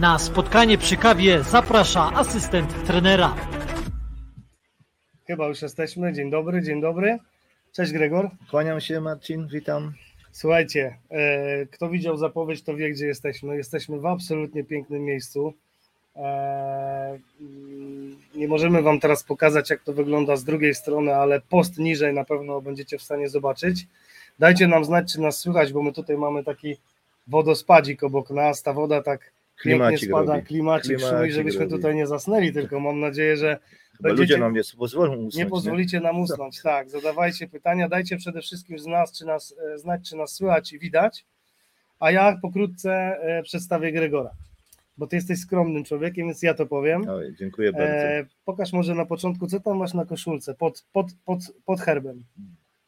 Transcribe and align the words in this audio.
Na 0.00 0.18
spotkanie 0.18 0.78
przy 0.78 0.96
kawie 0.96 1.42
zaprasza 1.42 2.12
asystent 2.14 2.86
trenera. 2.86 3.34
Chyba 5.26 5.48
już 5.48 5.62
jesteśmy. 5.62 6.12
Dzień 6.12 6.30
dobry, 6.30 6.62
dzień 6.62 6.80
dobry. 6.80 7.18
Cześć 7.72 7.92
Gregor. 7.92 8.30
Kłaniam 8.50 8.80
się 8.80 9.00
Marcin, 9.00 9.48
witam. 9.48 9.92
Słuchajcie, 10.32 10.96
e, 11.10 11.66
kto 11.66 11.88
widział 11.88 12.16
zapowiedź, 12.16 12.62
to 12.62 12.76
wie, 12.76 12.90
gdzie 12.90 13.06
jesteśmy. 13.06 13.56
Jesteśmy 13.56 14.00
w 14.00 14.06
absolutnie 14.06 14.64
pięknym 14.64 15.04
miejscu. 15.04 15.54
E, 16.16 17.18
nie 18.34 18.48
możemy 18.48 18.82
Wam 18.82 19.00
teraz 19.00 19.24
pokazać, 19.24 19.70
jak 19.70 19.82
to 19.82 19.92
wygląda 19.92 20.36
z 20.36 20.44
drugiej 20.44 20.74
strony, 20.74 21.14
ale 21.14 21.40
post 21.40 21.78
niżej 21.78 22.14
na 22.14 22.24
pewno 22.24 22.60
będziecie 22.60 22.98
w 22.98 23.02
stanie 23.02 23.28
zobaczyć. 23.28 23.86
Dajcie 24.38 24.66
nam 24.66 24.84
znać, 24.84 25.12
czy 25.12 25.20
nas 25.20 25.38
słychać, 25.38 25.72
bo 25.72 25.82
my 25.82 25.92
tutaj 25.92 26.16
mamy 26.16 26.44
taki 26.44 26.76
wodospadzik 27.26 28.02
obok 28.02 28.30
nas. 28.30 28.62
Ta 28.62 28.72
woda 28.72 29.02
tak 29.02 29.35
pięknie 29.64 29.72
Klimacik 29.72 30.08
spada, 30.08 30.32
robi. 30.34 30.46
klimacik, 30.46 30.96
Klimacik 30.96 31.32
żebyśmy 31.32 31.60
robi. 31.60 31.72
tutaj 31.72 31.94
nie 31.94 32.06
zasnęli, 32.06 32.52
tylko 32.52 32.80
mam 32.80 33.00
nadzieję, 33.00 33.36
że 33.36 33.58
Będziecie- 34.00 34.22
ludzie 34.22 34.38
nam 34.38 34.54
nie 34.54 34.60
pozwolą 34.78 35.12
usnąć. 35.16 35.34
nie 35.36 35.46
pozwolicie 35.46 36.00
nam 36.00 36.20
usnąć. 36.20 36.62
Tak, 36.62 36.90
zadawajcie 36.90 37.48
pytania, 37.48 37.88
dajcie 37.88 38.16
przede 38.16 38.40
wszystkim 38.40 38.78
z 38.78 38.86
nas, 38.86 39.18
czy 39.18 39.24
nas, 39.24 39.54
e, 39.74 39.78
znać, 39.78 40.08
czy 40.08 40.16
nas 40.16 40.32
słychać 40.32 40.72
i 40.72 40.78
widać. 40.78 41.26
A 42.00 42.10
ja 42.10 42.38
pokrótce 42.42 42.92
e, 43.22 43.42
przedstawię 43.42 43.92
Gregora, 43.92 44.30
bo 44.96 45.06
ty 45.06 45.16
jesteś 45.16 45.38
skromnym 45.38 45.84
człowiekiem, 45.84 46.26
więc 46.26 46.42
ja 46.42 46.54
to 46.54 46.66
powiem. 46.66 47.08
Oj, 47.08 47.34
dziękuję 47.38 47.72
bardzo. 47.72 47.86
E, 47.88 48.26
pokaż 48.44 48.72
może 48.72 48.94
na 48.94 49.06
początku, 49.06 49.46
co 49.46 49.60
tam 49.60 49.76
masz 49.78 49.94
na 49.94 50.04
koszulce 50.04 50.54
pod, 50.54 50.84
pod, 50.92 51.06
pod, 51.24 51.38
pod 51.64 51.80
herbem. 51.80 52.24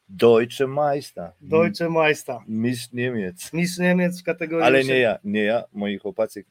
Deutsche 0.08 0.66
Meister. 0.66 1.30
Deutsche 1.40 1.90
Meister. 1.90 2.36
Mistrz 2.48 2.92
Niemiec. 2.92 3.52
Mistrz 3.52 3.78
Niemiec 3.78 4.20
w 4.20 4.24
kategorii. 4.24 4.66
Ale 4.66 4.84
nie 4.84 4.98
ja, 4.98 5.18
nie 5.24 5.42
ja, 5.44 5.64
moi 5.72 5.98
chłopacy, 5.98 6.44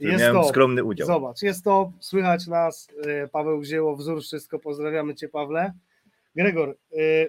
Jest 0.00 0.20
miałem 0.20 0.36
to. 0.36 0.48
skromny 0.48 0.84
udział. 0.84 1.06
Zobacz, 1.06 1.42
jest 1.42 1.64
to, 1.64 1.92
słychać 2.00 2.46
nas, 2.46 2.88
e, 3.06 3.28
Paweł 3.28 3.60
wzięło 3.60 3.96
wzór, 3.96 4.22
wszystko, 4.22 4.58
pozdrawiamy 4.58 5.14
Cię 5.14 5.28
Pawle. 5.28 5.72
Gregor, 6.36 6.76
e, 6.92 7.26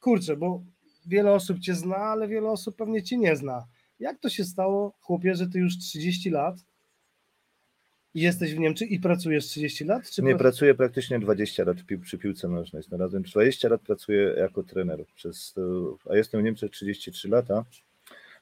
kurczę, 0.00 0.36
bo 0.36 0.62
wiele 1.06 1.32
osób 1.32 1.58
Cię 1.58 1.74
zna, 1.74 1.96
ale 1.96 2.28
wiele 2.28 2.50
osób 2.50 2.76
pewnie 2.76 3.02
Cię 3.02 3.16
nie 3.18 3.36
zna. 3.36 3.66
Jak 4.00 4.18
to 4.18 4.28
się 4.28 4.44
stało, 4.44 4.92
chłopie, 5.00 5.34
że 5.34 5.48
Ty 5.48 5.58
już 5.58 5.78
30 5.78 6.30
lat 6.30 6.56
i 8.14 8.20
jesteś 8.20 8.54
w 8.54 8.58
Niemczech 8.58 8.90
i 8.90 9.00
pracujesz 9.00 9.44
30 9.44 9.84
lat? 9.84 10.18
Nie, 10.18 10.34
pra- 10.34 10.38
pracuję 10.38 10.74
praktycznie 10.74 11.18
20 11.18 11.64
lat 11.64 11.82
pi- 11.86 11.98
przy 11.98 12.18
piłce 12.18 12.48
nożnej. 12.48 12.82
Znalazłem 12.82 13.22
20 13.22 13.68
lat 13.68 13.80
pracuję 13.80 14.34
jako 14.38 14.62
trener, 14.62 15.04
przez, 15.14 15.54
a 16.10 16.16
jestem 16.16 16.40
w 16.40 16.44
Niemczech 16.44 16.70
33 16.70 17.28
lata. 17.28 17.64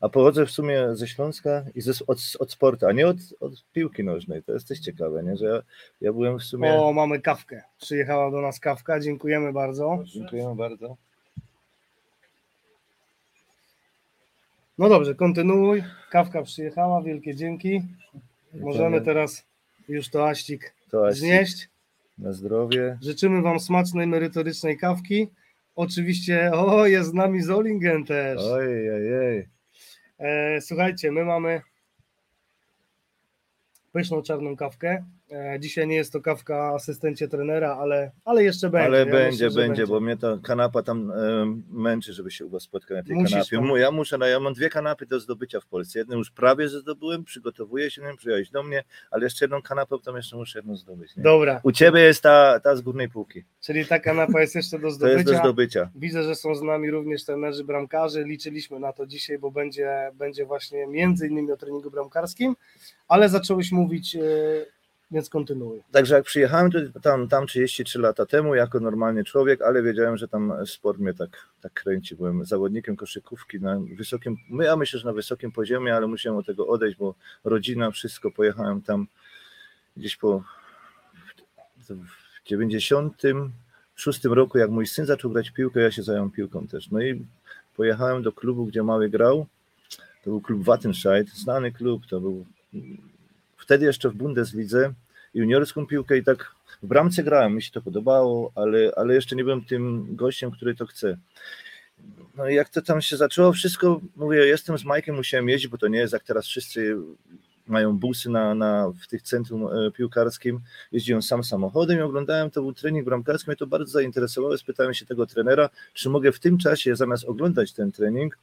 A 0.00 0.08
pochodzę 0.08 0.46
w 0.46 0.50
sumie 0.50 0.96
ze 0.96 1.08
Śląska 1.08 1.64
i 1.74 1.80
ze, 1.80 1.92
od, 2.06 2.18
od 2.38 2.52
sportu, 2.52 2.86
a 2.86 2.92
nie 2.92 3.06
od, 3.06 3.16
od 3.40 3.64
piłki 3.72 4.04
nożnej. 4.04 4.42
To 4.42 4.52
jest 4.52 4.68
też 4.68 4.80
ciekawe, 4.80 5.22
nie? 5.22 5.36
że 5.36 5.46
ja, 5.46 5.62
ja 6.00 6.12
byłem 6.12 6.38
w 6.38 6.42
sumie. 6.42 6.72
O, 6.74 6.92
mamy 6.92 7.20
kawkę. 7.20 7.62
Przyjechała 7.80 8.30
do 8.30 8.40
nas 8.40 8.60
kawka, 8.60 9.00
dziękujemy 9.00 9.52
bardzo. 9.52 9.98
Dziękuję 10.06 10.54
bardzo. 10.56 10.96
No 14.78 14.88
dobrze, 14.88 15.14
kontynuuj. 15.14 15.84
Kawka 16.10 16.42
przyjechała, 16.42 17.02
wielkie 17.02 17.34
dzięki. 17.34 17.82
Możemy 18.54 19.00
teraz 19.00 19.44
już 19.88 20.08
to 20.08 20.28
aścik 20.28 20.74
To 20.90 21.12
znieść. 21.12 21.68
na 22.18 22.32
zdrowie. 22.32 22.98
Życzymy 23.02 23.42
Wam 23.42 23.60
smacznej, 23.60 24.06
merytorycznej 24.06 24.78
kawki. 24.78 25.28
Oczywiście, 25.76 26.50
o, 26.52 26.86
jest 26.86 27.10
z 27.10 27.14
nami 27.14 27.42
Zolingen 27.42 28.04
też. 28.04 28.40
Oj, 28.42 28.90
oj, 28.90 29.14
oj. 29.18 29.38
E, 29.38 29.57
słuchajcie, 30.60 31.12
my 31.12 31.24
mamy 31.24 31.62
pyszną 33.92 34.22
czarną 34.22 34.56
kawkę. 34.56 35.04
E, 35.32 35.60
dzisiaj 35.60 35.86
nie 35.86 35.96
jest 35.96 36.12
to 36.12 36.20
kawka 36.20 36.72
asystencie 36.74 37.28
trenera, 37.28 37.76
ale, 37.80 38.10
ale 38.24 38.44
jeszcze 38.44 38.70
będzie. 38.70 38.86
Ale 38.86 38.98
Ja 38.98 39.04
będzie, 39.04 39.30
myślę, 39.44 39.50
że 39.50 39.68
będzie, 39.68 39.86
bo 39.86 40.00
mnie 40.00 40.16
ta 40.16 40.38
kanapa 40.42 40.82
tam 40.82 41.10
em, 41.12 41.62
męczy, 41.70 42.12
żeby 42.12 42.30
się 42.30 42.46
u 42.46 42.48
was 42.48 42.62
spotkać 42.62 42.96
na 42.96 43.02
tej 43.02 43.14
Musisz 43.16 43.30
kanapie. 43.50 43.56
tam. 43.68 43.76
Ja 43.80 43.90
muszę, 43.90 44.18
no, 44.18 44.26
ja 44.26 44.40
mam 44.40 44.52
dwie 44.54 44.68
kanapy 44.68 45.06
do 45.06 45.20
zdobycia 45.20 45.60
w 45.60 45.66
Polsce. 45.66 45.98
Jedną 45.98 46.16
już 46.16 46.30
prawie, 46.30 46.68
zdobyłem, 46.68 47.24
przygotowuję 47.24 47.90
się, 47.90 48.00
nie 48.02 48.08
wiem, 48.08 48.16
przyjechać 48.16 48.50
do 48.50 48.62
mnie, 48.62 48.84
ale 49.10 49.24
jeszcze 49.24 49.44
jedną 49.44 49.62
kanapę, 49.62 49.96
to 50.04 50.16
jeszcze 50.16 50.36
muszę 50.36 50.58
jedną 50.58 50.76
zdobyć. 50.76 51.16
Nie? 51.16 51.22
Dobra, 51.22 51.60
U 51.62 51.72
ciebie 51.72 52.00
jest 52.00 52.22
ta, 52.22 52.60
ta 52.60 52.76
z 52.76 52.80
górnej 52.80 53.08
półki. 53.08 53.44
czyli 53.60 53.86
ta 53.86 53.98
kanapa 53.98 54.40
jest 54.40 54.54
jeszcze 54.54 54.78
do 54.78 54.88
To 54.98 55.08
jest 55.08 55.24
do 55.24 55.30
zdobycia. 55.30 55.38
zdobycia. 55.44 55.90
Widzę, 55.94 56.22
że 56.22 56.34
są 56.34 56.54
z 56.54 56.62
nami 56.62 56.90
również 56.90 57.24
trenerzy 57.24 57.64
bramkarzy. 57.64 58.24
Liczyliśmy 58.24 58.80
na 58.80 58.92
to 58.92 59.06
dzisiaj, 59.06 59.38
bo 59.38 59.50
będzie, 59.50 60.10
będzie 60.14 60.46
właśnie 60.46 60.86
między 60.86 61.26
innymi 61.28 61.52
o 61.52 61.56
treningu 61.56 61.90
bramkarskim, 61.90 62.56
ale 63.08 63.28
zacząłeś 63.28 63.72
mówić, 63.72 64.16
e, 64.16 64.20
więc 65.10 65.28
kontynuuj. 65.30 65.80
Także 65.92 66.14
jak 66.14 66.24
przyjechałem 66.24 66.70
tam, 67.02 67.28
tam 67.28 67.46
33 67.46 67.98
lata 67.98 68.26
temu 68.26 68.54
jako 68.54 68.80
normalny 68.80 69.24
człowiek, 69.24 69.62
ale 69.62 69.82
wiedziałem, 69.82 70.16
że 70.16 70.28
tam 70.28 70.52
sport 70.66 70.98
mnie 70.98 71.14
tak, 71.14 71.48
tak 71.60 71.72
kręci. 71.72 72.16
Byłem 72.16 72.44
zawodnikiem 72.44 72.96
koszykówki 72.96 73.60
na 73.60 73.80
wysokim, 73.96 74.36
my- 74.50 74.64
ja 74.64 74.76
myślę, 74.76 74.98
że 74.98 75.06
na 75.06 75.12
wysokim 75.12 75.52
poziomie, 75.52 75.96
ale 75.96 76.06
musiałem 76.06 76.38
od 76.38 76.46
tego 76.46 76.66
odejść, 76.66 76.98
bo 76.98 77.14
rodzina, 77.44 77.90
wszystko, 77.90 78.30
pojechałem 78.30 78.82
tam 78.82 79.06
gdzieś 79.96 80.16
po 80.16 80.42
w 81.88 82.48
96 82.48 84.24
roku, 84.24 84.58
jak 84.58 84.70
mój 84.70 84.86
syn 84.86 85.06
zaczął 85.06 85.30
grać 85.30 85.50
piłkę, 85.50 85.80
ja 85.80 85.90
się 85.90 86.02
zająłem 86.02 86.30
piłką 86.30 86.66
też. 86.66 86.90
No 86.90 87.00
i 87.02 87.26
pojechałem 87.76 88.22
do 88.22 88.32
klubu, 88.32 88.66
gdzie 88.66 88.82
mały 88.82 89.08
grał. 89.08 89.46
To 90.24 90.30
był 90.30 90.40
klub 90.40 90.64
Wattenscheid, 90.64 91.28
znany 91.28 91.72
klub, 91.72 92.06
to 92.06 92.20
był 92.20 92.46
wtedy 93.58 93.86
jeszcze 93.86 94.08
w 94.08 94.14
Bundeslidze 94.14 94.92
juniorską 95.34 95.86
piłkę 95.86 96.18
i 96.18 96.24
tak 96.24 96.54
w 96.82 96.86
bramce 96.86 97.22
grałem, 97.22 97.54
mi 97.54 97.62
się 97.62 97.70
to 97.70 97.82
podobało, 97.82 98.52
ale, 98.54 98.92
ale 98.96 99.14
jeszcze 99.14 99.36
nie 99.36 99.44
byłem 99.44 99.64
tym 99.64 100.16
gościem, 100.16 100.50
który 100.50 100.74
to 100.74 100.86
chce. 100.86 101.18
No 102.36 102.48
i 102.48 102.54
jak 102.54 102.68
to 102.68 102.82
tam 102.82 103.02
się 103.02 103.16
zaczęło, 103.16 103.52
wszystko, 103.52 104.00
mówię, 104.16 104.46
jestem 104.46 104.78
z 104.78 104.84
Majkiem, 104.84 105.16
musiałem 105.16 105.48
jeździć, 105.48 105.70
bo 105.70 105.78
to 105.78 105.88
nie 105.88 105.98
jest 105.98 106.12
jak 106.12 106.24
teraz 106.24 106.46
wszyscy 106.46 106.96
mają 107.68 107.98
busy 107.98 108.30
na, 108.30 108.54
na, 108.54 108.92
w 109.02 109.06
tych 109.06 109.22
centrum 109.22 109.66
e, 109.66 109.90
piłkarskim. 109.90 110.60
Jeździłem 110.92 111.22
sam 111.22 111.44
samochodem 111.44 111.98
i 111.98 112.00
oglądałem, 112.00 112.50
to 112.50 112.62
był 112.62 112.72
trening 112.72 113.04
bramkarski, 113.04 113.50
mnie 113.50 113.56
to 113.56 113.66
bardzo 113.66 113.92
zainteresowało. 113.92 114.58
Spytałem 114.58 114.94
się 114.94 115.06
tego 115.06 115.26
trenera, 115.26 115.70
czy 115.94 116.10
mogę 116.10 116.32
w 116.32 116.40
tym 116.40 116.58
czasie, 116.58 116.96
zamiast 116.96 117.24
oglądać 117.24 117.72
ten 117.72 117.92
trening, 117.92 118.38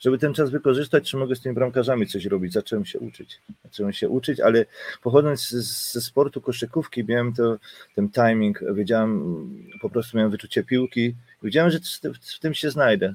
żeby 0.00 0.18
ten 0.18 0.34
czas 0.34 0.50
wykorzystać, 0.50 1.10
czy 1.10 1.16
mogę 1.16 1.36
z 1.36 1.40
tymi 1.40 1.54
bramkarzami 1.54 2.06
coś 2.06 2.24
robić. 2.24 2.52
Zacząłem 2.52 2.84
się 2.84 2.98
uczyć. 2.98 3.40
Zacząłem 3.64 3.92
się 3.92 4.08
uczyć, 4.08 4.40
ale 4.40 4.66
pochodząc 5.02 5.50
ze 5.92 6.00
sportu 6.00 6.40
koszykówki, 6.40 7.04
miałem 7.04 7.32
to, 7.32 7.58
ten 7.94 8.10
timing, 8.10 8.60
wiedziałem, 8.74 9.48
po 9.80 9.90
prostu 9.90 10.16
miałem 10.16 10.30
wyczucie 10.30 10.64
piłki, 10.64 11.14
wiedziałem, 11.42 11.70
że 11.70 11.78
w 12.34 12.38
tym- 12.40 12.54
się 12.54 12.70
znajdę. 12.70 13.14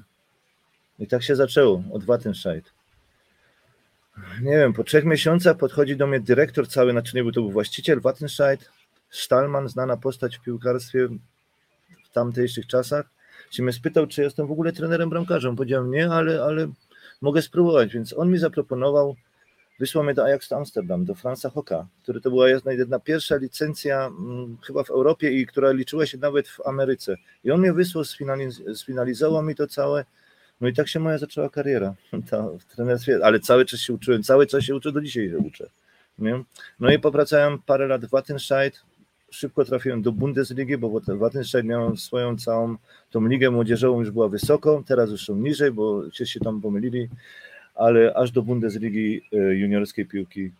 I 0.98 1.06
tak 1.06 1.22
się 1.22 1.36
zaczęło, 1.36 1.82
od 1.92 2.04
Wattenscheid. 2.04 2.72
Nie 4.42 4.56
wiem, 4.56 4.72
po 4.72 4.84
trzech 4.84 5.04
miesiącach 5.04 5.56
podchodzi 5.56 5.96
do 5.96 6.06
mnie 6.06 6.20
dyrektor 6.20 6.68
cały, 6.68 6.92
znaczy 6.92 7.16
nie 7.16 7.22
był 7.22 7.32
to 7.32 7.40
był 7.40 7.50
właściciel 7.50 8.00
Wattenscheid, 8.00 8.70
Stallman, 9.10 9.68
znana 9.68 9.96
postać 9.96 10.36
w 10.36 10.42
piłkarstwie 10.42 11.08
w 12.04 12.12
tamtejszych 12.12 12.66
czasach, 12.66 13.06
się 13.50 13.62
mnie 13.62 13.72
spytał, 13.72 14.06
czy 14.06 14.22
jestem 14.22 14.46
w 14.46 14.52
ogóle 14.52 14.72
trenerem 14.72 15.10
bramkarzem. 15.10 15.56
Powiedziałem 15.56 15.90
nie, 15.90 16.10
ale, 16.10 16.42
ale 16.42 16.68
mogę 17.20 17.42
spróbować, 17.42 17.92
więc 17.92 18.12
on 18.12 18.30
mi 18.30 18.38
zaproponował, 18.38 19.16
wysłał 19.78 20.04
mnie 20.04 20.14
do 20.14 20.24
Ajax 20.24 20.52
Amsterdam, 20.52 21.04
do 21.04 21.14
Franza 21.14 21.50
Hoka, 21.50 21.86
który 22.02 22.20
to 22.20 22.30
była 22.30 22.48
jedna, 22.48 22.98
pierwsza 22.98 23.36
licencja 23.36 24.06
mm, 24.06 24.56
chyba 24.66 24.84
w 24.84 24.90
Europie 24.90 25.30
i 25.30 25.46
która 25.46 25.72
liczyła 25.72 26.06
się 26.06 26.18
nawet 26.18 26.48
w 26.48 26.66
Ameryce. 26.66 27.16
I 27.44 27.50
on 27.50 27.60
mnie 27.60 27.72
wysłał, 27.72 28.04
sfinaliz- 28.04 28.74
sfinalizował 28.74 29.42
mi 29.42 29.54
to 29.54 29.66
całe, 29.66 30.04
no 30.60 30.68
i 30.68 30.74
tak 30.74 30.88
się 30.88 31.00
moja 31.00 31.18
zaczęła 31.18 31.48
kariera 31.48 31.94
ta, 32.30 32.42
w 32.42 32.64
trenerstwie, 32.64 33.18
ale 33.22 33.40
cały 33.40 33.64
czas 33.64 33.80
się 33.80 33.92
uczyłem, 33.92 34.22
cały 34.22 34.46
czas 34.46 34.64
się 34.64 34.74
uczę, 34.74 34.92
do 34.92 35.00
dzisiaj 35.00 35.30
się 35.30 35.38
uczę. 35.38 35.70
Nie? 36.18 36.44
No 36.80 36.90
i 36.90 36.98
popracowałem 36.98 37.58
parę 37.58 37.86
lat 37.86 38.06
w 38.06 38.10
Wattenscheid, 38.10 38.82
szybko 39.30 39.64
trafiłem 39.64 40.02
do 40.02 40.12
Bundesligi, 40.12 40.78
bo 40.78 40.88
Wat- 40.90 41.18
Wattenscheid 41.18 41.66
miał 41.66 41.96
swoją 41.96 42.36
całą 42.36 42.76
tą 43.10 43.26
ligę 43.26 43.50
młodzieżową 43.50 44.00
już 44.00 44.10
była 44.10 44.28
wysoko, 44.28 44.82
teraz 44.86 45.10
już 45.10 45.24
są 45.24 45.36
niżej, 45.36 45.70
bo 45.70 46.10
się, 46.10 46.26
się 46.26 46.40
tam 46.40 46.60
pomylili, 46.60 47.08
ale 47.74 48.14
aż 48.14 48.30
do 48.30 48.42
Bundesligi 48.42 49.22
e, 49.32 49.36
juniorskiej 49.54 50.06
piłki 50.06 50.50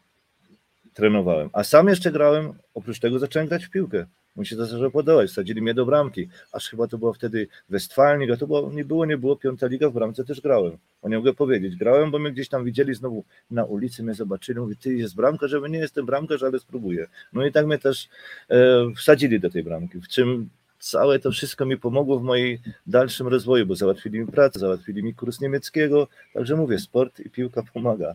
trenowałem. 0.94 1.50
A 1.52 1.64
sam 1.64 1.88
jeszcze 1.88 2.12
grałem, 2.12 2.52
oprócz 2.74 3.00
tego 3.00 3.18
zacząłem 3.18 3.48
grać 3.48 3.64
w 3.64 3.70
piłkę. 3.70 4.06
Mi 4.36 4.46
się 4.46 4.56
to 4.56 4.66
zaczęło 4.66 4.90
podobać, 4.90 5.30
wsadzili 5.30 5.62
mnie 5.62 5.74
do 5.74 5.86
bramki, 5.86 6.28
aż 6.52 6.68
chyba 6.68 6.86
to 6.86 6.98
było 6.98 7.12
wtedy 7.12 7.48
Westfalnik, 7.68 8.30
a 8.30 8.36
to 8.36 8.46
było, 8.46 8.72
nie 8.72 8.84
było, 8.84 9.06
nie 9.06 9.18
było, 9.18 9.36
piąta 9.36 9.66
liga 9.66 9.90
w 9.90 9.92
bramce 9.92 10.24
też 10.24 10.40
grałem. 10.40 10.76
O 11.02 11.08
nie 11.08 11.18
mogę 11.18 11.34
powiedzieć, 11.34 11.76
grałem, 11.76 12.10
bo 12.10 12.18
mnie 12.18 12.32
gdzieś 12.32 12.48
tam 12.48 12.64
widzieli 12.64 12.94
znowu 12.94 13.24
na 13.50 13.64
ulicy, 13.64 14.02
mnie 14.02 14.14
zobaczyli, 14.14 14.60
mówi, 14.60 14.76
ty 14.76 14.94
jest 14.94 15.14
bramka, 15.14 15.48
żeby 15.48 15.70
nie 15.70 15.78
jestem 15.78 16.06
bramkarz, 16.06 16.42
ale 16.42 16.58
spróbuję. 16.58 17.06
No 17.32 17.46
i 17.46 17.52
tak 17.52 17.66
mnie 17.66 17.78
też 17.78 18.08
e, 18.50 18.92
wsadzili 18.96 19.40
do 19.40 19.50
tej 19.50 19.62
bramki, 19.62 19.98
w 19.98 20.08
czym 20.08 20.48
całe 20.78 21.18
to 21.18 21.30
wszystko 21.30 21.66
mi 21.66 21.76
pomogło 21.76 22.18
w 22.18 22.22
moim 22.22 22.58
dalszym 22.86 23.28
rozwoju, 23.28 23.66
bo 23.66 23.76
załatwili 23.76 24.20
mi 24.20 24.26
pracę, 24.26 24.58
załatwili 24.58 25.02
mi 25.02 25.14
kurs 25.14 25.40
niemieckiego, 25.40 26.08
także 26.34 26.56
mówię, 26.56 26.78
sport 26.78 27.20
i 27.20 27.30
piłka 27.30 27.62
pomaga. 27.74 28.14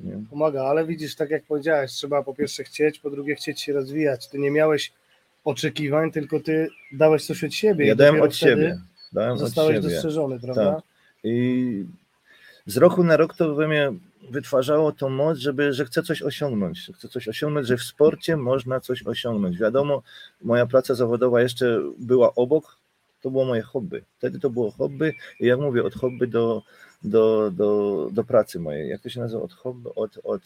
Nie? 0.00 0.18
Pomaga, 0.30 0.64
ale 0.64 0.86
widzisz, 0.86 1.16
tak 1.16 1.30
jak 1.30 1.44
powiedziałeś, 1.44 1.92
trzeba 1.92 2.22
po 2.22 2.34
pierwsze 2.34 2.64
chcieć, 2.64 2.98
po 2.98 3.10
drugie 3.10 3.34
chcieć 3.34 3.60
się 3.60 3.72
rozwijać. 3.72 4.28
Ty 4.28 4.38
nie 4.38 4.50
miałeś 4.50 4.92
oczekiwań, 5.44 6.12
tylko 6.12 6.40
ty 6.40 6.68
dałeś 6.92 7.26
coś 7.26 7.44
od 7.44 7.54
siebie. 7.54 7.86
Ja 7.86 7.94
dałem 7.94 8.22
od 8.22 8.36
siebie. 8.36 8.78
Dałem 9.12 9.32
od 9.32 9.38
Zostałeś 9.38 9.76
siebie. 9.76 9.88
dostrzeżony, 9.88 10.40
prawda? 10.40 10.74
Tak. 10.74 10.84
I 11.24 11.84
z 12.66 12.76
roku 12.76 13.04
na 13.04 13.16
rok 13.16 13.34
to 13.34 13.54
we 13.54 13.68
mnie 13.68 13.92
wytwarzało 14.30 14.92
tą 14.92 15.08
moc, 15.08 15.38
żeby, 15.38 15.72
że 15.72 15.84
chcę 15.84 16.02
coś 16.02 16.22
osiągnąć. 16.22 16.90
Chcę 16.94 17.08
coś 17.08 17.28
osiągnąć, 17.28 17.66
że 17.66 17.76
w 17.76 17.82
sporcie 17.82 18.36
można 18.36 18.80
coś 18.80 19.02
osiągnąć. 19.06 19.58
Wiadomo, 19.58 20.02
moja 20.42 20.66
praca 20.66 20.94
zawodowa 20.94 21.42
jeszcze 21.42 21.80
była 21.98 22.34
obok, 22.34 22.78
to 23.20 23.30
było 23.30 23.44
moje 23.44 23.62
hobby. 23.62 24.02
Wtedy 24.18 24.40
to 24.40 24.50
było 24.50 24.70
hobby 24.70 25.14
i 25.40 25.46
jak 25.46 25.60
mówię, 25.60 25.82
od 25.84 25.94
hobby 25.94 26.28
do, 26.28 26.62
do, 27.02 27.50
do, 27.50 28.08
do 28.12 28.24
pracy 28.24 28.60
mojej. 28.60 28.88
Jak 28.88 29.00
to 29.00 29.08
się 29.08 29.20
nazywa? 29.20 29.42
Od 29.42 29.52
hobby, 29.52 29.88
od, 29.94 30.18
od... 30.24 30.42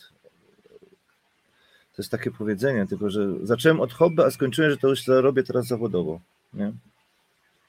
To 1.99 2.03
jest 2.03 2.11
takie 2.11 2.31
powiedzenie, 2.31 2.87
tylko 2.87 3.11
że 3.11 3.27
zacząłem 3.43 3.81
od 3.81 3.93
hobby, 3.93 4.23
a 4.23 4.31
skończyłem, 4.31 4.71
że 4.71 4.77
to 4.77 4.89
już 4.89 5.06
robię 5.06 5.43
teraz 5.43 5.67
zawodowo. 5.67 6.21
Nie? 6.55 6.73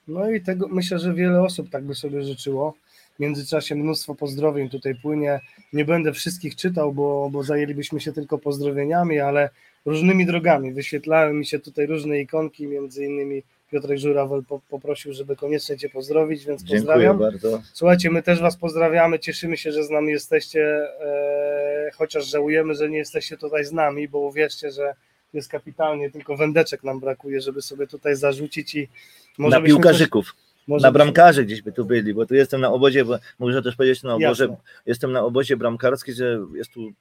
No 0.07 0.31
i 0.31 0.41
tego 0.41 0.67
myślę, 0.67 0.99
że 0.99 1.13
wiele 1.13 1.41
osób 1.41 1.69
tak 1.69 1.83
by 1.83 1.95
sobie 1.95 2.23
życzyło. 2.23 2.73
W 3.15 3.19
międzyczasie 3.19 3.75
mnóstwo 3.75 4.15
pozdrowień 4.15 4.69
tutaj 4.69 4.95
płynie. 4.95 5.39
Nie 5.73 5.85
będę 5.85 6.13
wszystkich 6.13 6.55
czytał, 6.55 6.93
bo, 6.93 7.29
bo 7.31 7.43
zajęlibyśmy 7.43 7.99
się 7.99 8.13
tylko 8.13 8.37
pozdrowieniami, 8.37 9.19
ale 9.19 9.49
różnymi 9.85 10.25
drogami. 10.25 10.73
Wyświetlały 10.73 11.33
mi 11.33 11.45
się 11.45 11.59
tutaj 11.59 11.85
różne 11.85 12.19
ikonki, 12.19 12.67
między 12.67 13.05
innymi 13.05 13.43
Piotrek 13.71 13.99
Żurawel 13.99 14.43
po, 14.43 14.59
poprosił, 14.69 15.13
żeby 15.13 15.35
koniecznie 15.35 15.77
Cię 15.77 15.89
pozdrowić, 15.89 16.45
więc 16.45 16.61
Dziękuję 16.61 16.79
pozdrawiam. 16.79 17.19
bardzo. 17.19 17.61
Słuchajcie, 17.73 18.11
my 18.11 18.23
też 18.23 18.41
Was 18.41 18.57
pozdrawiamy, 18.57 19.19
cieszymy 19.19 19.57
się, 19.57 19.71
że 19.71 19.83
z 19.83 19.89
nami 19.89 20.11
jesteście, 20.11 20.61
e, 21.01 21.91
chociaż 21.95 22.25
żałujemy, 22.25 22.75
że 22.75 22.89
nie 22.89 22.97
jesteście 22.97 23.37
tutaj 23.37 23.65
z 23.65 23.71
nami, 23.71 24.07
bo 24.07 24.19
uwierzcie, 24.19 24.71
że 24.71 24.93
jest 25.33 25.49
kapitalnie, 25.49 26.11
tylko 26.11 26.37
wędeczek 26.37 26.83
nam 26.83 26.99
brakuje, 26.99 27.41
żeby 27.41 27.61
sobie 27.61 27.87
tutaj 27.87 28.15
zarzucić 28.15 28.75
i 28.75 28.87
może 29.37 29.59
na 29.59 29.65
piłkarzyków. 29.65 30.25
Coś, 30.25 30.35
może 30.67 30.87
na 30.87 30.91
bramkarzy 30.91 31.45
gdzieś 31.45 31.61
by 31.61 31.71
tu 31.71 31.85
byli, 31.85 32.13
bo 32.13 32.25
tu 32.25 32.35
jestem 32.35 32.61
na 32.61 32.71
obozie, 32.71 33.05
bo 33.05 33.19
muszę 33.39 33.61
też 33.61 33.75
powiedzieć 33.75 34.03
na 34.03 34.13
obozie, 34.13 34.43
Jasne. 34.43 34.57
jestem 34.85 35.11
na 35.11 35.23
obozie 35.23 35.57
bramkarskim, 35.57 36.13
że 36.13 36.39
jest 36.55 36.71
tu 36.73 36.91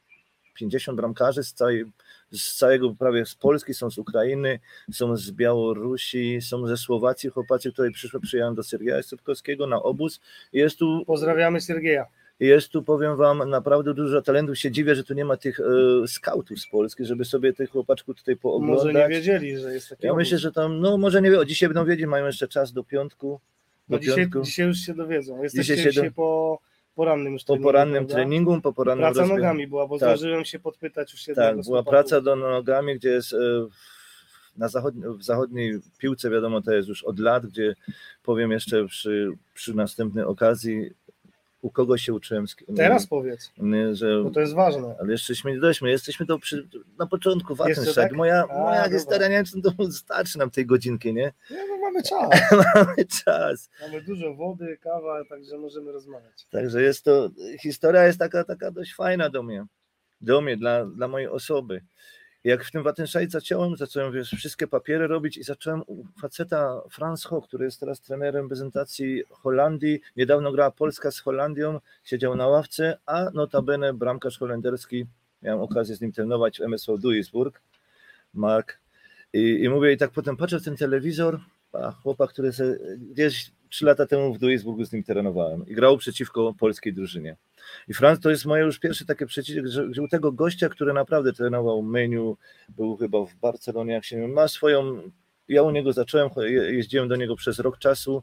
50 0.55 0.97
bramkarzy 0.97 1.43
z, 1.43 1.53
całej, 1.53 1.85
z 2.33 2.55
całego 2.57 2.95
prawie 2.95 3.27
z 3.27 3.35
Polski, 3.35 3.75
są 3.75 3.91
z 3.91 3.99
Ukrainy, 3.99 4.59
są 4.93 5.17
z 5.17 5.31
Białorusi, 5.31 6.41
są 6.43 6.67
ze 6.67 6.77
Słowacji, 6.77 7.31
chłopacy, 7.31 7.73
którzy 7.73 7.91
przyszły, 7.91 8.21
przyjechałem 8.21 8.55
do 8.55 8.63
Sergeja 8.63 9.03
Sypkowskiego 9.03 9.67
na 9.67 9.83
obóz 9.83 10.21
jest 10.53 10.79
tu, 10.79 11.05
Pozdrawiamy 11.07 11.61
Siergieja. 11.61 12.07
jest 12.41 12.69
tu, 12.69 12.83
powiem 12.83 13.17
wam, 13.17 13.51
naprawdę 13.51 13.95
dużo 13.95 14.23
talentów, 14.23 14.59
się 14.59 14.71
dziwię, 14.71 14.95
że 14.95 15.05
tu 15.05 15.15
nie 15.15 15.25
ma 15.25 15.37
tych 15.37 15.61
e, 15.61 15.65
skautów 16.09 16.59
z 16.61 16.67
Polski, 16.67 17.05
żeby 17.05 17.25
sobie 17.25 17.53
tych 17.53 17.71
chłopaczków 17.71 18.17
tutaj 18.17 18.37
pooglądać. 18.37 18.85
Może 18.85 18.93
nie 18.99 19.09
wiedzieli, 19.09 19.59
że 19.59 19.75
jest 19.75 19.89
taki 19.89 20.07
Ja 20.07 20.13
obóz. 20.13 20.21
myślę, 20.21 20.39
że 20.39 20.53
tam, 20.53 20.81
no 20.81 20.99
może 20.99 21.23
nie 21.23 21.31
wiem, 21.31 21.47
dzisiaj 21.47 21.69
będą 21.69 21.85
wiedzieć, 21.85 22.07
mają 22.07 22.27
jeszcze 22.27 22.49
czas 22.49 22.73
do 22.73 22.85
piątku. 22.85 23.41
Do 23.89 23.97
no 23.97 24.01
dzisiaj, 24.03 24.17
piątku. 24.17 24.43
dzisiaj 24.43 24.67
już 24.67 24.79
się 24.79 24.95
dowiedzą. 24.95 25.43
Jesteście 25.43 25.75
Dzisiaj 25.77 25.91
dzisiaj, 25.91 26.05
się 26.05 26.11
do- 26.11 26.15
po 26.17 26.59
porannym 26.99 27.33
już 27.33 27.43
po 27.43 27.47
treningu, 27.47 27.69
porannym 27.69 27.95
prawda? 28.07 28.15
treningu, 28.15 28.61
po 28.61 28.73
porannym 28.73 29.05
Praca 29.05 29.21
rozbie- 29.23 29.29
nogami 29.37 29.67
była, 29.67 29.87
bo 29.87 29.99
Tak. 29.99 30.09
zdążyłem 30.19 30.45
się 30.45 30.59
podpytać 30.59 31.13
już 31.13 31.29
jednego 31.29 31.57
Tak, 31.57 31.65
była 31.67 31.83
praca 31.83 32.21
do 32.21 32.37
nogami, 32.37 32.97
gdzie 32.97 33.09
jest 33.09 33.33
e, 33.33 33.39
na 34.57 34.69
zachodni, 34.69 35.03
w 35.19 35.23
zachodniej 35.23 35.81
piłce, 35.99 36.31
wiadomo, 36.31 36.63
to 36.63 36.73
jest 36.73 36.89
już 36.89 37.05
od 37.05 37.19
lat, 37.19 37.47
gdzie 37.47 37.75
powiem 38.23 38.51
jeszcze 38.51 38.85
przy, 38.87 39.31
przy 39.55 39.75
następnej 39.77 40.25
okazji, 40.25 40.91
u 41.63 41.71
kogo 41.71 41.97
się 41.99 42.15
uczyłem. 42.15 42.47
kim- 42.57 42.77
Teraz 42.77 43.07
powiedz, 43.07 43.53
nie, 43.59 43.95
że, 43.95 44.23
bo 44.23 44.31
to 44.31 44.41
jest 44.41 44.55
ważne. 44.55 44.97
ale 45.01 45.13
jeszcze 45.13 45.35
nie 45.51 45.61
dośmy, 45.61 45.91
jesteśmy 45.91 46.27
to 46.27 46.39
przy, 46.39 46.69
na 46.99 47.07
początku 47.07 47.53
Jeszcze 47.53 47.65
Wattenscheid. 47.65 47.95
tak? 48.09 48.13
Moja, 48.13 48.45
A, 48.51 48.59
moja 48.59 48.83
dobra. 48.83 48.99
historia, 48.99 49.29
nie 49.29 49.35
wiem, 49.35 49.63
to 49.63 49.91
starczy 49.93 50.39
nam 50.39 50.51
tej 50.51 50.67
godzinki, 50.67 51.15
nie? 51.15 51.33
Nie, 51.51 51.67
no 51.69 51.77
mamy 51.77 52.03
czas. 52.03 52.31
Mamy 52.75 53.05
czas. 53.25 53.71
Mamy 53.81 54.03
dużo 54.03 54.35
wody, 54.35 54.79
kawa, 54.81 55.25
także 55.29 55.59
możemy 55.59 55.93
rozmawiać. 55.93 56.47
Także 56.51 56.83
jest 56.83 57.05
to, 57.05 57.31
historia 57.63 58.05
jest 58.07 58.19
taka, 58.19 58.45
taka 58.45 58.71
dość 58.71 58.95
fajna 58.95 59.31
do 59.31 59.43
mnie, 59.43 59.67
do 60.21 60.41
mnie, 60.41 60.57
dla, 60.57 60.87
dla 60.87 61.09
mojej 61.09 61.29
osoby. 61.29 61.85
Jak 62.45 62.65
w 62.65 62.71
tym 62.71 62.83
Wattenscheid 62.83 63.31
zacząłem, 63.31 63.77
zacząłem 63.77 64.13
wiesz, 64.13 64.31
wszystkie 64.31 64.67
papiery 64.67 65.07
robić 65.07 65.37
i 65.37 65.43
zacząłem 65.43 65.83
u 65.87 66.05
faceta 66.21 66.81
Franz 66.91 67.25
Ho, 67.25 67.43
który 67.43 67.65
jest 67.65 67.81
teraz 67.81 68.01
trenerem 68.01 68.43
reprezentacji 68.43 69.23
Holandii, 69.31 70.01
niedawno 70.17 70.53
grała 70.53 70.71
Polska 70.71 71.11
z 71.11 71.19
Holandią, 71.19 71.81
siedział 72.05 72.37
na 72.37 72.47
ławce, 72.47 72.99
a 73.07 73.31
notabene 73.35 73.95
bramkarz 73.95 74.39
holenderski, 74.39 75.07
miałem 75.43 75.61
okazję 75.61 75.97
z 75.97 76.01
nim 76.01 76.13
trenować 76.13 76.59
w 76.59 76.63
MSV 76.63 76.99
Duisburg, 76.99 77.61
Mark, 78.35 78.79
i, 79.33 79.65
i 79.65 79.69
mówię, 79.69 79.93
i 79.93 79.97
tak 79.97 80.11
potem 80.11 80.37
patrzę 80.37 80.61
w 80.61 80.65
ten 80.65 80.77
telewizor, 80.77 81.41
a 81.73 81.91
chłopak, 81.91 82.31
który 82.31 82.53
se, 82.53 82.79
gdzieś 83.11 83.51
trzy 83.69 83.85
lata 83.85 84.07
temu 84.07 84.35
w 84.35 84.39
Duisburgu 84.39 84.85
z 84.85 84.93
nim 84.93 85.05
trenowałem 85.05 85.67
i 85.67 85.75
grał 85.75 85.99
przeciwko 85.99 86.55
polskiej 86.59 86.93
drużynie. 86.93 87.37
I 87.89 87.95
Franz 87.95 88.21
to 88.21 88.31
jest 88.31 88.47
moje 88.47 88.65
już 88.65 88.79
pierwsze 88.79 89.05
takie 89.05 89.27
przeciwko, 89.27 89.69
że, 89.69 89.95
że 89.95 90.03
u 90.03 90.09
tego 90.09 90.33
gościa, 90.33 90.69
który 90.69 90.93
naprawdę 90.93 91.33
trenował 91.33 91.83
menu, 91.83 92.37
był 92.69 92.97
chyba 92.97 93.25
w 93.25 93.35
Barcelonie, 93.35 93.93
jak 93.93 94.05
się 94.05 94.17
nie 94.17 94.29
ma 94.29 94.49
swoją, 94.49 95.03
ja 95.49 95.63
u 95.63 95.71
niego 95.71 95.93
zacząłem, 95.93 96.31
jeździłem 96.71 97.09
do 97.09 97.17
niego 97.17 97.37
przez 97.37 97.59
rok 97.59 97.79
czasu, 97.79 98.23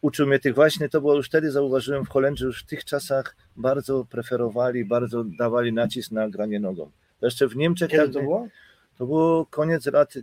uczył 0.00 0.26
mnie 0.26 0.38
tych 0.38 0.54
właśnie, 0.54 0.88
to 0.88 1.00
było 1.00 1.14
już 1.14 1.26
wtedy 1.26 1.50
zauważyłem 1.50 2.04
w 2.04 2.08
Holandii, 2.08 2.38
że 2.38 2.46
już 2.46 2.62
w 2.62 2.66
tych 2.66 2.84
czasach 2.84 3.36
bardzo 3.56 4.04
preferowali, 4.04 4.84
bardzo 4.84 5.24
dawali 5.38 5.72
nacisk 5.72 6.12
na 6.12 6.28
granie 6.28 6.60
nogą. 6.60 6.90
To 7.20 7.26
jeszcze 7.26 7.48
w 7.48 7.56
Niemczech 7.56 7.90
Kiedy 7.90 8.04
tak 8.04 8.12
to 8.12 8.20
było? 8.20 8.48
To 8.98 9.06
było 9.06 9.46
koniec 9.46 9.86
lat, 9.86 10.14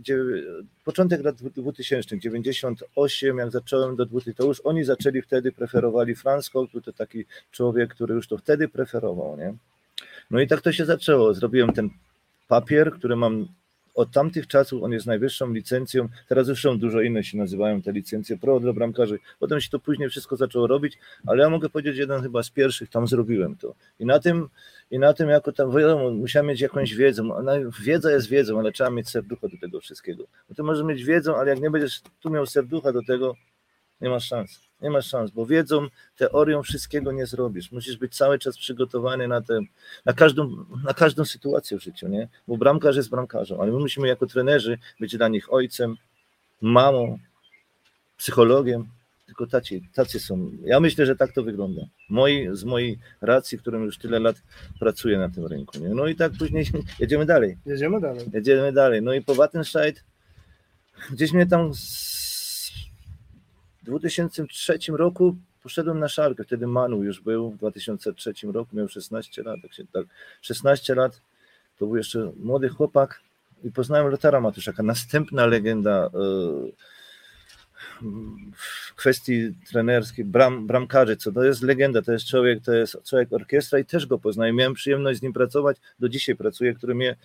początek 0.84 1.24
lat 1.24 1.36
2000, 1.36 2.18
98, 2.18 3.38
jak 3.38 3.50
zacząłem 3.50 3.96
do 3.96 4.06
2000, 4.06 4.36
to 4.38 4.44
już 4.44 4.60
oni 4.64 4.84
zaczęli 4.84 5.22
wtedy, 5.22 5.52
preferowali 5.52 6.14
Franz 6.14 6.50
był 6.72 6.82
to 6.82 6.92
taki 6.92 7.24
człowiek, 7.50 7.94
który 7.94 8.14
już 8.14 8.28
to 8.28 8.38
wtedy 8.38 8.68
preferował, 8.68 9.36
nie? 9.36 9.54
No 10.30 10.40
i 10.40 10.46
tak 10.46 10.60
to 10.60 10.72
się 10.72 10.84
zaczęło. 10.84 11.34
Zrobiłem 11.34 11.72
ten 11.72 11.90
papier, 12.48 12.92
który 12.92 13.16
mam 13.16 13.48
od 13.94 14.10
tamtych 14.10 14.46
czasów, 14.46 14.82
on 14.82 14.92
jest 14.92 15.06
najwyższą 15.06 15.52
licencją, 15.52 16.08
teraz 16.28 16.46
są 16.58 16.78
dużo 16.78 17.00
inne 17.00 17.24
się 17.24 17.38
nazywają 17.38 17.82
te 17.82 17.92
licencje 17.92 18.38
pro 18.38 18.60
dla 18.60 18.72
bramkarzy, 18.72 19.18
potem 19.38 19.60
się 19.60 19.70
to 19.70 19.78
później 19.78 20.08
wszystko 20.08 20.36
zaczęło 20.36 20.66
robić, 20.66 20.98
ale 21.26 21.42
ja 21.42 21.50
mogę 21.50 21.68
powiedzieć, 21.68 21.96
jeden 21.96 22.22
chyba 22.22 22.42
z 22.42 22.50
pierwszych 22.50 22.90
tam 22.90 23.06
zrobiłem 23.06 23.56
to. 23.56 23.74
I 23.98 24.06
na 24.06 24.18
tym, 24.18 24.48
i 24.90 24.98
na 24.98 25.12
tym 25.12 25.28
jako 25.28 25.52
tam, 25.52 25.76
wiadomo, 25.76 26.10
musiałem 26.10 26.46
mieć 26.46 26.60
jakąś 26.60 26.94
wiedzę, 26.94 27.22
wiedza 27.82 28.10
jest 28.10 28.28
wiedzą, 28.28 28.58
ale 28.58 28.72
trzeba 28.72 28.90
mieć 28.90 29.08
serducha 29.08 29.48
do 29.48 29.58
tego 29.58 29.80
wszystkiego. 29.80 30.24
Bo 30.48 30.54
ty 30.54 30.62
możesz 30.62 30.84
mieć 30.84 31.04
wiedzę, 31.04 31.34
ale 31.36 31.50
jak 31.50 31.60
nie 31.60 31.70
będziesz 31.70 32.00
tu 32.20 32.30
miał 32.30 32.46
serducha 32.46 32.92
do 32.92 33.00
tego, 33.02 33.34
nie 34.00 34.10
masz 34.10 34.26
szans. 34.26 34.60
Nie 34.84 34.90
masz 34.90 35.06
szans, 35.06 35.30
bo 35.30 35.46
wiedzą, 35.46 35.88
teorią 36.16 36.62
wszystkiego 36.62 37.12
nie 37.12 37.26
zrobisz. 37.26 37.72
Musisz 37.72 37.96
być 37.96 38.16
cały 38.16 38.38
czas 38.38 38.58
przygotowany 38.58 39.28
na, 39.28 39.42
te, 39.42 39.60
na, 40.04 40.12
każdą, 40.12 40.66
na 40.84 40.94
każdą 40.94 41.24
sytuację 41.24 41.78
w 41.78 41.82
życiu, 41.82 42.08
nie? 42.08 42.28
Bo 42.48 42.56
bramkarz 42.56 42.96
jest 42.96 43.10
bramkarzem, 43.10 43.60
ale 43.60 43.72
my 43.72 43.78
musimy 43.78 44.08
jako 44.08 44.26
trenerzy 44.26 44.78
być 45.00 45.16
dla 45.16 45.28
nich 45.28 45.52
ojcem, 45.52 45.96
mamą, 46.60 47.18
psychologiem, 48.16 48.88
tylko 49.26 49.46
tacy, 49.46 49.80
tacy 49.94 50.20
są. 50.20 50.50
Ja 50.64 50.80
myślę, 50.80 51.06
że 51.06 51.16
tak 51.16 51.32
to 51.32 51.42
wygląda. 51.42 51.82
Moi, 52.08 52.48
z 52.52 52.64
mojej 52.64 52.98
racji, 53.20 53.58
którą 53.58 53.82
już 53.82 53.98
tyle 53.98 54.18
lat 54.18 54.36
pracuję 54.80 55.18
na 55.18 55.28
tym 55.28 55.46
rynku. 55.46 55.78
Nie? 55.78 55.88
No 55.88 56.06
i 56.06 56.14
tak 56.16 56.32
później 56.38 56.66
jedziemy 57.00 57.26
dalej. 57.26 57.58
Jedziemy 57.66 58.00
dalej. 58.00 58.26
Jedziemy 58.32 58.72
dalej. 58.72 59.02
No 59.02 59.14
i 59.14 59.22
po 59.22 59.34
Wattenscheid 59.34 60.04
gdzieś 61.10 61.32
mnie 61.32 61.46
tam 61.46 61.70
w 63.84 63.86
2003 63.86 64.78
roku 64.88 65.36
poszedłem 65.62 65.98
na 65.98 66.08
szarkę. 66.08 66.44
Wtedy 66.44 66.66
Manu 66.66 67.02
już 67.02 67.20
był 67.20 67.50
w 67.50 67.56
2003 67.56 68.32
roku, 68.42 68.76
miał 68.76 68.88
16 68.88 69.42
lat. 69.42 69.58
Jak 69.62 69.74
się, 69.74 69.84
tak, 69.92 70.06
16 70.40 70.94
lat 70.94 71.20
to 71.78 71.86
był 71.86 71.96
jeszcze 71.96 72.32
młody 72.42 72.68
chłopak 72.68 73.20
i 73.64 73.70
poznałem 73.70 74.08
Lotara 74.08 74.40
Matuszaka. 74.40 74.82
Następna 74.82 75.46
legenda 75.46 76.06
e, 76.06 76.10
w 78.56 78.94
kwestii 78.94 79.54
trenerskiej, 79.70 80.24
bram, 80.24 80.66
bramkarzy, 80.66 81.16
co 81.16 81.32
to 81.32 81.44
jest 81.44 81.62
legenda, 81.62 82.02
to 82.02 82.12
jest 82.12 82.26
człowiek, 82.26 82.64
to 82.64 82.72
jest 82.72 82.96
człowiek 83.04 83.32
orkiestra 83.32 83.78
i 83.78 83.84
też 83.84 84.06
go 84.06 84.18
poznałem. 84.18 84.56
Miałem 84.56 84.74
przyjemność 84.74 85.18
z 85.18 85.22
nim 85.22 85.32
pracować, 85.32 85.76
do 86.00 86.08
dzisiaj 86.08 86.36
pracuję, 86.36 86.74
który 86.74 86.94
mnie 86.94 87.16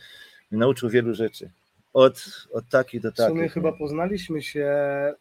nauczył 0.51 0.89
wielu 0.89 1.13
rzeczy. 1.13 1.49
Od, 1.93 2.25
od 2.53 2.69
takich 2.69 3.01
do 3.01 3.11
W 3.11 3.15
sumie 3.17 3.35
takich. 3.41 3.53
chyba 3.53 3.71
no. 3.71 3.77
poznaliśmy 3.77 4.41
się 4.41 4.73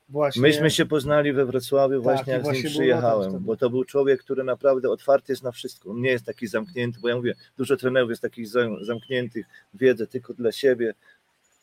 właśnie. 0.09 0.43
Myśmy 0.43 0.71
się 0.71 0.87
poznali 0.87 1.33
we 1.33 1.47
Wrocławiu 1.47 2.03
właśnie 2.03 2.25
Tak, 2.25 2.33
jak 2.35 2.41
z 2.41 2.45
właśnie 2.45 2.63
nim 2.63 2.73
był 2.73 2.79
przyjechałem, 2.81 3.39
bo 3.45 3.57
to 3.57 3.71
był 3.71 3.85
człowiek, 3.85 4.21
który 4.21 4.45
naprawdę 4.45 4.91
otwarty 4.91 5.33
jest 5.33 5.43
na 5.43 5.53
wszystko. 5.53 5.91
On 5.91 6.01
nie 6.01 6.11
jest 6.11 6.25
taki 6.27 6.47
zamknięty, 6.47 6.99
bo 7.01 7.09
ja 7.09 7.17
mówię, 7.17 7.35
dużo 7.57 7.77
trenerów 7.77 8.11
jest 8.11 8.23
takich 8.23 8.47
zam- 8.49 8.85
zamkniętych, 8.85 9.47
wiedzę 9.75 10.07
tylko 10.07 10.35
dla 10.35 10.53
siebie. 10.53 10.95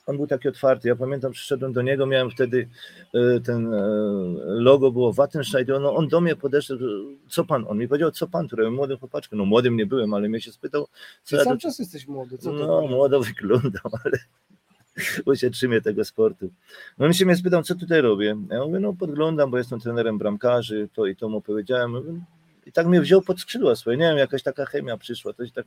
on 0.06 0.18
był 0.18 0.28
taki 0.28 0.48
otwarty. 0.50 0.88
Ja 0.88 0.96
pamiętam, 0.96 1.32
przyszedłem 1.32 1.74
do 1.74 1.82
niego, 1.82 2.06
miałem 2.06 2.32
wtedy 2.32 2.70
e, 3.14 3.40
ten 3.40 3.74
e, 3.74 3.88
logo 4.46 4.92
było 4.92 5.14
Wattenscheid, 5.14 5.68
no 5.68 5.96
on 5.96 6.08
do 6.08 6.22
mnie 6.22 6.36
podeszedł, 6.36 6.86
co 7.30 7.46
pan? 7.46 7.66
On 7.68 7.78
mi 7.78 7.88
powiedział, 7.88 8.12
co 8.12 8.28
pan, 8.28 8.48
który 8.48 8.72
młodym 8.72 8.98
chłopaczkiem, 8.98 9.38
no 9.40 9.46
młodym 9.46 9.78
nie 9.78 9.86
byłem, 9.86 10.14
ale 10.14 10.30
mnie 10.30 10.42
się 10.42 10.52
spytał, 10.52 10.88
co 11.24 11.30
Ty 11.30 11.36
ja 11.36 11.44
cały 11.44 11.56
do... 11.56 11.62
czas 11.62 11.80
jesteś 11.80 12.08
młody, 12.08 12.38
co 12.38 12.52
No, 12.52 12.82
młodo 12.88 13.20
wyglądam, 13.22 13.92
ale 14.06 14.18
bo 15.26 15.36
się 15.36 15.50
trzymie 15.50 15.82
tego 15.82 16.06
sportu. 16.06 16.50
No 16.98 17.06
on 17.06 17.14
się 17.14 17.26
mnie 17.26 17.36
spytał, 17.36 17.64
co 17.64 17.76
tutaj 17.76 18.02
robię. 18.02 18.36
Ja 18.50 18.66
mówię, 18.66 18.80
no 18.80 18.94
podglądam, 18.94 19.52
bo 19.52 19.58
jestem 19.58 19.80
trenerem 19.80 20.18
bramkarzy, 20.18 20.90
to 20.94 21.06
i 21.06 21.16
to 21.16 21.30
mu 21.30 21.42
powiedziałem. 21.42 22.24
I 22.66 22.72
tak 22.72 22.88
mnie 22.88 23.02
wziął 23.02 23.22
pod 23.22 23.40
skrzydła 23.40 23.76
swoje, 23.76 23.98
nie 23.98 24.06
wiem, 24.06 24.18
jakaś 24.18 24.44
taka 24.44 24.66
chemia 24.66 24.98
przyszła, 24.98 25.34
coś 25.34 25.52
tak 25.52 25.66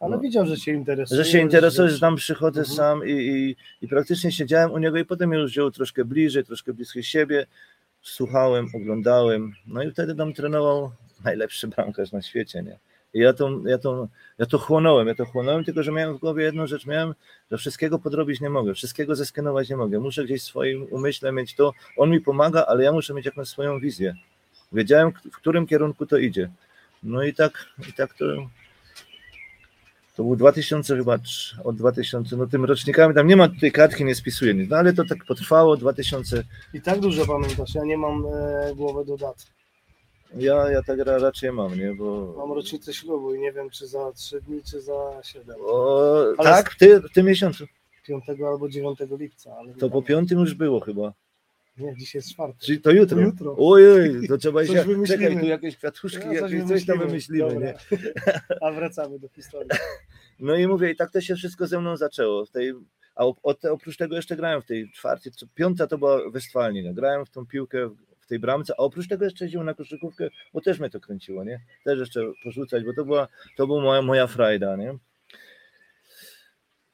Ale 0.00 0.16
no. 0.16 0.22
widział, 0.22 0.46
że 0.46 0.56
się 0.56 0.72
interesuje. 0.72 1.24
że 1.24 1.30
się 1.30 1.38
interesuje, 1.38 1.88
że 1.88 2.00
tam 2.00 2.16
przychodzę 2.16 2.60
Mhm. 2.60 2.76
sam 2.76 3.06
i, 3.08 3.10
i, 3.12 3.56
i 3.84 3.88
praktycznie 3.88 4.32
siedziałem 4.32 4.72
u 4.72 4.78
niego 4.78 4.98
i 4.98 5.04
potem 5.04 5.32
już 5.32 5.50
wziął 5.50 5.70
troszkę 5.70 6.04
bliżej, 6.04 6.44
troszkę 6.44 6.72
bliżej 6.74 7.02
siebie, 7.02 7.46
słuchałem, 8.02 8.66
oglądałem, 8.74 9.52
no 9.66 9.82
i 9.82 9.90
wtedy 9.90 10.14
tam 10.14 10.32
trenował 10.32 10.90
najlepszy 11.24 11.68
bramkarz 11.68 12.12
na 12.12 12.22
świecie, 12.22 12.62
nie? 12.62 12.78
I 13.14 13.18
ja 13.18 13.32
to, 13.32 13.50
ja, 13.64 13.78
to, 13.78 14.08
ja 14.38 14.46
to 14.46 14.58
chłonąłem, 14.58 15.08
ja 15.08 15.14
to 15.14 15.24
chłonąłem, 15.24 15.64
tylko 15.64 15.82
że 15.82 15.92
miałem 15.92 16.16
w 16.16 16.20
głowie 16.20 16.44
jedną 16.44 16.66
rzecz, 16.66 16.86
miałem, 16.86 17.14
że 17.50 17.58
wszystkiego 17.58 17.98
podrobić 17.98 18.40
nie 18.40 18.50
mogę, 18.50 18.74
wszystkiego 18.74 19.14
zeskanować 19.14 19.68
nie 19.68 19.76
mogę, 19.76 20.00
muszę 20.00 20.24
gdzieś 20.24 20.42
w 20.42 20.44
swoim 20.44 20.86
umyśle 20.90 21.32
mieć 21.32 21.54
to, 21.54 21.72
on 21.96 22.10
mi 22.10 22.20
pomaga, 22.20 22.64
ale 22.66 22.84
ja 22.84 22.92
muszę 22.92 23.14
mieć 23.14 23.26
jakąś 23.26 23.48
swoją 23.48 23.80
wizję. 23.80 24.14
Wiedziałem, 24.72 25.12
w 25.32 25.36
którym 25.36 25.66
kierunku 25.66 26.06
to 26.06 26.18
idzie. 26.18 26.50
No 27.02 27.22
i 27.22 27.34
tak, 27.34 27.66
i 27.88 27.92
tak 27.92 28.14
to, 28.14 28.24
to 30.16 30.24
był 30.24 30.36
2000 30.36 30.96
chyba, 30.96 31.18
od 31.64 31.76
2000, 31.76 32.36
no 32.36 32.46
tym 32.46 32.64
rocznikami, 32.64 33.14
tam 33.14 33.26
nie 33.26 33.36
ma 33.36 33.48
tutaj 33.48 33.72
kartki, 33.72 34.04
nie 34.04 34.14
spisuję 34.14 34.54
nic, 34.54 34.70
no 34.70 34.76
ale 34.76 34.92
to 34.92 35.04
tak 35.04 35.24
potrwało, 35.24 35.76
2000, 35.76 36.44
I 36.74 36.80
tak 36.80 37.00
dużo 37.00 37.26
pamiętasz, 37.26 37.74
ja 37.74 37.84
nie 37.84 37.98
mam 37.98 38.24
e, 38.26 38.74
głowy 38.74 39.04
do 39.04 39.16
dat. 39.16 39.53
Ja, 40.36 40.70
ja 40.70 40.82
tak 40.82 40.98
ra- 40.98 41.18
raczej 41.18 41.52
mam, 41.52 41.78
nie, 41.78 41.94
bo... 41.94 42.34
Mam 42.38 42.52
rocznicę 42.52 42.94
ślubu 42.94 43.34
i 43.34 43.38
nie 43.40 43.52
wiem, 43.52 43.70
czy 43.70 43.86
za 43.86 44.12
3 44.12 44.40
dni, 44.40 44.62
czy 44.62 44.80
za 44.80 45.20
7. 45.22 45.56
O, 45.60 46.24
Ale- 46.38 46.50
tak, 46.50 46.70
w, 46.70 46.78
ty, 46.78 47.00
w 47.00 47.12
tym 47.12 47.26
miesiącu, 47.26 47.64
5 48.06 48.24
albo 48.46 48.68
9 48.68 48.98
lipca. 49.18 49.56
Ale 49.56 49.68
to 49.68 49.74
po 49.74 49.80
pamiętam. 49.80 50.02
piątym 50.02 50.38
już 50.38 50.54
było 50.54 50.80
chyba, 50.80 51.12
Nie, 51.78 51.94
dzisiaj 51.96 52.18
jest 52.18 52.32
czwarty. 52.32 52.66
czyli 52.66 52.80
to 52.80 52.90
jutro. 52.90 53.16
To 53.16 53.22
jutro. 53.22 53.56
Ojej, 53.58 54.28
to 54.28 54.38
trzeba 54.42 54.66
się, 54.66 54.84
czekaj, 55.06 55.40
tu 55.40 55.46
jakieś 55.46 55.76
kwiatuszki, 55.76 56.26
Ja 56.26 56.32
jakieś 56.32 56.64
coś 56.68 56.86
tam 56.86 56.98
wymyślimy, 56.98 57.56
nie? 57.56 57.74
A 58.60 58.72
wracamy 58.72 59.18
do 59.18 59.28
historii. 59.28 59.70
No 60.40 60.56
i 60.56 60.66
mówię, 60.66 60.90
i 60.90 60.96
tak 60.96 61.10
to 61.10 61.20
się 61.20 61.34
wszystko 61.36 61.66
ze 61.66 61.80
mną 61.80 61.96
zaczęło. 61.96 62.46
W 62.46 62.50
tej, 62.50 62.72
a 63.14 63.24
oprócz 63.70 63.96
tego 63.96 64.16
jeszcze 64.16 64.36
grałem 64.36 64.62
w 64.62 64.64
tej 64.66 64.90
czwartej, 64.92 65.32
piąta 65.54 65.86
to 65.86 65.98
była 65.98 66.30
Westfalnia. 66.30 66.92
Grałem 66.92 67.26
w 67.26 67.30
tą 67.30 67.46
piłkę 67.46 67.90
w- 68.24 68.26
tej 68.28 68.38
bramce, 68.38 68.72
a 68.72 68.76
oprócz 68.76 69.08
tego 69.08 69.24
jeszcze 69.24 69.44
jeździłem 69.44 69.66
na 69.66 69.74
koszykówkę, 69.74 70.28
bo 70.52 70.60
też 70.60 70.78
mnie 70.80 70.90
to 70.90 71.00
kręciło, 71.00 71.44
nie? 71.44 71.60
Też 71.84 71.98
jeszcze 71.98 72.20
porzucać, 72.42 72.84
bo 72.84 72.92
to 72.94 73.04
była, 73.04 73.28
to 73.56 73.66
była 73.66 73.82
moja, 73.82 74.02
moja 74.02 74.26
frajda, 74.26 74.76
nie? 74.76 74.94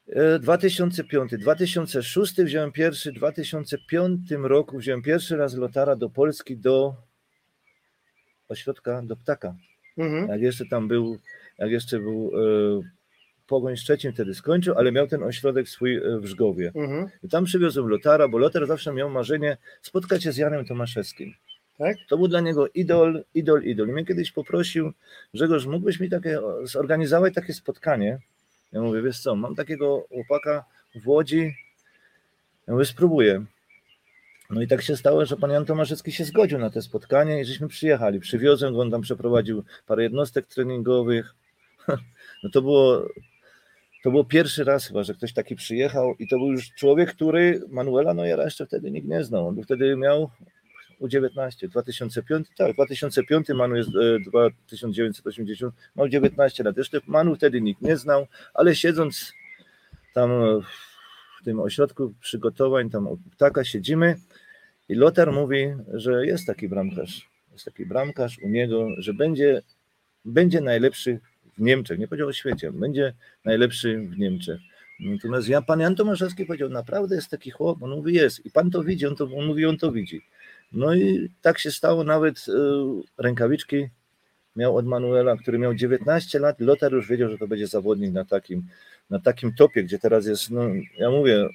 E, 0.09 0.39
2005, 0.39 1.37
2006 1.37 2.43
wziąłem 2.43 2.71
pierwszy, 2.71 3.11
w 3.11 3.15
2005 3.15 4.31
roku 4.43 4.77
wziąłem 4.77 5.01
pierwszy 5.01 5.37
raz 5.37 5.55
lotara 5.55 5.95
do 5.95 6.09
Polski 6.09 6.57
do 6.57 6.95
ośrodka, 8.49 9.01
do 9.01 9.15
Ptaka 9.15 9.55
Mhm. 9.97 10.27
jak 10.27 10.41
jeszcze 10.41 10.65
tam 10.65 10.87
był, 10.87 11.17
jak 11.57 11.71
jeszcze 11.71 11.99
był 11.99 12.31
e, 12.35 12.81
Pogoń 13.51 13.77
Szczecin 13.77 14.13
wtedy 14.13 14.33
skończył, 14.35 14.77
ale 14.77 14.91
miał 14.91 15.07
ten 15.07 15.23
ośrodek 15.23 15.69
swój 15.69 15.97
e, 15.97 16.19
w 16.19 16.25
Żgowie. 16.25 16.71
Mhm. 16.75 17.09
I 17.23 17.29
tam 17.29 17.45
przywiozłem 17.45 17.87
Lotara, 17.87 18.27
bo 18.27 18.37
Lotar 18.37 18.67
zawsze 18.67 18.93
miał 18.93 19.09
marzenie 19.09 19.57
spotkać 19.81 20.23
się 20.23 20.31
z 20.31 20.37
Janem 20.37 20.65
Tomaszewskim. 20.65 21.33
Tak? 21.77 21.97
To 22.09 22.17
był 22.17 22.27
dla 22.27 22.41
niego 22.41 22.67
idol, 22.67 23.23
idol, 23.33 23.63
idol. 23.63 23.89
I 23.89 23.91
mnie 23.91 24.05
kiedyś 24.05 24.31
poprosił, 24.31 24.91
Grzegorz, 25.33 25.65
mógłbyś 25.65 25.99
mi 25.99 26.09
takie, 26.09 26.39
zorganizować 26.63 27.33
takie 27.33 27.53
spotkanie? 27.53 28.19
Ja 28.71 28.81
mówię, 28.81 29.01
wiesz 29.01 29.19
co, 29.19 29.35
mam 29.35 29.55
takiego 29.55 30.07
chłopaka 30.09 30.65
w 30.95 31.07
Łodzi, 31.07 31.55
ja 32.67 32.73
mówię, 32.73 32.85
spróbuję. 32.85 33.45
No 34.49 34.61
i 34.61 34.67
tak 34.67 34.81
się 34.81 34.97
stało, 34.97 35.25
że 35.25 35.37
pan 35.37 35.51
Jan 35.51 35.65
Tomaszewski 35.65 36.11
się 36.11 36.25
zgodził 36.25 36.59
na 36.59 36.69
to 36.69 36.81
spotkanie 36.81 37.41
i 37.41 37.45
żeśmy 37.45 37.67
przyjechali. 37.67 38.19
Przywiozłem 38.19 38.73
go, 38.73 38.81
on 38.81 38.91
tam 38.91 39.01
przeprowadził 39.01 39.63
parę 39.87 40.03
jednostek 40.03 40.47
treningowych. 40.47 41.33
No 42.43 42.49
to 42.49 42.61
było, 42.61 43.07
to 44.03 44.11
było 44.11 44.23
pierwszy 44.23 44.63
raz 44.63 44.87
chyba, 44.87 45.03
że 45.03 45.13
ktoś 45.13 45.33
taki 45.33 45.55
przyjechał 45.55 46.15
i 46.19 46.27
to 46.27 46.37
był 46.37 46.51
już 46.51 46.71
człowiek, 46.71 47.09
który 47.09 47.61
Manuela 47.69 48.13
Neuera 48.13 48.43
jeszcze 48.43 48.65
wtedy 48.65 48.91
nikt 48.91 49.07
nie 49.07 49.23
znał. 49.23 49.47
On 49.47 49.55
był 49.55 49.63
wtedy 49.63 49.95
miał 49.95 50.29
U19, 51.01 51.67
2005, 51.67 52.47
tak, 52.57 52.73
2005, 52.73 53.49
Manu 53.49 53.75
jest 53.75 53.89
e, 53.89 54.49
1980, 54.67 55.75
miał 55.95 56.09
19 56.09 56.63
lat. 56.63 56.77
Jeszcze 56.77 57.01
Manu 57.07 57.35
wtedy 57.35 57.61
nikt 57.61 57.81
nie 57.81 57.97
znał, 57.97 58.27
ale 58.53 58.75
siedząc 58.75 59.33
tam 60.13 60.29
w 61.41 61.43
tym 61.43 61.59
ośrodku 61.59 62.13
przygotowań, 62.19 62.89
tam 62.89 63.07
u 63.07 63.17
ptaka 63.17 63.63
siedzimy 63.63 64.15
i 64.89 64.95
Lotar 64.95 65.31
mówi, 65.31 65.73
że 65.93 66.25
jest 66.25 66.47
taki 66.47 66.69
bramkarz, 66.69 67.29
jest 67.51 67.65
taki 67.65 67.85
bramkarz 67.85 68.39
u 68.43 68.49
niego, 68.49 68.87
że 68.97 69.13
będzie, 69.13 69.61
będzie 70.25 70.61
najlepszy 70.61 71.19
Niemczech, 71.61 71.99
nie 71.99 72.07
powiedział 72.07 72.27
o 72.27 72.33
świecie, 72.33 72.71
będzie 72.71 73.13
najlepszy 73.45 73.97
w 73.97 74.17
Niemczech. 74.17 74.59
Natomiast 74.99 75.49
ja, 75.49 75.61
pan 75.61 75.79
Jan 75.79 75.95
Tomaszewski 75.95 76.45
powiedział, 76.45 76.69
naprawdę 76.69 77.15
jest 77.15 77.29
taki 77.29 77.51
chłop, 77.51 77.83
on 77.83 77.89
mówi 77.89 78.13
jest 78.13 78.45
i 78.45 78.51
pan 78.51 78.71
to 78.71 78.83
widzi, 78.83 79.07
on, 79.07 79.15
to, 79.15 79.23
on 79.23 79.45
mówi, 79.45 79.65
on 79.65 79.77
to 79.77 79.91
widzi. 79.91 80.21
No 80.71 80.95
i 80.95 81.29
tak 81.41 81.59
się 81.59 81.71
stało, 81.71 82.03
nawet 82.03 82.45
y, 82.47 82.51
rękawiczki 83.17 83.89
miał 84.55 84.77
od 84.77 84.85
Manuela, 84.85 85.37
który 85.37 85.59
miał 85.59 85.73
19 85.73 86.39
lat, 86.39 86.59
Lotar 86.59 86.93
już 86.93 87.07
wiedział, 87.07 87.29
że 87.29 87.37
to 87.37 87.47
będzie 87.47 87.67
zawodnik 87.67 88.13
na 88.13 88.25
takim, 88.25 88.67
na 89.09 89.19
takim 89.19 89.53
topie, 89.53 89.83
gdzie 89.83 89.99
teraz 89.99 90.25
jest, 90.25 90.51
no 90.51 90.61
ja 90.97 91.09
mówię, 91.09 91.49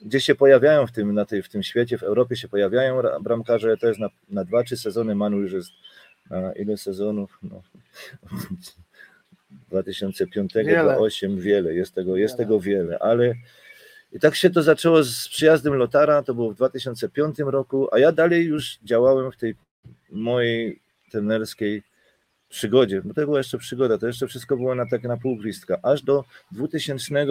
gdzie 0.00 0.20
się 0.20 0.34
pojawiają 0.34 0.86
w 0.86 0.92
tym, 0.92 1.14
na 1.14 1.24
tej, 1.24 1.42
w 1.42 1.48
tym 1.48 1.62
świecie, 1.62 1.98
w 1.98 2.02
Europie 2.02 2.36
się 2.36 2.48
pojawiają 2.48 3.02
ra- 3.02 3.20
bramkarze, 3.20 3.76
to 3.76 3.86
jest 3.88 4.00
na, 4.00 4.08
na 4.28 4.44
dwa, 4.44 4.62
trzy 4.62 4.76
sezony, 4.76 5.14
Manu 5.14 5.38
już 5.38 5.52
jest 5.52 5.70
ile 6.56 6.76
sezonów? 6.76 7.38
No. 7.42 7.62
2005 9.68 10.52
Wiele. 10.54 10.94
do 10.94 11.00
8 11.00 11.40
wiele, 11.40 11.74
jest 11.74 11.94
tego, 11.94 12.16
jest 12.16 12.34
Wiele. 12.34 12.44
tego 12.44 12.60
wiele, 12.60 12.98
ale 12.98 13.34
i 14.12 14.20
tak 14.20 14.34
się 14.34 14.50
to 14.50 14.62
zaczęło 14.62 15.02
z 15.02 15.28
przyjazdem 15.28 15.74
Lotara, 15.74 16.22
to 16.22 16.34
było 16.34 16.50
w 16.50 16.54
2005 16.56 17.38
roku, 17.38 17.88
a 17.94 17.98
ja 17.98 18.12
dalej 18.12 18.44
już 18.44 18.78
działałem 18.84 19.32
w 19.32 19.36
tej 19.36 19.54
mojej 20.10 20.80
trenerskiej 21.10 21.82
przygodzie, 22.48 23.02
bo 23.04 23.14
to 23.14 23.20
była 23.24 23.38
jeszcze 23.38 23.58
przygoda, 23.58 23.98
to 23.98 24.06
jeszcze 24.06 24.26
wszystko 24.26 24.56
było 24.56 24.74
na 24.74 24.86
tak 24.86 25.02
na 25.02 25.16
pół 25.16 25.36
gwizdka, 25.36 25.78
aż 25.82 26.02
do 26.02 26.24
2000, 26.52 27.26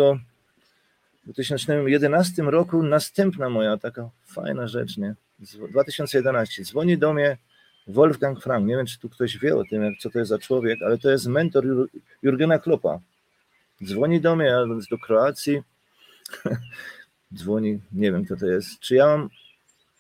2011 1.26 2.44
roku 2.44 2.84
następna 2.84 3.50
moja 3.50 3.78
taka 3.78 4.10
fajna 4.26 4.68
rzecz, 4.68 4.98
nie? 4.98 5.16
Z- 5.42 5.72
2011, 5.72 6.64
dzwoni 6.64 6.98
do 6.98 7.14
mnie 7.14 7.38
Wolfgang 7.88 8.42
Frank, 8.44 8.68
nie 8.68 8.76
wiem 8.78 8.86
czy 8.86 9.00
tu 9.00 9.10
ktoś 9.10 9.38
wie 9.38 9.56
o 9.56 9.64
tym, 9.64 9.96
co 10.00 10.10
to 10.10 10.20
jest 10.20 10.30
za 10.30 10.40
człowiek, 10.40 10.80
ale 10.86 10.98
to 10.98 11.12
jest 11.12 11.28
mentor 11.28 11.66
Jur- 11.66 11.88
Jurgena 12.24 12.60
Kloppa. 12.60 13.00
Dzwoni 13.84 14.22
do 14.22 14.36
mnie, 14.36 14.56
z 14.80 14.88
do 14.88 14.98
Kroacji, 14.98 15.62
dzwoni, 17.36 17.80
nie 17.92 18.12
wiem 18.12 18.26
kto 18.26 18.36
to 18.36 18.46
jest, 18.46 18.80
czy 18.80 18.96
ja 18.96 19.06
mam, 19.06 19.30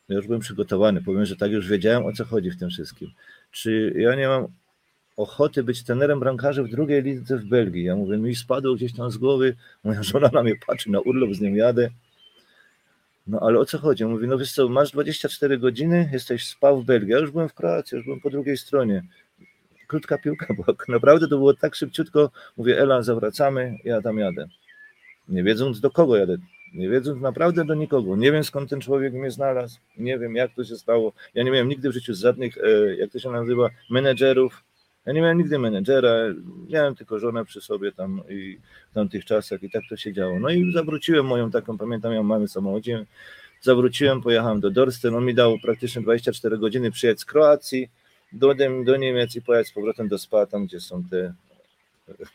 ja 0.10 0.16
już 0.16 0.26
byłem 0.28 0.42
przygotowany, 0.42 1.02
powiem, 1.02 1.26
że 1.26 1.36
tak 1.36 1.52
już 1.52 1.68
wiedziałem 1.68 2.06
o 2.06 2.14
co 2.14 2.26
chodzi 2.26 2.52
w 2.52 2.60
tym 2.60 2.70
wszystkim, 2.70 3.12
czy 3.52 3.94
ja 3.98 4.16
nie 4.16 4.28
mam 4.28 4.48
ochoty 5.18 5.64
być 5.64 5.84
trenerem 5.84 6.20
bramkarzy 6.20 6.64
w 6.64 6.70
drugiej 6.70 7.04
lidze 7.04 7.38
w 7.38 7.46
Belgii. 7.46 7.84
Ja 7.84 7.96
mówię, 7.96 8.18
mi 8.18 8.36
spadło 8.36 8.76
gdzieś 8.76 8.94
tam 8.94 9.12
z 9.12 9.18
głowy, 9.18 9.56
moja 9.84 10.04
żona 10.04 10.30
na 10.34 10.44
mnie 10.44 10.56
patrzy, 10.68 10.92
na 10.92 11.00
urlop 11.00 11.34
z 11.34 11.42
nią 11.42 11.54
jadę. 11.54 11.90
No 13.28 13.40
ale 13.40 13.60
o 13.60 13.66
co 13.66 13.78
chodzi? 13.78 14.06
Mówi, 14.06 14.28
no 14.28 14.38
wiesz 14.38 14.54
co, 14.54 14.70
masz 14.70 14.92
24 14.92 15.58
godziny, 15.58 16.10
jesteś 16.13 16.48
spał 16.48 16.82
w 16.82 16.86
Belgii. 16.86 17.12
Ja 17.12 17.20
już 17.20 17.32
byłem 17.32 17.50
w 17.50 17.54
Kroacji, 17.54 17.96
już 17.96 18.06
byłem 18.06 18.22
po 18.22 18.30
drugiej 18.30 18.58
stronie. 18.58 19.04
Krótka 19.88 20.18
piłka 20.18 20.54
była, 20.54 20.68
naprawdę 20.88 21.28
to 21.28 21.38
było 21.38 21.54
tak 21.54 21.75
szybciutko. 21.75 22.32
Mówię, 22.58 22.80
Ela, 22.80 23.01
zawracamy, 23.01 23.78
ja 23.84 24.01
tam 24.01 24.18
jadę. 24.18 24.48
Nie 25.30 25.44
wiedząc 25.44 25.80
do 25.80 25.92
kogo 25.92 26.18
jadę, 26.18 26.38
nie 26.74 26.90
wiedząc 26.90 27.22
naprawdę 27.22 27.66
do 27.66 27.75
nikogo. 27.75 28.16
Nie 28.16 28.32
wiem 28.32 28.44
skąd 28.44 28.70
ten 28.70 28.82
człowiek 28.82 29.13
mnie 29.13 29.32
znalazł, 29.32 29.80
nie 29.98 30.20
wiem 30.20 30.36
jak 30.36 30.54
to 30.56 30.63
się 30.63 30.75
stało. 30.75 31.13
Ja 31.34 31.44
nie 31.44 31.51
miałem 31.51 31.70
nigdy 31.70 31.90
w 31.90 31.94
życiu 31.94 32.13
żadnych, 32.13 32.58
e, 32.58 32.96
jak 32.96 33.12
to 33.12 33.20
się 33.20 33.30
nazywa, 33.30 33.70
menedżerów. 33.90 34.63
Ja 35.05 35.13
nie 35.13 35.22
miałem 35.22 35.38
nigdy 35.38 35.60
menedżera, 35.60 36.12
miałem 36.70 36.96
tylko 36.96 37.20
żonę 37.20 37.46
przy 37.46 37.62
sobie 37.62 37.91
tam 37.91 38.22
i 38.29 38.58
w 38.91 38.93
tamtych 38.93 39.25
czasach 39.25 39.63
i 39.63 39.70
tak 39.70 39.84
to 39.89 39.98
się 39.98 40.13
działo. 40.13 40.39
No 40.39 40.50
i 40.50 40.72
zawróciłem 40.74 41.25
moją 41.25 41.51
taką, 41.51 41.77
pamiętam, 41.77 42.13
ja 42.13 42.24
mamy 42.24 42.48
samochodzie, 42.48 43.05
zawróciłem, 43.62 44.22
pojechałem 44.22 44.60
do 44.60 44.72
Dorsten, 44.72 45.15
on 45.15 45.25
mi 45.25 45.34
dał 45.34 45.60
praktycznie 45.60 46.01
24 46.01 46.58
godziny 46.58 46.91
przyjechać 46.91 47.20
z 47.20 47.25
Kroacji 47.25 47.89
do, 48.34 48.55
do 48.86 48.98
Niemiec 48.98 49.36
i 49.36 49.41
pojechać 49.41 49.67
z 49.67 49.72
powrotem 49.72 50.08
do 50.08 50.17
Spa, 50.17 50.46
tam 50.46 50.65
gdzie 50.65 50.79
są 50.79 51.03
te 51.03 51.34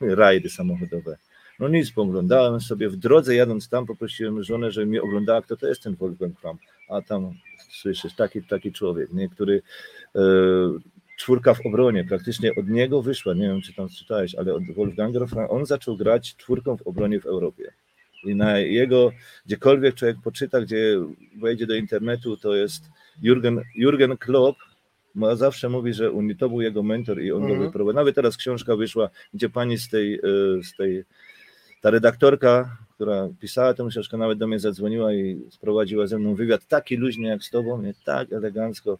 rajdy 0.22 0.50
samochodowe. 0.50 1.16
No 1.58 1.68
nic, 1.68 1.90
poglądałem 1.90 2.60
sobie 2.60 2.88
w 2.88 2.96
drodze 2.96 3.34
jadąc 3.34 3.68
tam, 3.68 3.86
poprosiłem 3.86 4.42
żonę, 4.42 4.70
żeby 4.70 4.86
mi 4.86 4.98
oglądała, 4.98 5.42
kto 5.42 5.56
to 5.56 5.66
jest 5.66 5.82
ten 5.82 5.94
Wolfgang 5.94 6.40
Kram. 6.40 6.58
A 6.88 7.02
tam 7.02 7.34
słyszysz, 7.70 8.14
taki, 8.14 8.42
taki 8.42 8.72
człowiek, 8.72 9.12
nie? 9.12 9.28
który 9.28 9.62
e, 10.14 10.20
czwórka 11.16 11.54
w 11.54 11.66
obronie, 11.66 12.04
praktycznie 12.04 12.54
od 12.54 12.68
niego 12.68 13.02
wyszła, 13.02 13.34
nie 13.34 13.48
wiem 13.48 13.60
czy 13.62 13.74
tam 13.74 13.88
czytałeś, 13.88 14.34
ale 14.34 14.54
od 14.54 14.62
Wolfganga 14.74 15.20
on 15.48 15.66
zaczął 15.66 15.96
grać 15.96 16.36
czwórką 16.36 16.76
w 16.76 16.82
obronie 16.82 17.20
w 17.20 17.26
Europie. 17.26 17.72
I 18.24 18.34
na 18.34 18.58
jego, 18.58 19.12
gdziekolwiek 19.46 19.94
człowiek 19.94 20.16
poczyta, 20.24 20.60
gdzie 20.60 21.00
wejdzie 21.36 21.66
do 21.66 21.74
internetu, 21.74 22.36
to 22.36 22.54
jest 22.54 22.84
Jurgen, 23.22 23.62
Jurgen 23.74 24.16
Klopp, 24.16 24.58
ma, 25.14 25.36
zawsze 25.36 25.68
mówi, 25.68 25.94
że 25.94 26.10
to 26.38 26.48
był 26.48 26.60
jego 26.60 26.82
mentor 26.82 27.20
i 27.20 27.32
on 27.32 27.38
mm. 27.38 27.48
go 27.48 27.54
mhm. 27.54 27.70
wyprowadził. 27.70 27.96
Nawet 27.96 28.14
teraz 28.14 28.36
książka 28.36 28.76
wyszła, 28.76 29.10
gdzie 29.34 29.48
pani 29.48 29.78
z 29.78 29.88
tej, 29.88 30.14
e, 30.14 30.18
z 30.62 30.76
tej 30.76 31.04
ta 31.80 31.90
redaktorka, 31.90 32.76
która 32.94 33.28
pisała 33.40 33.74
tę 33.74 33.86
książkę, 33.90 34.16
nawet 34.16 34.38
do 34.38 34.46
mnie 34.46 34.58
zadzwoniła 34.58 35.12
i 35.12 35.40
sprowadziła 35.50 36.06
ze 36.06 36.18
mną 36.18 36.34
wywiad 36.34 36.66
taki 36.66 36.96
luźny 36.96 37.28
jak 37.28 37.42
z 37.42 37.50
tobą, 37.50 37.82
nie, 37.82 37.94
tak 38.04 38.32
elegancko. 38.32 38.98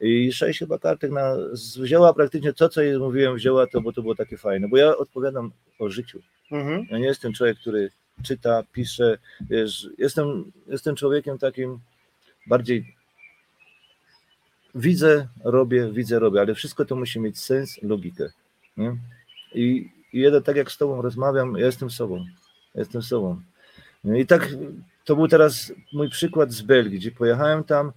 I 0.00 0.32
sześć 0.32 0.58
chyba 0.58 0.78
kartek 0.78 1.10
na, 1.10 1.36
wzięła 1.76 2.14
praktycznie 2.14 2.52
to, 2.52 2.68
co 2.68 2.82
jej 2.82 2.98
mówiłem, 2.98 3.36
wzięła 3.36 3.66
to, 3.66 3.80
bo 3.80 3.92
to 3.92 4.02
było 4.02 4.14
takie 4.14 4.36
fajne. 4.36 4.68
Bo 4.68 4.76
ja 4.76 4.96
odpowiadam 4.96 5.52
o 5.78 5.88
życiu. 5.88 6.20
Mhm. 6.52 6.86
Ja 6.90 6.98
nie 6.98 7.06
jestem 7.06 7.32
człowiek, 7.32 7.58
który 7.58 7.90
czyta, 8.22 8.62
pisze. 8.72 9.18
Wiesz, 9.40 9.88
jestem, 9.98 10.52
jestem 10.66 10.96
człowiekiem 10.96 11.38
takim 11.38 11.78
bardziej 12.46 12.96
widzę, 14.74 15.28
robię, 15.44 15.92
widzę, 15.92 16.18
robię, 16.18 16.40
ale 16.40 16.54
wszystko 16.54 16.84
to 16.84 16.96
musi 16.96 17.20
mieć 17.20 17.38
sens, 17.38 17.82
logikę. 17.82 18.30
Nie? 18.76 18.96
I, 19.54 19.90
I 20.12 20.20
jeden, 20.20 20.42
tak 20.42 20.56
jak 20.56 20.70
z 20.70 20.78
Tobą 20.78 21.02
rozmawiam, 21.02 21.56
ja 21.56 21.66
jestem 21.66 21.90
sobą. 21.90 22.16
Ja 22.74 22.80
jestem 22.80 23.02
sobą. 23.02 23.40
I 24.04 24.26
tak 24.26 24.48
to 25.04 25.16
był 25.16 25.28
teraz 25.28 25.72
mój 25.92 26.10
przykład 26.10 26.52
z 26.52 26.62
Belgii, 26.62 26.98
gdzie 26.98 27.10
pojechałem 27.10 27.64
tam, 27.64 27.92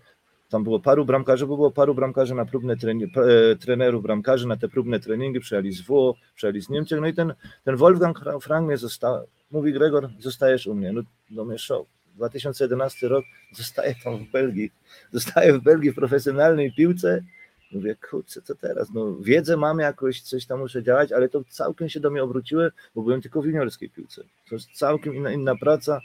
tam 0.53 0.63
było 0.63 0.79
paru 0.79 1.05
bramkarzy, 1.05 1.47
bo 1.47 1.55
było 1.55 1.71
paru 1.71 1.95
bramkarzy 1.95 2.35
na 2.35 2.45
próbne 2.45 2.77
treningi, 2.77 3.13
e, 3.51 3.55
trenerów 3.55 4.03
bramkarzy 4.03 4.47
na 4.47 4.57
te 4.57 4.69
próbne 4.69 4.99
treningi, 4.99 5.39
przyjechali 5.39 5.71
z 5.71 5.81
Włoch, 5.81 6.17
przyjechali 6.35 6.61
z 6.61 6.69
Niemczech, 6.69 7.01
no 7.01 7.07
i 7.07 7.13
ten, 7.13 7.33
ten 7.63 7.75
Wolfgang 7.75 8.19
Frank 8.41 8.67
mnie 8.67 8.77
został, 8.77 9.27
mówi 9.51 9.73
Gregor, 9.73 10.09
zostajesz 10.19 10.67
u 10.67 10.75
mnie, 10.75 10.93
no 10.93 11.01
do 11.29 11.45
mnie 11.45 11.57
szok. 11.57 11.87
2011 12.15 13.07
rok, 13.07 13.25
zostaję 13.55 13.95
tam 14.03 14.17
w 14.17 14.31
Belgii, 14.31 14.71
zostaję 15.11 15.53
w 15.53 15.63
Belgii 15.63 15.91
w 15.91 15.95
profesjonalnej 15.95 16.73
piłce, 16.77 17.23
mówię, 17.71 17.95
kurczę, 18.09 18.41
co 18.41 18.55
teraz, 18.55 18.89
no 18.93 19.15
wiedzę 19.21 19.57
mam 19.57 19.79
jakoś, 19.79 20.21
coś 20.21 20.45
tam 20.45 20.59
muszę 20.59 20.83
działać, 20.83 21.11
ale 21.11 21.29
to 21.29 21.43
całkiem 21.49 21.89
się 21.89 21.99
do 21.99 22.11
mnie 22.11 22.23
obróciło, 22.23 22.63
bo 22.95 23.01
byłem 23.01 23.21
tylko 23.21 23.41
w 23.41 23.45
juniorskiej 23.45 23.89
piłce, 23.89 24.23
to 24.49 24.55
jest 24.55 24.71
całkiem 24.71 25.15
inna, 25.15 25.31
inna 25.31 25.55
praca, 25.55 26.01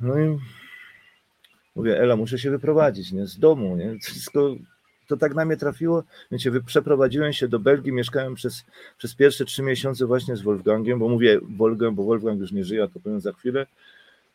no 0.00 0.20
i 0.20 0.38
mówię, 1.76 2.00
Ela, 2.00 2.16
muszę 2.16 2.38
się 2.38 2.50
wyprowadzić, 2.50 3.12
nie, 3.12 3.26
z 3.26 3.38
domu, 3.38 3.76
nie, 3.76 3.98
wszystko, 4.02 4.56
to 5.08 5.16
tak 5.16 5.34
na 5.34 5.44
mnie 5.44 5.56
trafiło, 5.56 6.04
wiecie, 6.30 6.52
przeprowadziłem 6.66 7.32
się 7.32 7.48
do 7.48 7.58
Belgii, 7.58 7.92
mieszkałem 7.92 8.34
przez, 8.34 8.64
przez 8.98 9.14
pierwsze 9.14 9.44
trzy 9.44 9.62
miesiące 9.62 10.06
właśnie 10.06 10.36
z 10.36 10.42
Wolfgangiem, 10.42 10.98
bo 10.98 11.08
mówię 11.08 11.40
Wolfgang, 11.56 11.96
bo 11.96 12.04
Wolfgang 12.04 12.40
już 12.40 12.52
nie 12.52 12.64
żyje, 12.64 12.88
to 12.94 13.00
powiem 13.00 13.20
za 13.20 13.32
chwilę, 13.32 13.66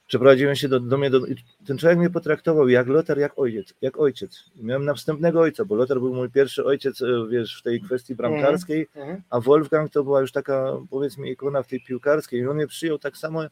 przeprowadziłem 0.07 0.55
się 0.55 0.67
do, 0.67 0.79
do 0.79 0.97
mnie, 0.97 1.09
do, 1.09 1.21
ten 1.67 1.77
człowiek 1.77 1.99
mnie 1.99 2.09
potraktował 2.09 2.69
jak 2.69 2.87
Lotar, 2.87 3.17
jak 3.17 3.39
ojciec, 3.39 3.73
jak 3.81 3.99
ojciec. 3.99 4.43
Miałem 4.55 4.85
następnego 4.85 5.41
ojca, 5.41 5.65
bo 5.65 5.75
Lotar 5.75 5.99
był 5.99 6.13
mój 6.13 6.29
pierwszy 6.29 6.65
ojciec, 6.65 7.01
e, 7.01 7.27
wiesz, 7.29 7.59
w 7.59 7.63
tej 7.63 7.81
kwestii 7.81 8.15
bramkarskiej, 8.15 8.87
mm-hmm. 8.87 9.21
a 9.29 9.39
Wolfgang 9.39 9.91
to 9.91 10.03
była 10.03 10.21
już 10.21 10.31
taka, 10.31 10.77
powiedzmy, 10.89 11.29
ikona 11.29 11.63
w 11.63 11.67
tej 11.67 11.81
piłkarskiej. 11.81 12.39
I 12.39 12.47
on 12.47 12.55
mnie 12.55 12.67
przyjął 12.67 12.99
tak 12.99 13.17
samo 13.17 13.43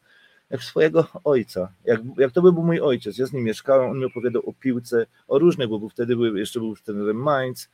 jak 0.50 0.62
swojego 0.62 1.06
ojca, 1.24 1.72
jak, 1.84 2.00
jak 2.18 2.32
to 2.32 2.42
by 2.42 2.52
był 2.52 2.62
mój 2.62 2.80
ojciec. 2.80 3.18
Ja 3.18 3.26
z 3.26 3.32
nim 3.32 3.44
mieszkałem, 3.44 3.90
on 3.90 3.98
mi 3.98 4.04
opowiadał 4.04 4.48
o 4.48 4.52
piłce, 4.52 5.06
o 5.28 5.38
różnych, 5.38 5.68
bo 5.68 5.78
był, 5.78 5.88
wtedy 5.88 6.16
był, 6.16 6.36
jeszcze 6.36 6.60
był 6.60 6.76
trenerem 6.76 7.16
Mainz 7.16 7.68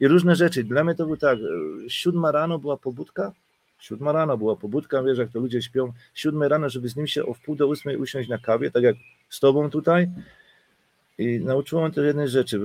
i 0.00 0.08
różne 0.08 0.36
rzeczy. 0.36 0.64
Dla 0.64 0.84
mnie 0.84 0.94
to 0.94 1.04
było 1.04 1.16
tak, 1.16 1.38
siódma 1.88 2.32
rano 2.32 2.58
była 2.58 2.76
pobudka, 2.76 3.32
Siódma 3.78 4.12
rano 4.12 4.38
była 4.38 4.56
pobudka, 4.56 5.02
wiesz, 5.02 5.18
jak 5.18 5.30
to 5.30 5.40
ludzie 5.40 5.62
śpią. 5.62 5.92
Siódme 6.14 6.48
rano, 6.48 6.68
żeby 6.68 6.88
z 6.88 6.96
nim 6.96 7.06
się 7.06 7.26
o 7.26 7.34
wpół 7.34 7.56
do 7.56 7.66
ósmej 7.66 7.96
usiąść 7.96 8.28
na 8.28 8.38
kawie, 8.38 8.70
tak 8.70 8.82
jak 8.82 8.96
z 9.28 9.40
tobą 9.40 9.70
tutaj. 9.70 10.08
I 11.18 11.40
nauczyłem 11.40 11.92
to 11.92 12.02
jednej 12.02 12.28
rzeczy. 12.28 12.60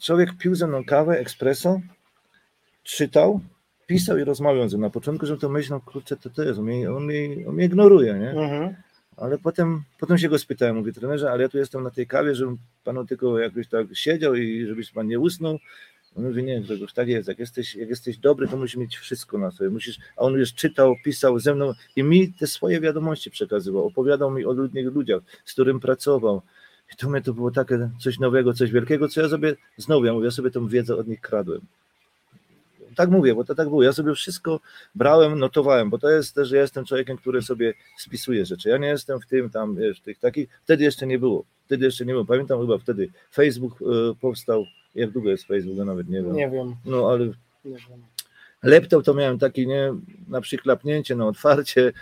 Człowiek 0.00 0.36
pił 0.38 0.54
ze 0.54 0.66
mną 0.66 0.84
kawę, 0.84 1.20
espresso, 1.20 1.80
czytał, 2.82 3.40
pisał 3.86 4.18
i 4.18 4.24
rozmawiał 4.24 4.68
ze 4.68 4.76
mną. 4.76 4.86
Na 4.86 4.90
początku, 4.90 5.26
że 5.26 5.38
to 5.38 5.48
myślał, 5.48 5.80
kurczę, 5.80 6.16
to 6.16 6.30
to 6.30 6.42
jest, 6.42 6.58
on 6.58 6.64
mnie, 6.64 6.92
on 6.92 7.04
mnie, 7.04 7.48
on 7.48 7.54
mnie 7.54 7.64
ignoruje, 7.64 8.14
nie? 8.14 8.30
Mhm. 8.30 8.74
Ale 9.20 9.38
potem, 9.38 9.82
potem 9.98 10.18
się 10.18 10.28
go 10.28 10.38
spytałem, 10.38 10.76
mówię, 10.76 10.92
trenerze, 10.92 11.30
ale 11.30 11.42
ja 11.42 11.48
tu 11.48 11.58
jestem 11.58 11.82
na 11.82 11.90
tej 11.90 12.06
kawie, 12.06 12.34
żebym 12.34 12.58
panu 12.84 13.06
tylko 13.06 13.38
jakoś 13.38 13.68
tak 13.68 13.86
siedział 13.94 14.34
i 14.34 14.66
żebyś 14.66 14.90
pan 14.92 15.06
nie 15.06 15.20
usnął, 15.20 15.58
on 16.16 16.24
mówi, 16.24 16.44
nie 16.44 16.60
Grzegorz, 16.60 16.92
tak 16.92 17.08
jest, 17.08 17.28
jak 17.28 17.38
jesteś, 17.38 17.74
jak 17.74 17.88
jesteś 17.88 18.18
dobry, 18.18 18.48
to 18.48 18.56
musisz 18.56 18.76
mieć 18.76 18.96
wszystko 18.96 19.38
na 19.38 19.50
sobie, 19.50 19.70
musisz, 19.70 19.98
a 20.16 20.20
on 20.20 20.34
już 20.34 20.54
czytał, 20.54 20.94
pisał 21.04 21.38
ze 21.38 21.54
mną 21.54 21.72
i 21.96 22.02
mi 22.02 22.32
te 22.32 22.46
swoje 22.46 22.80
wiadomości 22.80 23.30
przekazywał, 23.30 23.86
opowiadał 23.86 24.30
mi 24.30 24.44
o 24.44 24.52
ludnych 24.52 24.86
ludziach, 24.94 25.22
z 25.44 25.52
którym 25.52 25.80
pracował. 25.80 26.42
I 26.92 26.96
to 26.96 27.10
mnie 27.10 27.22
to 27.22 27.34
było 27.34 27.50
takie 27.50 27.90
coś 28.00 28.18
nowego, 28.18 28.54
coś 28.54 28.70
wielkiego, 28.70 29.08
co 29.08 29.20
ja 29.20 29.28
sobie, 29.28 29.56
znowu 29.76 30.04
ja 30.04 30.12
mówię, 30.12 30.24
ja 30.24 30.30
sobie 30.30 30.50
tą 30.50 30.68
wiedzę 30.68 30.96
od 30.96 31.08
nich 31.08 31.20
kradłem. 31.20 31.60
Tak 32.98 33.10
mówię, 33.10 33.34
bo 33.34 33.44
to 33.44 33.54
tak 33.54 33.68
było, 33.68 33.82
ja 33.82 33.92
sobie 33.92 34.14
wszystko 34.14 34.60
brałem, 34.94 35.38
notowałem, 35.38 35.90
bo 35.90 35.98
to 35.98 36.10
jest 36.10 36.34
też, 36.34 36.48
że 36.48 36.56
ja 36.56 36.62
jestem 36.62 36.84
człowiekiem, 36.84 37.16
który 37.16 37.42
sobie 37.42 37.74
spisuje 37.98 38.46
rzeczy, 38.46 38.68
ja 38.68 38.78
nie 38.78 38.88
jestem 38.88 39.20
w 39.20 39.26
tym 39.26 39.50
tam, 39.50 39.76
wiesz, 39.76 40.00
tych 40.00 40.18
takich, 40.18 40.48
wtedy 40.64 40.84
jeszcze 40.84 41.06
nie 41.06 41.18
było, 41.18 41.44
wtedy 41.66 41.84
jeszcze 41.84 42.06
nie 42.06 42.12
było, 42.12 42.24
pamiętam 42.24 42.60
chyba 42.60 42.78
wtedy 42.78 43.10
Facebook 43.32 43.82
y, 43.82 43.84
powstał, 44.20 44.64
jak 44.94 45.10
długo 45.10 45.30
jest 45.30 45.44
Facebook, 45.44 45.76
nawet 45.86 46.08
nie 46.08 46.22
wiem. 46.22 46.32
Nie 46.32 46.50
wiem. 46.50 46.74
No 46.84 47.10
ale 47.10 47.32
laptop 48.62 49.04
to 49.04 49.14
miałem 49.14 49.38
taki, 49.38 49.66
nie, 49.66 49.94
na 50.28 50.40
przyklapnięcie, 50.40 51.16
na 51.16 51.26
otwarcie. 51.26 51.92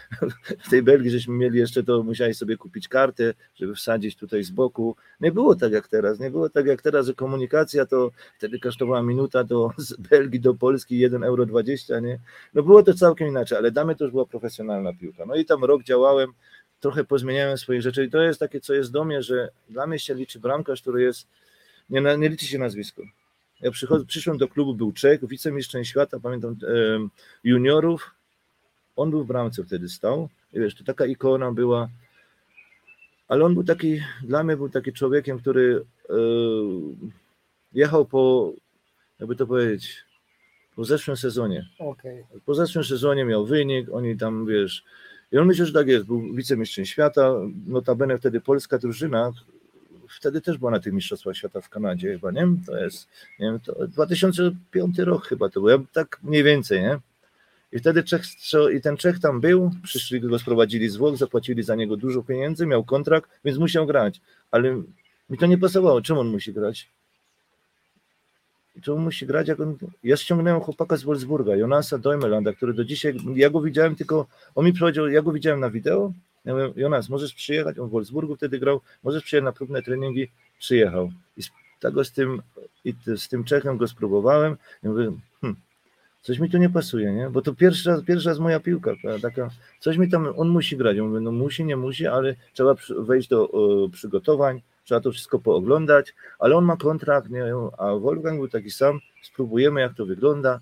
W 0.66 0.70
tej 0.70 0.82
Belgii 0.82 1.10
żeśmy 1.10 1.34
mieli 1.34 1.58
jeszcze 1.58 1.82
to, 1.82 2.02
musiałeś 2.02 2.36
sobie 2.36 2.56
kupić 2.56 2.88
kartę, 2.88 3.34
żeby 3.54 3.74
wsadzić 3.74 4.16
tutaj 4.16 4.42
z 4.42 4.50
boku. 4.50 4.96
Nie 5.20 5.32
było 5.32 5.54
tak 5.54 5.72
jak 5.72 5.88
teraz, 5.88 6.20
nie 6.20 6.30
było 6.30 6.48
tak 6.48 6.66
jak 6.66 6.82
teraz, 6.82 7.06
że 7.06 7.14
komunikacja 7.14 7.86
to 7.86 8.10
wtedy 8.38 8.58
kosztowała 8.58 9.02
minuta 9.02 9.44
do, 9.44 9.70
z 9.76 9.96
Belgii 9.96 10.40
do 10.40 10.54
Polski 10.54 11.08
1,20 11.08 11.24
euro, 11.24 11.46
nie? 12.00 12.18
No 12.54 12.62
było 12.62 12.82
to 12.82 12.94
całkiem 12.94 13.28
inaczej, 13.28 13.58
ale 13.58 13.70
damy 13.70 13.96
to 13.96 14.04
już 14.04 14.12
była 14.12 14.26
profesjonalna 14.26 14.92
piłka. 14.92 15.26
No 15.26 15.34
i 15.34 15.44
tam 15.44 15.64
rok 15.64 15.82
działałem, 15.82 16.32
trochę 16.80 17.04
pozmieniałem 17.04 17.58
swoje 17.58 17.82
rzeczy 17.82 18.04
i 18.04 18.10
to 18.10 18.22
jest 18.22 18.40
takie, 18.40 18.60
co 18.60 18.74
jest 18.74 18.92
do 18.92 19.04
mnie, 19.04 19.22
że 19.22 19.48
dla 19.68 19.86
mnie 19.86 19.98
się 19.98 20.14
liczy 20.14 20.40
bramkarz, 20.40 20.82
który 20.82 21.02
jest 21.02 21.28
nie, 21.90 22.00
nie 22.18 22.28
liczy 22.28 22.46
się 22.46 22.58
nazwisko. 22.58 23.02
Ja 23.60 23.70
przychodzę, 23.70 24.04
przyszłem 24.04 24.38
do 24.38 24.48
klubu, 24.48 24.74
był 24.74 24.92
Czech, 24.92 25.28
wicemistrzem 25.28 25.84
świata, 25.84 26.20
pamiętam 26.20 26.56
juniorów. 27.44 28.10
On 28.96 29.10
był 29.10 29.24
w 29.24 29.26
bramce 29.26 29.64
wtedy 29.64 29.88
stał. 29.88 30.28
I 30.52 30.60
wiesz, 30.60 30.74
to 30.74 30.84
taka 30.84 31.06
ikona 31.06 31.52
była. 31.52 31.88
Ale 33.28 33.44
on 33.44 33.54
był 33.54 33.64
taki, 33.64 34.00
dla 34.22 34.44
mnie 34.44 34.56
był 34.56 34.68
taki 34.68 34.92
człowiekiem, 34.92 35.38
który 35.38 35.84
jechał 37.72 38.06
po, 38.06 38.52
jakby 39.18 39.36
to 39.36 39.46
powiedzieć, 39.46 40.04
po 40.74 40.84
zeszłym 40.84 41.16
sezonie. 41.16 41.68
Okay. 41.78 42.24
Po 42.44 42.54
zeszłym 42.54 42.84
sezonie 42.84 43.24
miał 43.24 43.46
wynik, 43.46 43.88
oni 43.92 44.16
tam, 44.16 44.46
wiesz, 44.46 44.84
i 45.32 45.38
on 45.38 45.46
myślał, 45.46 45.66
że 45.66 45.72
tak 45.72 45.88
jest, 45.88 46.06
był 46.06 46.34
wicemistrzem 46.34 46.84
świata, 46.84 47.34
notabene 47.66 48.18
wtedy 48.18 48.40
polska 48.40 48.78
drużyna, 48.78 49.32
wtedy 50.08 50.40
też 50.40 50.58
była 50.58 50.70
na 50.70 50.80
tych 50.80 50.92
Mistrzostwach 50.92 51.36
Świata 51.36 51.60
w 51.60 51.68
Kanadzie 51.68 52.12
chyba, 52.12 52.30
nie? 52.30 52.48
To 52.66 52.76
jest, 52.76 53.08
nie 53.38 53.46
wiem, 53.46 53.60
to 53.60 53.88
2005 53.88 54.98
rok 54.98 55.26
chyba 55.26 55.48
to 55.48 55.60
było, 55.60 55.78
tak 55.92 56.18
mniej 56.22 56.42
więcej, 56.42 56.80
nie? 56.80 56.98
I 57.72 57.78
wtedy 57.78 58.04
Czech, 58.04 58.22
i 58.74 58.80
ten 58.80 58.96
Czech 58.96 59.20
tam 59.20 59.40
był, 59.40 59.70
przyszli 59.82 60.20
go 60.20 60.38
sprowadzili 60.38 60.88
z 60.88 60.96
Włoch, 60.96 61.16
zapłacili 61.16 61.62
za 61.62 61.74
niego 61.74 61.96
dużo 61.96 62.22
pieniędzy, 62.22 62.66
miał 62.66 62.84
kontrakt, 62.84 63.30
więc 63.44 63.58
musiał 63.58 63.86
grać, 63.86 64.20
ale 64.50 64.82
mi 65.30 65.38
to 65.38 65.46
nie 65.46 65.58
pasowało, 65.58 66.02
czemu 66.02 66.20
on 66.20 66.28
musi 66.28 66.52
grać? 66.52 66.88
Czemu 68.82 68.98
musi 68.98 69.26
grać, 69.26 69.48
jak 69.48 69.60
on... 69.60 69.76
Ja 70.04 70.16
ściągnąłem 70.16 70.60
chłopaka 70.60 70.96
z 70.96 71.02
Wolfsburga, 71.02 71.56
Jonasa 71.56 71.98
Dojmelanda, 71.98 72.52
który 72.52 72.74
do 72.74 72.84
dzisiaj, 72.84 73.16
ja 73.34 73.50
go 73.50 73.60
widziałem 73.60 73.96
tylko, 73.96 74.26
on 74.54 74.64
mi 74.64 74.72
powiedział, 74.72 75.08
ja 75.08 75.22
go 75.22 75.32
widziałem 75.32 75.60
na 75.60 75.70
wideo, 75.70 76.12
ja 76.46 76.54
mówię, 76.54 76.72
Jonas, 76.76 77.08
możesz 77.08 77.34
przyjechać, 77.34 77.78
on 77.78 77.88
w 77.88 77.90
Wolfsburgu 77.90 78.36
wtedy 78.36 78.58
grał, 78.58 78.80
możesz 79.02 79.24
przyjechać 79.24 79.44
na 79.44 79.52
próbne 79.52 79.82
treningi, 79.82 80.28
przyjechał. 80.58 81.10
I 81.36 81.42
tego 81.80 82.04
z 82.04 82.12
tym, 82.12 82.42
i 82.84 82.94
z 83.16 83.28
tym 83.28 83.44
Czechem 83.44 83.76
go 83.76 83.88
spróbowałem. 83.88 84.56
Ja 84.82 84.90
mówię, 84.90 85.12
hm, 85.40 85.56
coś 86.22 86.38
mi 86.38 86.50
tu 86.50 86.58
nie 86.58 86.70
pasuje, 86.70 87.12
nie? 87.12 87.30
Bo 87.30 87.42
to 87.42 87.54
pierwsza, 87.54 88.02
pierwsza 88.06 88.34
z 88.34 88.38
moja 88.38 88.60
piłka, 88.60 88.92
taka, 89.22 89.50
coś 89.80 89.96
mi 89.96 90.10
tam, 90.10 90.32
on 90.36 90.48
musi 90.48 90.76
grać. 90.76 90.96
Ja 90.96 91.04
mówię, 91.04 91.20
no 91.20 91.32
musi, 91.32 91.64
nie 91.64 91.76
musi, 91.76 92.06
ale 92.06 92.34
trzeba 92.52 92.74
wejść 92.98 93.28
do 93.28 93.50
o, 93.50 93.88
przygotowań, 93.88 94.62
trzeba 94.84 95.00
to 95.00 95.12
wszystko 95.12 95.38
pooglądać, 95.38 96.14
ale 96.38 96.56
on 96.56 96.64
ma 96.64 96.76
kontrakt, 96.76 97.30
nie? 97.30 97.44
a 97.78 97.94
Wolfgang 97.94 98.38
był 98.38 98.48
taki 98.48 98.70
sam, 98.70 99.00
spróbujemy 99.22 99.80
jak 99.80 99.94
to 99.94 100.06
wygląda. 100.06 100.60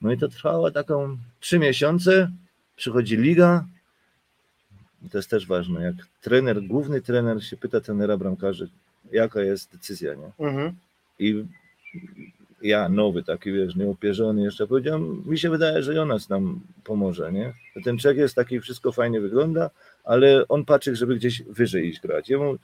No 0.00 0.12
i 0.12 0.18
to 0.18 0.28
trwało 0.28 0.70
taką 0.70 1.18
trzy 1.40 1.58
miesiące, 1.58 2.30
przychodzi 2.76 3.16
liga, 3.16 3.64
To 5.10 5.18
jest 5.18 5.30
też 5.30 5.46
ważne. 5.46 5.82
Jak 5.82 5.94
trener, 6.20 6.62
główny 6.62 7.00
trener 7.00 7.44
się 7.44 7.56
pyta 7.56 7.80
trenera 7.80 8.16
bramkarzy, 8.16 8.68
jaka 9.12 9.42
jest 9.42 9.72
decyzja, 9.72 10.14
nie? 10.14 10.46
Mhm. 10.46 10.72
I 11.18 11.44
ja, 12.62 12.88
nowy 12.88 13.22
taki, 13.22 13.52
wiesz, 13.52 13.76
nieupierzony 13.76 14.42
jeszcze, 14.42 14.66
powiedziałem, 14.66 15.22
mi 15.26 15.38
się 15.38 15.50
wydaje, 15.50 15.82
że 15.82 15.94
Jonas 15.94 16.28
nam 16.28 16.60
pomoże, 16.84 17.32
nie? 17.32 17.54
Ten 17.84 17.98
Czech 17.98 18.16
jest 18.16 18.34
taki, 18.34 18.60
wszystko 18.60 18.92
fajnie 18.92 19.20
wygląda, 19.20 19.70
ale 20.04 20.48
on 20.48 20.64
patrzy, 20.64 20.96
żeby 20.96 21.16
gdzieś 21.16 21.42
wyżej 21.42 21.88
iść 21.88 22.00
grać. 22.00 22.30
Jemu, 22.30 22.56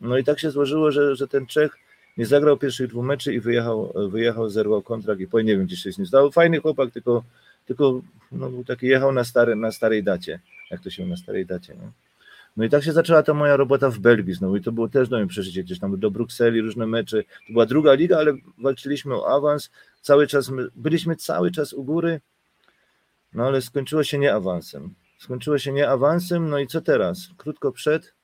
no 0.00 0.18
i 0.18 0.24
tak 0.24 0.40
się 0.40 0.50
złożyło, 0.50 0.92
że, 0.92 1.16
że 1.16 1.28
ten 1.28 1.46
Czech 1.46 1.76
nie 2.16 2.26
zagrał 2.26 2.56
pierwszych 2.56 2.88
dwóch 2.88 3.04
meczy 3.04 3.34
i 3.34 3.40
wyjechał, 3.40 3.92
wyjechał 4.10 4.50
zerwał 4.50 4.82
kontrakt 4.82 5.20
i 5.20 5.26
po 5.26 5.40
nie 5.40 5.56
wiem, 5.56 5.66
gdzie 5.66 5.76
się 5.76 5.92
z 5.92 5.98
nim 5.98 6.06
zdał. 6.06 6.32
Fajny 6.32 6.60
chłopak, 6.60 6.90
tylko, 6.90 7.24
tylko 7.66 8.02
no, 8.32 8.50
był 8.50 8.64
taki, 8.64 8.86
jechał 8.86 9.12
na, 9.12 9.24
stary, 9.24 9.56
na 9.56 9.72
starej 9.72 10.04
dacie, 10.04 10.40
jak 10.70 10.80
to 10.80 10.90
się 10.90 11.06
na 11.06 11.16
starej 11.16 11.46
dacie, 11.46 11.74
nie? 11.74 11.90
No 12.56 12.64
i 12.64 12.70
tak 12.70 12.84
się 12.84 12.92
zaczęła 12.92 13.22
ta 13.22 13.34
moja 13.34 13.56
robota 13.56 13.90
w 13.90 13.98
Belgii 13.98 14.34
znowu 14.34 14.56
i 14.56 14.62
to 14.62 14.72
było 14.72 14.88
też 14.88 15.08
do 15.08 15.18
mnie 15.18 15.26
przeżycie, 15.26 15.62
gdzieś 15.64 15.78
tam 15.78 16.00
do 16.00 16.10
Brukseli, 16.10 16.60
różne 16.60 16.86
mecze. 16.86 17.22
To 17.22 17.52
była 17.52 17.66
druga 17.66 17.92
liga, 17.94 18.18
ale 18.18 18.32
walczyliśmy 18.58 19.14
o 19.14 19.28
awans. 19.28 19.70
Cały 20.00 20.26
czas, 20.26 20.48
my, 20.48 20.68
byliśmy 20.76 21.16
cały 21.16 21.50
czas 21.50 21.72
u 21.72 21.84
góry, 21.84 22.20
no 23.34 23.46
ale 23.46 23.62
skończyło 23.62 24.04
się 24.04 24.18
nie 24.18 24.34
awansem. 24.34 24.94
Skończyło 25.18 25.58
się 25.58 25.72
nie 25.72 25.88
awansem, 25.88 26.48
no 26.48 26.58
i 26.58 26.66
co 26.66 26.80
teraz? 26.80 27.28
Krótko 27.36 27.72
przed 27.72 28.14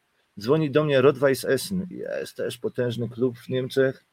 dzwoni 0.40 0.70
do 0.70 0.84
mnie 0.84 1.00
Rotweiss 1.00 1.44
Essen. 1.44 1.86
Jest 1.90 2.36
też 2.36 2.58
potężny 2.58 3.08
klub 3.08 3.38
w 3.38 3.48
Niemczech. 3.48 4.04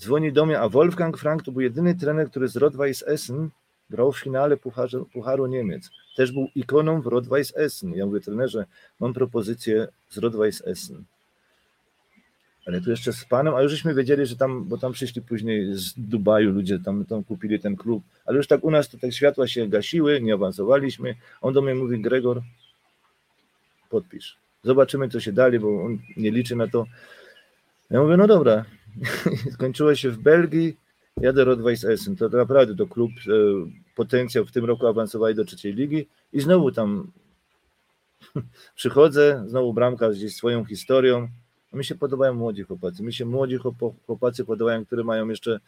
Dzwoni 0.00 0.32
do 0.32 0.46
mnie, 0.46 0.60
a 0.60 0.68
Wolfgang 0.68 1.18
Frank 1.18 1.42
to 1.42 1.52
był 1.52 1.60
jedyny 1.60 1.94
trener, 1.94 2.30
który 2.30 2.48
z 2.48 2.56
Rotweiss 2.56 3.04
Essen 3.06 3.50
grał 3.90 4.12
w 4.12 4.18
finale 4.18 4.56
Pucharu, 4.56 5.06
Pucharu 5.12 5.46
Niemiec. 5.46 5.90
Też 6.16 6.32
był 6.32 6.48
ikoną 6.54 7.00
w 7.00 7.06
Rotweiss 7.06 7.52
Essen. 7.56 7.94
Ja 7.94 8.06
mówię, 8.06 8.20
trenerze, 8.20 8.64
mam 9.00 9.14
propozycję 9.14 9.88
z 10.08 10.18
Rotweiss 10.18 10.62
Essen. 10.66 11.04
Ale 12.66 12.80
tu 12.80 12.90
jeszcze 12.90 13.12
z 13.12 13.24
panem, 13.24 13.54
a 13.54 13.62
już 13.62 13.72
żeśmy 13.72 13.94
wiedzieli, 13.94 14.26
że 14.26 14.36
tam, 14.36 14.64
bo 14.64 14.78
tam 14.78 14.92
przyszli 14.92 15.22
później 15.22 15.74
z 15.74 15.94
Dubaju 15.96 16.50
ludzie, 16.50 16.78
tam, 16.78 17.04
tam 17.04 17.24
kupili 17.24 17.60
ten 17.60 17.76
klub, 17.76 18.04
ale 18.24 18.36
już 18.36 18.46
tak 18.46 18.64
u 18.64 18.70
nas 18.70 18.88
to 18.88 18.98
tak 18.98 19.12
światła 19.12 19.48
się 19.48 19.68
gasiły, 19.68 20.20
nie 20.20 20.34
awansowaliśmy. 20.34 21.14
On 21.40 21.54
do 21.54 21.62
mnie 21.62 21.74
mówi, 21.74 22.00
Gregor, 22.00 22.42
podpisz. 23.90 24.36
Zobaczymy, 24.64 25.08
co 25.08 25.20
się 25.20 25.32
dalej, 25.32 25.60
bo 25.60 25.84
on 25.84 25.98
nie 26.16 26.30
liczy 26.30 26.56
na 26.56 26.68
to. 26.68 26.86
Ja 27.90 28.02
mówię, 28.02 28.16
no 28.16 28.26
dobra. 28.26 28.64
Skończyło 29.54 29.94
się 29.94 30.10
w 30.10 30.18
Belgii, 30.18 30.76
jadę 31.20 31.44
Rotweiss 31.44 31.84
Essen. 31.84 32.16
To 32.16 32.28
naprawdę 32.28 32.76
to 32.76 32.86
klub, 32.86 33.10
e, 33.10 33.32
potencjał 33.96 34.46
w 34.46 34.52
tym 34.52 34.64
roku 34.64 34.86
awansowali 34.86 35.34
do 35.34 35.44
trzeciej 35.44 35.74
ligi 35.74 36.06
i 36.32 36.40
znowu 36.40 36.72
tam 36.72 37.10
przychodzę, 38.74 39.44
znowu 39.46 39.72
bramka 39.72 40.10
gdzieś 40.10 40.36
swoją 40.36 40.64
historią. 40.64 41.28
Mi 41.72 41.84
się 41.84 41.94
podobają 41.94 42.34
młodzi 42.34 42.62
chłopacy. 42.62 43.02
Mi 43.02 43.12
się 43.12 43.24
młodzi 43.24 43.58
chłop- 43.58 43.94
chłopacy 44.06 44.44
podobają, 44.44 44.86
które 44.86 45.04
mają 45.04 45.28
jeszcze, 45.28 45.60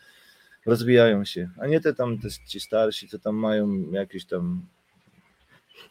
rozwijają 0.67 1.25
się, 1.25 1.51
a 1.59 1.67
nie 1.67 1.81
te 1.81 1.95
tam, 1.95 2.19
te, 2.19 2.29
ci 2.47 2.61
starsi, 2.61 3.09
co 3.09 3.19
tam 3.19 3.37
mają 3.37 3.91
jakieś 3.93 4.25
tam 4.25 4.63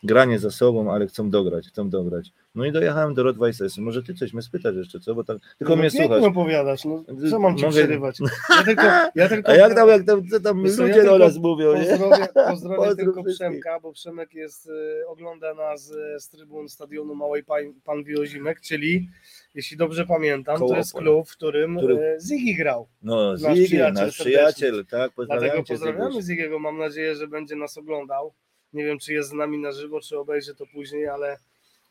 granie 0.04 0.39
za 0.39 0.52
sobą, 0.52 0.93
ale 0.93 1.08
chcą 1.08 1.30
dograć, 1.30 1.67
chcą 1.67 1.89
dograć. 1.89 2.32
No 2.56 2.66
i 2.66 2.72
dojechałem 2.72 3.14
do 3.14 3.24
Rotweiss 3.24 3.62
Essen. 3.62 3.84
Może 3.84 4.04
ty 4.04 4.14
coś 4.14 4.34
mnie 4.34 4.42
spytasz 4.42 4.76
jeszcze, 4.76 5.00
co? 5.00 5.16
Bo 5.16 5.24
tak, 5.24 5.38
tylko 5.58 5.76
no, 5.76 5.82
mnie 5.82 5.90
słuchasz. 5.90 6.24
opowiadasz, 6.24 6.86
no, 6.86 7.04
co 7.30 7.40
mam 7.40 7.58
ci 7.58 7.64
Mogę- 7.66 7.78
przerywać? 7.78 8.18
Ja 8.50 8.64
tylko, 8.70 8.84
ja 9.16 9.30
tylko 9.30 9.52
A 9.52 9.56
jak 9.56 9.76
tam, 9.76 9.90
jak 9.90 10.04
tam, 10.06 10.28
co 10.28 10.40
tam 10.40 10.64
Wiesz 10.64 10.78
ludzie 10.78 10.98
ja 10.98 11.04
do 11.04 11.18
nas 11.18 11.38
mówią? 11.38 11.74
Pozdrowię, 11.74 12.28
pozdrowię 12.34 12.96
tylko. 12.96 13.24
Przemka, 13.24 13.80
bo 13.80 13.92
Przemek 13.94 14.34
jest, 14.34 14.66
y, 14.68 15.08
ogląda 15.08 15.54
nas 15.54 15.92
y, 15.92 16.20
z 16.20 16.30
trybun 16.30 16.70
stadionu 16.70 17.16
Małej 17.16 17.44
Pan, 17.44 17.74
Pan 17.84 18.04
Wiozimek, 18.04 18.62
czyli 18.62 19.10
jeśli 19.56 19.78
dobrze 19.78 20.06
pamiętam, 20.06 20.58
Koło 20.58 20.70
to 20.72 20.78
jest 20.78 20.94
klub, 20.94 21.30
w 21.30 21.32
którym 21.32 21.78
Który- 21.78 21.96
y, 21.96 22.20
Ziggy 22.20 22.54
grał. 22.64 22.88
No, 23.02 23.32
Nasz 23.34 23.42
Zigi, 23.42 23.66
przyjaciel 23.66 23.94
nasz 24.06 24.18
przyjaciel, 24.20 24.86
tak, 24.86 25.12
pozdrawiam 25.12 25.44
Dlatego 25.44 25.64
cię, 25.64 25.74
pozdrawiamy. 25.74 26.22
Zigiego, 26.22 26.60
mam 26.60 26.78
nadzieję, 26.78 27.16
że 27.16 27.28
będzie 27.28 27.56
nas 27.56 27.78
oglądał. 27.78 28.34
Nie 28.74 28.84
wiem, 28.86 29.00
czy 29.00 29.14
jest 29.14 29.30
z 29.30 29.34
nami 29.34 29.58
na 29.58 29.72
żywo, 29.72 30.00
czy 30.02 30.20
obejrzy 30.20 30.56
to 30.56 30.66
później, 30.74 31.08
ale, 31.08 31.38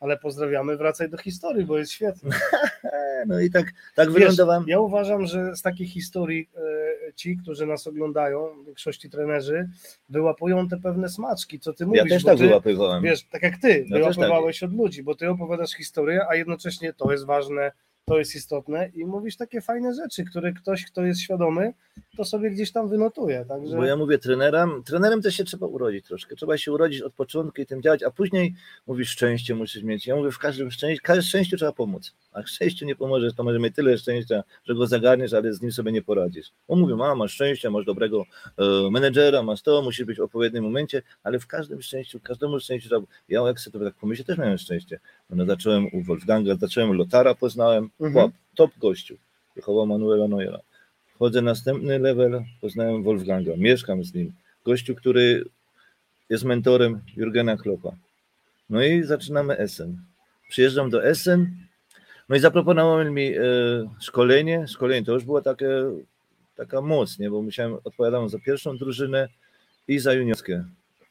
ale 0.01 0.19
pozdrawiamy. 0.19 0.77
Wracaj 0.77 1.11
do 1.11 1.19
historii, 1.19 1.67
bo 1.67 1.79
jest 1.79 1.93
świetnie. 1.93 2.31
E, 2.85 3.25
No 3.27 3.41
i 3.41 3.51
tak, 3.51 3.73
tak 3.95 4.09
Wiesz, 4.09 4.19
wylądowałem. 4.19 4.65
Ja 4.67 4.81
uważam, 4.81 5.27
że 5.27 5.57
z 5.57 5.63
takich 5.63 5.93
historii 5.93 6.51
e, 7.09 7.13
ci, 7.15 7.37
którzy 7.37 7.67
nas 7.67 7.87
oglądają, 7.87 8.63
w 8.63 8.67
większości 8.67 9.11
trenerzy, 9.11 9.69
wyłapują 10.09 10.69
te 10.69 10.77
pewne 10.77 11.09
smaczki, 11.09 11.61
co 11.61 11.73
ty 11.73 11.85
Ja 11.85 11.89
mówisz. 11.89 12.13
też 12.13 12.23
bo 12.23 12.29
tak 12.31 12.39
ty, 12.39 12.47
wyłapywałem. 12.47 13.03
Wiesz, 13.03 13.25
tak 13.29 13.43
jak 13.43 13.57
ty, 13.59 13.69
Ja 13.69 14.07
też 14.07 14.17
wyłapywałeś 14.17 14.63
od 14.63 14.73
ludzi, 14.73 15.03
bo 15.03 15.15
ty 15.15 15.31
opowiadasz 15.31 15.73
historię, 15.73 16.21
a 16.29 16.35
jednocześnie 16.35 16.93
to 16.93 17.13
jest 17.13 17.27
ważne, 17.27 17.73
to 18.09 18.19
jest 18.19 18.35
istotne 18.35 18.91
i 18.95 19.05
mówisz 19.05 19.37
takie 19.37 19.61
fajne 19.61 19.95
rzeczy, 19.95 20.25
które 20.25 20.53
ktoś, 20.53 20.85
kto 20.85 21.03
jest 21.03 21.21
świadomy, 21.21 21.73
to 22.17 22.25
sobie 22.25 22.51
gdzieś 22.51 22.73
tam 22.73 22.89
wynotuje. 22.89 23.45
Także 23.49 23.77
Bo 23.77 23.85
ja 23.85 23.97
mówię 23.97 24.19
trenerem, 24.19 24.83
trenerem 24.85 25.23
też 25.23 25.37
się 25.37 25.45
trzeba 25.45 25.67
urodzić 25.67 26.07
troszkę. 26.07 26.37
Trzeba 26.37 26.59
się 26.59 26.73
urodzić 26.73 27.03
od 27.03 27.15
początku 27.15 27.61
i 27.61 27.67
tym 27.67 27.83
działać, 27.83 28.03
a 28.03 28.11
później 28.11 28.55
mówisz 28.87 29.11
szczęście 29.11 29.55
musisz 29.55 29.83
mieć. 29.83 30.07
Ja 30.07 30.17
mówię 30.17 30.31
w 30.31 30.39
każdym 30.39 30.71
szczęściu, 30.71 31.03
każdym 31.05 31.23
szczęściu 31.23 31.57
trzeba 31.57 31.73
pomóc. 31.73 32.15
A 32.33 32.47
szczęściu 32.47 32.87
nie 32.87 32.97
pomożesz, 32.97 33.35
to 33.35 33.45
może 33.45 33.59
mieć 33.59 33.75
tyle 33.75 33.99
szczęścia, 33.99 34.43
że 34.65 34.75
go 34.75 34.87
zagarniesz, 34.87 35.33
ale 35.33 35.55
z 35.55 35.63
nim 35.63 35.73
sobie 35.73 35.93
nie 35.93 36.03
poradzisz. 36.03 36.51
On 36.69 36.81
mówi, 36.81 36.95
a 37.03 37.15
masz 37.15 37.33
szczęście, 37.33 37.71
masz 37.71 37.85
dobrego 37.85 38.25
e, 38.59 38.91
menedżera, 38.91 39.43
masz 39.43 39.63
to, 39.63 39.83
musisz 39.83 40.07
być 40.07 40.19
w 40.19 40.23
odpowiednim 40.23 40.65
momencie, 40.65 41.03
ale 41.23 41.39
w 41.39 41.47
każdym 41.47 41.83
szczęściu, 41.83 42.21
każdemu 42.21 42.61
szczęściu 42.61 42.89
trzeba. 42.89 43.07
Ja 43.29 43.41
jak 43.47 43.61
sobie 43.61 43.81
tak 43.85 43.95
pomyślę, 43.95 44.25
też 44.25 44.39
miałem 44.39 44.59
szczęście. 44.59 45.01
No, 45.31 45.47
zacząłem 45.47 45.87
u 45.93 46.03
Wolfganga, 46.03 46.55
zacząłem 46.55 46.93
Lotara, 46.93 47.35
poznałem, 47.35 47.91
Mhm. 48.01 48.31
top 48.57 48.71
gościu. 48.79 49.17
Jehowa 49.57 49.87
Manuela 49.87 50.29
Neuera. 50.29 50.59
Wchodzę 51.15 51.43
następny 51.43 51.99
level, 51.99 52.43
poznałem 52.61 53.03
Wolfganga, 53.03 53.53
mieszkam 53.57 54.05
z 54.05 54.15
nim. 54.15 54.33
Gościu, 54.65 54.95
który 54.95 55.45
jest 56.31 56.45
mentorem 56.45 57.01
Jurgena 57.17 57.57
Kloppa. 57.57 57.93
No 58.71 58.83
i 58.83 59.03
zaczynamy 59.03 59.57
Essen. 59.59 59.97
Przyjeżdżam 60.49 60.91
do 60.91 61.05
Essen, 61.05 61.51
no 62.29 62.37
i 62.37 62.41
zaproponowałem 62.41 63.15
mi 63.15 63.37
e, 63.37 63.41
szkolenie. 64.01 64.69
Szkolenie 64.69 65.07
to 65.07 65.13
już 65.13 65.25
było 65.25 65.43
takie, 65.43 65.69
taka 66.57 66.81
moc, 66.81 67.19
nie? 67.19 67.31
bo 67.31 67.43
musiałem, 67.43 67.77
odpowiadałem 67.85 68.29
za 68.29 68.39
pierwszą 68.39 68.77
drużynę 68.77 69.29
i 69.89 69.99
za 69.99 70.13
juniorskie 70.13 70.65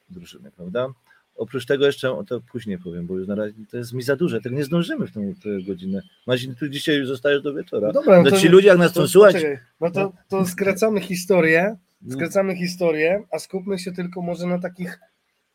drużyny, 0.10 0.52
prawda? 0.52 0.88
Oprócz 1.38 1.66
tego 1.66 1.86
jeszcze, 1.86 2.12
o 2.12 2.24
to 2.24 2.42
później 2.42 2.78
powiem, 2.80 3.08
bo 3.08 3.18
już 3.18 3.28
na 3.28 3.36
razie 3.36 3.54
to 3.72 3.78
jest 3.78 3.94
mi 3.94 4.04
za 4.04 4.16
duże, 4.16 4.42
tak 4.42 4.52
nie 4.54 4.64
zdążymy 4.64 5.08
w 5.08 5.12
tą 5.12 5.34
tę 5.44 5.50
godzinę. 5.68 6.02
Marcin, 6.28 6.56
tu 6.56 6.70
dzisiaj 6.70 6.96
już 6.98 7.08
zostajesz 7.08 7.42
do 7.42 7.54
wieczora. 7.54 7.88
No 7.88 7.94
dobra, 7.94 8.18
no 8.18 8.24
No 8.24 8.30
to- 8.32 8.38
ci 8.38 8.48
ludzie, 8.48 8.68
jak 8.68 8.78
nas 8.78 8.94
to, 8.94 9.00
chcą 9.02 9.08
słuchać, 9.08 9.34
poczekaj, 9.34 9.60
no 9.82 9.92
to, 9.92 10.14
to 10.30 10.46
skracamy 10.46 11.02
historię, 11.02 11.76
no, 12.02 12.16
skracamy 12.16 12.56
historię, 12.56 13.24
a 13.32 13.40
skupmy 13.40 13.80
się 13.80 13.92
tylko 13.92 14.22
może 14.22 14.48
na 14.48 14.60
takich 14.60 15.00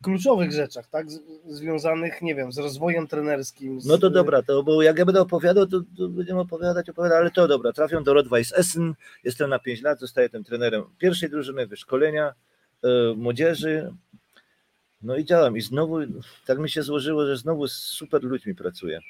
kluczowych 0.02 0.52
rzeczach, 0.52 0.86
tak? 0.86 1.10
Z, 1.10 1.20
związanych, 1.46 2.22
nie 2.22 2.34
wiem, 2.34 2.52
z 2.52 2.58
rozwojem 2.58 3.06
trenerskim. 3.06 3.80
Z, 3.80 3.86
No 3.86 3.98
to 3.98 4.10
dobra, 4.10 4.42
to 4.42 4.62
bo 4.62 4.82
jak 4.82 4.98
ja 4.98 5.04
będę 5.04 5.20
opowiadał, 5.20 5.66
to, 5.66 5.80
to 5.96 6.08
będziemy 6.08 6.40
opowiadać, 6.40 6.90
opowiadać, 6.90 7.18
ale 7.20 7.30
to 7.30 7.48
dobra, 7.48 7.72
trafiam 7.72 8.04
do 8.04 8.14
Rotweiss 8.14 8.52
Essen, 8.56 8.94
jestem 9.24 9.50
na 9.50 9.58
5 9.58 9.82
lat, 9.82 10.00
zostaję 10.00 10.28
tym 10.28 10.44
trenerem 10.44 10.82
pierwszej 10.98 11.30
drużyny, 11.30 11.66
wyszkolenia 11.66 12.32
e, 12.84 12.88
młodzieży, 13.16 13.92
no 15.02 15.16
i 15.16 15.24
działam 15.24 15.56
i 15.56 15.60
znowu, 15.60 15.96
tak 16.46 16.58
mi 16.58 16.70
się 16.70 16.82
złożyło, 16.82 17.26
że 17.26 17.36
znowu 17.36 17.68
z 17.68 17.72
super 17.72 18.24
ludźmi 18.24 18.54
pracuję, 18.54 19.00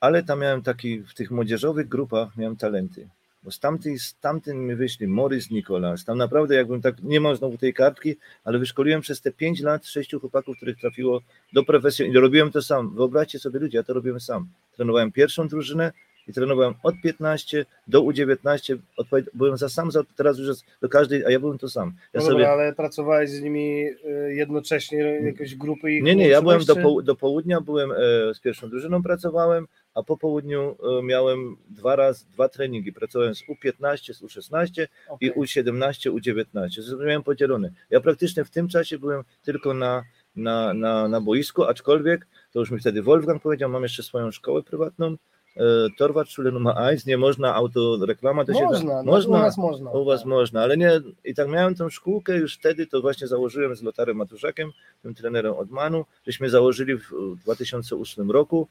ale 0.00 0.22
tam 0.22 0.40
miałem 0.40 0.62
taki, 0.62 1.02
w 1.02 1.14
tych 1.14 1.30
młodzieżowych 1.30 1.88
grupach 1.88 2.36
miałem 2.36 2.56
talenty, 2.56 3.08
bo 3.42 3.50
z 3.50 3.58
tamtej, 3.58 3.98
z 3.98 4.14
tamtym 4.14 4.66
mi 4.66 4.74
wyszli 4.74 5.06
Morris 5.06 5.50
Nicolas, 5.50 6.04
tam 6.04 6.18
naprawdę 6.18 6.54
jakbym 6.54 6.82
tak, 6.82 7.02
nie 7.02 7.20
mam 7.20 7.36
znowu 7.36 7.58
tej 7.58 7.74
kartki, 7.74 8.16
ale 8.44 8.58
wyszkoliłem 8.58 9.00
przez 9.00 9.20
te 9.20 9.32
5 9.32 9.60
lat 9.60 9.86
sześciu 9.86 10.20
chłopaków, 10.20 10.56
których 10.56 10.78
trafiło 10.78 11.20
do 11.52 11.64
profesjonalnej. 11.64 12.20
I 12.20 12.22
robiłem 12.22 12.50
to 12.50 12.62
sam. 12.62 12.94
Wyobraźcie 12.94 13.38
sobie 13.38 13.60
ludzie, 13.60 13.78
ja 13.78 13.84
to 13.84 13.92
robiłem 13.92 14.20
sam. 14.20 14.48
Trenowałem 14.76 15.12
pierwszą 15.12 15.48
drużynę 15.48 15.92
i 16.28 16.32
trenowałem 16.32 16.74
od 16.82 16.94
15 17.02 17.66
do 17.88 18.02
U19. 18.02 18.76
Odpowiad- 18.96 19.30
byłem 19.34 19.56
za 19.56 19.68
sam, 19.68 19.90
za, 19.90 20.02
teraz 20.16 20.38
już 20.38 20.48
jest 20.48 20.64
do 20.80 20.88
każdej, 20.88 21.24
a 21.24 21.30
ja 21.30 21.40
byłem 21.40 21.58
to 21.58 21.68
sam. 21.68 21.92
Ja 22.12 22.20
No 22.20 22.26
sobie, 22.26 22.50
ale 22.50 22.72
pracowałeś 22.72 23.30
z 23.30 23.40
nimi 23.42 23.86
y, 23.86 24.34
jednocześnie, 24.34 24.98
jakieś 24.98 25.54
grupy 25.56 25.92
ich 25.92 26.02
nie, 26.02 26.14
nie, 26.14 26.28
ja 26.28 26.42
byłem 26.42 26.64
do, 26.64 27.02
do 27.02 27.16
południa, 27.16 27.60
byłem 27.60 27.92
e, 27.92 27.94
z 28.34 28.40
pierwszą 28.40 28.70
drużyną 28.70 29.02
pracowałem, 29.02 29.66
a 29.94 30.02
po 30.02 30.16
południu 30.16 30.76
e, 30.98 31.02
miałem 31.02 31.56
dwa 31.70 31.96
razy, 31.96 32.24
dwa 32.32 32.48
treningi. 32.48 32.92
Pracowałem 32.92 33.34
z 33.34 33.42
U15, 33.48 34.12
z 34.14 34.22
U16 34.22 34.72
czy- 34.74 34.88
i 35.20 35.30
Okej. 35.30 35.32
U17, 35.32 36.10
U19. 36.10 37.04
Miałem 37.06 37.22
podzielone. 37.22 37.70
Ja 37.90 38.00
praktycznie 38.00 38.44
w 38.44 38.50
tym 38.50 38.68
czasie 38.68 38.98
byłem 38.98 39.22
tylko 39.42 39.74
na, 39.74 40.04
na, 40.36 40.74
na, 40.74 41.08
na 41.08 41.20
boisku, 41.20 41.64
aczkolwiek 41.64 42.26
to 42.52 42.60
już 42.60 42.70
mi 42.70 42.78
wtedy 42.78 43.02
Wolfgang 43.02 43.42
powiedział, 43.42 43.70
mam 43.70 43.82
jeszcze 43.82 44.02
swoją 44.02 44.30
szkołę 44.30 44.62
prywatną, 44.62 45.16
e, 45.56 45.62
Torwart 45.98 46.30
Schule 46.30 46.50
Nummer 46.50 46.74
1, 46.90 46.98
nie 47.06 47.18
można 47.18 47.54
autoreklama, 47.54 48.44
to 48.44 48.54
się 48.54 48.64
Można, 48.64 48.94
da, 48.94 49.02
no, 49.02 49.12
można, 49.12 49.38
u 49.38 49.42
nas 49.42 49.56
można. 49.58 49.90
u 49.90 50.04
was 50.04 50.24
można, 50.24 50.62
ale 50.62 50.76
nie, 50.76 51.00
i 51.24 51.34
tak 51.34 51.48
miałem 51.48 51.74
tą 51.74 51.90
szkółkę 51.90 52.36
już 52.36 52.54
wtedy, 52.56 52.86
to 52.86 53.00
właśnie 53.00 53.26
założyłem 53.26 53.76
z 53.76 53.82
Lotarem 53.82 54.16
Matuszakiem, 54.16 54.70
tym 55.02 55.14
trenerem 55.14 55.54
od 55.54 55.70
Manu, 55.70 56.04
żeśmy 56.26 56.50
założyli 56.50 56.94
w 56.96 57.10
2008 57.44 58.30
roku 58.30 58.68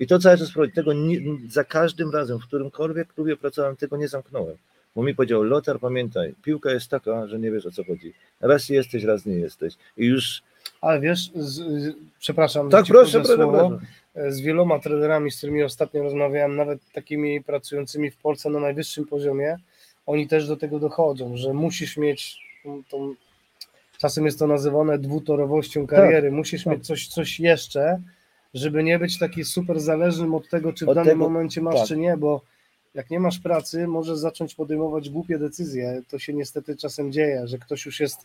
i 0.00 0.06
to 0.06 0.18
cały 0.18 0.38
czas 0.38 0.52
prowadzi, 0.52 0.72
tego 0.72 0.92
nie, 0.92 1.18
za 1.48 1.64
każdym 1.64 2.10
razem, 2.10 2.38
w 2.38 2.46
którymkolwiek 2.46 3.12
klubie 3.14 3.36
pracowałem, 3.36 3.76
tego 3.76 3.96
nie 3.96 4.08
zamknąłem, 4.08 4.56
bo 4.96 5.02
mi 5.02 5.14
powiedział, 5.14 5.42
Lotar 5.42 5.80
pamiętaj, 5.80 6.34
piłka 6.42 6.70
jest 6.72 6.88
taka, 6.88 7.26
że 7.26 7.38
nie 7.38 7.50
wiesz 7.50 7.66
o 7.66 7.70
co 7.70 7.84
chodzi, 7.84 8.12
raz 8.40 8.68
jesteś, 8.68 9.04
raz 9.04 9.26
nie 9.26 9.34
jesteś 9.34 9.74
i 9.96 10.06
już, 10.06 10.42
Ale 10.80 11.00
wiesz, 11.00 11.30
z, 11.34 11.54
z, 11.54 11.94
przepraszam, 12.18 12.70
tak 12.70 12.86
proszę, 12.86 13.20
proszę, 13.20 13.34
słowo. 13.34 13.68
proszę. 13.68 13.86
Z 14.28 14.40
wieloma 14.40 14.78
trenerami, 14.78 15.30
z 15.30 15.36
którymi 15.36 15.62
ostatnio 15.62 16.02
rozmawiałem, 16.02 16.56
nawet 16.56 16.80
takimi 16.92 17.42
pracującymi 17.42 18.10
w 18.10 18.16
Polsce 18.16 18.50
na 18.50 18.60
najwyższym 18.60 19.06
poziomie, 19.06 19.56
oni 20.06 20.28
też 20.28 20.48
do 20.48 20.56
tego 20.56 20.78
dochodzą, 20.78 21.36
że 21.36 21.54
musisz 21.54 21.96
mieć 21.96 22.36
tą, 22.90 23.14
czasem 23.98 24.24
jest 24.26 24.38
to 24.38 24.46
nazywane 24.46 24.98
dwutorowością 24.98 25.86
kariery, 25.86 26.32
musisz 26.32 26.64
tak. 26.64 26.72
mieć 26.76 26.86
coś, 26.86 27.08
coś 27.08 27.40
jeszcze, 27.40 28.00
żeby 28.54 28.82
nie 28.84 28.98
być 28.98 29.18
taki 29.18 29.44
super 29.44 29.80
zależnym 29.80 30.34
od 30.34 30.48
tego, 30.48 30.72
czy 30.72 30.86
w 30.86 30.88
Od 30.88 30.94
danym 30.94 31.10
tego- 31.12 31.24
momencie 31.24 31.60
masz, 31.62 31.74
tak. 31.78 31.86
czy 31.88 31.96
nie, 31.96 32.16
bo 32.16 32.40
jak 32.94 33.10
nie 33.10 33.20
masz 33.20 33.38
pracy, 33.38 33.86
możesz 33.86 34.18
zacząć 34.18 34.54
podejmować 34.54 35.10
głupie 35.10 35.38
decyzje. 35.38 36.02
To 36.08 36.18
się 36.18 36.32
niestety 36.32 36.76
czasem 36.76 37.12
dzieje, 37.12 37.46
że 37.48 37.58
ktoś 37.58 37.86
już 37.86 38.00
jest 38.00 38.18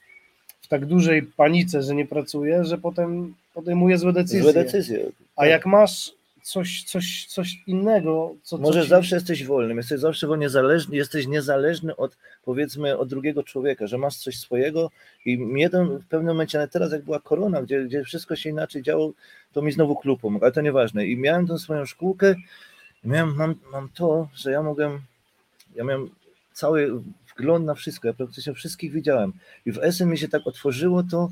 w 0.61 0.67
tak 0.67 0.85
dużej 0.85 1.23
panice, 1.23 1.81
że 1.81 1.95
nie 1.95 2.05
pracuje, 2.05 2.63
że 2.63 2.77
potem 2.77 3.35
podejmuje 3.53 3.97
złe 3.97 4.13
decyzje. 4.13 4.41
Złe 4.43 4.53
decyzje. 4.53 5.11
A 5.35 5.45
jak 5.45 5.65
masz 5.65 6.11
coś, 6.45 6.83
coś, 6.83 7.25
coś 7.25 7.63
innego, 7.67 8.35
co, 8.43 8.57
Może 8.57 8.85
zawsze 8.85 9.15
jesteś 9.15 9.45
wolnym, 9.45 9.77
jesteś 9.77 9.99
zawsze 9.99 10.27
wolny, 10.27 10.45
niezależny, 10.45 10.95
jesteś 10.95 11.27
niezależny 11.27 11.95
od 11.95 12.17
powiedzmy 12.43 12.97
od 12.97 13.09
drugiego 13.09 13.43
człowieka, 13.43 13.87
że 13.87 13.97
masz 13.97 14.17
coś 14.17 14.39
swojego 14.39 14.91
i 15.25 15.37
mnie 15.37 15.69
to 15.69 15.85
w 15.85 16.05
pewnym 16.05 16.33
momencie, 16.33 16.57
ale 16.57 16.67
teraz 16.67 16.91
jak 16.91 17.01
była 17.01 17.19
korona, 17.19 17.61
gdzie, 17.61 17.85
gdzie 17.85 18.03
wszystko 18.03 18.35
się 18.35 18.49
inaczej 18.49 18.83
działo, 18.83 19.11
to 19.53 19.61
mi 19.61 19.71
znowu 19.71 19.95
klub 19.95 20.21
pomógł, 20.21 20.45
ale 20.45 20.51
to 20.51 20.61
nieważne. 20.61 21.07
I 21.07 21.17
miałem 21.17 21.47
tą 21.47 21.57
swoją 21.57 21.85
szkółkę, 21.85 22.35
miałem, 23.03 23.35
mam, 23.35 23.55
mam 23.71 23.89
to, 23.89 24.27
że 24.35 24.51
ja 24.51 24.63
mogłem, 24.63 25.01
ja 25.75 25.83
miałem 25.83 26.09
cały 26.53 27.01
wgląd 27.35 27.65
na 27.65 27.73
wszystko, 27.73 28.07
ja 28.07 28.13
praktycznie 28.13 28.53
wszystkich 28.53 28.91
widziałem. 28.91 29.33
I 29.65 29.71
w 29.71 29.77
SM 29.77 30.09
mi 30.09 30.17
się 30.17 30.27
tak 30.27 30.47
otworzyło 30.47 31.03
to, 31.03 31.29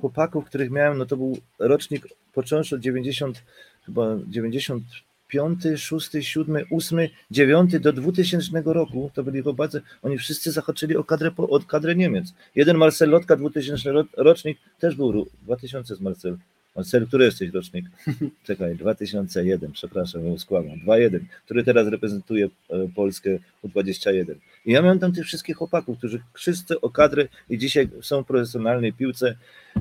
chłopaków, 0.00 0.44
których 0.44 0.70
miałem, 0.70 0.98
no 0.98 1.06
to 1.06 1.16
był 1.16 1.38
rocznik 1.58 2.06
począwszy 2.32 2.74
od 2.74 2.80
90, 2.80 3.42
chyba 3.86 4.16
95, 4.26 5.62
6, 5.76 6.10
7, 6.20 6.64
8, 6.72 6.98
9 7.30 7.78
do 7.80 7.92
2000 7.92 8.62
roku, 8.64 9.10
to 9.14 9.22
byli 9.22 9.42
chłopacy, 9.42 9.82
oni 10.02 10.18
wszyscy 10.18 10.52
zahaczyli 10.52 10.96
o 10.96 11.04
kadrę, 11.04 11.30
od 11.36 11.64
kadrę 11.64 11.94
Niemiec. 11.94 12.34
Jeden 12.54 12.76
Marcel 12.76 13.10
Lotka, 13.10 13.36
2000 13.36 13.92
ro- 13.92 14.04
rocznik, 14.16 14.58
też 14.78 14.94
był 14.96 15.12
ru- 15.12 15.28
2000 15.42 15.96
z 15.96 16.00
Marcel. 16.00 16.36
Marcel, 16.76 17.06
który 17.06 17.24
jesteś 17.24 17.50
rocznik? 17.50 17.86
Czekaj, 18.46 18.76
2001, 18.76 19.72
przepraszam, 19.72 20.26
ja 20.26 20.38
skłamam. 20.38 20.78
2-1, 20.86 21.18
który 21.44 21.64
teraz 21.64 21.88
reprezentuje 21.88 22.48
e, 22.70 22.88
Polskę 22.94 23.38
U21. 23.64 24.34
I 24.66 24.72
ja 24.72 24.82
miałem 24.82 24.98
tam 24.98 25.12
tych 25.12 25.24
wszystkich 25.26 25.56
chłopaków, 25.56 25.98
którzy 25.98 26.22
wszyscy 26.34 26.80
o 26.80 26.90
kadrę 26.90 27.28
i 27.50 27.58
dzisiaj 27.58 27.88
są 28.02 28.22
w 28.22 28.26
profesjonalnej 28.26 28.92
piłce, 28.92 29.36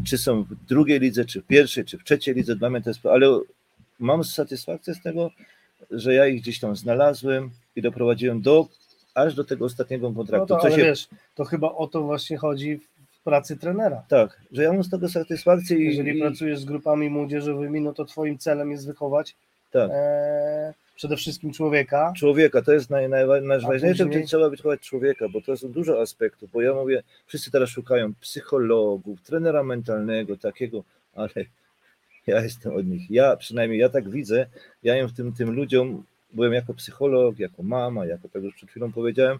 czy 0.06 0.18
są 0.18 0.44
w 0.44 0.66
drugiej 0.68 1.00
lidze, 1.00 1.26
czy 1.26 1.42
w 1.42 1.48
pierwszej, 1.48 1.86
czy 1.86 1.98
w 1.98 2.04
trzeciej 2.04 2.36
lidze, 2.36 2.56
dla 2.56 2.70
mnie 2.70 2.82
to 2.82 2.90
jest, 2.90 3.06
ale 3.06 3.40
mam 4.00 4.24
satysfakcję 4.24 4.96
z 4.96 5.02
tego, 5.02 5.32
że 5.92 6.14
ja 6.14 6.28
ich 6.28 6.42
gdzieś 6.42 6.60
tam 6.60 6.76
znalazłem 6.76 7.50
i 7.76 7.82
doprowadziłem 7.82 8.42
do, 8.42 8.68
aż 9.14 9.36
do 9.36 9.44
tego 9.44 9.66
ostatniego 9.66 10.10
No 10.10 10.16
kontraktu. 10.16 10.48
to, 10.48 10.56
co 10.56 10.66
ale 10.68 10.76
się, 10.76 10.82
wiesz, 10.84 11.08
to 11.36 11.46
chyba 11.46 11.72
o 11.72 11.88
to 11.88 12.02
właśnie 12.02 12.38
chodzi 12.38 12.78
w 12.78 12.91
pracy 13.24 13.58
trenera. 13.58 14.04
tak, 14.08 14.42
że 14.52 14.64
ja 14.64 14.74
mam 14.74 14.84
z 14.84 14.90
tego 14.90 15.10
satysfakcję 15.10 15.80
Jeżeli 15.80 16.18
i 16.18 16.22
pracujesz 16.22 16.60
z 16.60 16.66
grupami 16.66 17.10
młodzieżowymi, 17.10 17.82
no 17.82 17.94
to 17.94 18.06
twoim 18.06 18.38
celem 18.38 18.72
jest 18.72 18.88
wychować 18.88 19.36
tak. 19.72 19.92
e, 19.94 20.74
przede 20.96 21.18
wszystkim 21.18 21.54
człowieka. 21.54 22.14
człowieka, 22.18 22.62
to 22.62 22.74
jest 22.74 22.90
naj, 22.90 23.10
naj, 23.10 23.28
najważniejsze, 23.42 24.04
później? 24.04 24.20
gdzie 24.22 24.28
trzeba 24.28 24.50
wychować 24.50 24.80
człowieka, 24.82 25.26
bo 25.30 25.42
to 25.42 25.58
są 25.58 25.72
dużo 25.72 26.02
aspektów, 26.02 26.52
bo 26.52 26.62
ja 26.62 26.74
mówię, 26.74 27.04
wszyscy 27.26 27.52
teraz 27.52 27.70
szukają 27.70 28.14
psychologów, 28.14 29.22
trenera 29.22 29.64
mentalnego, 29.64 30.38
takiego, 30.38 30.84
ale 31.16 31.30
ja 32.28 32.42
jestem 32.42 32.76
od 32.76 32.88
nich, 32.88 33.12
ja 33.12 33.36
przynajmniej 33.36 33.80
ja 33.80 33.90
tak 33.90 34.10
widzę, 34.10 34.46
ja 34.84 35.08
w 35.08 35.14
tym, 35.14 35.34
tym 35.34 35.52
ludziom, 35.52 36.04
byłem 36.34 36.54
jako 36.54 36.74
psycholog, 36.74 37.40
jako 37.40 37.64
mama, 37.64 38.06
jako 38.06 38.30
tak 38.30 38.44
już 38.44 38.56
przed 38.56 38.70
chwilą 38.70 38.92
powiedziałem, 38.92 39.40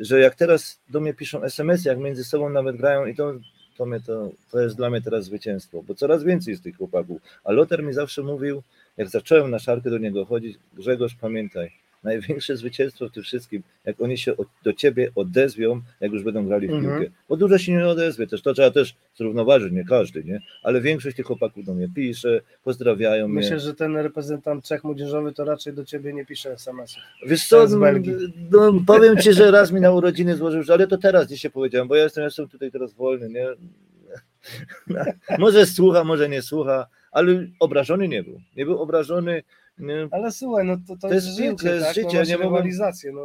że 0.00 0.20
jak 0.20 0.34
teraz 0.34 0.80
do 0.88 1.00
mnie 1.00 1.14
piszą 1.14 1.42
SMS, 1.42 1.84
jak 1.84 1.98
między 1.98 2.24
sobą 2.24 2.50
nawet 2.50 2.76
grają 2.76 3.06
i 3.06 3.14
to, 3.14 3.32
to, 3.76 3.86
mnie 3.86 4.00
to, 4.00 4.30
to 4.50 4.60
jest 4.60 4.76
dla 4.76 4.90
mnie 4.90 5.00
teraz 5.02 5.24
zwycięstwo, 5.24 5.82
bo 5.82 5.94
coraz 5.94 6.24
więcej 6.24 6.52
jest 6.52 6.62
tych 6.62 6.76
chłopaków, 6.76 7.22
a 7.44 7.52
Lothar 7.52 7.82
mi 7.82 7.92
zawsze 7.92 8.22
mówił, 8.22 8.62
jak 8.96 9.08
zacząłem 9.08 9.50
na 9.50 9.58
szarkę 9.58 9.90
do 9.90 9.98
niego 9.98 10.24
chodzić, 10.24 10.58
Grzegorz, 10.74 11.14
pamiętaj, 11.14 11.72
największe 12.02 12.56
zwycięstwo 12.56 13.08
w 13.08 13.12
tym 13.12 13.22
wszystkim, 13.22 13.62
jak 13.84 14.00
oni 14.00 14.18
się 14.18 14.32
do 14.64 14.72
ciebie 14.72 15.10
odezwią, 15.14 15.80
jak 16.00 16.12
już 16.12 16.22
będą 16.22 16.46
grali 16.46 16.68
w 16.68 16.70
Mhm. 16.70 17.00
piłkę. 17.00 17.14
Bo 17.28 17.36
dużo 17.36 17.58
się 17.58 17.72
nie 17.72 17.86
odezwie, 17.88 18.26
też 18.26 18.42
to 18.42 18.54
trzeba 18.54 18.70
też 18.70 18.94
zrównoważyć, 19.16 19.72
nie 19.72 19.84
każdy, 19.84 20.24
nie? 20.24 20.40
Ale 20.62 20.80
większość 20.80 21.16
tych 21.16 21.26
chłopaków 21.26 21.64
do 21.64 21.74
mnie 21.74 21.88
pisze, 21.94 22.40
pozdrawiają 22.64 23.28
mnie. 23.28 23.34
Myślę, 23.40 23.60
że 23.60 23.74
ten 23.74 23.96
reprezentant 23.96 24.64
Czech 24.64 24.84
młodzieżowy 24.84 25.32
to 25.32 25.44
raczej 25.44 25.72
do 25.72 25.84
ciebie 25.84 26.12
nie 26.12 26.26
pisze 26.26 26.52
SMS-ów. 26.52 27.02
Wiesz 27.26 27.48
co, 27.48 27.78
Belgii. 27.78 28.12
no, 28.50 28.72
powiem 28.86 29.16
ci, 29.16 29.32
że 29.32 29.50
raz 29.50 29.72
mi 29.72 29.80
na 29.80 29.90
urodziny 29.92 30.36
złożył, 30.36 30.62
ale 30.72 30.86
to 30.86 30.98
teraz 30.98 31.28
dzisiaj 31.28 31.50
powiedziałem, 31.50 31.88
bo 31.88 31.96
ja 31.96 32.02
jestem, 32.04 32.24
jestem 32.24 32.48
tutaj 32.48 32.70
teraz 32.70 32.94
wolny, 32.94 33.28
nie? 33.28 33.46
Może 35.38 35.66
słucha, 35.66 36.04
może 36.04 36.28
nie 36.28 36.42
słucha, 36.42 36.86
ale 37.12 37.46
obrażony 37.60 38.08
nie 38.08 38.22
był. 38.22 38.40
Nie 38.56 38.64
był 38.64 38.78
obrażony. 38.82 39.42
Nie, 39.80 40.08
Ale 40.10 40.32
słuchaj, 40.32 40.64
no 40.66 40.76
to, 40.88 40.96
to, 40.96 41.08
To 41.08 41.14
jest, 41.14 41.26
jest 41.26 41.38
życie, 41.38 41.56
to 41.68 41.74
jest 41.74 41.86
tak? 41.86 41.94
życie, 41.94 42.18
no, 42.18 42.24
nie 42.24 42.36
mogę- 42.36 42.44
rywalizację. 42.44 43.12
No. 43.12 43.20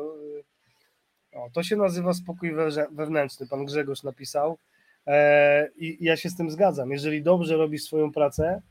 O, 1.34 1.50
to 1.54 1.64
się 1.64 1.76
nazywa 1.76 2.14
spokój 2.14 2.54
wewnętrzny, 2.92 3.48
pan 3.48 3.66
Grzegorz 3.66 4.04
napisał. 4.04 4.58
E, 5.08 5.70
I 5.78 5.98
ja 6.06 6.18
się 6.18 6.30
z 6.30 6.36
tym 6.38 6.52
zgadzam. 6.52 6.92
Jeżeli 6.92 7.24
dobrze 7.24 7.58
robisz 7.58 7.84
swoją 7.84 8.12
pracę, 8.12 8.62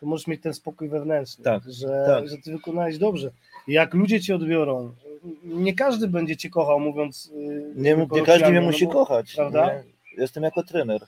to 0.00 0.06
możesz 0.06 0.26
mieć 0.26 0.42
ten 0.42 0.54
spokój 0.54 0.88
wewnętrzny, 0.88 1.44
Tak, 1.44 1.62
że, 1.66 2.04
tak. 2.06 2.28
że 2.28 2.36
ty 2.38 2.52
wykonałeś 2.52 2.98
dobrze. 2.98 3.30
Jak 3.68 3.94
ludzie 3.94 4.20
cię 4.20 4.34
odbiorą, 4.34 4.94
nie 5.44 5.74
każdy 5.74 6.08
będzie 6.08 6.36
cię 6.36 6.50
kochał, 6.50 6.80
mówiąc. 6.80 7.32
y, 7.36 7.72
nie, 7.76 7.96
nie 8.12 8.22
każdy 8.22 8.50
mnie 8.50 8.60
musi 8.60 8.84
no 8.86 8.92
bo- 8.92 8.98
kochać. 8.98 9.34
prawda? 9.34 9.66
Nie? 9.66 9.82
Jestem 10.18 10.42
jako 10.42 10.62
trener. 10.62 11.00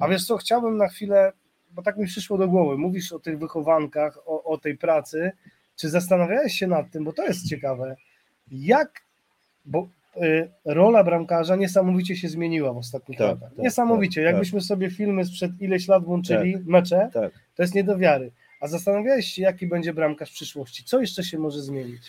A 0.00 0.08
wiesz 0.08 0.26
co, 0.26 0.36
chciałbym 0.36 0.76
na 0.76 0.88
chwilę, 0.88 1.32
bo 1.70 1.82
tak 1.82 1.96
mi 1.98 2.06
przyszło 2.06 2.38
do 2.38 2.48
głowy, 2.48 2.78
mówisz 2.78 3.12
o 3.12 3.18
tych 3.18 3.38
wychowankach, 3.38 4.18
o, 4.26 4.44
o 4.44 4.58
tej 4.58 4.78
pracy, 4.78 5.32
czy 5.82 5.88
zastanawiałeś 5.88 6.52
się 6.54 6.66
nad 6.66 6.90
tym, 6.90 7.04
bo 7.04 7.12
to 7.12 7.26
jest 7.26 7.48
ciekawe, 7.48 7.96
jak, 8.50 9.00
bo 9.64 9.88
y, 10.16 10.48
rola 10.64 11.04
bramkarza 11.04 11.56
niesamowicie 11.56 12.16
się 12.16 12.28
zmieniła 12.28 12.72
w 12.72 12.76
ostatnich 12.76 13.18
Tak, 13.18 13.28
latach. 13.28 13.50
tak, 13.54 13.64
niesamowicie. 13.64 14.20
tak, 14.24 14.32
Jakbyśmy 14.32 14.60
sobie 14.60 14.90
filmy 14.90 15.24
sprzed 15.24 15.50
ileś 15.60 15.88
lat 15.88 16.04
włączyli, 16.04 16.56
mecze, 16.66 17.10
Tak. 17.12 17.32
to 17.54 17.62
jest 17.62 17.74
nie 17.74 17.84
do 17.84 17.98
wiary. 17.98 18.30
A 18.60 18.68
zastanawiałeś 18.68 19.26
się, 19.26 19.42
jaki 19.42 19.66
będzie 19.66 19.94
bramkarz 19.94 20.30
w 20.30 20.34
przyszłości? 20.34 20.84
Co 20.84 21.00
jeszcze 21.00 21.24
się 21.24 21.38
może 21.38 21.60
zmienić? 21.62 22.02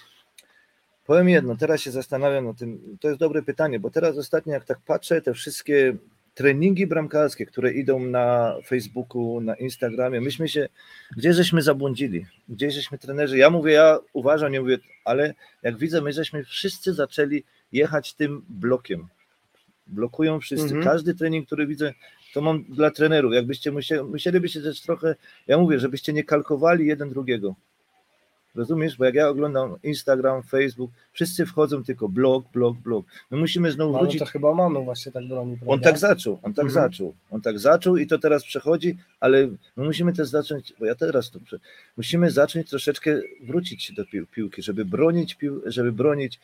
Powiem 1.05 1.29
jedno, 1.29 1.55
teraz 1.55 1.81
się 1.81 1.91
zastanawiam 1.91 2.45
na 2.45 2.53
tym, 2.53 2.97
to 3.01 3.07
jest 3.07 3.19
dobre 3.19 3.41
pytanie, 3.41 3.79
bo 3.79 3.89
teraz 3.89 4.17
ostatnio 4.17 4.53
jak 4.53 4.65
tak 4.65 4.79
patrzę, 4.86 5.21
te 5.21 5.33
wszystkie 5.33 5.95
treningi 6.34 6.88
bramkarskie, 6.88 7.46
które 7.46 7.74
idą 7.74 8.00
na 8.00 8.56
Facebooku, 8.65 9.41
na 9.41 9.56
Instagramie, 9.56 10.22
myśmy 10.22 10.48
się, 10.48 10.69
gdzie 11.17 11.34
żeśmy 11.34 11.62
zabłądzili, 11.62 12.26
gdzie 12.50 12.72
żeśmy 12.72 12.98
trenerzy, 12.98 13.38
ja 13.38 13.50
mówię, 13.50 13.72
ja 13.74 14.00
uważam, 14.13 14.52
nie 14.52 14.62
mówię, 14.62 14.78
ale 15.06 15.34
jak 15.63 15.78
widzę, 15.78 16.02
my 16.02 16.13
żeśmy 16.13 16.43
wszyscy 16.43 16.93
zaczęli 16.93 17.43
jechać 17.72 18.13
tym 18.13 18.46
blokiem, 18.50 19.08
blokują 19.88 20.39
wszyscy, 20.39 20.65
Mhm. 20.65 20.84
każdy 20.84 21.15
trening, 21.15 21.46
który 21.48 21.67
widzę, 21.67 21.93
to 22.34 22.41
mam 22.41 22.63
dla 22.63 22.91
trenerów, 22.91 23.34
jakbyście 23.34 23.72
musieli, 23.72 24.04
musielibyście 24.04 24.62
też 24.62 24.82
trochę, 24.82 25.15
ja 25.48 25.58
mówię, 25.58 25.80
żebyście 25.80 26.13
nie 26.13 26.24
kalkowali 26.24 26.88
jeden 26.88 27.10
drugiego, 27.10 27.56
Rozumiesz? 28.55 28.97
Bo 28.97 29.05
jak 29.05 29.15
ja 29.15 29.27
oglądam 29.29 29.75
Instagram, 29.83 30.43
Facebook, 30.43 30.91
wszyscy 31.11 31.45
wchodzą 31.45 31.83
tylko 31.83 32.09
blog, 32.09 32.45
blog, 32.53 32.77
blog. 32.77 33.05
My 33.31 33.37
musimy 33.37 33.71
znowu 33.71 33.91
Manu 33.93 34.03
wrócić. 34.03 34.19
to 34.19 34.25
chyba 34.25 34.53
Manu 34.53 34.83
właśnie 34.83 35.11
tak 35.11 35.27
broni, 35.27 35.57
prawda? 35.57 35.73
On 35.73 35.79
tak 35.79 35.97
zaczął, 35.97 36.33
on 36.43 36.53
tak 36.53 36.65
Mhm. 36.65 36.69
zaczął, 36.73 37.13
on 37.31 37.41
tak 37.41 37.59
zaczął 37.59 37.97
i 37.97 38.07
to 38.07 38.19
teraz 38.19 38.43
przechodzi, 38.43 38.97
ale 39.19 39.47
my 39.77 39.83
musimy 39.85 40.13
też 40.13 40.27
zacząć, 40.27 40.73
bo 40.79 40.85
ja 40.85 40.95
teraz 40.95 41.31
to 41.31 41.39
prze... 41.39 41.59
musimy 41.97 42.31
zacząć 42.31 42.69
troszeczkę 42.69 43.19
wrócić 43.43 43.83
się 43.83 43.93
do 43.93 44.05
pił, 44.05 44.27
piłki, 44.27 44.61
żeby 44.61 44.85
bronić, 44.85 45.35
pił, 45.35 45.61
żeby 45.65 45.91
bronić 45.91 46.39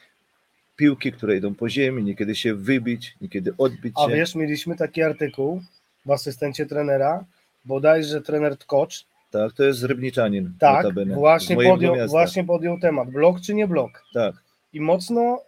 piłki, 0.76 1.12
które 1.12 1.38
idą 1.38 1.56
po 1.56 1.70
ziemi, 1.70 2.04
niekiedy 2.04 2.36
się 2.36 2.56
wybić, 2.56 3.16
niekiedy 3.22 3.54
odbić 3.58 3.94
A 3.98 4.10
się. 4.10 4.16
wiesz, 4.16 4.36
mieliśmy 4.36 4.76
taki 4.76 5.02
artykuł 5.02 5.62
w 6.06 6.12
asystencie 6.12 6.66
trenera, 6.66 7.26
bodajże 7.66 8.22
trener 8.22 8.58
Tkocz 8.58 9.06
Tak, 9.32 9.54
to 9.54 9.64
jest 9.64 9.84
Rybniczanin. 9.84 10.54
Tak, 10.60 10.86
z 10.88 11.14
właśnie 11.14 11.56
podjął, 11.56 11.96
miasta. 11.96 12.08
właśnie 12.12 12.44
podjął 12.44 12.80
temat. 12.80 13.10
Blok 13.10 13.42
czy 13.42 13.54
nie 13.54 13.68
blok? 13.68 14.04
Tak, 14.14 14.36
I 14.74 14.82
mocno, 14.82 15.42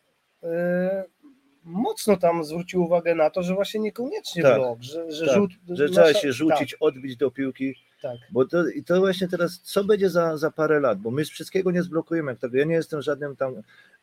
e, 0.44 1.04
mocno 1.64 2.18
tam 2.18 2.44
zwrócił 2.44 2.84
uwagę 2.84 3.16
na 3.16 3.30
to, 3.30 3.44
że 3.44 3.54
właśnie 3.54 3.80
niekoniecznie 3.80 4.44
Tak, 4.44 4.56
blok, 4.56 4.82
że, 4.82 5.12
że 5.12 5.26
tak, 5.26 5.36
rzut. 5.36 5.52
że 5.70 5.84
nasza- 5.86 5.92
trzeba 5.94 6.14
się 6.14 6.34
rzucić, 6.34 6.74
odbić 6.74 7.18
do 7.18 7.32
piłki. 7.32 7.74
Tak, 8.02 8.12
tak. 8.20 8.32
Bo 8.32 8.46
to, 8.46 8.68
i 8.68 8.84
to 8.84 9.00
właśnie 9.00 9.28
teraz, 9.28 9.60
co 9.64 9.84
będzie 9.84 10.10
za, 10.10 10.38
za 10.38 10.52
parę 10.52 10.80
lat, 10.80 11.00
bo 11.00 11.12
my 11.12 11.26
wszystkiego 11.26 11.72
nie 11.72 11.84
zblokujemy. 11.84 12.36
Tego. 12.36 12.58
Ja 12.58 12.66
nie 12.66 12.76
jestem 12.76 13.02
żadnym 13.02 13.36
tam, 13.36 13.54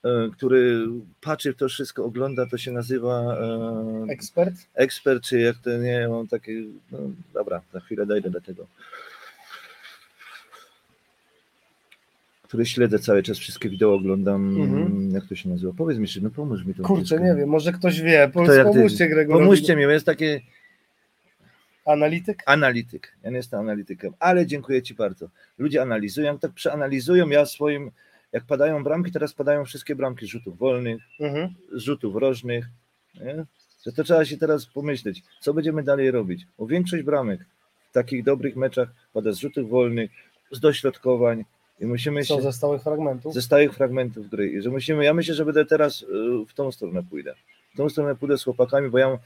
e, 0.04 0.08
który 0.36 0.86
patrzy 1.20 1.52
w 1.52 1.56
to 1.56 1.68
wszystko, 1.68 2.04
ogląda, 2.04 2.46
to 2.46 2.58
się 2.58 2.72
nazywa 2.72 3.36
e, 3.40 4.12
Ekspert? 4.12 4.54
ekspert, 4.74 5.22
czy 5.24 5.40
jak 5.40 5.56
to 5.58 5.70
nie, 5.70 6.08
mam 6.08 6.28
taki, 6.28 6.68
no 6.92 6.98
dobra, 7.34 7.60
za 7.72 7.80
chwilę 7.80 8.06
dojdę 8.06 8.30
do 8.30 8.40
tego. 8.40 8.66
Który 12.48 12.66
śledzę 12.66 12.98
cały 12.98 13.22
czas, 13.22 13.38
wszystkie 13.38 13.68
wideo 13.68 13.94
oglądam, 13.94 14.60
Mhm. 14.62 15.10
jak 15.14 15.26
to 15.26 15.34
się 15.34 15.48
nazywa? 15.48 15.72
Powiedz 15.76 15.98
mi, 15.98 16.02
jeszcze, 16.02 16.20
no 16.20 16.30
pomóż 16.30 16.64
mi 16.64 16.74
to. 16.74 16.82
Kurczę, 16.82 17.20
nie 17.20 17.34
wiem, 17.34 17.48
może 17.48 17.72
ktoś 17.72 18.00
wie. 18.00 18.30
Pomóżcie 18.64 19.08
Gregorowi. 19.08 19.44
Pomóżcie 19.44 19.76
mi, 19.76 19.84
bo 19.84 19.90
jest 19.90 20.06
taki 20.06 20.24
Analityk? 21.84 22.42
analityk. 22.46 23.12
Ja 23.22 23.30
nie 23.30 23.36
jestem 23.36 23.60
analitykiem, 23.60 24.12
ale 24.18 24.46
dziękuję 24.46 24.82
Ci 24.82 24.94
bardzo. 24.94 25.28
Ludzie 25.58 25.82
analizują, 25.82 26.38
tak 26.38 26.52
przeanalizują, 26.52 27.28
ja 27.28 27.46
swoim, 27.46 27.90
jak 28.32 28.44
padają 28.44 28.84
bramki, 28.84 29.12
teraz 29.12 29.32
padają 29.32 29.64
wszystkie 29.64 29.94
bramki 29.96 30.26
rzutów 30.26 30.58
wolnych, 30.58 31.02
Mhm. 31.20 31.54
rzutów 31.72 32.16
rożnych, 32.16 32.66
nie? 33.14 33.44
Że 33.86 33.92
to 33.92 34.04
trzeba 34.04 34.24
się 34.24 34.36
teraz 34.36 34.66
pomyśleć, 34.66 35.22
co 35.40 35.54
będziemy 35.54 35.82
dalej 35.82 36.10
robić. 36.10 36.46
Bo 36.58 36.66
większość 36.66 37.02
bramek 37.02 37.40
w 37.90 37.92
takich 37.92 38.24
dobrych 38.24 38.56
meczach 38.56 38.88
pada 39.12 39.32
z 39.32 39.38
rzutów 39.38 39.70
wolnych, 39.70 40.10
z 40.52 40.60
dośrodkowań 40.60 41.44
i 41.80 41.86
musimy 41.86 42.24
Co 42.24 42.36
się 42.36 42.42
ze 42.42 42.52
stałych 42.52 42.82
fragmentów? 42.82 43.34
ze 43.34 43.42
stałych 43.42 43.74
fragmentów 43.74 44.28
gry 44.28 44.48
i 44.48 44.62
że 44.62 44.70
musimy, 44.70 45.04
ja 45.04 45.14
myślę, 45.14 45.34
że 45.34 45.44
będę 45.44 45.64
teraz 45.64 46.02
y, 46.02 46.06
w 46.48 46.54
tą 46.54 46.72
stronę 46.72 47.02
pójdę. 47.02 47.34
W 47.74 47.76
tą 47.76 47.88
stronę 47.88 48.16
pójdę 48.16 48.38
z 48.38 48.44
chłopakami, 48.44 48.90
bo 48.90 48.98
ja 48.98 49.18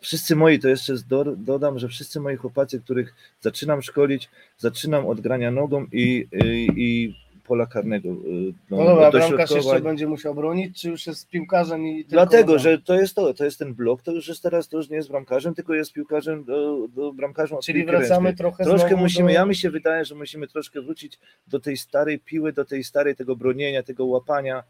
wszyscy 0.00 0.36
moi, 0.36 0.58
to 0.58 0.68
jeszcze 0.68 0.94
do, 1.08 1.24
dodam, 1.36 1.78
że 1.78 1.88
wszyscy 1.88 2.20
moi 2.20 2.36
chłopacy, 2.36 2.80
których 2.80 3.14
zaczynam 3.40 3.82
szkolić, 3.82 4.30
zaczynam 4.58 5.06
od 5.06 5.20
grania 5.20 5.50
nogą 5.50 5.86
i, 5.92 6.26
i, 6.32 6.68
i 6.76 7.14
pola 7.48 7.66
karnego. 7.66 8.08
y, 8.08 8.52
No 8.70 8.84
dobra, 8.84 9.10
bramkarz 9.10 9.50
jeszcze 9.50 9.80
będzie 9.80 10.06
musiał 10.06 10.34
bronić, 10.34 10.80
czy 10.80 10.88
już 10.88 11.06
jest 11.06 11.28
piłkarzem 11.28 11.86
i 11.86 12.04
Dlatego, 12.04 12.58
że 12.58 12.78
to 12.78 12.94
jest 12.94 13.14
to, 13.14 13.34
to 13.34 13.44
jest 13.44 13.58
ten 13.58 13.74
blok, 13.74 14.02
to 14.02 14.12
już 14.12 14.28
jest 14.28 14.42
teraz, 14.42 14.68
to 14.68 14.76
już 14.76 14.90
nie 14.90 14.96
jest 14.96 15.08
bramkarzem, 15.08 15.54
tylko 15.54 15.74
jest 15.74 15.92
piłkarzem 15.92 16.44
do, 16.44 16.88
do 16.88 17.12
bramkarzem 17.12 17.58
Czyli 17.62 17.84
wracamy 17.84 18.28
ręcznej. 18.28 18.36
trochę 18.36 18.64
Troszkę 18.64 18.96
musimy, 18.96 19.28
do... 19.28 19.34
ja 19.34 19.46
mi 19.46 19.54
się 19.54 19.70
wydaje, 19.70 20.04
że 20.04 20.14
musimy 20.14 20.48
troszkę 20.48 20.80
wrócić 20.80 21.18
do 21.46 21.60
tej 21.60 21.76
starej 21.76 22.18
piły, 22.18 22.52
do 22.52 22.64
tej 22.64 22.84
starej 22.84 23.16
tego 23.16 23.36
bronienia, 23.36 23.82
tego 23.82 24.06
łapania 24.06 24.62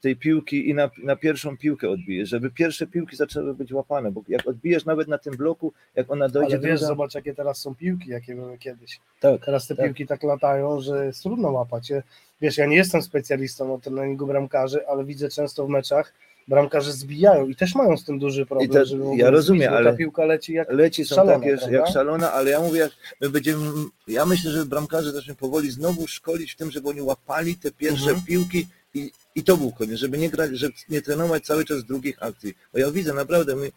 tej 0.00 0.16
piłki 0.16 0.68
i 0.70 0.74
na, 0.74 0.90
na 1.02 1.16
pierwszą 1.16 1.56
piłkę 1.56 1.90
odbijesz, 1.90 2.28
żeby 2.28 2.50
pierwsze 2.50 2.86
piłki 2.86 3.16
zaczęły 3.16 3.54
być 3.54 3.72
łapane, 3.72 4.10
bo 4.12 4.22
jak 4.28 4.48
odbijesz 4.48 4.84
nawet 4.84 5.08
na 5.08 5.18
tym 5.18 5.36
bloku, 5.36 5.72
jak 5.94 6.10
ona 6.10 6.28
dojdzie 6.28 6.56
Ale 6.56 6.66
wiesz, 6.68 6.80
druga, 6.80 6.86
zobacz 6.94 7.14
jakie 7.14 7.34
teraz 7.34 7.58
są 7.58 7.74
piłki, 7.74 8.10
jakie 8.10 8.34
były 8.34 8.58
kiedyś. 8.58 9.00
tak, 9.20 9.44
Teraz 9.44 9.66
te 9.66 9.76
Tak. 9.76 9.86
piłki 9.86 10.06
tak 10.06 10.22
latają, 10.22 10.80
że 10.80 11.06
jest 11.06 11.22
trudno 11.22 11.50
łapać. 11.50 11.92
Wiesz, 12.40 12.58
ja 12.58 12.66
nie 12.66 12.76
jestem 12.76 13.02
specjalistą 13.02 13.74
od 13.74 13.82
treningu 13.82 14.26
bramkarzy, 14.26 14.86
ale 14.88 15.04
widzę 15.04 15.28
często 15.28 15.66
w 15.66 15.68
meczach, 15.68 16.12
bramkarze 16.48 16.92
zbijają 16.92 17.46
i 17.48 17.56
też 17.56 17.74
mają 17.74 17.96
z 17.96 18.04
tym 18.04 18.18
duży 18.18 18.46
problem, 18.46 18.70
te- 18.70 18.86
żeby 18.86 19.04
ja 19.16 19.30
rozumiem, 19.30 19.62
zbić, 19.62 19.76
ale- 19.76 19.90
ta 19.90 19.96
piłka 19.96 20.24
leci 20.24 20.52
jak 20.52 20.72
leci 20.72 21.04
są 21.04 21.14
Szalona, 21.14 21.38
takie 21.38 21.56
prawda? 21.56 21.76
jak 21.76 21.86
szalona, 21.88 22.32
ale 22.32 22.50
ja 22.50 22.60
mówię, 22.60 22.80
jak 22.80 22.90
my 23.20 23.30
będziemy, 23.30 23.64
ja 24.08 24.26
myślę, 24.26 24.50
że 24.50 24.66
bramkarze 24.66 25.12
zaczną 25.12 25.34
powoli 25.34 25.70
znowu 25.70 26.06
szkolić 26.06 26.52
w 26.52 26.56
tym, 26.56 26.70
żeby 26.70 26.88
oni 26.88 27.02
łapali 27.02 27.54
te 27.54 27.70
pierwsze 27.72 28.08
Mhm. 28.10 28.26
piłki 28.26 28.66
i, 28.98 29.12
i 29.34 29.44
to 29.44 29.56
był 29.56 29.72
koniec, 29.72 29.98
żeby 29.98 30.18
nie 30.18 30.30
grać, 30.30 30.50
żeby 30.58 30.74
nie 30.88 31.02
trenować 31.02 31.44
cały 31.44 31.64
czas 31.64 31.84
drugich 31.84 32.22
akcji, 32.22 32.54
bo 32.72 32.78
ja 32.78 32.90
widzę 32.90 33.14
naprawdę, 33.14 33.56
my, 33.56 33.72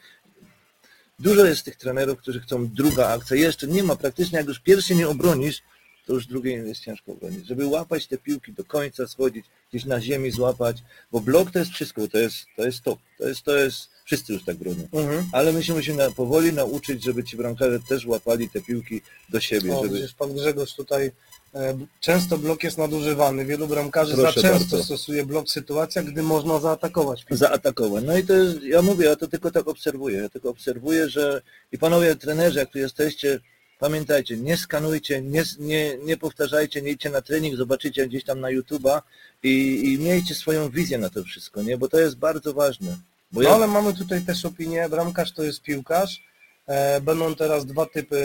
dużo 1.20 1.46
jest 1.46 1.66
tych 1.66 1.76
trenerów, 1.76 2.20
którzy 2.20 2.40
chcą 2.40 2.68
druga 2.68 3.08
akcja, 3.08 3.38
jeszcze 3.38 3.68
nie 3.68 3.84
ma 3.84 3.96
praktycznie, 3.96 4.38
jak 4.38 4.48
już 4.48 4.60
pierwszy 4.60 4.96
nie 4.96 5.08
obronisz, 5.08 5.62
to 6.10 6.14
już 6.14 6.28
drugiej 6.28 6.68
jest 6.68 6.82
ciężko 6.82 7.12
obronić, 7.12 7.48
żeby 7.48 7.68
łapać 7.68 8.08
te 8.08 8.18
piłki 8.18 8.54
do 8.54 8.64
końca, 8.66 9.08
schodzić, 9.08 9.46
gdzieś 9.70 9.86
na 9.86 10.02
ziemi 10.02 10.32
złapać, 10.32 10.78
bo 11.12 11.20
blok 11.22 11.52
to 11.52 11.60
jest 11.60 11.72
wszystko, 11.72 12.08
to 12.08 12.18
jest, 12.18 12.38
to 12.58 12.66
jest 12.66 12.82
top, 12.82 13.00
to 13.18 13.28
jest, 13.28 13.42
to 13.44 13.58
jest, 13.58 13.90
wszyscy 14.06 14.34
już 14.34 14.44
tak 14.44 14.58
bronią 14.58 14.84
Mhm. 14.92 15.26
ale 15.32 15.54
my 15.54 15.64
się 15.64 15.74
musimy 15.74 16.12
powoli 16.12 16.54
nauczyć, 16.54 17.04
żeby 17.04 17.24
ci 17.24 17.38
bramkarze 17.38 17.80
też 17.80 18.06
łapali 18.06 18.50
te 18.50 18.62
piłki 18.62 19.02
do 19.30 19.40
siebie, 19.40 19.74
O, 19.78 19.84
żeby 19.84 20.08
pan 20.18 20.34
Grzegorz 20.34 20.74
tutaj 20.76 21.12
e, 21.56 21.78
często 22.00 22.38
blok 22.38 22.64
jest 22.64 22.78
nadużywany. 22.78 23.46
Wielu 23.46 23.68
bramkarzy 23.68 24.14
Proszę 24.16 24.42
za 24.42 24.48
często 24.48 24.70
bardzo. 24.78 24.84
stosuje 24.84 25.26
blok 25.26 25.46
w 25.48 25.52
sytuacjach, 25.52 26.06
gdy 26.06 26.24
można 26.24 26.60
zaatakować. 26.60 27.26
zaatakować. 27.32 28.04
No 28.08 28.18
i 28.18 28.24
to 28.24 28.34
jest, 28.34 28.64
ja 28.64 28.82
mówię, 28.82 29.06
ja 29.06 29.16
to 29.16 29.28
tylko 29.28 29.52
tak 29.52 29.68
obserwuję, 29.68 30.18
ja 30.18 30.30
tylko 30.30 30.50
obserwuję, 30.50 31.10
że 31.10 31.42
i 31.72 31.78
panowie 31.78 32.16
trenerzy, 32.16 32.60
jak 32.60 32.70
tu 32.70 32.78
jesteście, 32.78 33.40
pamiętajcie, 33.80 34.38
nie 34.38 34.58
skanujcie, 34.58 35.22
nie, 35.22 35.44
nie, 35.60 35.98
nie 35.98 36.18
powtarzajcie, 36.18 36.82
nie 36.82 36.92
idźcie 36.92 37.10
na 37.10 37.22
trening, 37.22 37.56
zobaczycie 37.56 38.08
gdzieś 38.08 38.24
tam 38.24 38.40
na 38.40 38.48
YouTube'a 38.48 39.02
i, 39.44 39.84
i 39.94 40.04
miejcie 40.04 40.36
swoją 40.36 40.70
wizję 40.70 40.98
na 40.98 41.10
to 41.10 41.24
wszystko, 41.24 41.64
nie, 41.64 41.78
bo 41.78 41.88
to 41.90 42.00
jest 42.00 42.16
bardzo 42.18 42.54
ważne. 42.54 42.98
Bo 43.32 43.42
No 43.42 43.50
ja, 43.50 43.56
ale 43.56 43.68
mamy 43.68 43.94
tutaj 43.94 44.22
też 44.22 44.46
opinię, 44.46 44.90
bramkarz 44.90 45.32
to 45.32 45.44
jest 45.44 45.62
piłkarz. 45.62 46.24
E, 46.68 47.02
Będą 47.02 47.36
teraz 47.36 47.66
dwa 47.66 47.86
typy 47.86 48.20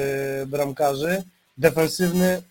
bramkarzy, 0.47 1.23
defensywny 1.59 2.43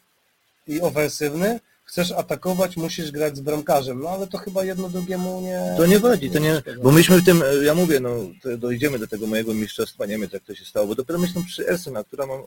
i 0.68 0.82
ofensywny. 0.82 1.60
Chcesz 1.94 2.12
atakować, 2.12 2.78
musisz 2.78 3.12
grać 3.12 3.38
z 3.38 3.42
bramkarzem. 3.42 4.00
No 4.00 4.10
ale 4.10 4.28
to 4.28 4.38
chyba 4.38 4.64
jedno 4.64 4.90
drugiemu 4.90 5.42
nie... 5.42 5.76
To 5.78 5.86
nie 5.86 6.00
wadzi, 6.00 6.30
to 6.30 6.40
nie, 6.40 6.62
bo 6.84 6.92
myśmy 6.92 7.22
w 7.22 7.26
tym, 7.26 7.44
ja 7.64 7.76
mówię, 7.76 8.00
no 8.00 8.10
dojdziemy 8.58 9.00
do 9.00 9.08
tego 9.08 9.28
mojego 9.28 9.54
mistrzostwa 9.54 10.06
Niemiec, 10.06 10.34
jak 10.34 10.44
to 10.44 10.56
się 10.56 10.66
stało, 10.66 10.88
bo 10.88 10.96
dopiero 10.96 11.20
myślę 11.20 11.42
przy 11.48 11.68
Essen, 11.68 11.94
która 12.08 12.26
mam, 12.26 12.44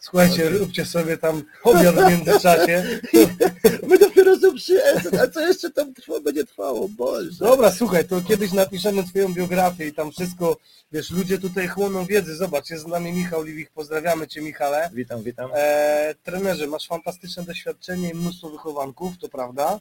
Słuchajcie, 0.00 0.48
róbcie 0.48 0.84
sobie 0.84 1.18
tam 1.18 1.42
obiad 1.62 1.94
w 1.94 2.10
międzyczasie. 2.10 3.00
My 3.88 3.98
dopiero 3.98 4.38
są 4.38 4.54
przy 4.54 4.84
Essen, 4.84 5.20
a 5.20 5.26
co 5.26 5.40
jeszcze 5.40 5.70
tam 5.70 5.94
trwa, 5.94 6.20
będzie 6.20 6.44
trwało, 6.44 6.88
Boże. 6.88 7.30
Dobra, 7.38 7.72
słuchaj, 7.72 8.04
to 8.04 8.20
kiedyś 8.20 8.52
napiszemy 8.52 9.04
twoją 9.04 9.34
biografię 9.34 9.86
i 9.86 9.92
tam 9.92 10.12
wszystko, 10.12 10.56
wiesz, 10.92 11.10
ludzie 11.10 11.38
tutaj 11.38 11.68
chłoną 11.68 12.04
wiedzy. 12.04 12.36
Zobacz, 12.36 12.70
jest 12.70 12.84
z 12.84 12.86
nami 12.86 13.12
Michał 13.12 13.42
Liwich, 13.42 13.70
pozdrawiamy 13.70 14.28
Cię 14.28 14.42
Michale. 14.42 14.90
Witam, 14.92 15.22
witam. 15.22 15.50
E, 15.54 16.14
trenerze, 16.24 16.66
masz 16.66 16.86
fantastyczne 16.86 17.44
doświadczenie 17.44 18.10
i 18.10 18.14
mnóstwo 18.14 18.50
wychowanków, 18.66 19.18
to 19.18 19.28
prawda. 19.28 19.80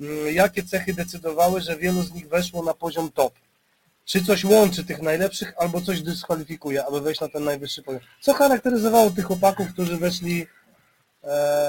Mm, 0.00 0.34
Jakie 0.34 0.62
cechy 0.62 0.94
decydowały, 0.94 1.60
że 1.60 1.76
wielu 1.76 2.02
z 2.02 2.12
nich 2.12 2.28
weszło 2.28 2.62
na 2.62 2.74
poziom 2.74 3.12
top? 3.12 3.34
Czy 4.04 4.24
coś 4.24 4.44
łączy 4.44 4.84
tych 4.84 5.02
najlepszych, 5.02 5.52
albo 5.58 5.80
coś 5.80 6.02
dyskwalifikuje, 6.02 6.86
aby 6.86 7.00
wejść 7.00 7.20
na 7.20 7.28
ten 7.28 7.44
najwyższy 7.44 7.82
poziom? 7.82 8.00
Co 8.20 8.34
charakteryzowało 8.34 9.10
tych 9.10 9.24
chłopaków, 9.24 9.72
którzy 9.72 9.96
weszli 9.96 10.46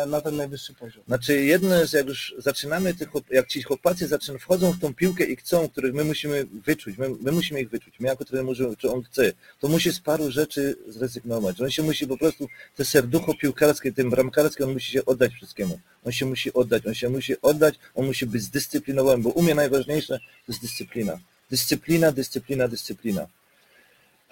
na 0.07 0.21
ten 0.21 0.35
najwyższy 0.35 0.73
poziom? 0.73 1.03
Znaczy 1.07 1.45
jedno 1.45 1.75
jest, 1.75 1.93
jak 1.93 2.07
już 2.07 2.35
zaczynamy, 2.37 2.93
tych, 2.93 3.09
jak 3.31 3.47
ci 3.47 3.63
chłopacy 3.63 4.07
zaczynają, 4.07 4.39
wchodzą 4.39 4.71
w 4.71 4.79
tą 4.79 4.93
piłkę 4.93 5.23
i 5.23 5.35
chcą, 5.35 5.69
których 5.69 5.93
my 5.93 6.03
musimy 6.03 6.45
wyczuć, 6.65 6.97
my, 6.97 7.09
my 7.21 7.31
musimy 7.31 7.61
ich 7.61 7.69
wyczuć, 7.69 7.99
my 7.99 8.07
jako 8.07 8.25
trener 8.25 8.45
możemy, 8.45 8.77
czy 8.77 8.91
on 8.91 9.03
chce, 9.03 9.31
to 9.59 9.67
musi 9.67 9.91
z 9.91 9.99
paru 9.99 10.31
rzeczy 10.31 10.75
zrezygnować. 10.87 11.61
On 11.61 11.71
się 11.71 11.83
musi 11.83 12.07
po 12.07 12.17
prostu, 12.17 12.47
te 12.75 12.85
serducho 12.85 13.33
piłkarskie, 13.33 13.91
tym 13.91 14.09
bramkarskie, 14.09 14.63
on 14.63 14.73
musi 14.73 14.91
się 14.91 15.05
oddać 15.05 15.31
wszystkiemu. 15.33 15.79
On 16.05 16.11
się 16.11 16.25
musi 16.25 16.53
oddać, 16.53 16.87
on 16.87 16.93
się 16.93 17.09
musi 17.09 17.41
oddać, 17.41 17.75
on 17.95 18.05
musi 18.05 18.25
być 18.25 18.41
zdyscyplinowany, 18.41 19.23
bo 19.23 19.29
u 19.29 19.41
mnie 19.41 19.55
najważniejsze 19.55 20.19
to 20.19 20.51
jest 20.51 20.61
dyscyplina. 20.61 21.19
Dyscyplina, 21.49 22.11
dyscyplina, 22.11 22.67
dyscyplina. 22.67 23.27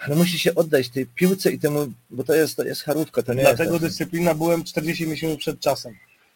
Ale 0.06 0.16
musi 0.16 0.40
się 0.40 0.56
oddać 0.56 0.90
tej 0.90 1.06
piłce 1.06 1.52
i 1.52 1.60
temu, 1.60 1.88
bo 2.10 2.24
to 2.24 2.34
jest, 2.34 2.56
to 2.56 2.64
jest 2.64 2.84
charówka, 2.84 3.24
to 3.24 3.34
nie 3.34 3.42
Dlatego 3.42 3.72
jest... 3.74 3.86
dyscyplina 3.86 4.34
byłem 4.34 4.64
40 4.64 5.08
miesięcy 5.08 5.38
przed 5.38 5.60
czasem. 5.60 5.94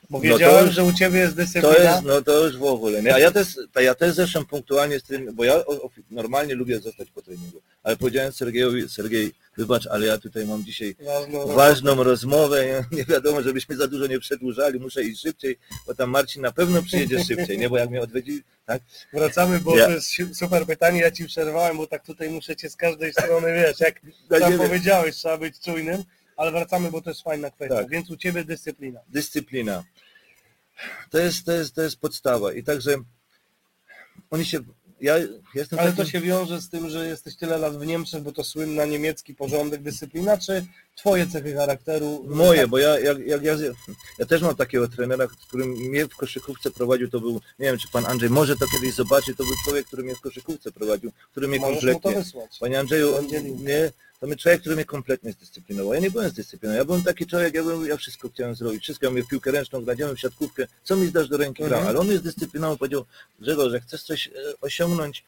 Bo 0.09 0.17
No 0.17 0.23
wiedziałem, 0.23 0.65
już- 0.65 0.75
że 0.75 0.83
u 0.83 0.93
Ciebie 0.93 1.19
jest 1.19 1.35
dyscyplina. 1.35 1.75
To 1.75 1.81
jest, 1.83 2.03
no 2.03 2.21
to 2.21 2.45
już 2.45 2.57
w 2.57 2.63
ogóle. 2.63 3.03
Nie? 3.03 3.13
A 3.15 3.19
ja 3.19 3.31
też, 3.31 3.47
ja 3.81 3.95
też 3.95 4.13
zeszłem 4.15 4.45
punktualnie 4.45 4.99
z 4.99 5.03
tym, 5.03 5.35
bo 5.35 5.43
ja 5.43 5.63
normalnie 6.11 6.55
lubię 6.55 6.79
zostać 6.79 7.11
po 7.11 7.21
treningu. 7.21 7.61
Ale 7.83 7.97
powiedziałem 7.97 8.31
Sergejowi, 8.31 8.89
Sergiej, 8.89 9.31
wybacz, 9.57 9.87
ale 9.87 10.05
ja 10.07 10.17
tutaj 10.17 10.45
mam 10.45 10.63
dzisiaj 10.63 10.95
Ważną- 11.05 11.47
ważną 11.55 12.03
rozmowę, 12.03 12.65
nie, 12.91 13.05
wiadomo, 13.05 13.41
żebyśmy 13.41 13.77
za 13.77 13.87
dużo 13.87 14.07
nie 14.07 14.19
przedłużali, 14.19 14.79
muszę 14.79 15.03
iść 15.03 15.21
szybciej, 15.21 15.57
bo 15.87 15.95
tam 15.95 16.09
Marcin 16.09 16.41
na 16.41 16.51
pewno 16.51 16.81
przyjedzie 16.83 17.23
szybciej, 17.23 17.57
nie? 17.57 17.69
Bo 17.69 17.77
jak 17.77 17.89
mnie 17.89 18.01
odwiedzi, 18.01 18.43
tak? 18.65 18.81
Wracamy, 19.13 19.59
bo 19.59 19.77
Ja- 19.77 19.85
to 19.85 19.91
jest 19.91 20.07
super 20.33 20.65
pytanie, 20.65 21.01
ja 21.01 21.11
Ci 21.11 21.25
przerwałem, 21.25 21.77
bo 21.77 21.87
tak 21.87 22.05
tutaj 22.05 22.29
muszę 22.29 22.55
Cię 22.55 22.69
z 22.69 22.75
każdej 22.75 23.13
strony, 23.13 23.53
wiesz, 23.53 23.79
jak 23.79 24.01
Ja 24.51 24.57
powiedziałeś, 24.57 25.15
trzeba 25.15 25.37
być 25.37 25.59
czujnym, 25.59 26.03
ale 26.37 26.51
wracamy, 26.51 26.91
bo 26.91 27.01
to 27.01 27.09
jest 27.09 27.21
fajna 27.21 27.49
kwestia, 27.49 27.75
Tak. 27.75 27.89
więc 27.89 28.09
u 28.09 28.17
Ciebie 28.17 28.43
dyscyplina. 28.43 28.99
Dyscyplina. 29.07 29.83
To 31.09 31.19
jest, 31.19 31.45
to 31.45 31.51
jest, 31.51 31.75
to 31.75 31.81
jest 31.81 31.99
podstawa 31.99 32.53
i 32.53 32.63
także 32.63 32.95
oni 34.31 34.45
się, 34.45 34.59
ja 35.01 35.15
jestem 35.55 35.79
Ale 35.79 35.89
takim... 35.91 36.05
to 36.05 36.11
się 36.11 36.21
wiąże 36.21 36.61
z 36.61 36.69
tym, 36.69 36.89
że 36.89 37.07
jesteś 37.07 37.35
tyle 37.35 37.57
lat 37.57 37.77
w 37.77 37.85
Niemczech, 37.85 38.23
bo 38.23 38.31
to 38.31 38.43
słynna 38.43 38.85
niemiecki 38.85 39.35
porządek, 39.35 39.81
dyscyplina, 39.81 40.37
czy 40.37 40.65
twoje 40.95 41.27
cechy 41.27 41.53
charakteru? 41.53 42.25
Moje, 42.27 42.67
bo 42.67 42.77
ja, 42.77 42.99
jak, 42.99 43.19
jak 43.19 43.43
ja, 43.43 43.53
ja 44.19 44.25
też 44.25 44.41
mam 44.41 44.55
takiego 44.55 44.87
trenera, 44.87 45.27
którym 45.47 45.69
mnie 45.69 46.05
w 46.05 46.15
koszykówce 46.15 46.71
prowadził, 46.71 47.09
to 47.09 47.19
był, 47.19 47.33
nie 47.33 47.65
wiem 47.65 47.77
czy 47.77 47.87
pan 47.91 48.05
Andrzej 48.05 48.29
może 48.29 48.55
to 48.55 48.65
kiedyś 48.73 48.93
zobaczy, 48.95 49.35
to 49.35 49.43
był 49.43 49.53
człowiek, 49.65 49.87
który 49.87 50.03
mnie 50.03 50.15
w 50.15 50.21
koszykówce 50.21 50.71
prowadził, 50.71 51.11
który 51.31 51.47
mnie 51.47 51.59
Możesz 51.59 51.93
kompletnie, 51.93 52.23
panie 52.59 52.79
Andrzeju, 52.79 53.13
Będzie 53.13 53.39
link. 53.39 53.61
nie, 53.61 53.91
to 54.19 54.27
był 54.27 54.35
człowiek, 54.35 54.61
który 54.61 54.75
mnie 54.75 54.85
kompletnie 54.85 55.31
zdyscyplinował. 55.31 55.93
Ja 55.93 55.99
nie 55.99 56.11
byłem 56.11 56.29
zdyscyplinowany, 56.29 56.77
ja 56.79 56.85
byłem 56.85 57.03
taki 57.03 57.25
człowiek, 57.25 57.53
ja, 57.53 57.63
byłem, 57.63 57.85
ja 57.85 57.97
wszystko 57.97 58.29
chciałem 58.29 58.55
zrobić, 58.55 58.83
wszystko, 58.83 59.05
ja 59.05 59.11
miałem 59.11 59.25
w 59.25 59.29
piłkę 59.29 59.51
ręczną, 59.51 59.81
grałem 59.81 60.15
w 60.15 60.19
siatkówkę, 60.19 60.67
co 60.83 60.95
mi 60.95 61.07
zdasz 61.07 61.27
do 61.27 61.37
ręki 61.37 61.63
Mhm. 61.63 61.81
gra, 61.81 61.89
ale 61.89 61.99
on 61.99 62.07
mnie 62.07 62.17
zdyscyplinował, 62.17 62.77
powiedział, 62.77 63.05
Grzegorz, 63.39 63.71
że 63.71 63.79
chcesz 63.81 64.03
coś 64.03 64.27
e, 64.27 64.31
osiągnąć 64.61 65.23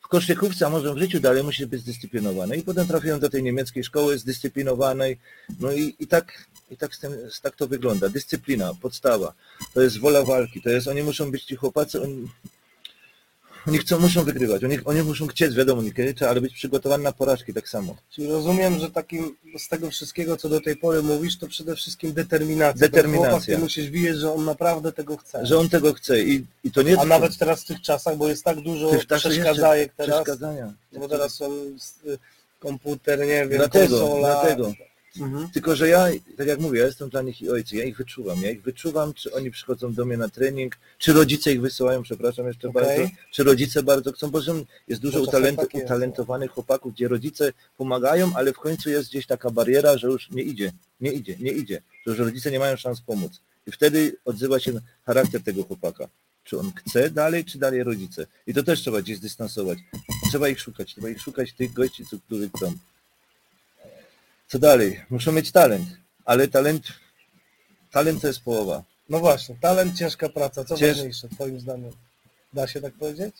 w 0.00 0.08
koszykówce, 0.08 0.66
a 0.66 0.70
może 0.70 0.94
w 0.94 0.98
życiu 0.98 1.20
dalej, 1.20 1.42
musisz 1.42 1.66
być 1.66 1.80
zdyscyplinowany. 1.80 2.56
I 2.56 2.62
potem 2.62 2.86
trafiłem 2.86 3.20
do 3.20 3.28
tej 3.30 3.42
niemieckiej 3.42 3.84
szkoły 3.84 4.18
zdyscyplinowanej, 4.18 5.18
no 5.60 5.72
i, 5.72 5.96
i 5.98 6.06
tak, 6.06 6.48
i 6.70 6.76
tak, 6.76 6.94
z 6.94 6.98
tym, 6.98 7.12
tak 7.42 7.56
to 7.56 7.68
wygląda. 7.68 8.08
Dyscyplina, 8.08 8.74
podstawa, 8.82 9.34
to 9.74 9.82
jest 9.82 9.98
wola 9.98 10.24
walki, 10.24 10.62
to 10.62 10.70
jest, 10.70 10.88
oni 10.88 11.02
muszą 11.02 11.30
być 11.30 11.44
ci 11.44 11.56
chłopacy, 11.56 12.02
oni, 12.02 12.28
oni 13.68 13.78
chcą, 13.78 13.98
muszą 13.98 14.24
wygrywać, 14.24 14.64
oni, 14.64 14.78
oni 14.84 15.02
muszą 15.02 15.26
chcieć, 15.26 15.54
wiadomo, 15.54 15.82
nie 15.82 15.92
kiedy, 15.92 16.28
ale 16.28 16.40
być 16.40 16.54
przygotowani 16.54 17.04
na 17.04 17.12
porażki 17.12 17.54
tak 17.54 17.68
samo. 17.68 17.96
Czyli 18.10 18.26
rozumiem, 18.26 18.78
że 18.78 18.90
takim 18.90 19.36
z 19.58 19.68
tego 19.68 19.90
wszystkiego, 19.90 20.36
co 20.36 20.48
do 20.48 20.60
tej 20.60 20.76
pory 20.76 21.02
mówisz, 21.02 21.38
to 21.38 21.48
przede 21.48 21.76
wszystkim 21.76 22.12
determinacja. 22.12 22.88
Determinacja. 22.88 23.56
Ty 23.56 23.62
musisz 23.62 23.90
widzieć, 23.90 24.16
że 24.16 24.32
on 24.32 24.44
naprawdę 24.44 24.92
tego 24.92 25.16
chce. 25.16 25.46
Że 25.46 25.58
on 25.58 25.68
tego 25.68 25.92
chce 25.94 26.22
i, 26.22 26.44
i 26.64 26.70
to 26.70 26.82
nie 26.82 27.00
A 27.00 27.04
nawet 27.04 27.38
teraz 27.38 27.62
w 27.62 27.66
tych 27.66 27.80
czasach, 27.80 28.16
bo 28.16 28.28
jest 28.28 28.44
tak 28.44 28.60
dużo 28.60 28.90
czasach 28.90 29.32
przeszkadzajek 29.32 29.92
teraz, 29.96 30.14
przeszkadzania. 30.14 30.72
bo 30.92 31.08
teraz 31.08 31.34
są 31.34 31.52
y, 31.52 32.18
komputer, 32.58 33.18
nie 33.18 33.26
wiem, 33.26 33.48
Dlatego, 33.48 33.98
konsola. 33.98 34.28
dlatego. 34.28 34.72
Mhm. 35.20 35.48
Tylko, 35.48 35.76
że 35.76 35.88
ja, 35.88 36.06
tak 36.36 36.46
jak 36.46 36.60
mówię, 36.60 36.80
ja 36.80 36.86
jestem 36.86 37.08
dla 37.08 37.22
nich 37.22 37.42
i 37.42 37.50
ojcem, 37.50 37.78
ja 37.78 37.84
ich 37.84 37.96
wyczuwam. 37.96 38.42
Ja 38.42 38.50
ich 38.50 38.62
wyczuwam, 38.62 39.14
czy 39.14 39.34
oni 39.34 39.50
przychodzą 39.50 39.94
do 39.94 40.04
mnie 40.04 40.16
na 40.16 40.28
trening, 40.28 40.76
czy 40.98 41.12
rodzice 41.12 41.52
ich 41.52 41.60
wysyłają, 41.60 42.02
przepraszam 42.02 42.46
jeszcze 42.46 42.68
Okej. 42.68 42.82
bardzo, 42.82 43.14
czy 43.30 43.44
rodzice 43.44 43.82
bardzo 43.82 44.12
chcą, 44.12 44.30
bo 44.30 44.40
jest 44.88 45.02
dużo 45.02 45.18
czasem 45.18 45.28
utalent, 45.28 45.58
tak 45.58 45.74
jest, 45.74 45.74
no. 45.74 45.84
utalentowanych 45.84 46.50
chłopaków, 46.50 46.94
gdzie 46.94 47.08
rodzice 47.08 47.52
pomagają, 47.76 48.32
ale 48.34 48.52
w 48.52 48.58
końcu 48.58 48.90
jest 48.90 49.08
gdzieś 49.08 49.26
taka 49.26 49.50
bariera, 49.50 49.98
że 49.98 50.06
już 50.06 50.30
nie 50.30 50.42
idzie, 50.42 50.72
nie 51.00 51.12
idzie, 51.12 51.36
nie 51.40 51.52
idzie, 51.52 51.82
że 52.06 52.12
już 52.12 52.18
rodzice 52.18 52.50
nie 52.50 52.58
mają 52.58 52.76
szans 52.76 53.00
pomóc. 53.00 53.40
I 53.66 53.72
wtedy 53.72 54.16
odzywa 54.24 54.60
się 54.60 54.72
charakter 55.06 55.42
tego 55.42 55.64
chłopaka. 55.64 56.08
Czy 56.44 56.58
on 56.58 56.72
chce 56.76 57.10
dalej, 57.10 57.44
czy 57.44 57.58
dalej 57.58 57.82
rodzice. 57.82 58.26
I 58.46 58.54
to 58.54 58.62
też 58.62 58.80
trzeba 58.80 59.02
gdzieś 59.02 59.18
dystansować. 59.18 59.78
Trzeba 60.30 60.48
ich 60.48 60.60
szukać, 60.60 60.92
trzeba 60.92 61.08
ich 61.08 61.20
szukać 61.20 61.52
tych 61.52 61.72
gości, 61.72 62.04
którzy 62.26 62.50
chcą. 62.56 62.74
Co 64.52 64.58
dalej? 64.58 65.00
Muszą 65.10 65.32
mieć 65.32 65.52
talent, 65.52 65.88
ale 66.24 66.48
talent, 66.48 66.84
talent 67.92 68.20
to 68.20 68.26
jest 68.26 68.40
połowa. 68.40 68.82
No 69.08 69.18
właśnie, 69.20 69.56
talent, 69.60 69.98
ciężka 69.98 70.28
praca. 70.28 70.64
Co 70.64 70.76
Cięż- 70.76 70.96
ważniejsze 70.96 71.28
twoim 71.28 71.60
zdaniem? 71.60 71.90
Da 72.52 72.66
się 72.66 72.80
tak 72.80 72.94
powiedzieć? 72.94 73.34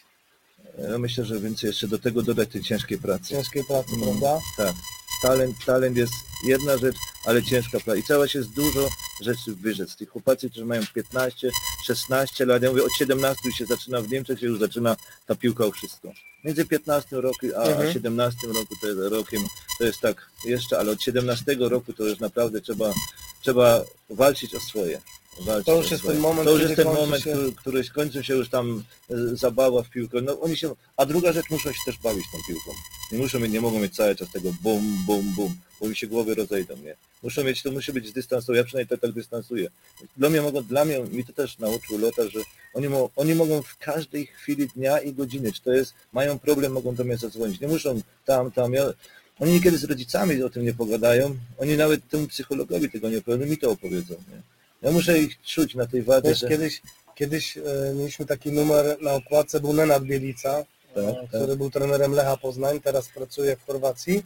Ja 0.90 0.98
myślę, 0.98 1.24
że 1.24 1.40
więcej 1.40 1.68
jeszcze 1.68 1.88
do 1.88 1.98
tego 1.98 2.22
dodać 2.22 2.48
tej 2.48 2.62
ciężkiej 2.62 2.98
pracy. 2.98 3.24
Ciężkiej 3.24 3.64
pracy, 3.64 3.94
Mm. 3.94 4.02
prawda? 4.08 4.38
Tak. 4.56 4.74
Talent, 5.22 5.56
talent 5.66 5.96
jest 5.96 6.12
jedna 6.46 6.78
rzecz, 6.78 6.96
ale 7.26 7.42
ciężka 7.42 7.80
praca. 7.80 7.96
I 8.00 8.02
cała 8.02 8.28
się 8.28 8.38
jest 8.38 8.50
dużo 8.50 8.88
rzeczy 9.20 9.54
wyrzec. 9.54 9.96
Tych 9.96 10.08
chłopacy, 10.10 10.50
którzy 10.50 10.66
mają 10.66 10.82
15, 10.94 11.50
16 11.86 12.46
lat, 12.46 12.62
ja 12.62 12.70
mówię 12.70 12.84
od 12.84 12.92
17 12.92 13.40
już 13.44 13.54
się 13.54 13.66
zaczyna 13.66 14.00
w 14.00 14.08
Niemczech, 14.08 14.40
się 14.40 14.46
już 14.46 14.58
zaczyna 14.58 14.96
ta 15.26 15.34
piłka 15.34 15.64
o 15.64 15.72
wszystko. 15.72 16.12
Między 16.44 16.64
15 16.64 17.20
roku 17.20 17.46
a 17.56 17.62
Mhm. 17.62 17.92
17 17.92 18.46
roku 18.46 18.74
to 18.80 18.86
jest 18.86 19.00
rokiem, 19.00 19.42
to 19.78 19.84
jest 19.84 20.00
tak 20.00 20.30
jeszcze, 20.44 20.78
ale 20.78 20.92
od 20.92 21.02
17 21.02 21.56
roku 21.58 21.92
to 21.92 22.04
już 22.04 22.18
naprawdę 22.18 22.60
trzeba, 22.60 22.92
trzeba 23.42 23.84
walczyć 24.10 24.54
o 24.54 24.60
swoje. 24.60 25.00
Walczyć 25.40 25.66
To 25.66 25.76
już 25.76 25.90
jest 25.90 26.02
swoje. 26.02 26.14
ten 26.14 26.22
moment, 26.22 26.48
to 26.48 26.52
już 26.52 26.62
jest 26.62 26.76
ten 26.76 26.86
moment, 26.86 27.22
się- 27.24 27.30
który, 27.32 27.52
który 27.52 27.84
kończy 27.84 28.24
się 28.24 28.34
już 28.34 28.48
tam 28.48 28.84
e, 29.10 29.14
zabawa 29.36 29.82
w 29.82 29.90
piłkę. 29.90 30.20
No 30.22 30.40
oni 30.40 30.56
się, 30.56 30.74
a 30.96 31.06
druga 31.06 31.32
rzecz, 31.32 31.50
muszą 31.50 31.72
się 31.72 31.78
też 31.86 31.98
bawić 31.98 32.24
tą 32.32 32.38
piłką. 32.48 32.70
Nie 33.12 33.18
muszą 33.18 33.40
mieć, 33.40 33.52
nie 33.52 33.60
mogą 33.60 33.78
mieć 33.80 33.96
cały 33.96 34.14
czas 34.16 34.28
tego 34.32 34.52
bum, 34.62 34.98
bum, 35.06 35.32
bum, 35.36 35.56
bo 35.80 35.88
mi 35.88 35.96
się 35.96 36.06
głowy 36.06 36.34
rozejdą, 36.34 36.76
nie? 36.76 36.96
Muszą 37.22 37.44
mieć, 37.44 37.62
to 37.62 37.70
musi 37.70 37.92
być 37.92 38.12
dystansowe, 38.12 38.58
ja 38.58 38.64
przynajmniej 38.64 38.88
tak, 38.88 39.00
tak 39.00 39.12
dystansuję. 39.12 39.68
Dla 40.16 40.30
mnie 40.30 40.42
mogą, 40.42 40.62
dla 40.62 40.84
mnie, 40.84 40.98
mi 41.00 41.24
to 41.24 41.32
też 41.32 41.58
nauczył 41.58 41.98
Lota, 41.98 42.22
że 42.28 42.40
oni, 42.74 42.88
mo, 42.88 43.10
oni 43.16 43.34
mogą 43.34 43.62
w 43.62 43.76
każdej 43.76 44.26
chwili 44.26 44.68
dnia 44.76 45.00
i 45.00 45.12
godziny, 45.14 45.52
czy 45.52 45.62
to 45.62 45.72
jest, 45.72 45.94
mają 46.12 46.38
problem, 46.38 46.72
mogą 46.72 46.94
do 46.94 47.04
mnie 47.04 47.16
zadzwonić. 47.16 47.60
Nie 47.60 47.68
muszą 47.68 48.00
tam, 48.24 48.50
tam, 48.50 48.72
ja, 48.72 48.84
oni 49.40 49.52
niekiedy 49.52 49.78
z 49.78 49.84
rodzicami 49.84 50.42
o 50.42 50.50
tym 50.50 50.64
nie 50.64 50.74
pogadają, 50.74 51.36
oni 51.58 51.76
nawet 51.76 52.08
temu 52.08 52.26
psychologowi 52.26 52.90
tego 52.90 53.10
nie 53.10 53.20
powiedzą, 53.22 53.46
mi 53.46 53.58
to 53.58 53.70
opowiedzą, 53.70 54.14
nie? 54.14 54.42
Ja 54.82 54.92
muszę 54.92 55.18
ich 55.18 55.42
czuć 55.42 55.74
na 55.74 55.86
tej 55.86 56.02
wadze, 56.02 56.28
Wiesz, 56.28 56.40
że... 56.40 56.48
kiedyś, 56.48 56.82
kiedyś 57.14 57.56
e, 57.56 57.62
mieliśmy 57.94 58.26
taki 58.26 58.52
numer 58.52 58.96
na 59.02 59.12
okładce, 59.12 59.60
był 59.60 59.72
Nenad 59.72 60.04
Bielica, 60.04 60.64
Tak, 60.94 61.04
e, 61.04 61.14
tak. 61.14 61.28
który 61.28 61.56
był 61.56 61.70
trenerem 61.70 62.12
Lecha 62.12 62.36
Poznań, 62.36 62.80
teraz 62.80 63.08
pracuje 63.08 63.56
w 63.56 63.66
Chorwacji. 63.66 64.22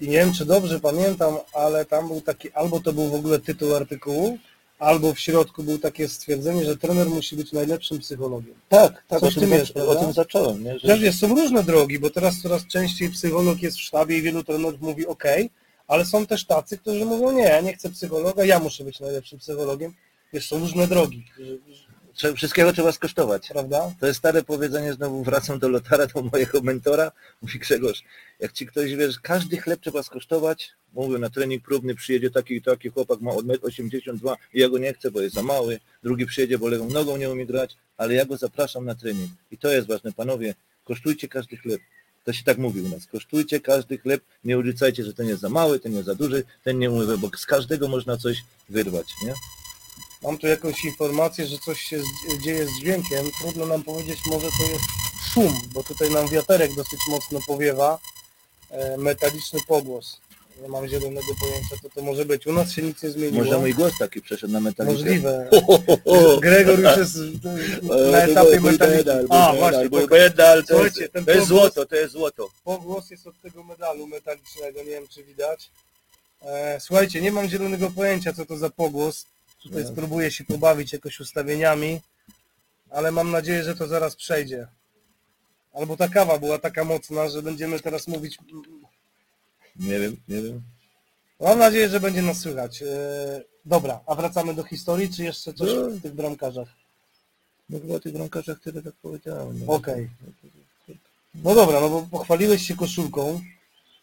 I 0.00 0.08
nie 0.08 0.16
wiem, 0.16 0.32
czy 0.32 0.44
dobrze 0.44 0.80
pamiętam, 0.80 1.36
ale 1.52 1.84
tam 1.84 2.08
był 2.08 2.20
taki, 2.20 2.52
albo 2.52 2.80
to 2.80 2.92
był 2.92 3.10
w 3.10 3.14
ogóle 3.14 3.38
tytuł 3.38 3.74
artykułu, 3.74 4.38
albo 4.80 5.14
w 5.14 5.18
środku 5.18 5.62
był 5.62 5.78
takie 5.78 6.08
stwierdzenie, 6.08 6.64
że 6.64 6.76
trener 6.76 7.08
musi 7.08 7.36
być 7.36 7.52
najlepszym 7.52 7.98
psychologiem. 7.98 8.54
Tak, 8.68 9.04
tak, 9.08 9.20
Coś 9.20 9.36
o 9.36 9.40
tym 9.40 9.50
jest, 9.50 9.76
o 9.76 9.94
tym 9.94 10.12
zacząłem, 10.12 10.64
nie? 10.64 10.78
Że... 10.78 11.12
Są 11.12 11.28
różne 11.28 11.64
drogi, 11.64 11.98
bo 11.98 12.10
teraz 12.10 12.40
coraz 12.42 12.66
częściej 12.66 13.10
psycholog 13.10 13.62
jest 13.62 13.76
w 13.76 13.80
sztabie 13.80 14.18
i 14.18 14.22
wielu 14.22 14.44
trenerów 14.44 14.80
mówi 14.80 15.06
ok, 15.06 15.24
ale 15.88 16.04
są 16.04 16.26
też 16.26 16.44
tacy, 16.44 16.78
którzy 16.78 17.04
mówią 17.04 17.32
nie, 17.32 17.42
ja 17.42 17.60
nie 17.60 17.72
chcę 17.72 17.90
psychologa, 17.90 18.44
ja 18.44 18.58
muszę 18.58 18.84
być 18.84 19.00
najlepszym 19.00 19.38
psychologiem. 19.38 19.94
Wiesz, 20.32 20.48
są 20.48 20.58
różne 20.58 20.86
drogi, 20.86 21.24
Wszystkiego 22.36 22.72
trzeba 22.72 22.92
skosztować. 22.92 23.48
prawda? 23.48 23.92
To 24.00 24.06
jest 24.06 24.18
stare 24.18 24.42
powiedzenie, 24.42 24.92
znowu 24.92 25.24
wracam 25.24 25.58
do 25.58 25.68
Lotara, 25.68 26.06
do 26.06 26.22
mojego 26.22 26.60
mentora. 26.62 27.12
Mówi 27.42 27.58
Grzegorz, 27.58 28.02
jak 28.40 28.52
ci 28.52 28.66
ktoś 28.66 28.94
wie, 28.94 29.12
że 29.12 29.18
każdy 29.22 29.56
chleb 29.56 29.80
trzeba 29.80 30.02
skosztować, 30.02 30.72
mówię, 30.92 31.18
na 31.18 31.30
trening 31.30 31.64
próbny 31.64 31.94
przyjedzie 31.94 32.30
taki 32.30 32.54
i 32.56 32.62
taki 32.62 32.88
chłopak, 32.88 33.20
ma 33.20 33.30
od 33.30 33.46
1,82 33.46 34.30
m 34.30 34.36
i 34.54 34.60
ja 34.60 34.68
go 34.68 34.78
nie 34.78 34.92
chcę, 34.92 35.10
bo 35.10 35.20
jest 35.20 35.34
za 35.34 35.42
mały, 35.42 35.80
drugi 36.02 36.26
przyjedzie, 36.26 36.58
bo 36.58 36.68
lewą 36.68 36.90
nogą 36.90 37.16
nie 37.16 37.30
umie 37.30 37.46
grać, 37.46 37.76
ale 37.96 38.14
ja 38.14 38.24
go 38.24 38.36
zapraszam 38.36 38.84
na 38.84 38.94
trening. 38.94 39.30
I 39.50 39.58
to 39.58 39.72
jest 39.72 39.88
ważne, 39.88 40.12
panowie, 40.12 40.54
kosztujcie 40.84 41.28
każdy 41.28 41.56
chleb. 41.56 41.80
To 42.24 42.32
się 42.32 42.44
tak 42.44 42.58
mówi 42.58 42.80
u 42.80 42.88
nas, 42.88 43.06
kosztujcie 43.06 43.60
każdy 43.60 43.98
chleb, 43.98 44.22
nie 44.44 44.58
ulicajcie, 44.58 45.04
że 45.04 45.14
ten 45.14 45.28
jest 45.28 45.40
za 45.40 45.48
mały, 45.48 45.80
ten 45.80 45.92
jest 45.92 46.06
za 46.06 46.14
duży, 46.14 46.44
ten 46.64 46.78
nie 46.78 46.90
umie, 46.90 47.16
bo 47.16 47.30
z 47.36 47.46
każdego 47.46 47.88
można 47.88 48.16
coś 48.16 48.44
wyrwać, 48.68 49.06
nie? 49.24 49.34
Mam 50.22 50.38
tu 50.38 50.46
jakąś 50.46 50.84
informację, 50.84 51.46
że 51.46 51.58
coś 51.58 51.80
się 51.80 51.98
z- 52.02 52.42
dzieje 52.44 52.66
z 52.66 52.70
dźwiękiem. 52.80 53.30
Trudno 53.40 53.66
nam 53.66 53.82
powiedzieć, 53.82 54.18
może 54.26 54.48
to 54.58 54.72
jest 54.72 54.84
szum, 55.32 55.60
bo 55.72 55.82
tutaj 55.82 56.10
nam 56.10 56.28
wiaterek 56.28 56.74
dosyć 56.74 57.00
mocno 57.08 57.40
powiewa. 57.46 57.98
E, 58.70 58.96
metaliczny 58.96 59.60
pogłos. 59.68 60.20
Nie 60.62 60.68
mam 60.68 60.88
zielonego 60.88 61.26
pojęcia, 61.40 61.76
co 61.82 61.90
to 61.90 62.02
może 62.02 62.24
być. 62.24 62.46
U 62.46 62.52
nas 62.52 62.72
się 62.72 62.82
nic 62.82 63.02
nie 63.02 63.10
zmieniło. 63.10 63.44
Może 63.44 63.58
mój 63.58 63.74
głos 63.74 63.92
taki 63.98 64.20
przeszedł 64.22 64.52
na 64.52 64.60
metalikę. 64.60 64.94
Możliwe. 64.94 65.50
Gregor 66.42 66.78
już 66.80 66.96
jest 66.96 67.16
na 68.10 68.18
etapie 68.22 68.60
metaliki. 68.60 69.10
A, 69.30 69.52
właśnie, 69.58 69.88
Mój 69.88 70.06
medal, 70.10 70.64
to 70.64 70.84
jest, 70.84 70.96
to 71.26 71.30
jest 71.32 71.46
złoto, 71.46 71.86
to 71.86 71.96
jest 71.96 72.12
złoto. 72.12 72.48
Pogłos 72.64 73.10
jest 73.10 73.26
od 73.26 73.40
tego 73.42 73.62
medalu 73.64 74.06
metalicznego, 74.06 74.78
nie 74.82 74.90
wiem 74.90 75.08
czy 75.08 75.24
widać. 75.24 75.70
E, 76.42 76.80
słuchajcie, 76.80 77.20
nie 77.20 77.32
mam 77.32 77.48
zielonego 77.48 77.90
pojęcia 77.90 78.32
co 78.32 78.46
to 78.46 78.56
za 78.56 78.70
pogłos. 78.70 79.26
Tutaj 79.62 79.86
spróbuję 79.86 80.30
się 80.30 80.44
pobawić 80.44 80.92
jakoś 80.92 81.20
ustawieniami, 81.20 82.00
ale 82.90 83.12
mam 83.12 83.30
nadzieję, 83.30 83.64
że 83.64 83.74
to 83.76 83.88
zaraz 83.88 84.16
przejdzie. 84.16 84.66
Albo 85.72 85.96
ta 85.96 86.08
kawa 86.08 86.38
była 86.38 86.58
taka 86.58 86.84
mocna, 86.84 87.28
że 87.28 87.42
będziemy 87.42 87.80
teraz 87.80 88.08
mówić. 88.08 88.38
Nie 89.76 89.98
wiem, 90.00 90.16
nie 90.28 90.42
wiem. 90.42 90.62
Mam 91.40 91.58
nadzieję, 91.58 91.88
że 91.88 92.00
będzie 92.00 92.22
nas 92.22 92.38
słychać. 92.38 92.82
E, 92.82 92.86
dobra, 93.64 94.00
a 94.06 94.14
wracamy 94.14 94.54
do 94.54 94.62
historii, 94.64 95.10
czy 95.14 95.24
jeszcze 95.24 95.54
coś 95.54 95.68
No. 95.76 95.82
w 95.90 96.02
tych 96.02 96.14
bramkarzach? 96.14 96.68
No 97.70 97.80
chyba 97.80 97.94
o 97.94 98.00
tych 98.00 98.12
bramkarzach 98.12 98.60
tyle 98.60 98.82
tak 98.82 98.94
powiedziałem. 99.02 99.60
No. 99.66 99.72
Okej. 99.72 100.10
No 101.34 101.54
dobra, 101.54 101.80
no 101.80 101.88
bo 101.88 102.02
pochwaliłeś 102.10 102.66
się 102.66 102.76
koszulką. 102.76 103.40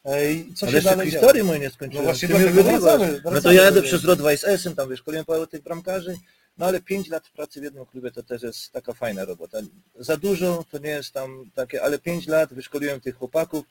E, 0.05 0.31
i 0.31 0.53
co 0.53 0.65
Ale 0.65 0.71
się 0.71 0.77
jeszcze 0.77 0.89
dalej 0.89 1.11
historii 1.11 1.43
mojej 1.43 1.61
nie 1.61 1.69
skończyłem. 1.69 2.05
No 2.05 2.11
właśnie 2.11 2.27
dlatego 2.27 2.63
wyrywasz. 2.63 2.81
wracamy, 2.81 3.11
No 3.13 3.21
to 3.23 3.31
wracamy 3.31 3.55
ja 3.55 3.63
jadę 3.63 3.81
przez 3.81 4.03
Rodwajs 4.03 4.43
S-em, 4.43 4.75
tam 4.75 4.89
wyszkoliłem 4.89 5.25
paru 5.25 5.47
tych 5.47 5.61
bramkarzy, 5.61 6.17
no 6.57 6.65
ale 6.65 6.81
5 6.81 7.09
lat 7.09 7.29
pracy 7.29 7.61
w 7.61 7.63
jednym 7.63 7.85
klubie 7.85 8.11
to 8.11 8.23
też 8.23 8.43
jest 8.43 8.71
taka 8.71 8.93
fajna 8.93 9.25
robota. 9.25 9.57
Za 9.99 10.17
dużo 10.17 10.65
to 10.71 10.77
nie 10.77 10.89
jest 10.89 11.11
tam 11.11 11.51
takie, 11.55 11.83
ale 11.83 11.99
5 11.99 12.27
lat 12.27 12.53
wyszkoliłem 12.53 13.01
tych 13.01 13.15
chłopaków. 13.15 13.65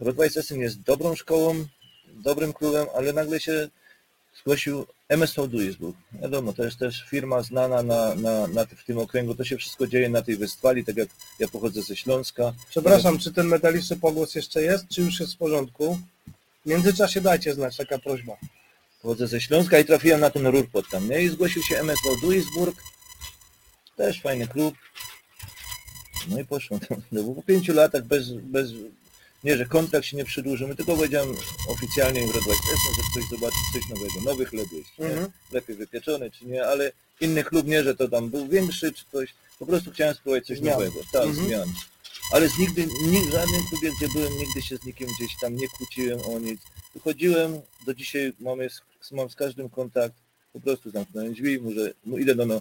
Rodwajs 0.00 0.36
Essen 0.36 0.60
jest 0.60 0.82
dobrą 0.82 1.14
szkołą, 1.14 1.64
dobrym 2.08 2.52
klubem, 2.52 2.86
ale 2.94 3.12
nagle 3.12 3.40
się 3.40 3.68
zgłosił 4.40 4.86
MSV 5.10 5.48
Duisburg. 5.48 5.96
Wiadomo, 6.22 6.52
to 6.52 6.64
jest 6.64 6.78
też 6.78 7.04
firma 7.10 7.42
znana 7.42 7.82
na, 7.82 8.14
na, 8.14 8.46
na, 8.46 8.64
w 8.64 8.84
tym 8.84 8.98
okręgu. 8.98 9.34
To 9.34 9.44
się 9.44 9.56
wszystko 9.56 9.86
dzieje 9.86 10.08
na 10.08 10.22
tej 10.22 10.36
Westfalii, 10.36 10.84
tak 10.84 10.96
jak 10.96 11.08
ja 11.38 11.48
pochodzę 11.48 11.82
ze 11.82 11.96
Śląska. 11.96 12.52
Przepraszam, 12.68 13.18
czy 13.18 13.32
ten 13.32 13.46
metaliczny 13.46 13.96
pogłos 13.96 14.34
jeszcze 14.34 14.62
jest, 14.62 14.88
czy 14.88 15.00
już 15.00 15.20
jest 15.20 15.34
w 15.34 15.36
porządku? 15.36 15.98
W 16.66 16.68
międzyczasie 16.68 17.20
dajcie 17.20 17.54
znać, 17.54 17.76
taka 17.76 17.98
prośba. 17.98 18.36
Pochodzę 19.02 19.26
ze 19.26 19.40
Śląska 19.40 19.78
i 19.78 19.84
trafiłem 19.84 20.20
na 20.20 20.30
ten 20.30 20.46
rurpot 20.46 20.88
tam, 20.90 21.08
nie? 21.08 21.22
I 21.22 21.28
zgłosił 21.28 21.62
się 21.62 21.78
MSV 21.78 22.08
Duisburg. 22.22 22.82
Też 23.96 24.20
fajny 24.20 24.48
klub. 24.48 24.74
No 26.28 26.40
i 26.40 26.44
poszło. 26.44 26.78
No, 27.12 27.34
po 27.34 27.42
pięciu 27.42 27.72
latach 27.72 28.04
bez, 28.04 28.32
bez, 28.32 28.70
nie, 29.44 29.56
że 29.56 29.66
kontrakt 29.66 30.06
się 30.06 30.16
nie 30.16 30.24
przedłużymy, 30.24 30.76
tylko 30.76 30.96
powiedziałem 30.96 31.36
oficjalnie 31.68 32.20
im 32.20 32.30
rozwać 32.30 32.56
testem, 32.58 32.94
że 32.96 33.02
ktoś 33.12 33.30
zobaczy 33.30 33.56
coś 33.72 33.88
nowego, 33.88 34.20
nowy 34.30 34.44
chleb 34.46 34.66
nie? 34.98 35.06
Mhm. 35.06 35.30
lepiej 35.52 35.76
wypieczony 35.76 36.30
czy 36.30 36.46
nie, 36.46 36.66
ale 36.66 36.92
inny 37.20 37.44
klub 37.44 37.66
nie, 37.66 37.82
że 37.84 37.94
to 37.94 38.08
tam 38.08 38.30
był 38.30 38.48
większy 38.48 38.92
czy 38.92 39.04
coś, 39.12 39.34
po 39.58 39.66
prostu 39.66 39.90
chciałem 39.90 40.14
spróbować 40.14 40.46
coś 40.46 40.58
Zmian. 40.58 40.74
nowego, 40.74 41.00
tak, 41.12 41.24
Mhm. 41.26 41.46
zmian. 41.46 41.68
Ale 42.32 42.48
z 42.48 42.58
nigdy, 42.58 42.86
w 42.86 43.32
żadnym 43.32 43.62
klubie, 43.68 43.90
gdzie 43.96 44.08
byłem, 44.14 44.38
nigdy 44.38 44.62
się 44.62 44.76
z 44.76 44.84
nikim 44.84 45.08
gdzieś 45.18 45.32
tam 45.40 45.56
nie 45.56 45.68
kłóciłem 45.68 46.20
o 46.20 46.38
nic. 46.38 46.60
Wychodziłem, 46.94 47.60
do 47.86 47.94
dzisiaj 47.94 48.32
mamy, 48.40 48.68
mam 49.12 49.30
z 49.30 49.34
każdym 49.34 49.68
kontakt, 49.70 50.14
po 50.52 50.60
prostu 50.60 50.90
zamknąłem 50.90 51.32
drzwi, 51.34 51.58
może 51.60 51.92
no, 52.06 52.18
idę 52.18 52.34
do, 52.34 52.46
no, 52.46 52.60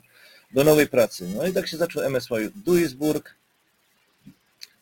do 0.53 0.63
nowej 0.63 0.87
pracy. 0.87 1.27
No 1.35 1.47
i 1.47 1.53
tak 1.53 1.67
się 1.67 1.77
zaczął 1.77 2.03
MSV 2.03 2.35
Duisburg. 2.55 3.35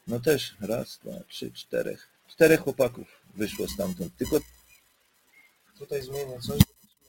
No 0.07 0.19
też 0.19 0.55
raz, 0.61 0.99
dwa, 1.03 1.11
trzy, 1.27 1.51
czterech. 1.51 2.09
Czterech 2.27 2.59
chłopaków 2.59 3.07
wyszło 3.35 3.67
stamtąd. 3.67 4.17
Tylko 4.17 4.39
Tutaj 5.77 6.01
zmienię 6.01 6.39
coś, 6.39 6.59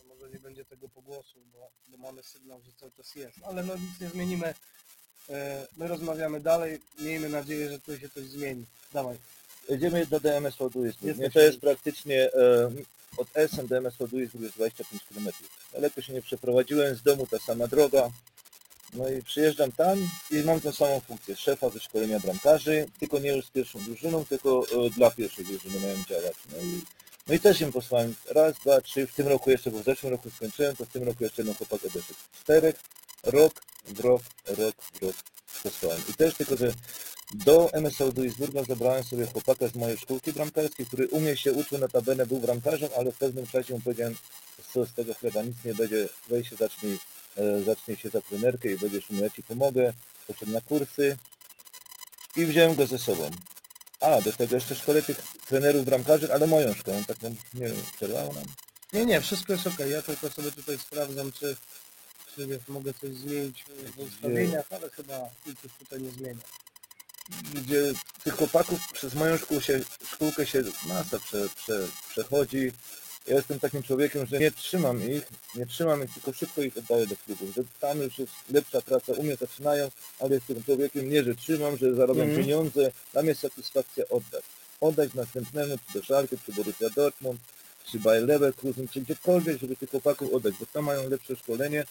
może 0.09 0.31
nie 0.31 0.39
będzie 0.39 0.65
tego 0.65 0.89
pogłosu, 0.89 1.39
bo, 1.53 1.71
bo 1.89 1.97
mamy 1.97 2.23
sygnał, 2.23 2.61
że 2.63 2.73
cały 2.81 2.93
czas 2.93 3.15
jest. 3.15 3.39
Ale 3.43 3.63
no 3.65 3.77
nic 3.77 4.01
nie 4.01 4.09
zmienimy. 4.09 4.55
E, 5.31 5.67
My 5.77 5.89
rozmawiamy 5.89 6.41
dalej, 6.41 6.81
miejmy 6.99 7.29
nadzieję, 7.29 7.71
że 7.71 7.79
tu 7.79 7.99
się 7.99 8.09
coś 8.09 8.25
zmieni. 8.25 8.65
Dawaj. 8.93 9.17
Jedziemy 9.69 10.07
do 10.07 10.21
DMSV 10.21 10.71
Duisburg. 10.71 11.19
Nie, 11.19 11.31
to 11.31 11.41
jest 11.41 11.61
praktycznie 11.61 12.33
e, 12.33 12.71
od 13.17 13.29
do 13.69 13.77
MSV 13.77 14.09
Duisburg 14.09 14.45
jest 14.45 14.57
25 14.57 15.03
km. 15.05 15.29
Daleko 15.73 16.03
się 16.03 16.13
nie 16.13 16.23
przeprowadziłem, 16.23 16.97
z 16.97 17.03
domu 17.03 17.27
ta 17.27 17.39
sama 17.39 17.67
droga. 17.67 18.11
No 18.95 19.09
i 19.09 19.23
przyjeżdżam 19.23 19.73
tam 19.73 20.09
i 20.31 20.37
mam 20.37 20.61
tą 20.61 20.73
samą 20.73 21.01
funkcję 21.01 21.37
szefa 21.37 21.71
wyszkolenia 21.71 22.21
bramkarzy, 22.21 22.87
tylko 23.01 23.19
nie 23.19 23.29
już 23.29 23.47
z 23.47 23.51
pierwszą 23.51 23.79
drużyną, 23.79 24.25
tylko 24.25 24.63
e, 24.87 24.91
dla 24.91 25.11
pierwszej 25.11 25.45
drużyny 25.45 25.81
miałem 25.81 26.05
działać. 26.09 26.35
No 26.53 26.59
i, 26.59 26.83
no 27.27 27.35
i 27.35 27.41
też 27.41 27.61
im 27.61 27.73
posłałem 27.73 28.15
raz, 28.31 28.55
dwa, 28.55 28.81
trzy, 28.81 29.07
w 29.07 29.15
tym 29.15 29.29
roku 29.29 29.51
jeszcze, 29.51 29.71
bo 29.71 29.79
w 29.79 29.85
zeszłym 29.85 30.13
roku 30.13 30.31
skończyłem, 30.31 30.77
to 30.77 30.85
w 30.85 30.89
tym 30.89 31.03
roku 31.03 31.25
jeszcze 31.25 31.43
jedną 31.43 31.55
chłopakę 31.55 31.85
doszedł. 31.85 32.19
Czterech, 32.41 32.77
rok, 33.25 33.63
w 33.85 34.01
rok, 34.01 34.23
rok, 34.47 34.75
posłałem. 35.63 36.03
I 36.09 36.15
też 36.15 36.35
tylko, 36.35 36.57
że 36.57 36.73
do 37.35 37.73
MSV 37.73 38.13
Duisburga 38.13 38.63
zabrałem 38.65 39.05
sobie 39.05 39.27
chłopaka 39.27 39.69
z 39.69 39.75
mojej 39.75 39.99
szkółki 39.99 40.33
bramkarskiej, 40.33 40.87
który 40.87 41.09
u 41.09 41.21
mnie 41.21 41.37
się 41.37 41.53
uczył, 41.53 41.79
notabene 41.79 42.27
był 42.27 42.39
bramkarzem, 42.39 42.91
ale 42.99 43.13
w 43.13 43.19
pewnym 43.19 43.47
czasie 43.47 43.75
mu 43.75 43.81
powiedziałem, 43.81 44.17
co 44.75 44.87
z 44.87 44.95
tego 44.95 45.15
chleba 45.15 45.43
nic 45.43 45.57
nie 45.65 45.75
będzie, 45.75 46.09
weź 46.29 46.51
się 46.51 46.57
zacznij, 46.57 46.99
e, 47.37 47.63
zacznij 47.63 47.97
się 47.97 48.09
za 48.09 48.21
trenerkę 48.21 48.73
i 48.73 48.79
będziesz 48.79 49.11
umiał, 49.11 49.25
ja 49.25 49.31
ci 49.31 49.43
pomogę. 49.43 49.93
Poszedł 50.27 50.53
na 50.53 50.61
kursy 50.61 51.17
i 52.37 52.47
wziąłem 52.47 52.75
go 52.75 52.87
ze 52.87 52.99
sobą. 52.99 53.31
A, 54.01 54.21
do 54.21 54.33
tego 54.33 54.55
jeszcze 54.55 54.75
szkolę 54.75 55.03
tych 55.03 55.23
trenerów 55.47 55.85
bramkarzy, 55.85 56.35
ale 56.35 56.47
moją 56.47 56.75
szkołą, 56.75 57.05
taką, 57.05 57.35
nie 57.55 57.67
wiem, 57.67 57.83
przerwało 57.97 58.33
nam. 58.33 58.45
Nie, 58.93 59.07
nie, 59.07 59.21
wszystko 59.21 59.53
jest 59.53 59.67
ok. 59.67 59.79
Ja 59.91 60.03
tylko 60.03 60.31
sobie 60.31 60.53
tutaj 60.53 60.79
sprawdzam, 60.79 61.33
czy, 61.33 61.57
czy 62.35 62.59
mogę 62.69 62.95
coś 62.95 63.15
zmienić 63.15 63.65
w 63.97 63.99
ustawieniach, 63.99 64.67
ale 64.71 64.91
chyba 64.91 65.19
nic 65.47 65.63
już 65.65 65.73
tutaj 65.73 66.03
nie 66.03 66.11
zmienia. 66.11 66.41
gdzie 67.55 67.93
tych 68.25 68.37
chłopaków 68.37 68.81
przez 68.93 69.15
moją 69.15 69.39
szkół 69.39 69.61
się, 69.61 69.81
szkółkę 70.13 70.47
się 70.47 70.63
masa 70.87 71.19
prze, 71.19 71.49
prze, 71.49 71.89
przechodzi. 72.11 72.73
Ja 73.29 73.37
jestem 73.37 73.61
takim 73.61 73.83
człowiekiem, 73.83 74.27
że 74.27 74.39
nie 74.39 74.51
trzymam 74.51 75.11
ich, 75.11 75.29
nie 75.55 75.67
trzymam 75.67 76.05
ich, 76.05 76.15
tylko 76.15 76.33
szybko 76.33 76.63
ich 76.63 76.77
oddaję 76.79 77.07
do 77.07 77.17
klubów, 77.17 77.55
że 77.57 77.63
tam 77.81 78.03
już 78.03 78.19
jest 78.19 78.33
lepsza 78.51 78.83
praca, 78.83 79.13
u 79.13 79.23
mnie 79.23 79.37
zaczynają, 79.37 79.91
ale 80.21 80.35
jestem 80.35 80.63
człowiekiem 80.65 81.11
nie, 81.11 81.25
że 81.25 81.35
trzymam, 81.35 81.77
że 81.77 81.95
zarabiam 81.95 82.29
Mhm. 82.29 82.43
pieniądze, 82.47 82.93
tam 83.13 83.27
jest 83.27 83.41
satysfakcja 83.41 84.05
oddać. 84.11 84.45
Oddać 84.81 85.15
następnemu, 85.15 85.77
czy 85.87 85.99
do 85.99 86.05
Szalki, 86.05 86.37
czy 86.47 86.53
Borussia 86.53 86.91
Dortmund, 86.97 87.41
czy 87.93 87.99
Bayer 87.99 88.25
Leverkusen, 88.29 88.89
czy 88.89 89.01
gdziekolwiek, 89.01 89.61
żeby 89.61 89.77
tych 89.77 89.91
chłopaków 89.91 90.35
oddać, 90.35 90.55
bo 90.61 90.67
tam 90.67 90.85
mają 90.85 91.09
lepsze 91.09 91.37
szkolenie, 91.37 91.85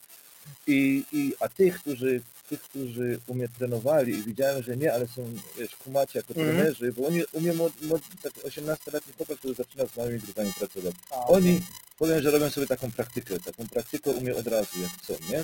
i, 0.68 1.04
i, 1.12 1.34
a 1.40 1.50
tych, 1.50 1.80
którzy, 1.80 2.22
tych, 2.50 2.62
którzy 2.62 3.20
u 3.28 3.34
mnie 3.34 3.48
trenowali 3.58 4.14
i 4.14 4.24
widziałem, 4.24 4.64
że 4.64 4.78
nie, 4.78 4.94
ale 4.94 5.08
są 5.08 5.34
wiesz, 5.58 5.76
kumaci 5.76 6.18
jako 6.18 6.34
Mhm. 6.34 6.56
trenerzy, 6.56 6.94
bo 6.94 7.08
oni 7.08 7.24
u 7.32 7.42
mnie 7.42 7.54
mod, 7.54 7.82
mod, 7.82 8.02
tak 8.24 8.34
18-letni 8.34 9.14
chłopak, 9.14 9.38
który 9.38 9.54
zaczyna 9.54 9.86
z 9.88 9.98
małymi 9.98 10.20
grupami 10.20 10.54
pracować. 10.60 10.96
A, 11.12 11.26
Oni 11.28 11.62
powiem, 12.00 12.22
że 12.22 12.32
robią 12.32 12.50
sobie 12.50 12.68
taką 12.68 12.92
praktykę, 12.92 13.40
taką 13.40 13.68
praktykę 13.68 14.12
u 14.12 14.22
mnie 14.22 14.36
od 14.36 14.48
razu, 14.48 14.82
jak 14.82 14.92
chcą, 14.92 15.14
nie? 15.30 15.44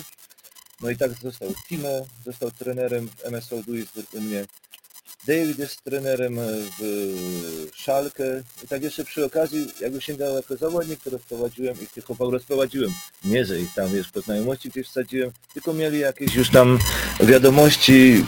No 0.80 0.90
i 0.90 0.96
tak 0.96 1.12
został 1.22 1.54
Timo, 1.68 2.06
został 2.24 2.50
trenerem 2.50 3.08
w 3.08 3.24
MSV 3.24 3.62
Duisburg 3.62 4.14
u 4.14 4.20
mnie. 4.20 4.46
David 5.26 5.58
jest 5.58 5.84
trenerem 5.84 6.38
w 6.78 7.70
Szalkę. 7.74 8.42
I 8.64 8.68
tak 8.68 8.82
jeszcze 8.82 9.04
przy 9.04 9.24
okazji, 9.24 9.66
jakby 9.80 10.00
sięgał 10.00 10.34
jako 10.36 10.56
zawodnik, 10.56 11.00
to 11.02 11.10
rozprowadziłem 11.10 11.80
ich 11.82 11.92
tych 11.92 12.04
chłopaków 12.04 12.32
rozprowadziłem. 12.32 12.90
Nie, 13.24 13.44
że 13.44 13.60
ich 13.60 13.74
tam 13.74 13.88
wiesz, 13.90 14.10
po 14.10 14.20
znajomości 14.20 14.68
gdzieś 14.68 14.86
wsadziłem, 14.86 15.30
tylko 15.54 15.74
mieli 15.74 15.98
jakieś 15.98 16.34
już 16.34 16.50
tam 16.50 16.78
wiadomości 17.20 18.24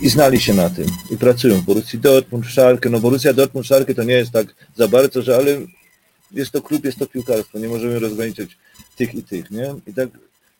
i 0.00 0.08
znali 0.08 0.40
się 0.40 0.54
na 0.54 0.70
tym. 0.70 0.86
I 1.10 1.16
pracują 1.16 1.54
w 1.54 1.64
Borussii 1.64 1.98
Dortmund, 1.98 2.46
Szalkę. 2.46 2.90
No 2.90 3.00
Borussia 3.00 3.32
Dortmund, 3.32 3.66
Szalkę 3.66 3.94
to 3.94 4.04
nie 4.04 4.14
jest 4.14 4.32
tak 4.32 4.54
za 4.76 4.88
bardzo, 4.88 5.22
że 5.22 5.36
ale 5.36 5.50
jest 6.30 6.50
to 6.50 6.62
klub, 6.62 6.84
jest 6.84 6.98
to 6.98 7.06
piłkarstwo, 7.06 7.58
nie 7.58 7.68
możemy 7.68 7.98
rozgraniczyć 7.98 8.56
tych 8.96 9.14
i 9.14 9.22
tych, 9.22 9.50
nie? 9.50 9.74
I 9.86 9.94
tak 9.94 10.08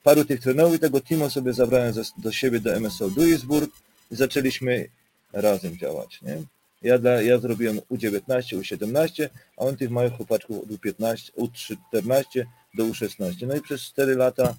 paru 0.02 0.24
tych 0.24 0.40
trenerów 0.40 0.74
i 0.74 0.78
tego 0.78 1.00
Timo 1.00 1.30
sobie 1.30 1.52
zabrałem 1.52 1.94
do 2.16 2.32
siebie 2.32 2.60
do 2.60 2.74
MSV 2.74 3.10
Duisburg 3.10 3.70
zaczęliśmy 4.10 4.88
razem 5.32 5.78
działać, 5.78 6.22
nie? 6.22 6.36
Ja, 6.82 6.98
dla, 6.98 7.22
ja 7.22 7.38
zrobiłem 7.38 7.78
U19, 7.78 8.58
U17, 8.60 9.28
a 9.56 9.60
on 9.64 9.76
tych 9.76 9.90
małych 9.90 10.12
chłopaczków 10.12 10.58
od 10.62 10.68
U15, 10.68 11.30
U14 11.38 12.44
do 12.74 12.84
U16. 12.84 13.46
No 13.46 13.56
i 13.56 13.60
przez 13.60 13.80
4 13.82 14.14
lata, 14.14 14.54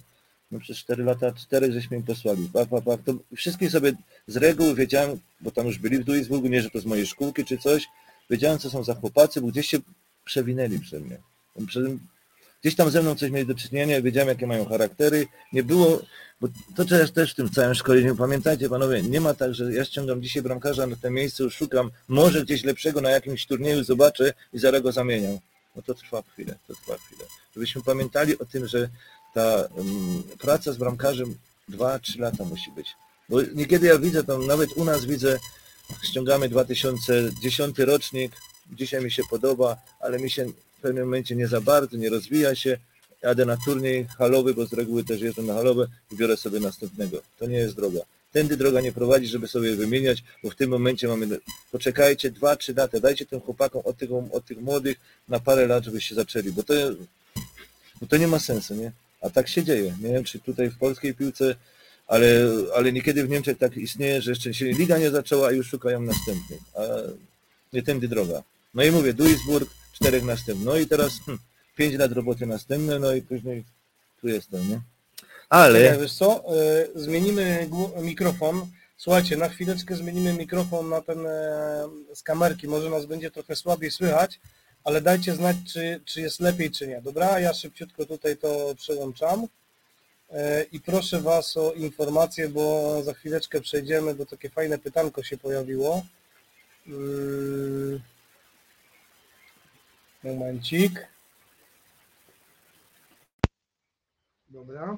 no 0.50 0.60
przez 0.60 0.76
4 0.76 1.04
lata, 1.04 1.32
4 1.32 1.72
żeśmy 1.72 1.96
im 1.96 2.02
posłali. 2.02 2.48
Pach, 2.52 2.68
pach, 2.68 2.84
pach. 2.84 2.98
To 3.04 3.14
wszystkich 3.36 3.70
sobie 3.70 3.92
z 4.26 4.36
reguły 4.36 4.74
wiedziałem, 4.74 5.18
bo 5.40 5.50
tam 5.50 5.66
już 5.66 5.78
byli 5.78 5.98
w 5.98 6.04
Duisburgu, 6.04 6.48
nie, 6.48 6.62
że 6.62 6.70
to 6.70 6.80
z 6.80 6.84
mojej 6.84 7.06
szkółki 7.06 7.44
czy 7.44 7.58
coś, 7.58 7.88
wiedziałem 8.30 8.58
co 8.58 8.70
są 8.70 8.84
za 8.84 8.94
chłopacy, 8.94 9.40
bo 9.40 9.48
gdzieś 9.48 9.66
się 9.68 9.78
przewinęli 10.24 10.78
przy 10.78 11.00
mnie. 11.00 11.18
Przy- 11.66 11.98
Gdzieś 12.62 12.76
tam 12.76 12.90
ze 12.90 13.02
mną 13.02 13.14
coś 13.14 13.30
mieli 13.30 13.46
do 13.46 13.54
czynienia, 13.54 14.02
wiedziałem 14.02 14.28
jakie 14.28 14.46
mają 14.46 14.64
charaktery. 14.64 15.26
Nie 15.52 15.62
było, 15.62 16.02
bo 16.40 16.48
to 16.76 16.84
też, 16.84 17.10
też 17.10 17.32
w 17.32 17.34
tym 17.34 17.50
całym 17.50 17.74
szkoleniu, 17.74 18.16
pamiętajcie 18.16 18.68
panowie, 18.68 19.02
nie 19.02 19.20
ma 19.20 19.34
tak, 19.34 19.54
że 19.54 19.72
ja 19.72 19.84
ściągam 19.84 20.22
dzisiaj 20.22 20.42
bramkarza 20.42 20.86
na 20.86 20.96
to 20.96 21.10
miejsce, 21.10 21.50
szukam, 21.50 21.90
może 22.08 22.42
gdzieś 22.42 22.64
lepszego 22.64 23.00
na 23.00 23.10
jakimś 23.10 23.46
turnieju 23.46 23.84
zobaczę 23.84 24.32
i 24.52 24.58
zaraz 24.58 24.82
go 24.82 24.92
zamieniam. 24.92 25.38
No 25.76 25.82
to 25.82 25.94
trwa 25.94 26.22
chwilę, 26.32 26.54
to 26.68 26.74
trwa 26.74 26.98
chwilę. 26.98 27.24
Żebyśmy 27.54 27.82
pamiętali 27.82 28.38
o 28.38 28.44
tym, 28.44 28.66
że 28.66 28.88
ta 29.34 29.68
um, 29.76 30.22
praca 30.38 30.72
z 30.72 30.76
bramkarzem 30.76 31.34
2-3 31.70 32.20
lata 32.20 32.44
musi 32.44 32.70
być. 32.70 32.88
Bo 33.28 33.42
niekiedy 33.42 33.86
ja 33.86 33.98
widzę, 33.98 34.24
tam 34.24 34.46
nawet 34.46 34.72
u 34.76 34.84
nas 34.84 35.04
widzę, 35.04 35.38
ściągamy 36.02 36.48
2010 36.48 37.78
rocznik, 37.78 38.32
dzisiaj 38.72 39.04
mi 39.04 39.10
się 39.10 39.22
podoba, 39.30 39.76
ale 40.00 40.18
mi 40.18 40.30
się 40.30 40.46
w 40.82 40.84
pewnym 40.84 41.04
momencie 41.04 41.36
nie 41.36 41.48
za 41.48 41.60
bardzo, 41.60 41.96
nie 41.96 42.10
rozwija 42.10 42.54
się. 42.54 42.78
Jadę 43.22 43.44
na 43.44 43.56
turniej 43.64 44.06
halowy, 44.18 44.54
bo 44.54 44.66
z 44.66 44.72
reguły 44.72 45.04
też 45.04 45.20
jeżdżę 45.20 45.42
na 45.42 45.54
halowe 45.54 45.86
i 46.12 46.16
biorę 46.16 46.36
sobie 46.36 46.60
następnego. 46.60 47.22
To 47.38 47.46
nie 47.46 47.56
jest 47.56 47.76
droga. 47.76 48.00
Tędy 48.32 48.56
droga 48.56 48.80
nie 48.80 48.92
prowadzi, 48.92 49.26
żeby 49.26 49.48
sobie 49.48 49.76
wymieniać, 49.76 50.24
bo 50.44 50.50
w 50.50 50.54
tym 50.54 50.70
momencie 50.70 51.08
mamy, 51.08 51.38
poczekajcie 51.72 52.32
2-3 52.32 52.76
lata, 52.76 53.00
dajcie 53.00 53.26
tym 53.26 53.40
chłopakom 53.40 53.82
od 53.84 53.96
tych, 53.96 54.10
od 54.32 54.44
tych 54.44 54.60
młodych 54.60 54.96
na 55.28 55.40
parę 55.40 55.66
lat, 55.66 55.84
żebyście 55.84 56.14
zaczęli, 56.14 56.52
bo 56.52 56.62
to, 56.62 56.74
bo 58.00 58.06
to 58.06 58.16
nie 58.16 58.28
ma 58.28 58.38
sensu, 58.38 58.74
nie? 58.74 58.92
A 59.20 59.30
tak 59.30 59.48
się 59.48 59.64
dzieje. 59.64 59.94
Nie 60.02 60.08
wiem, 60.12 60.24
czy 60.24 60.38
tutaj 60.38 60.70
w 60.70 60.78
polskiej 60.78 61.14
piłce, 61.14 61.54
ale, 62.06 62.48
ale 62.74 62.92
niekiedy 62.92 63.24
w 63.24 63.28
Niemczech 63.28 63.58
tak 63.58 63.76
istnieje, 63.76 64.22
że 64.22 64.30
jeszcze 64.30 64.54
się 64.54 64.64
liga 64.64 64.98
nie 64.98 65.10
zaczęła, 65.10 65.48
a 65.48 65.52
już 65.52 65.68
szukają 65.68 66.00
następnych. 66.00 66.60
A 66.74 66.80
nie 67.72 67.82
tędy 67.82 68.08
droga. 68.08 68.42
No 68.74 68.84
i 68.84 68.90
mówię, 68.90 69.14
Duisburg, 69.14 69.70
czterech 70.02 70.24
następnych. 70.24 70.66
No 70.66 70.76
i 70.76 70.86
teraz 70.86 71.12
hm, 71.26 71.38
pięć 71.76 71.94
lat 71.94 72.12
roboty 72.12 72.46
następne, 72.46 72.98
no 72.98 73.14
i 73.14 73.22
później 73.22 73.64
tu 74.20 74.28
jestem, 74.28 74.68
nie? 74.68 74.80
Ale 75.48 75.82
Czekaj, 75.82 76.00
wiesz 76.00 76.12
co, 76.12 76.44
e, 76.56 76.86
zmienimy 76.94 77.68
mikrofon. 78.00 78.66
Słuchajcie, 78.96 79.36
na 79.36 79.48
chwileczkę 79.48 79.96
zmienimy 79.96 80.32
mikrofon 80.32 80.88
na 80.88 81.00
ten 81.00 81.26
e, 81.26 81.88
z 82.14 82.22
kamerki, 82.22 82.68
może 82.68 82.90
nas 82.90 83.06
będzie 83.06 83.30
trochę 83.30 83.56
słabiej 83.56 83.90
słychać, 83.90 84.40
ale 84.84 85.00
dajcie 85.00 85.34
znać, 85.34 85.56
czy, 85.72 86.00
czy 86.04 86.20
jest 86.20 86.40
lepiej, 86.40 86.70
czy 86.70 86.88
nie. 86.88 87.02
Dobra, 87.02 87.40
ja 87.40 87.54
szybciutko 87.54 88.06
tutaj 88.06 88.36
to 88.36 88.74
przełączam 88.76 89.46
E, 90.32 90.66
i 90.72 90.80
proszę 90.80 91.20
Was 91.20 91.56
o 91.56 91.72
informację, 91.72 92.48
bo 92.48 93.02
za 93.02 93.14
chwileczkę 93.14 93.60
przejdziemy, 93.60 94.14
bo 94.14 94.26
takie 94.26 94.50
fajne 94.50 94.78
pytanko 94.78 95.22
się 95.22 95.36
pojawiło. 95.36 96.02
Mm. 96.86 98.00
Momencik. 100.24 101.06
Dobra. 104.50 104.96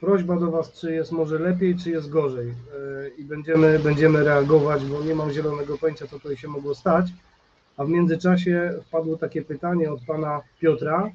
Prośba 0.00 0.36
do 0.36 0.50
Was, 0.50 0.72
czy 0.72 0.92
jest 0.92 1.12
może 1.12 1.38
lepiej, 1.38 1.76
czy 1.76 1.90
jest 1.90 2.08
gorzej. 2.10 2.48
E, 2.48 3.08
I 3.08 3.24
będziemy, 3.24 3.78
będziemy 3.78 4.24
reagować, 4.24 4.84
bo 4.84 5.04
nie 5.04 5.14
mam 5.14 5.32
zielonego 5.32 5.78
pojęcia, 5.78 6.06
co 6.06 6.18
tutaj 6.18 6.36
się 6.36 6.48
mogło 6.48 6.74
stać. 6.74 7.06
A 7.76 7.84
w 7.84 7.88
międzyczasie 7.88 8.74
wpadło 8.86 9.16
takie 9.16 9.42
pytanie 9.42 9.92
od 9.92 10.00
Pana 10.04 10.40
Piotra. 10.60 11.10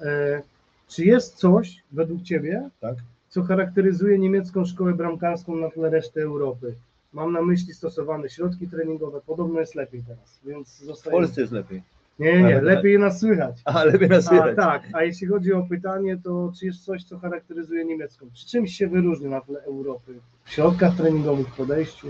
E, 0.00 0.42
Czy 0.88 1.04
jest 1.04 1.34
coś 1.36 1.82
według 1.92 2.22
Ciebie, 2.22 2.70
Tak? 2.80 2.96
co 3.28 3.42
charakteryzuje 3.42 4.18
niemiecką 4.18 4.64
szkołę 4.64 4.94
bramkarską 4.94 5.56
na 5.56 5.70
tle 5.70 5.90
reszty 5.90 6.22
Europy? 6.22 6.74
Mam 7.12 7.32
na 7.32 7.42
myśli 7.42 7.74
stosowane 7.74 8.28
środki 8.28 8.68
treningowe. 8.68 9.20
Podobno 9.26 9.60
jest 9.60 9.74
lepiej 9.74 10.02
teraz, 10.08 10.40
więc 10.46 10.80
W 10.80 10.84
zostaje. 10.84 11.16
Polsce 11.16 11.40
jest 11.40 11.52
lepiej. 11.52 11.82
Nie, 12.18 12.42
nie, 12.42 12.56
Ale- 12.56 12.62
lepiej 12.74 12.98
nas 12.98 13.20
słychać. 13.20 13.60
A, 13.64 13.84
lepiej 13.84 14.08
nas 14.08 14.26
A, 14.26 14.28
słychać. 14.28 14.56
tak, 14.56 14.82
a 14.92 15.02
jeśli 15.02 15.26
chodzi 15.26 15.52
o 15.52 15.62
pytanie, 15.62 16.20
to 16.24 16.52
czy 16.58 16.66
jest 16.66 16.84
coś, 16.84 17.04
co 17.04 17.18
charakteryzuje 17.18 17.84
niemiecką? 17.84 18.26
Czy 18.34 18.46
czymś 18.46 18.76
się 18.76 18.88
wyróżnia 18.88 19.28
na 19.28 19.40
tle 19.40 19.62
Europy? 19.64 20.14
W 20.44 20.50
środkach 20.50 20.96
treningowych, 20.96 21.48
w 21.48 21.56
podejściu? 21.56 22.06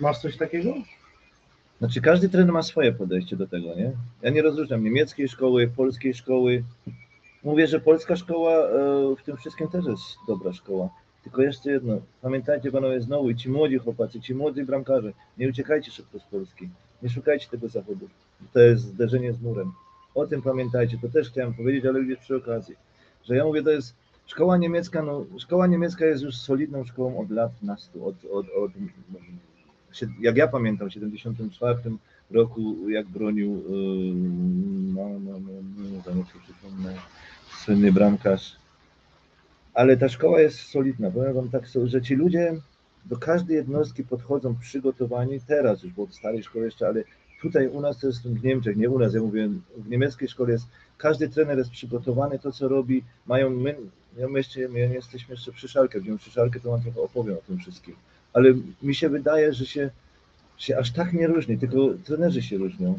Masz 0.00 0.18
coś 0.18 0.36
takiego? 0.36 0.74
Znaczy 1.78 2.00
każdy 2.00 2.28
trener 2.28 2.52
ma 2.52 2.62
swoje 2.62 2.92
podejście 2.92 3.36
do 3.36 3.46
tego, 3.46 3.74
nie? 3.74 3.92
Ja 4.22 4.30
nie 4.30 4.42
rozróżniam 4.42 4.84
niemieckiej 4.84 5.28
szkoły, 5.28 5.68
polskiej 5.76 6.14
szkoły. 6.14 6.64
Mówię, 7.44 7.66
że 7.66 7.80
polska 7.80 8.16
szkoła 8.16 8.52
e, 8.52 8.68
w 9.18 9.22
tym 9.24 9.36
wszystkim 9.36 9.68
też 9.68 9.84
jest 9.86 10.04
dobra 10.28 10.52
szkoła. 10.52 10.88
Tylko 11.22 11.42
jeszcze 11.42 11.70
jedno, 11.70 12.00
pamiętajcie 12.22 12.72
panowie 12.72 13.00
znowu 13.00 13.30
i 13.30 13.36
ci 13.36 13.50
młodzi 13.50 13.78
chłopacy, 13.78 14.20
ci 14.20 14.34
młodzi 14.34 14.64
bramkarze, 14.64 15.12
nie 15.38 15.48
uciekajcie 15.48 15.90
szybko 15.90 16.18
z 16.18 16.22
Polski, 16.22 16.68
nie 17.02 17.08
szukajcie 17.08 17.48
tego 17.48 17.68
zachodu. 17.68 18.08
To 18.52 18.60
jest 18.60 18.84
zderzenie 18.84 19.32
z 19.32 19.40
murem. 19.40 19.72
O 20.14 20.26
tym 20.26 20.42
pamiętajcie, 20.42 20.98
to 21.02 21.08
też 21.08 21.30
chciałem 21.30 21.54
powiedzieć, 21.54 21.84
ale 21.84 22.00
już 22.00 22.18
przy 22.18 22.36
okazji, 22.36 22.76
że 23.24 23.36
ja 23.36 23.44
mówię, 23.44 23.62
to 23.62 23.70
jest 23.70 23.94
szkoła 24.26 24.56
niemiecka, 24.56 25.02
no 25.02 25.26
szkoła 25.38 25.66
niemiecka 25.66 26.04
jest 26.04 26.22
już 26.22 26.36
solidną 26.36 26.84
szkołą 26.84 27.18
od 27.18 27.30
lat 27.30 27.52
nastu, 27.62 28.06
od, 28.06 28.14
od, 28.24 28.46
od 28.48 28.72
jak 30.20 30.36
ja 30.36 30.48
pamiętam, 30.48 30.88
w 30.88 30.92
74 30.92 31.78
roku, 32.30 32.88
jak 32.88 33.08
bronił, 33.08 33.50
yy, 33.50 34.14
no, 34.94 35.08
no, 35.08 35.38
no, 35.40 35.52
no, 35.76 36.02
zaraz 36.04 36.28
sobie 36.28 36.44
przypomnę, 36.44 36.94
słynny 37.64 37.92
bramkarz. 37.92 38.61
Ale 39.74 39.96
ta 39.96 40.08
szkoła 40.08 40.40
jest 40.40 40.58
solidna. 40.58 41.10
Powiem 41.10 41.34
wam 41.34 41.50
tak, 41.50 41.66
że 41.84 42.02
ci 42.02 42.14
ludzie 42.14 42.54
do 43.04 43.16
każdej 43.16 43.56
jednostki 43.56 44.04
podchodzą 44.04 44.54
przygotowani 44.54 45.40
teraz 45.40 45.82
już, 45.82 45.92
bo 45.92 46.06
w 46.06 46.14
starej 46.14 46.42
szkole 46.42 46.64
jeszcze, 46.64 46.86
ale 46.86 47.04
tutaj 47.42 47.68
u 47.68 47.80
nas 47.80 47.98
to 47.98 48.06
jest 48.06 48.22
w 48.22 48.44
Niemczech, 48.44 48.76
nie 48.76 48.90
u 48.90 48.98
nas, 48.98 49.14
ja 49.14 49.20
mówię, 49.20 49.48
w 49.76 49.88
niemieckiej 49.88 50.28
szkole 50.28 50.52
jest, 50.52 50.66
każdy 50.98 51.28
trener 51.28 51.58
jest 51.58 51.70
przygotowany, 51.70 52.38
to 52.38 52.52
co 52.52 52.68
robi, 52.68 53.04
mają, 53.26 53.50
my, 53.50 53.76
my, 54.28 54.38
jeszcze, 54.38 54.68
my 54.68 54.78
jesteśmy 54.78 55.34
jeszcze 55.34 55.52
przy 55.52 55.68
szalkę, 55.68 56.00
wziąłem 56.00 56.18
przy 56.18 56.30
szalkę, 56.30 56.60
to 56.60 56.70
wam 56.70 56.82
trochę 56.82 57.00
opowiem 57.00 57.34
o 57.34 57.40
tym 57.46 57.58
wszystkim. 57.58 57.94
Ale 58.32 58.54
mi 58.82 58.94
się 58.94 59.08
wydaje, 59.08 59.52
że 59.52 59.66
się, 59.66 59.90
się 60.56 60.78
aż 60.78 60.92
tak 60.92 61.12
nie 61.12 61.26
różni, 61.26 61.58
tylko 61.58 61.76
trenerzy 62.04 62.42
się 62.42 62.58
różnią. 62.58 62.98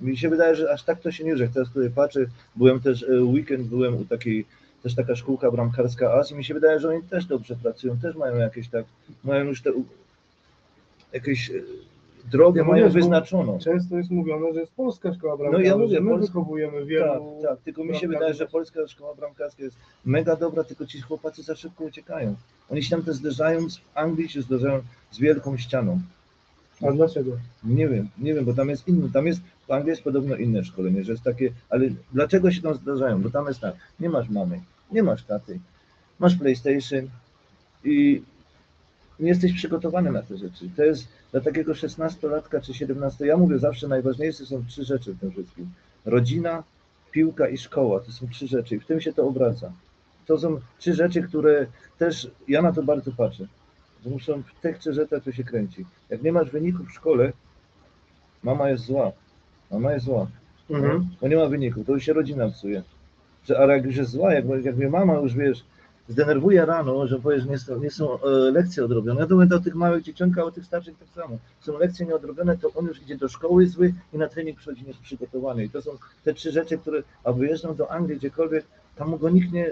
Mi 0.00 0.16
się 0.16 0.28
wydaje, 0.28 0.54
że 0.54 0.72
aż 0.72 0.82
tak 0.84 1.00
to 1.00 1.12
się 1.12 1.24
nie 1.24 1.32
różni. 1.32 1.48
Teraz 1.48 1.68
tutaj 1.68 1.90
patrzę, 1.90 2.26
byłem 2.56 2.80
też 2.80 3.02
e, 3.02 3.22
weekend, 3.22 3.68
byłem 3.68 3.96
u 3.96 4.04
takiej, 4.04 4.46
też 4.82 4.94
taka 4.94 5.16
szkółka 5.16 5.50
bramkarska 5.50 6.12
AS 6.12 6.30
i 6.30 6.34
mi 6.34 6.44
się 6.44 6.54
wydaje, 6.54 6.80
że 6.80 6.88
oni 6.88 7.02
też 7.02 7.26
dobrze 7.26 7.56
pracują, 7.56 7.98
też 7.98 8.16
mają 8.16 8.36
jakieś 8.36 8.68
tak, 8.68 8.84
mają 9.24 9.44
już 9.44 9.62
te, 9.62 9.70
jakieś 11.12 11.50
e, 11.50 11.52
drogę 12.30 12.60
Ja 12.60 12.66
mają 12.66 12.86
mówię, 12.86 12.94
wyznaczoną. 13.00 13.58
Często 13.58 13.96
jest 13.96 14.10
mówione, 14.10 14.52
że 14.54 14.60
jest 14.60 14.72
polska 14.72 15.14
szkoła 15.14 15.32
No 15.32 15.38
bramkarza, 15.38 15.64
ja 15.64 15.76
mówię, 15.76 16.00
my 16.00 16.10
Polska- 16.10 16.26
wychowujemy 16.26 16.78
Tak, 16.78 16.86
wielu... 16.86 17.40
tak, 17.42 17.58
tylko 17.64 17.84
mi 17.84 17.96
się 17.96 18.08
wydaje, 18.08 18.34
że 18.34 18.46
polska 18.46 18.86
szkoła 18.88 19.14
bramkarska 19.14 19.62
jest 19.62 19.76
mega 20.04 20.36
dobra, 20.36 20.64
tylko 20.64 20.86
ci 20.86 21.00
chłopacy 21.00 21.42
za 21.42 21.56
szybko 21.56 21.84
uciekają. 21.84 22.34
Oni 22.70 22.82
się 22.82 22.90
tam 22.90 23.02
też 23.02 23.14
zderzają, 23.16 23.70
z- 23.70 23.76
w 23.78 23.82
Anglii 23.94 24.28
się 24.28 24.42
zderzają 24.42 24.80
z 25.10 25.18
wielką 25.18 25.56
ścianą. 25.56 26.00
A 26.82 26.92
dlaczego? 26.92 27.30
Nie 27.64 27.88
wiem, 27.88 28.08
nie 28.18 28.34
wiem, 28.34 28.44
bo 28.44 28.54
tam 28.54 28.68
jest 28.68 28.88
inny, 28.88 29.10
tam 29.10 29.26
jest, 29.26 29.40
w 29.68 29.70
Anglii 29.70 29.90
jest 29.90 30.02
podobno 30.02 30.36
inne 30.36 30.64
szkolenie, 30.64 31.04
że 31.04 31.12
jest 31.12 31.24
takie, 31.24 31.52
ale 31.70 31.88
dlaczego 32.12 32.50
się 32.50 32.62
tam 32.62 32.74
zdarzają? 32.74 33.22
Bo 33.22 33.30
tam 33.30 33.46
jest 33.46 33.60
tak, 33.60 33.74
nie 34.00 34.08
masz 34.08 34.28
mamy, 34.28 34.60
nie 34.92 35.02
masz 35.02 35.24
taty, 35.24 35.60
masz 36.18 36.36
PlayStation 36.36 37.08
i 37.84 38.22
nie 39.20 39.28
jesteś 39.28 39.52
przygotowany 39.52 40.12
na 40.12 40.22
te 40.22 40.36
rzeczy. 40.36 40.70
To 40.76 40.84
jest 40.84 41.08
dla 41.32 41.40
takiego 41.40 41.72
16-latka 41.72 42.60
czy 42.60 42.74
17, 42.74 43.26
ja 43.26 43.36
mówię 43.36 43.58
zawsze 43.58 43.88
najważniejsze 43.88 44.46
są 44.46 44.64
trzy 44.66 44.84
rzeczy 44.84 45.12
w 45.12 45.20
tym 45.20 45.30
wszystkim. 45.30 45.70
Rodzina, 46.04 46.62
piłka 47.10 47.48
i 47.48 47.58
szkoła, 47.58 48.00
to 48.00 48.12
są 48.12 48.28
trzy 48.28 48.46
rzeczy 48.46 48.76
i 48.76 48.80
w 48.80 48.86
tym 48.86 49.00
się 49.00 49.12
to 49.12 49.26
obraca. 49.26 49.72
To 50.26 50.38
są 50.38 50.60
trzy 50.78 50.94
rzeczy, 50.94 51.22
które 51.22 51.66
też, 51.98 52.30
ja 52.48 52.62
na 52.62 52.72
to 52.72 52.82
bardzo 52.82 53.12
patrzę, 53.12 53.46
muszą 54.04 54.42
w 54.42 54.60
tych 54.60 54.82
rzeczach 54.82 55.22
to 55.22 55.32
się 55.32 55.44
kręci. 55.44 55.86
Jak 56.10 56.22
nie 56.22 56.32
masz 56.32 56.50
wyniku 56.50 56.84
w 56.84 56.92
szkole, 56.92 57.32
mama 58.42 58.70
jest 58.70 58.84
zła. 58.84 59.12
Mama 59.70 59.92
jest 59.92 60.06
zła. 60.06 60.26
Mhm. 60.70 61.08
Bo 61.20 61.28
nie 61.28 61.36
ma 61.36 61.46
wyniku, 61.46 61.84
to 61.84 61.92
już 61.92 62.04
się 62.04 62.12
rodzina 62.12 62.50
psuje. 62.50 62.82
Że, 63.44 63.58
ale 63.58 63.76
jak 63.76 63.84
już 63.84 63.96
jest 63.96 64.10
zła, 64.10 64.34
jak, 64.34 64.44
jak 64.64 64.76
mnie 64.76 64.88
mama 64.88 65.14
już 65.14 65.34
wiesz, 65.34 65.64
zdenerwuje 66.08 66.66
rano, 66.66 67.06
że 67.06 67.18
powiesz, 67.18 67.46
nie 67.46 67.58
są, 67.58 67.80
nie 67.80 67.90
są 67.90 68.22
e, 68.22 68.28
lekcje 68.28 68.84
odrobione. 68.84 69.20
Ja 69.20 69.26
to 69.26 69.34
mówię 69.34 69.56
o 69.56 69.60
tych 69.60 69.74
małych 69.74 70.02
dziewczynkach, 70.02 70.44
o 70.44 70.50
tych 70.50 70.64
starszych 70.64 70.98
tak 70.98 71.08
samo. 71.08 71.38
Są 71.60 71.78
lekcje 71.78 72.06
nieodrobione, 72.06 72.58
to 72.58 72.72
on 72.74 72.86
już 72.86 73.02
idzie 73.02 73.16
do 73.16 73.28
szkoły 73.28 73.66
zły 73.66 73.94
i 74.12 74.18
na 74.18 74.28
trening 74.28 74.58
przychodzi 74.58 74.84
nieprzygotowany. 74.86 75.64
I 75.64 75.70
to 75.70 75.82
są 75.82 75.90
te 76.24 76.34
trzy 76.34 76.52
rzeczy, 76.52 76.78
które, 76.78 77.02
a 77.24 77.32
wyjeżdżam 77.32 77.76
do 77.76 77.90
Anglii 77.90 78.18
gdziekolwiek, 78.18 78.64
tam 78.96 79.18
go 79.18 79.30
nikt 79.30 79.52
nie, 79.52 79.70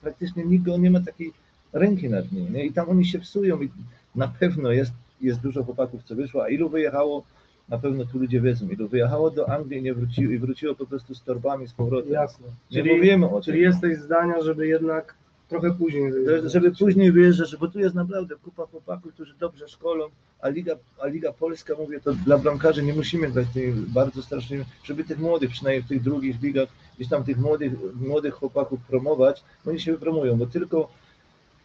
praktycznie 0.00 0.44
nikt 0.44 0.64
go 0.64 0.76
nie 0.76 0.90
ma 0.90 1.00
takiej 1.00 1.32
ręki 1.72 2.08
nad 2.08 2.32
nim. 2.32 2.52
Nie? 2.52 2.66
I 2.66 2.72
tam 2.72 2.88
oni 2.88 3.04
się 3.06 3.18
psują 3.18 3.62
i 3.62 3.68
na 4.14 4.28
pewno 4.28 4.70
jest, 4.72 4.92
jest 5.20 5.40
dużo 5.40 5.64
chłopaków, 5.64 6.02
co 6.04 6.14
wyszło, 6.14 6.44
a 6.44 6.48
ilu 6.48 6.68
wyjechało, 6.68 7.22
na 7.68 7.78
pewno 7.78 8.04
tu 8.04 8.18
ludzie 8.18 8.40
wiedzą, 8.40 8.68
ilu 8.68 8.88
wyjechało 8.88 9.30
do 9.30 9.48
Anglii 9.50 9.82
nie 9.82 9.94
wróciło, 9.94 10.32
i 10.32 10.38
wróciło 10.38 10.74
po 10.74 10.86
prostu 10.86 11.14
z 11.14 11.22
torbami 11.22 11.68
z 11.68 11.72
powrotem. 11.72 12.12
Jasne. 12.12 12.46
Nie 12.70 12.82
Czyli, 12.82 12.96
mówimy 12.96 13.28
o 13.30 13.40
czyli 13.40 13.56
tym. 13.58 13.64
jesteś 13.70 13.98
zdania, 13.98 14.42
żeby 14.42 14.66
jednak 14.66 15.14
trochę 15.48 15.74
później... 15.74 16.12
Że- 16.26 16.48
Żeby 16.48 16.72
później 16.72 17.12
wyjeżdżać, 17.12 17.56
bo 17.56 17.68
tu 17.68 17.78
jest 17.80 17.94
naprawdę 17.94 18.34
kupa 18.44 18.66
chłopaków, 18.66 19.14
którzy 19.14 19.34
dobrze 19.40 19.68
szkolą, 19.68 20.04
a 20.40 20.48
Liga, 20.48 20.72
a 21.02 21.06
Liga 21.06 21.32
Polska, 21.32 21.74
mówię, 21.78 22.00
to 22.00 22.12
dla 22.14 22.38
bramkarzy 22.38 22.82
nie 22.82 22.94
musimy 22.94 23.30
grać 23.30 23.46
tej 23.54 23.72
bardzo 23.72 24.22
strasznie, 24.22 24.64
żeby 24.84 25.04
tych 25.04 25.18
młodych, 25.18 25.50
przynajmniej 25.50 25.82
w 25.82 25.88
tych 25.88 26.02
drugich 26.02 26.42
ligach, 26.42 26.68
gdzieś 26.96 27.08
tam 27.08 27.24
tych 27.24 27.38
młodych, 27.38 27.72
młodych 28.00 28.34
chłopaków 28.34 28.80
promować, 28.80 29.44
oni 29.66 29.80
się 29.80 29.92
wypromują, 29.92 30.36
bo 30.36 30.46
tylko 30.46 30.88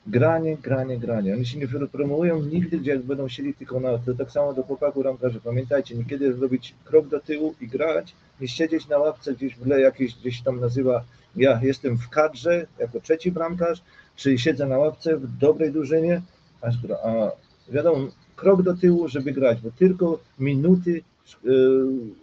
granie, 0.07 0.57
granie, 0.57 0.97
granie. 0.97 1.33
Oni 1.33 1.45
się 1.45 1.59
nie 1.59 1.67
wypromują 1.67 2.41
nigdy, 2.41 2.77
gdzie 2.79 2.91
jak 2.91 3.01
będą 3.01 3.27
chcieli 3.27 3.53
tylko 3.53 3.79
na 3.79 3.97
to. 3.97 4.13
Tak 4.13 4.31
samo 4.31 4.53
do 4.53 4.63
chłopaków 4.63 5.03
bramkarzy. 5.03 5.39
Pamiętajcie, 5.43 5.95
niekiedy 5.95 6.33
zrobić 6.33 6.75
krok 6.83 7.07
do 7.07 7.19
tyłu 7.19 7.55
i 7.61 7.67
grać, 7.67 8.13
nie 8.41 8.47
siedzieć 8.47 8.87
na 8.87 8.97
ławce 8.97 9.33
gdzieś 9.33 9.55
w 9.55 9.63
tle 9.63 9.81
jakieś, 9.81 10.15
gdzieś 10.15 10.41
tam 10.41 10.59
nazywa, 10.59 11.03
ja 11.35 11.59
jestem 11.63 11.97
w 11.97 12.09
kadrze 12.09 12.67
jako 12.79 12.99
trzeci 12.99 13.31
bramkarz, 13.31 13.81
czy 14.15 14.37
siedzę 14.37 14.65
na 14.65 14.77
ławce 14.77 15.17
w 15.17 15.37
dobrej 15.37 15.71
drużynie, 15.71 16.21
aż 16.61 16.81
gra. 16.81 16.97
A 17.03 17.31
wiadomo, 17.71 18.07
krok 18.35 18.61
do 18.61 18.73
tyłu, 18.77 19.07
żeby 19.07 19.31
grać, 19.31 19.61
bo 19.61 19.71
tylko 19.71 20.19
minuty 20.39 21.01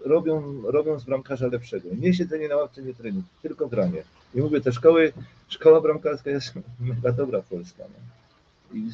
robią, 0.04 0.62
robią 0.62 0.98
z 0.98 1.04
bramkarza 1.04 1.46
lepszego. 1.46 1.88
Nie 1.98 2.14
siedzenie 2.14 2.48
na 2.48 2.56
ławce, 2.56 2.82
nie 2.82 2.94
trening, 2.94 3.24
tylko 3.42 3.68
granie. 3.68 4.02
I 4.34 4.40
mówię, 4.40 4.60
te 4.60 4.72
szkoły, 4.72 5.12
szkoła 5.48 5.80
bramkarska 5.80 6.30
jest 6.30 6.54
mega 6.80 7.12
dobra 7.12 7.42
polska. 7.42 7.84
No. 7.88 8.78
I 8.78 8.90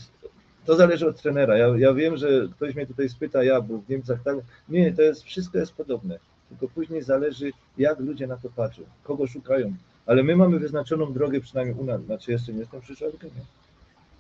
to 0.67 0.77
zależy 0.77 1.09
od 1.09 1.23
trenera. 1.23 1.57
Ja, 1.57 1.67
ja 1.77 1.95
wiem, 1.95 2.17
że 2.17 2.49
ktoś 2.57 2.75
mnie 2.75 2.87
tutaj 2.87 3.09
spyta, 3.09 3.45
ja, 3.45 3.61
bo 3.61 3.79
w 3.79 3.89
Niemcach 3.89 4.23
tak. 4.23 4.37
Nie, 4.69 4.93
to 4.93 5.03
jest 5.03 5.23
wszystko 5.23 5.59
jest 5.59 5.73
podobne. 5.73 6.19
Tylko 6.49 6.69
później 6.69 7.03
zależy, 7.03 7.53
jak 7.79 8.01
ludzie 8.01 8.27
na 8.27 8.37
to 8.37 8.49
patrzą, 8.57 8.83
kogo 9.05 9.27
szukają. 9.27 9.75
Ale 10.07 10.23
my 10.23 10.37
mamy 10.37 10.59
wyznaczoną 10.59 11.13
drogę, 11.13 11.41
przynajmniej 11.41 11.77
u 11.79 11.85
nas. 11.85 12.03
Znaczy, 12.03 12.33
jeszcze 12.33 12.53
nie 12.53 12.59
jestem 12.59 12.81
przy 12.81 12.97
szalkę, 12.97 13.27
nie? 13.27 13.64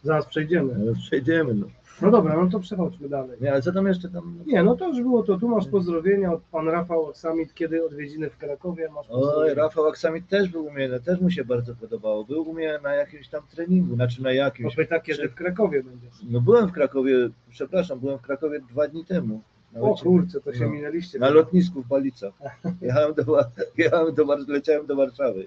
Zaraz 0.04 0.26
przejdziemy. 0.26 0.74
No, 0.78 0.92
przejdziemy. 0.92 1.54
No. 1.54 1.66
No 2.02 2.10
dobra, 2.10 2.36
no 2.44 2.50
to 2.50 2.60
przechodźmy 2.60 3.08
dalej. 3.08 3.38
Nie, 3.40 3.52
ale 3.52 3.62
co 3.62 3.72
tam 3.72 3.86
jeszcze 3.86 4.08
tam? 4.08 4.38
Nie, 4.46 4.62
no 4.62 4.76
to 4.76 4.88
już 4.88 5.00
było 5.00 5.22
to. 5.22 5.38
Tu 5.38 5.48
masz 5.48 5.66
pozdrowienia 5.68 6.32
od 6.32 6.42
pan 6.42 6.68
Rafał 6.68 7.04
od 7.06 7.16
Summit, 7.18 7.54
kiedy 7.54 7.84
odwiedziny 7.86 8.30
w 8.30 8.36
Krakowie. 8.38 8.88
Masz 8.94 9.06
Oj. 9.10 9.54
Rafał 9.54 9.86
Aksamit 9.86 10.28
też 10.28 10.48
był 10.48 10.66
u 10.66 10.70
mnie, 10.70 10.88
no, 10.88 10.98
też 11.00 11.20
mu 11.20 11.30
się 11.30 11.44
bardzo 11.44 11.74
podobało. 11.74 12.24
Był 12.24 12.42
u 12.48 12.54
mnie 12.54 12.78
na 12.82 12.94
jakimś 12.94 13.28
tam 13.28 13.42
treningu, 13.54 13.94
znaczy 13.94 14.22
na 14.22 14.28
No 14.28 14.34
jakimś. 14.34 14.76
pyta, 14.76 15.00
kiedy 15.00 15.28
w 15.28 15.34
Krakowie 15.34 15.82
będziesz. 15.82 16.12
No 16.30 16.40
byłem 16.40 16.68
w 16.68 16.72
Krakowie, 16.72 17.14
przepraszam, 17.50 18.00
byłem 18.00 18.18
w 18.18 18.22
Krakowie 18.22 18.60
dwa 18.70 18.88
dni 18.88 19.04
temu. 19.04 19.40
O 19.80 19.94
kurczę, 20.02 20.40
to 20.40 20.52
się 20.52 20.64
No. 20.64 20.70
minęliście. 20.70 21.18
Na 21.18 21.30
lotnisku 21.30 21.82
w 21.82 21.88
Balicach. 21.88 22.32
Jechałem 22.82 23.14
do, 23.14 23.22
jechałem 23.78 24.14
do, 24.14 24.36
leciałem 24.48 24.86
do 24.86 24.96
Warszawy. 24.96 25.46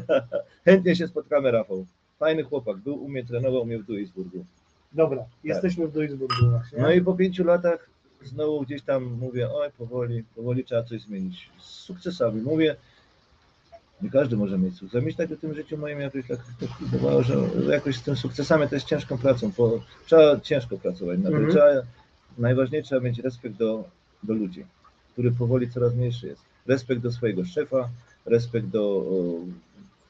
Chętnie 0.64 0.96
się 0.96 1.08
spotkamy, 1.08 1.50
Rafał. 1.50 1.86
Fajny 2.18 2.42
chłopak, 2.42 2.76
był 2.76 3.04
u 3.04 3.08
mnie, 3.08 3.24
trenował 3.24 3.66
mnie 3.66 3.78
w 3.78 3.86
Duisburgu. 3.86 4.44
Dobra, 4.92 5.24
jesteśmy 5.44 5.88
w 5.88 5.92
Duisburgu 5.92 6.50
właśnie. 6.50 6.78
No 6.78 6.92
i 6.92 7.00
po 7.00 7.14
pięciu 7.14 7.44
latach 7.44 7.90
znowu 8.22 8.60
gdzieś 8.60 8.82
tam 8.82 9.04
mówię, 9.04 9.50
oj, 9.50 9.70
powoli, 9.78 10.24
powoli 10.36 10.64
trzeba 10.64 10.82
coś 10.82 11.02
zmienić. 11.02 11.50
Z 11.58 11.64
sukcesami. 11.64 12.42
Mówię, 12.42 12.76
nie 14.02 14.10
każdy 14.10 14.36
może 14.36 14.58
mieć 14.58 14.76
sukces. 14.76 15.04
Mi 15.04 15.12
się 15.12 15.18
tak 15.18 15.28
w 15.28 15.40
tym 15.40 15.54
życiu 15.54 15.78
moim 15.78 16.00
jakoś 16.00 16.28
tak, 16.28 16.38
tak 16.60 16.68
wydawało, 16.80 17.22
że 17.22 17.36
jakoś 17.68 17.96
z 17.96 18.02
tym 18.02 18.16
sukcesami 18.16 18.68
to 18.68 18.74
jest 18.74 18.86
ciężką 18.86 19.18
pracą. 19.18 19.52
Bo 19.56 19.80
trzeba 20.06 20.40
ciężko 20.40 20.78
pracować. 20.78 21.18
Na. 21.18 21.28
Mhm. 21.28 21.50
Trzeba, 21.50 21.66
najważniejsze 22.38 22.86
trzeba 22.86 23.00
mieć 23.00 23.18
respekt 23.18 23.56
do, 23.56 23.84
do 24.22 24.34
ludzi, 24.34 24.64
który 25.12 25.32
powoli 25.32 25.70
coraz 25.70 25.94
mniejszy 25.94 26.26
jest. 26.26 26.42
Respekt 26.66 27.00
do 27.00 27.12
swojego 27.12 27.44
szefa, 27.44 27.88
respekt 28.26 28.66
do, 28.66 28.82
o, 28.82 29.38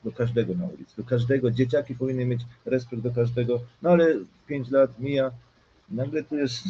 do 0.05 0.13
każdego 0.13 0.55
na 0.55 0.65
ulicy, 0.67 0.97
do 0.97 1.05
każdego. 1.05 1.51
Dzieciaki 1.51 1.95
powinny 1.95 2.25
mieć 2.25 2.41
respekt 2.67 3.03
do 3.03 3.11
każdego, 3.11 3.61
no 3.83 3.91
ale 3.91 4.15
pięć 4.47 4.71
lat 4.71 4.99
mija, 4.99 5.31
nagle 5.91 6.25
tu 6.25 6.37
jest. 6.37 6.65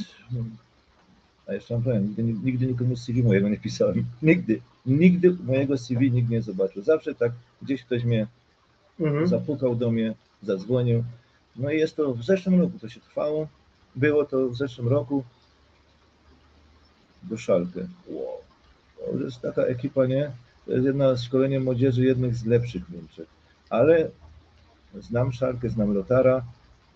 A 1.49 1.53
jeszcze 1.55 1.75
wam 1.75 1.83
powiem, 1.83 2.07
nigdy, 2.07 2.23
nigdy 2.23 2.67
nikomu 2.67 2.97
CV 2.97 3.23
mojego 3.23 3.49
nie 3.49 3.59
pisałem. 3.59 4.05
Nigdy. 4.23 4.61
Nigdy 4.87 5.37
mojego 5.45 5.79
CV 5.79 6.11
nikt 6.11 6.31
nie 6.31 6.43
zobaczył. 6.43 6.83
Zawsze 6.83 7.15
tak 7.15 7.33
gdzieś 7.63 7.83
ktoś 7.85 8.05
mnie 8.05 8.27
Mhm. 9.01 9.29
zapukał 9.29 9.77
do 9.77 9.91
mnie, 9.91 10.15
zadzwonił. 10.43 11.05
No 11.57 11.71
i 11.71 11.79
jest 11.79 11.97
to 11.97 12.15
w 12.15 12.25
zeszłym 12.25 12.61
roku 12.61 12.79
to 12.79 12.89
się 12.89 13.01
trwało. 13.01 13.49
Było 13.97 14.25
to 14.25 14.49
w 14.49 14.57
zeszłym 14.57 14.89
roku 14.89 15.25
do 17.23 17.37
Szalkę. 17.37 17.87
Wow. 18.09 18.27
To 19.19 19.25
jest 19.25 19.41
taka 19.41 19.63
ekipa, 19.63 20.07
nie? 20.07 20.31
To 20.67 20.73
jest 20.73 20.85
jedna 20.85 21.15
z 21.15 21.23
szkolenia 21.23 21.61
młodzieży, 21.61 22.05
jednych 22.05 22.37
z 22.37 22.47
lepszych 22.47 22.87
w 22.87 22.93
Niemczech. 22.93 23.29
Ale 23.71 24.11
znam 25.01 25.33
Szalkę, 25.33 25.69
znam 25.69 25.95
Lotara. 25.95 26.45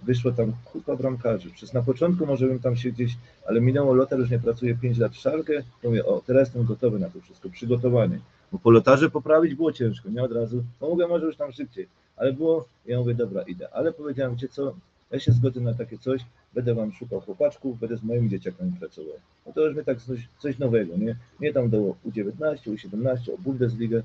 Wyszło 0.03 0.33
tam 0.33 0.53
kupa 0.65 0.97
bramkarzy. 0.97 1.51
Przez 1.51 1.73
na 1.73 1.83
początku 1.83 2.27
może 2.27 2.47
bym 2.47 2.59
tam 2.59 2.77
się 2.77 2.91
gdzieś, 2.91 3.17
ale 3.47 3.61
minęło 3.61 3.95
Lotar, 3.95 4.19
już 4.19 4.31
nie 4.31 4.39
pracuje 4.39 4.77
5 4.77 4.99
lat 4.99 5.13
w 5.13 5.17
Szalkę. 5.17 5.63
To 5.83 5.89
mówię, 5.89 6.07
o, 6.07 6.23
teraz 6.27 6.49
jestem 6.49 6.65
gotowy 6.65 6.99
na 6.99 7.11
to 7.11 7.21
wszystko, 7.21 7.51
przygotowanie. 7.51 8.19
Bo 8.53 8.59
po 8.59 8.71
Lotarze 8.71 9.11
poprawić 9.11 9.55
było 9.55 9.73
ciężko, 9.73 10.09
nie 10.09 10.23
od 10.23 10.33
razu. 10.33 10.65
No 10.81 10.89
mówię, 10.89 11.07
może 11.07 11.27
już 11.27 11.37
tam 11.37 11.53
szybciej. 11.53 11.89
Ale 12.17 12.33
było, 12.33 12.69
ja 12.87 12.99
mówię, 12.99 13.15
dobra, 13.15 13.43
idę. 13.43 13.69
Ale 13.73 13.93
powiedziałem, 13.93 14.35
gdzie 14.35 14.49
co, 14.49 14.75
ja 15.11 15.19
się 15.19 15.33
zgodzę 15.33 15.61
na 15.61 15.75
takie 15.75 15.99
coś, 15.99 16.21
będę 16.55 16.75
wam 16.75 16.93
szukał 16.93 17.21
chłopaczków, 17.21 17.79
będę 17.79 17.97
z 17.97 18.03
moimi 18.03 18.29
dzieciakami 18.29 18.73
pracował. 18.73 19.15
No 19.47 19.53
to 19.53 19.67
już 19.67 19.75
mnie 19.75 19.85
tak 19.85 20.03
coś, 20.03 20.29
coś 20.39 20.59
nowego, 20.59 20.97
nie? 20.97 21.17
Nie 21.41 21.53
tam 21.53 21.71
do 21.71 21.95
U19, 22.07 22.57
U17, 22.67 23.35
o 23.35 23.39
Bundesligę. 23.39 24.03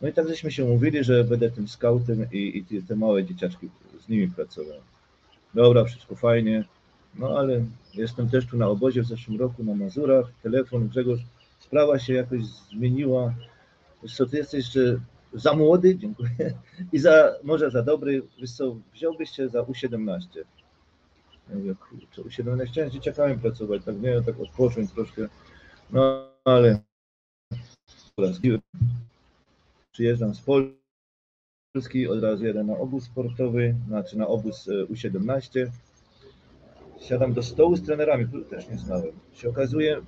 No 0.00 0.08
i 0.08 0.12
tak 0.12 0.28
żeśmy 0.28 0.50
się 0.50 0.64
umówili, 0.64 1.04
że 1.04 1.24
będę 1.24 1.50
tym 1.50 1.68
scoutem 1.68 2.26
i, 2.32 2.64
i 2.70 2.82
te 2.82 2.96
małe 2.96 3.24
dzieciaczki 3.24 3.70
z 4.04 4.08
nimi 4.08 4.28
pracował. 4.28 4.78
Dobra, 5.54 5.84
wszystko 5.84 6.14
fajnie. 6.14 6.64
No 7.18 7.38
ale 7.38 7.64
jestem 7.94 8.28
też 8.28 8.46
tu 8.46 8.56
na 8.56 8.68
obozie 8.68 9.02
w 9.02 9.06
zeszłym 9.06 9.40
roku 9.40 9.64
na 9.64 9.74
Mazurach. 9.74 10.26
Telefon, 10.42 10.88
Grzegorz, 10.88 11.20
sprawa 11.58 11.98
się 11.98 12.14
jakoś 12.14 12.40
zmieniła. 12.44 13.34
Wiesz 14.02 14.16
co, 14.16 14.26
ty 14.26 14.36
jesteś 14.36 14.64
jeszcze 14.64 15.00
za 15.32 15.54
młody, 15.54 15.98
dziękuję, 15.98 16.54
i 16.92 16.98
za, 16.98 17.34
może 17.44 17.70
za 17.70 17.82
dobry, 17.82 18.22
wiesz 18.40 18.52
co, 18.52 18.76
wziąłbyś 18.94 19.30
się 19.30 19.48
za 19.48 19.62
U17. 19.62 20.20
Ja 21.50 21.56
mówię, 21.56 21.74
kurczę, 21.74 22.22
U17 22.22 22.66
chciałem 22.66 22.90
z 22.90 22.92
dzieciakami 22.92 23.38
pracować, 23.38 23.84
tak 23.84 24.00
nie, 24.00 24.22
tak 24.22 24.40
odpocząć 24.40 24.92
troszkę, 24.92 25.28
no 25.90 26.28
ale 26.44 26.80
przyjeżdżam 29.92 30.34
z 30.34 30.40
Polski, 30.40 32.08
od 32.08 32.22
razu 32.22 32.46
jadę 32.46 32.64
na 32.64 32.78
obóz 32.78 33.04
sportowy, 33.04 33.74
znaczy 33.88 34.18
na 34.18 34.26
obóz 34.26 34.68
e, 34.68 34.72
U17, 34.72 35.70
siadam 37.00 37.32
do 37.32 37.42
stołu 37.42 37.76
z 37.76 37.82
trenerami, 37.82 38.26
których 38.26 38.48
też 38.48 38.68
nie 38.68 38.78
znałem. 38.78 39.12
Się 39.34 39.48
okazuje, 39.48 40.00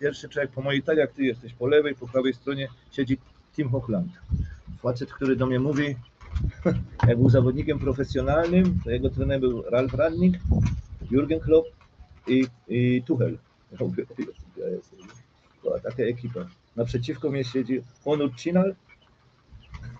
pierwszy 0.00 0.28
człowiek 0.28 0.50
po 0.50 0.62
mojej 0.62 0.82
talii, 0.82 1.00
jak 1.00 1.12
ty 1.12 1.24
jesteś 1.24 1.54
po 1.54 1.66
lewej, 1.66 1.94
po 1.94 2.08
prawej 2.08 2.34
stronie 2.34 2.68
siedzi 2.92 3.18
Tim 3.52 3.68
Hochland. 3.68 4.12
Facet, 4.82 5.12
który 5.12 5.36
do 5.36 5.46
mnie 5.46 5.60
mówi, 5.60 5.96
jak 7.08 7.18
był 7.18 7.30
zawodnikiem 7.30 7.78
profesjonalnym, 7.78 8.78
to 8.84 8.90
jego 8.90 9.10
trener 9.10 9.40
był 9.40 9.62
Ralf 9.62 9.94
Rangnick, 9.94 10.38
Jurgen 11.10 11.40
Klopp 11.40 11.68
i, 12.26 12.46
i 12.68 13.02
Tuchel. 13.06 13.38
Ja 13.72 13.86
mówię, 13.86 14.04
"Oj, 14.18 14.26
ja 14.56 14.68
jestem. 14.68 14.98
Była 15.62 15.80
taka 15.80 16.02
ekipa. 16.02 16.46
Naprzeciwko 16.76 17.30
mnie 17.30 17.44
siedzi 17.44 17.82
Onur 18.04 18.34
Cinal, 18.36 18.74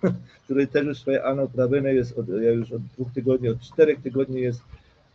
który 0.43 0.67
też 0.67 0.85
już 0.85 0.99
swoje 0.99 1.23
Anno 1.23 1.47
Prabene 1.47 1.93
jest 1.93 2.17
od, 2.17 2.27
ja 2.29 2.51
już 2.51 2.71
od 2.71 2.81
dwóch 2.81 3.13
tygodni, 3.13 3.49
od 3.49 3.59
czterech 3.59 4.01
tygodni 4.01 4.41
jest 4.41 4.61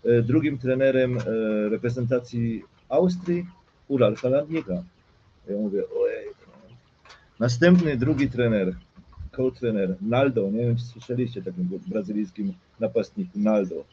e, 0.04 0.22
drugim 0.22 0.58
trenerem 0.58 1.18
e, 1.18 1.22
reprezentacji 1.68 2.62
Austrii 2.88 3.46
u 3.88 3.98
Ralfa. 3.98 4.28
Ja 4.28 5.56
mówię, 5.56 5.82
ojej. 6.00 6.24
Następny, 7.40 7.96
drugi 7.96 8.30
trener, 8.30 8.74
co-trener, 9.36 9.96
Naldo, 10.00 10.50
nie 10.50 10.58
wiem 10.60 10.76
czy 10.76 10.84
słyszeliście 10.84 11.42
takim 11.42 11.68
brazylijskim 11.86 12.52
napastniku, 12.80 13.38
Naldo. 13.38 13.84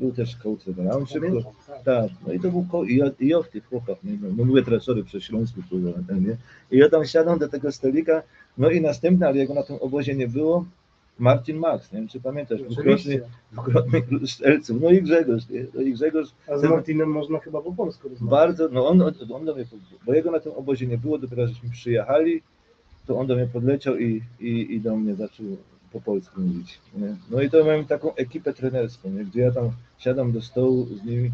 Był 0.00 0.12
też 0.12 0.36
co-trener, 0.42 0.92
a 0.92 0.96
on 0.96 1.06
szybko, 1.06 1.52
tak. 1.66 1.82
tak, 1.82 2.10
no 2.26 2.32
i 2.32 2.40
to 2.40 2.50
był 2.50 2.66
ko- 2.70 2.84
i 2.84 2.96
ja, 2.96 3.10
i 3.20 3.28
ja 3.28 3.42
w 3.42 3.48
tych 3.48 3.66
chłopach, 3.68 4.04
nie? 4.04 4.12
No, 4.22 4.28
no 4.36 4.44
mówię 4.44 4.62
teraz, 4.62 4.82
sorry, 4.82 5.04
przez 5.04 5.22
Śląsku 5.22 5.60
ten, 6.08 6.26
nie? 6.26 6.36
I 6.70 6.78
ja 6.78 6.88
tam 6.88 7.04
siadam 7.04 7.38
do 7.38 7.48
tego 7.48 7.72
stolika, 7.72 8.22
no 8.58 8.70
i 8.70 8.80
następny, 8.80 9.26
ale 9.26 9.36
jego 9.38 9.54
na 9.54 9.62
tym 9.62 9.76
obozie 9.80 10.14
nie 10.14 10.28
było, 10.28 10.64
Marcin 11.18 11.56
Max, 11.56 11.92
nie 11.92 11.98
wiem 11.98 12.08
czy 12.08 12.20
pamiętasz, 12.20 12.62
dwukrotny, 12.62 13.20
dwukrotny 13.52 14.02
strzelców, 14.26 14.80
no 14.80 14.90
i 14.90 15.02
Grzegorz, 15.02 15.48
nie? 15.48 15.66
No 15.74 15.80
i 15.80 15.92
Grzegorz 15.92 16.28
A 16.48 16.58
z 16.58 16.62
Martinem 16.62 17.08
można 17.10 17.38
chyba 17.38 17.62
po 17.62 17.72
polsku 17.72 18.08
rozmawiać. 18.08 18.30
bardzo, 18.30 18.68
no 18.72 18.88
on, 18.88 19.02
on 19.02 19.44
do 19.44 19.54
mnie, 19.54 19.64
bo 20.06 20.14
jego 20.14 20.30
na 20.30 20.40
tym 20.40 20.52
obozie 20.52 20.86
nie 20.86 20.98
było, 20.98 21.18
dopiero 21.18 21.46
żeśmy 21.46 21.70
przyjechali, 21.70 22.42
to 23.10 23.18
on 23.18 23.26
do 23.26 23.36
mnie 23.36 23.46
podleciał 23.46 23.98
i, 23.98 24.22
i, 24.40 24.74
i 24.74 24.80
do 24.80 24.96
mnie 24.96 25.14
zaczął 25.14 25.46
po 25.92 26.00
polsku 26.00 26.40
mówić. 26.40 26.78
Nie? 26.94 27.16
No 27.30 27.42
i 27.42 27.50
to 27.50 27.64
mam 27.64 27.84
taką 27.84 28.14
ekipę 28.14 28.52
trenerską, 28.52 29.10
nie? 29.10 29.24
gdzie 29.24 29.40
ja 29.40 29.52
tam 29.52 29.70
siadam 29.98 30.32
do 30.32 30.42
stołu 30.42 30.86
z 30.86 31.04
nimi. 31.04 31.30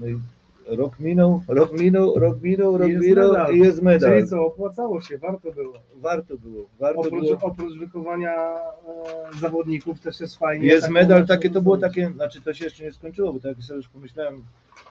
No 0.00 0.06
i 0.06 0.18
rok 0.66 1.00
minął, 1.00 1.42
rok 1.48 1.72
minął, 1.72 2.18
rok 2.18 2.42
minął, 2.42 2.78
rok 2.78 2.90
minął 2.90 3.50
i 3.52 3.58
jest 3.58 3.82
medal. 3.82 4.10
Czyli 4.10 4.28
co, 4.28 4.46
opłacało 4.46 5.00
się, 5.00 5.18
warto 5.18 5.52
było. 5.52 5.74
Warto 5.96 6.36
było, 6.36 6.64
warto 6.78 7.00
Oprócz, 7.00 7.24
było. 7.24 7.38
oprócz 7.40 7.78
wychowania 7.78 8.34
e, 8.34 9.38
zawodników 9.40 10.00
też 10.00 10.20
jest 10.20 10.36
fajnie. 10.36 10.66
Jest 10.66 10.82
taką 10.82 10.94
medal, 10.94 11.26
takie 11.26 11.50
to 11.50 11.62
było 11.62 11.78
takie, 11.78 12.10
znaczy 12.14 12.40
to 12.40 12.54
się 12.54 12.64
jeszcze 12.64 12.84
nie 12.84 12.92
skończyło, 12.92 13.32
bo 13.32 13.40
tak 13.40 13.56
jak 13.56 13.66
sobie 13.66 13.76
już 13.76 13.88
pomyślałem, 13.88 14.42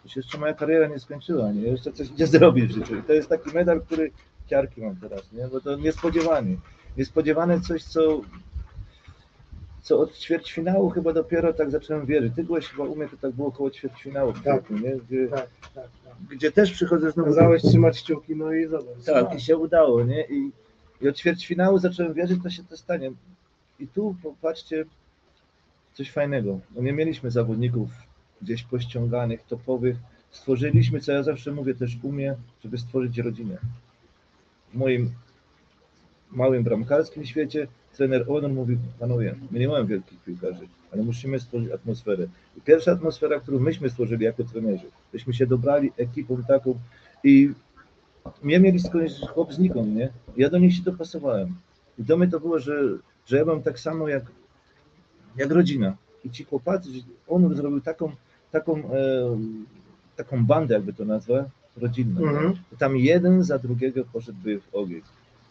to 0.04 0.10
się 0.10 0.20
jeszcze 0.20 0.38
moja 0.38 0.54
kariera 0.54 0.88
nie 0.88 1.00
skończyła, 1.00 1.52
nie? 1.52 1.62
Jeszcze 1.62 1.92
coś 1.92 2.18
nie 2.18 2.28
zrobię 2.38 2.68
w 2.68 2.72
życiu. 2.72 2.96
I 2.96 3.04
to 3.04 3.14
jest 3.14 3.30
taki 3.30 3.54
medal, 3.54 3.82
który 3.82 4.12
ciarki 4.48 4.82
mam 4.82 4.96
teraz, 4.96 5.32
nie? 5.32 5.48
Bo 5.48 5.62
to 5.62 5.76
niespodziewany. 5.76 6.58
Niespodziewane 6.98 7.62
coś, 7.62 7.84
co, 7.84 8.22
co 9.82 10.00
od 10.00 10.18
ćwierćfinału 10.18 10.90
chyba 10.90 11.14
dopiero 11.14 11.54
tak 11.54 11.72
zacząłem 11.72 12.06
wierzyć. 12.06 12.34
Ty 12.36 12.44
byłeś 12.44 12.68
chyba 12.68 12.84
u 12.84 12.96
mnie, 12.96 13.08
to 13.08 13.18
tak 13.18 13.32
było 13.32 13.52
koło 13.52 13.72
ćwierćfinału, 13.72 14.34
w 14.34 14.44
Tak. 14.44 14.64
kwietniu, 14.64 14.88
nie? 14.90 14.96
Gdzie, 14.96 15.28
Tak, 15.28 15.48
tak, 15.76 15.90
tak. 16.06 16.14
gdzie 16.32 16.52
też 16.52 16.72
przychodzę 16.72 17.12
znowu. 17.12 17.30
Kazałeś 17.30 17.62
trzymać 17.64 18.02
kciuki, 18.02 18.36
no 18.36 18.54
i 18.54 18.68
zobacz. 18.68 19.04
Tak, 19.06 19.36
i 19.36 19.42
się 19.42 19.58
udało, 19.58 20.04
nie? 20.04 20.22
I, 20.26 20.52
I 21.02 21.08
od 21.10 21.18
ćwierćfinału 21.18 21.80
zacząłem 21.80 22.14
wierzyć, 22.14 22.44
to 22.44 22.50
się 22.50 22.64
to 22.64 22.78
stanie. 22.78 23.12
I 23.80 23.88
tu 23.88 24.16
popatrzcie, 24.24 24.86
coś 25.94 26.12
fajnego. 26.12 26.60
No 26.76 26.82
nie 26.82 26.94
mieliśmy 26.94 27.32
zawodników 27.32 27.90
gdzieś 28.42 28.64
pościąganych, 28.64 29.44
topowych. 29.44 29.98
Stworzyliśmy, 30.32 31.00
co 31.00 31.12
ja 31.12 31.24
zawsze 31.24 31.52
mówię, 31.52 31.76
też 31.76 31.98
umie, 32.04 32.36
żeby 32.64 32.78
stworzyć 32.78 33.18
rodzinę. 33.18 33.58
W 34.78 34.80
moim 34.80 35.12
małym 36.32 36.64
bramkarskim 36.64 37.26
świecie 37.26 37.68
trener 37.96 38.26
Onon 38.32 38.54
mówi, 38.54 38.78
panowie, 39.00 39.36
my 39.52 39.60
nie 39.60 39.68
mamy 39.68 39.86
wielkich 39.86 40.20
piłkarzy, 40.24 40.68
ale 40.94 41.04
musimy 41.04 41.40
stworzyć 41.40 41.72
atmosferę. 41.72 42.28
I 42.58 42.62
pierwsza 42.62 42.92
atmosfera, 42.92 43.40
którą 43.40 43.60
myśmy 43.60 43.90
stworzyli 43.90 44.26
jako 44.26 44.44
trenerzy, 44.44 44.86
byśmy 45.14 45.34
się 45.34 45.48
dobrali 45.48 45.92
ekipą 45.98 46.44
taką 46.48 46.80
i 47.24 47.52
mnie 48.44 48.60
mieli 48.60 48.80
skądś 48.80 49.20
chłop 49.20 49.54
znikąd, 49.54 49.96
nie? 49.96 50.10
Ja 50.38 50.50
do 50.50 50.58
nich 50.58 50.76
się 50.76 50.84
dopasowałem. 50.84 51.56
I 52.00 52.04
do 52.04 52.18
mnie 52.18 52.28
to 52.28 52.40
było, 52.40 52.60
że, 52.60 52.82
że 53.26 53.38
ja 53.38 53.46
byłem 53.46 53.64
tak 53.64 53.80
samo 53.80 54.08
jak, 54.08 54.24
jak 55.38 55.52
rodzina. 55.52 55.98
I 56.24 56.30
ci 56.30 56.44
chłopacy, 56.44 56.90
on 57.28 57.56
zrobił 57.56 57.82
taką, 57.82 58.12
taką, 58.52 58.78
e, 58.78 59.38
taką 60.16 60.46
bandę, 60.46 60.74
jakby 60.74 60.94
to 60.94 61.06
nazwać, 61.06 61.46
rodzinną. 61.82 62.22
Mhm. 62.22 62.54
I 62.74 62.78
tam 62.78 62.98
jeden 62.98 63.44
za 63.44 63.60
drugiego 63.60 64.04
poszedłby 64.14 64.60
w 64.60 64.76
ogień. 64.76 65.02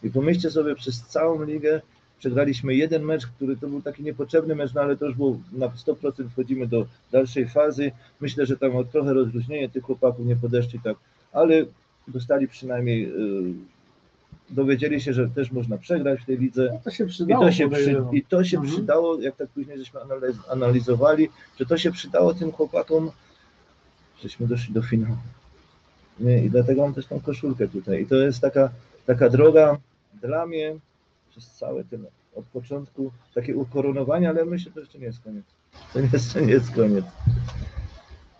I 0.03 0.09
pomyślcie 0.09 0.51
sobie, 0.51 0.75
przez 0.75 1.01
całą 1.01 1.43
ligę 1.43 1.81
przegraliśmy 2.19 2.75
jeden 2.75 3.03
mecz, 3.03 3.27
który 3.27 3.57
to 3.57 3.67
był 3.67 3.81
taki 3.81 4.03
niepotrzebny 4.03 4.55
mecz, 4.55 4.73
no 4.73 4.81
ale 4.81 4.97
to 4.97 5.05
już 5.05 5.15
było 5.15 5.37
na 5.51 5.67
100% 5.67 6.29
wchodzimy 6.29 6.67
do 6.67 6.85
dalszej 7.11 7.47
fazy. 7.49 7.91
Myślę, 8.21 8.45
że 8.45 8.57
tam 8.57 8.71
trochę 8.91 9.13
rozluźnienie 9.13 9.69
tych 9.69 9.83
chłopaków 9.83 10.25
nie 10.25 10.35
podeszli 10.35 10.79
tak 10.79 10.97
ale 11.31 11.65
dostali 12.07 12.47
przynajmniej, 12.47 13.05
y, 13.05 13.53
dowiedzieli 14.49 15.01
się, 15.01 15.13
że 15.13 15.29
też 15.29 15.51
można 15.51 15.77
przegrać 15.77 16.21
w 16.21 16.25
tej 16.25 16.37
lidze. 16.37 16.69
No 16.73 16.79
to 16.83 16.91
się 16.91 17.03
I 17.03 17.07
przydało. 17.07 17.43
to 17.45 17.51
się, 17.51 17.69
przy. 17.69 18.03
I 18.11 18.23
to 18.23 18.43
się 18.43 18.57
Mhm. 18.57 18.75
przydało, 18.75 19.21
jak 19.21 19.35
tak 19.35 19.49
później 19.49 19.77
żeśmy 19.77 19.99
analiz- 19.99 20.51
analizowali, 20.51 21.29
że 21.59 21.65
to 21.65 21.77
się 21.77 21.91
przydało 21.91 22.33
tym 22.33 22.51
chłopakom, 22.51 23.11
żeśmy 24.23 24.47
doszli 24.47 24.73
do 24.73 24.81
finału. 24.81 25.15
Nie? 26.19 26.43
I 26.43 26.49
dlatego 26.49 26.81
mam 26.81 26.93
też 26.93 27.05
tą 27.05 27.19
koszulkę 27.19 27.67
tutaj. 27.67 28.01
I 28.01 28.05
to 28.05 28.15
jest 28.15 28.41
taka, 28.41 28.69
taka 29.05 29.29
droga 29.29 29.77
dla 30.21 30.45
mnie 30.45 30.75
przez 31.29 31.51
cały 31.51 31.83
ten 31.83 32.05
od 32.35 32.45
początku, 32.45 33.11
takie 33.35 33.55
ukoronowanie, 33.55 34.29
ale 34.29 34.45
myślę, 34.45 34.71
że 34.71 34.73
to 34.73 34.79
jeszcze 34.79 34.99
nie 34.99 35.05
jest 35.05 35.19
koniec. 35.23 35.45
To 35.93 35.99
jeszcze 35.99 36.41
nie 36.41 36.51
jest 36.51 36.71
koniec. 36.71 37.05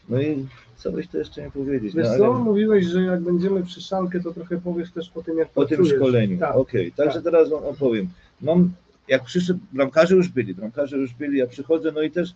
No 0.09 0.21
i 0.21 0.47
co 0.75 0.91
byś 0.91 1.07
tu 1.07 1.17
jeszcze 1.17 1.41
nie 1.41 1.51
powiedzieć? 1.51 1.95
Wiesz 1.95 2.05
no, 2.05 2.09
ale... 2.09 2.19
co, 2.19 2.33
mówiłeś, 2.33 2.85
że 2.85 3.01
jak 3.01 3.21
będziemy 3.21 3.63
przy 3.63 3.81
szalkę, 3.81 4.19
to 4.19 4.33
trochę 4.33 4.61
powiesz 4.61 4.91
też 4.91 5.09
po 5.09 5.23
tym, 5.23 5.37
jak 5.37 5.47
O 5.55 5.65
tym 5.65 5.85
szkoleniu. 5.85 6.39
Tak. 6.39 6.55
Okej, 6.55 6.91
także 6.91 7.13
tak. 7.13 7.23
teraz 7.23 7.49
wam 7.49 7.63
opowiem. 7.63 8.09
Mam, 8.41 8.73
jak 9.07 9.23
przyszedł, 9.23 9.59
bramkarze 9.73 10.15
już 10.15 10.29
byli, 10.29 10.55
bramkarze 10.55 10.97
już 10.97 11.13
byli, 11.13 11.37
ja 11.37 11.47
przychodzę, 11.47 11.91
no 11.91 12.01
i 12.01 12.11
też 12.11 12.35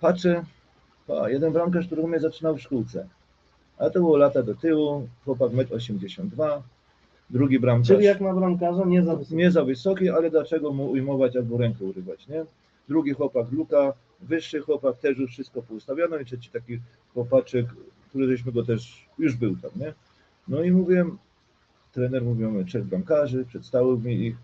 patrzę, 0.00 0.44
a, 1.22 1.28
jeden 1.28 1.52
bramkarz, 1.52 1.86
który 1.86 2.02
u 2.02 2.08
mnie 2.08 2.20
zaczynał 2.20 2.56
w 2.56 2.60
szkółce. 2.60 3.06
A 3.78 3.90
to 3.90 3.98
było 4.00 4.16
lata 4.16 4.42
do 4.42 4.54
tyłu, 4.54 5.08
chłopak 5.24 5.52
1,82 5.52 6.54
m, 6.56 6.62
drugi 7.30 7.60
bramkarz 7.60 7.88
Czyli 7.88 8.04
jak 8.04 8.20
na 8.20 8.34
bramkarza, 8.34 8.84
nie 8.84 9.02
za 9.02 9.16
wysoko. 9.16 9.36
nie 9.36 9.50
za 9.50 9.64
wysoki, 9.64 10.08
ale 10.08 10.30
dlaczego 10.30 10.72
mu 10.72 10.90
ujmować 10.90 11.36
albo 11.36 11.58
rękę 11.58 11.84
urywać, 11.84 12.28
nie? 12.28 12.44
Drugi 12.88 13.12
chłopak 13.12 13.52
Luka, 13.52 13.92
wyższy 14.20 14.60
chłopak, 14.60 14.98
też 14.98 15.18
już 15.18 15.30
wszystko 15.30 15.62
poustawiano 15.62 16.18
i 16.18 16.24
trzeci 16.24 16.50
taki 16.50 16.78
chłopaczek, 17.14 17.66
który 18.08 18.26
żeśmy 18.26 18.52
go 18.52 18.62
też, 18.62 19.08
już 19.18 19.36
był 19.36 19.56
tam, 19.56 19.70
nie? 19.76 19.94
No 20.48 20.62
i 20.62 20.70
mówiłem, 20.72 21.18
trener 21.92 22.24
mówił, 22.24 22.50
mamy 22.50 22.64
trzech 22.64 22.84
bramkarzy, 22.84 23.44
przedstawił 23.44 24.00
mi 24.00 24.26
ich, 24.26 24.36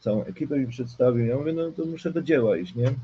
całą 0.00 0.24
ekipę 0.24 0.58
mi 0.58 0.66
przedstawił, 0.66 1.26
ja 1.26 1.36
mówię, 1.36 1.52
no 1.52 1.72
to 1.72 1.84
muszę 1.84 2.10
do 2.12 2.22
dzieła 2.22 2.56
iść, 2.56 2.74
nie? 2.74 2.94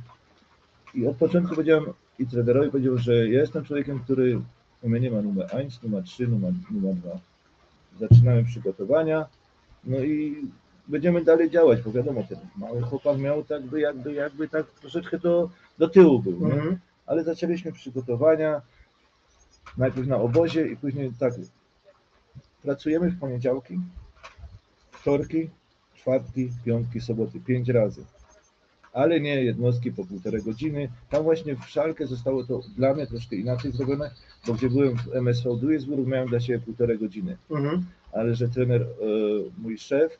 I 0.94 1.06
od 1.06 1.16
początku 1.16 1.54
powiedziałem 1.54 1.84
i 2.18 2.26
trenerowi 2.26 2.70
powiedział, 2.70 2.98
że 2.98 3.28
ja 3.28 3.40
jestem 3.40 3.64
człowiekiem, 3.64 4.00
który 4.00 4.40
u 4.84 4.88
mnie 4.88 5.00
nie 5.00 5.10
ma 5.10 5.22
numer 5.22 5.48
1, 5.52 5.70
numer 5.82 6.04
3, 6.04 6.28
numer, 6.28 6.52
numer 6.70 6.94
2. 6.94 7.18
Zaczynamy 8.00 8.44
przygotowania, 8.44 9.26
no 9.84 9.98
i 9.98 10.36
będziemy 10.88 11.24
dalej 11.24 11.50
działać, 11.50 11.82
bo 11.82 11.92
wiadomo, 11.92 12.22
ten 12.22 12.38
mały 12.56 12.82
chłopak 12.82 13.18
miał 13.18 13.44
tak 13.44 13.62
by 13.62 13.80
jakby, 13.80 14.12
jakby 14.12 14.48
tak 14.48 14.66
troszeczkę 14.70 15.18
do, 15.18 15.50
do 15.78 15.88
tyłu 15.88 16.18
był, 16.18 16.46
nie? 16.46 16.54
Mhm. 16.54 16.78
ale 17.06 17.24
zaczęliśmy 17.24 17.72
przygotowania, 17.72 18.62
najpierw 19.76 20.06
na 20.06 20.16
obozie 20.16 20.66
i 20.66 20.76
później 20.76 21.12
tak, 21.18 21.34
pracujemy 22.62 23.10
w 23.10 23.18
poniedziałki, 23.18 23.80
wtorki, 24.92 25.50
czwartki, 25.94 26.50
piątki, 26.64 27.00
soboty, 27.00 27.40
pięć 27.40 27.68
razy. 27.68 28.04
Ale 28.94 29.20
nie 29.20 29.44
jednostki 29.44 29.92
po 29.92 30.04
półtorej 30.04 30.42
godziny. 30.42 30.88
Tam 31.10 31.22
właśnie 31.22 31.56
w 31.56 31.64
Szalkę 31.68 32.06
zostało 32.06 32.44
to 32.44 32.60
dla 32.76 32.94
mnie 32.94 33.06
troszkę 33.06 33.36
inaczej 33.36 33.72
zrobione, 33.72 34.10
bo 34.46 34.54
gdzie 34.54 34.70
byłem 34.70 34.96
w 34.96 35.14
MSV 35.16 35.56
Duisburg 35.56 36.06
miałem 36.06 36.28
dla 36.28 36.40
siebie 36.40 36.58
półtorej 36.58 36.98
godziny 36.98 37.36
Mhm. 37.50 37.84
ale 38.12 38.34
że 38.34 38.48
trener, 38.48 38.82
e, 38.82 38.86
mój 39.62 39.78
szef, 39.78 40.18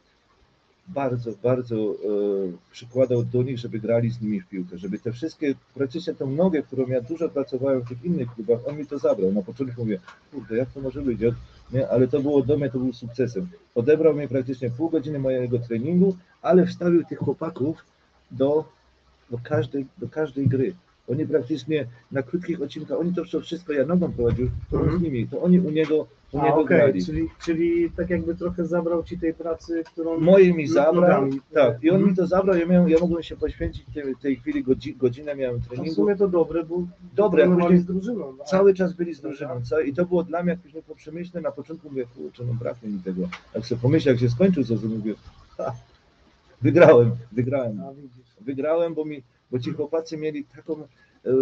bardzo, 0.89 1.33
bardzo 1.43 1.77
e, 1.77 1.97
przykładał 2.73 3.25
do 3.25 3.43
nich, 3.43 3.59
żeby 3.59 3.79
grali 3.79 4.11
z 4.11 4.21
nimi 4.21 4.41
w 4.41 4.49
piłkę, 4.49 4.79
żeby 4.79 4.99
te 4.99 5.13
wszystkie, 5.13 5.55
praktycznie 5.75 6.15
tą 6.15 6.31
nogę, 6.31 6.63
którą 6.63 6.87
ja 6.87 7.01
dużo 7.01 7.29
pracowałem 7.29 7.81
w 7.81 7.89
tych 7.89 8.05
innych 8.05 8.35
klubach, 8.35 8.59
on 8.67 8.79
mi 8.79 8.87
to 8.87 8.99
zabrał. 8.99 9.33
Na 9.33 9.43
początku 9.43 9.81
mówię, 9.81 10.01
kurde, 10.33 10.57
jak 10.57 10.71
to 10.71 10.81
może 10.81 11.03
być, 11.03 11.21
nie? 11.73 11.89
ale 11.89 12.09
to 12.09 12.21
było 12.21 12.43
do 12.43 12.57
mnie, 12.57 12.71
to 12.71 12.79
był 12.79 12.93
sukcesem. 12.93 13.49
Odebrał 13.75 14.15
mi 14.15 14.29
praktycznie 14.29 14.71
pół 14.71 14.91
godziny 14.91 15.19
mojego 15.19 15.59
treningu, 15.59 16.17
ale 16.43 16.67
wstawił 16.67 17.05
tych 17.05 17.19
chłopaków 17.19 17.85
do, 18.39 18.65
do, 19.31 19.39
każdej, 19.45 19.87
do 19.99 20.09
każdej 20.09 20.47
gry. 20.49 20.75
Oni 21.09 21.27
praktycznie 21.27 21.87
na 22.13 22.23
krótkich 22.23 22.63
odcinkach, 22.63 22.99
oni 23.01 23.15
to 23.15 23.41
wszystko 23.41 23.73
ja 23.73 23.87
nogą 23.87 24.13
prowadził, 24.13 24.51
to 24.71 24.77
on 24.77 24.83
Mhm. 24.83 24.99
z 25.01 25.03
nimi, 25.03 25.29
to 25.29 25.43
oni 25.43 25.61
u 25.61 25.71
niego, 25.71 26.07
u 26.33 26.39
A, 26.41 26.45
niego 26.45 26.57
okej, 26.61 26.79
grali. 26.79 27.05
czyli, 27.05 27.29
czyli 27.45 27.91
tak 27.91 28.11
jakby 28.11 28.35
trochę 28.35 28.67
zabrał 28.67 29.03
ci 29.05 29.19
tej 29.19 29.35
pracy, 29.35 29.83
którą... 29.93 30.21
Moje 30.21 30.55
mi 30.55 30.67
zabrał, 30.69 31.03
nogami. 31.25 31.41
tak, 31.55 31.85
i 31.85 31.91
on 31.91 31.97
Mhm. 31.97 32.11
mi 32.11 32.17
to 32.17 32.27
zabrał, 32.27 32.57
ja, 32.57 32.67
miałem, 32.67 32.89
ja 32.89 32.99
mogłem 33.01 33.23
się 33.23 33.37
poświęcić 33.37 33.85
tej, 33.95 34.17
tej 34.17 34.37
chwili, 34.37 34.63
godzi, 34.63 34.95
godzinę 34.97 35.35
miałem 35.37 35.57
No 35.57 35.63
w 35.63 35.69
treningu, 35.69 35.95
sumie 35.95 36.17
to 36.17 36.29
dobre, 36.29 36.65
bo 36.65 36.83
Dobre, 37.15 37.49
później 37.51 37.79
z 37.79 37.85
drużyną. 37.85 38.33
no. 38.39 38.45
cały 38.45 38.75
czas 38.75 38.93
byli 38.93 39.15
z 39.15 39.21
drużyną, 39.21 39.63
cały, 39.63 39.85
i 39.85 39.95
to 39.95 40.07
było 40.07 40.25
dla 40.25 40.43
mnie, 40.43 40.51
jak 40.51 40.61
później 40.61 40.83
po 40.83 40.95
przemyśle, 40.95 41.41
na 41.41 41.53
początku 41.53 41.89
mówię, 41.91 42.07
kurczę, 42.17 42.45
no 42.47 42.55
braknie 42.55 42.89
mi 42.91 42.99
tego, 43.01 43.29
jak 43.55 43.67
sobie 43.67 43.81
pomyślę, 43.81 44.13
jak 44.13 44.21
się 44.21 44.31
skończył 44.31 44.65
sezon, 44.65 44.91
mówię, 44.91 45.15
ha, 45.57 45.73
wygrałem, 46.63 47.11
wygrałem, 47.33 47.81
A, 47.81 47.93
widzisz. 47.95 48.24
Wygrałem, 48.41 48.95
bo 48.95 49.05
mi, 49.05 49.23
bo 49.51 49.59
ci 49.59 49.73
chłopacy 49.73 50.17
mieli 50.17 50.45
taką, 50.45 50.87
yy, 51.25 51.33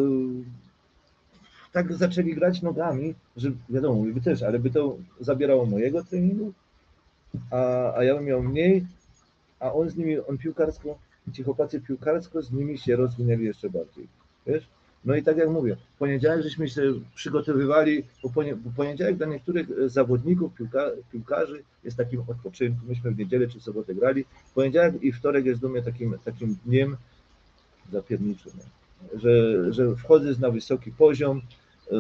tak 1.73 1.93
zaczęli 1.93 2.35
grać 2.35 2.63
nogami, 2.63 3.15
że 3.37 3.51
wiadomo, 3.69 4.03
wy 4.03 4.21
też, 4.21 4.43
ale 4.43 4.59
by 4.59 4.71
to 4.71 4.97
zabierało 5.21 5.67
mojego 5.67 6.05
treningu, 6.05 6.53
a, 7.51 7.93
a 7.97 8.05
ja 8.05 8.15
bym 8.15 8.25
miał 8.25 8.43
mniej, 8.43 8.87
a 9.61 9.73
on 9.73 9.91
z 9.91 9.97
nimi, 9.97 10.19
on 10.19 10.39
piłkarsko, 10.39 10.99
ci 11.33 11.43
chłopacy 11.43 11.81
piłkarsko 11.81 12.43
z 12.43 12.53
nimi 12.53 12.79
się 12.79 12.97
rozwinęli 12.97 13.45
jeszcze 13.45 13.71
bardziej, 13.71 14.09
wiesz? 14.47 14.69
No 15.05 15.17
i 15.17 15.23
tak 15.23 15.37
jak 15.37 15.49
mówię, 15.51 15.77
w 15.95 15.99
poniedziałek 15.99 16.43
żeśmy 16.43 16.69
się 16.69 16.83
przygotowywali, 17.15 18.03
bo, 18.23 18.31
ponie, 18.31 18.57
bo 18.57 18.71
poniedziałek 18.77 19.17
dla 19.17 19.27
niektórych 19.27 19.67
e, 19.71 19.89
zawodników, 19.89 20.55
piłka, 20.55 20.85
piłkarzy 21.13 21.63
jest 21.85 21.97
takim 21.97 22.21
odpoczynku, 22.29 22.79
myśmy 22.89 23.11
w 23.11 23.19
niedzielę 23.19 23.49
czy 23.49 23.59
w 23.59 23.63
sobotę 23.63 23.95
grali, 23.95 24.25
poniedziałek 24.55 25.03
i 25.03 25.13
wtorek 25.13 25.47
jest 25.47 25.61
dla 25.61 25.69
mnie 25.71 25.83
takim, 25.83 26.19
takim 26.25 26.57
dniem 26.67 26.97
zapierniczym, 27.93 28.53
że, 29.15 29.33
że 29.73 29.97
wchodzę 29.97 30.35
na 30.41 30.51
wysoki 30.51 30.91
poziom, 30.93 31.43
yy, 31.91 31.99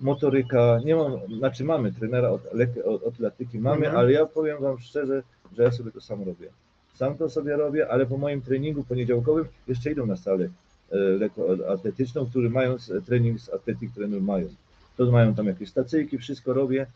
motoryka, 0.00 0.80
nie 0.84 0.96
mam, 0.96 1.12
znaczy 1.38 1.64
mamy 1.64 1.92
trenera 1.92 2.28
od, 2.30 2.44
lek- 2.52 2.82
od 2.82 3.06
atletyki, 3.06 3.58
mamy, 3.58 3.86
Mhm. 3.86 3.96
ale 3.96 4.12
ja 4.12 4.26
powiem 4.26 4.62
Wam 4.62 4.78
szczerze, 4.78 5.22
że 5.56 5.62
ja 5.62 5.70
sobie 5.72 5.90
to 5.92 6.00
sam 6.00 6.22
robię. 6.22 6.48
Sam 6.94 7.16
to 7.16 7.30
sobie 7.30 7.56
robię, 7.56 7.88
ale 7.88 8.06
po 8.06 8.18
moim 8.18 8.42
treningu 8.42 8.84
poniedziałkowym 8.84 9.44
jeszcze 9.68 9.90
idą 9.92 10.06
na 10.06 10.16
salę 10.16 10.48
e, 10.94 10.98
lekkoatletyczną, 10.98 12.26
którzy 12.26 12.50
mają 12.50 12.76
trening 13.06 13.40
z 13.40 13.48
atletyk 13.48 13.90
trener 13.94 14.22
mają. 14.22 14.48
To 14.96 15.10
mają 15.10 15.34
tam 15.34 15.46
jakieś 15.46 15.68
stacyjki, 15.68 16.18
wszystko 16.18 16.52
robię. 16.52 16.86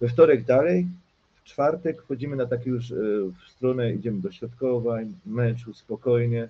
We 0.00 0.08
wtorek 0.08 0.44
dalej, 0.44 0.86
w 1.34 1.44
czwartek 1.44 2.02
wchodzimy 2.02 2.36
na 2.36 2.46
takie 2.46 2.70
już 2.70 2.90
e, 2.90 2.94
w 3.44 3.50
stronę, 3.50 3.92
idziemy 3.92 4.20
do 4.20 4.32
środkowań, 4.32 5.12
meczu, 5.26 5.74
spokojnie. 5.74 6.48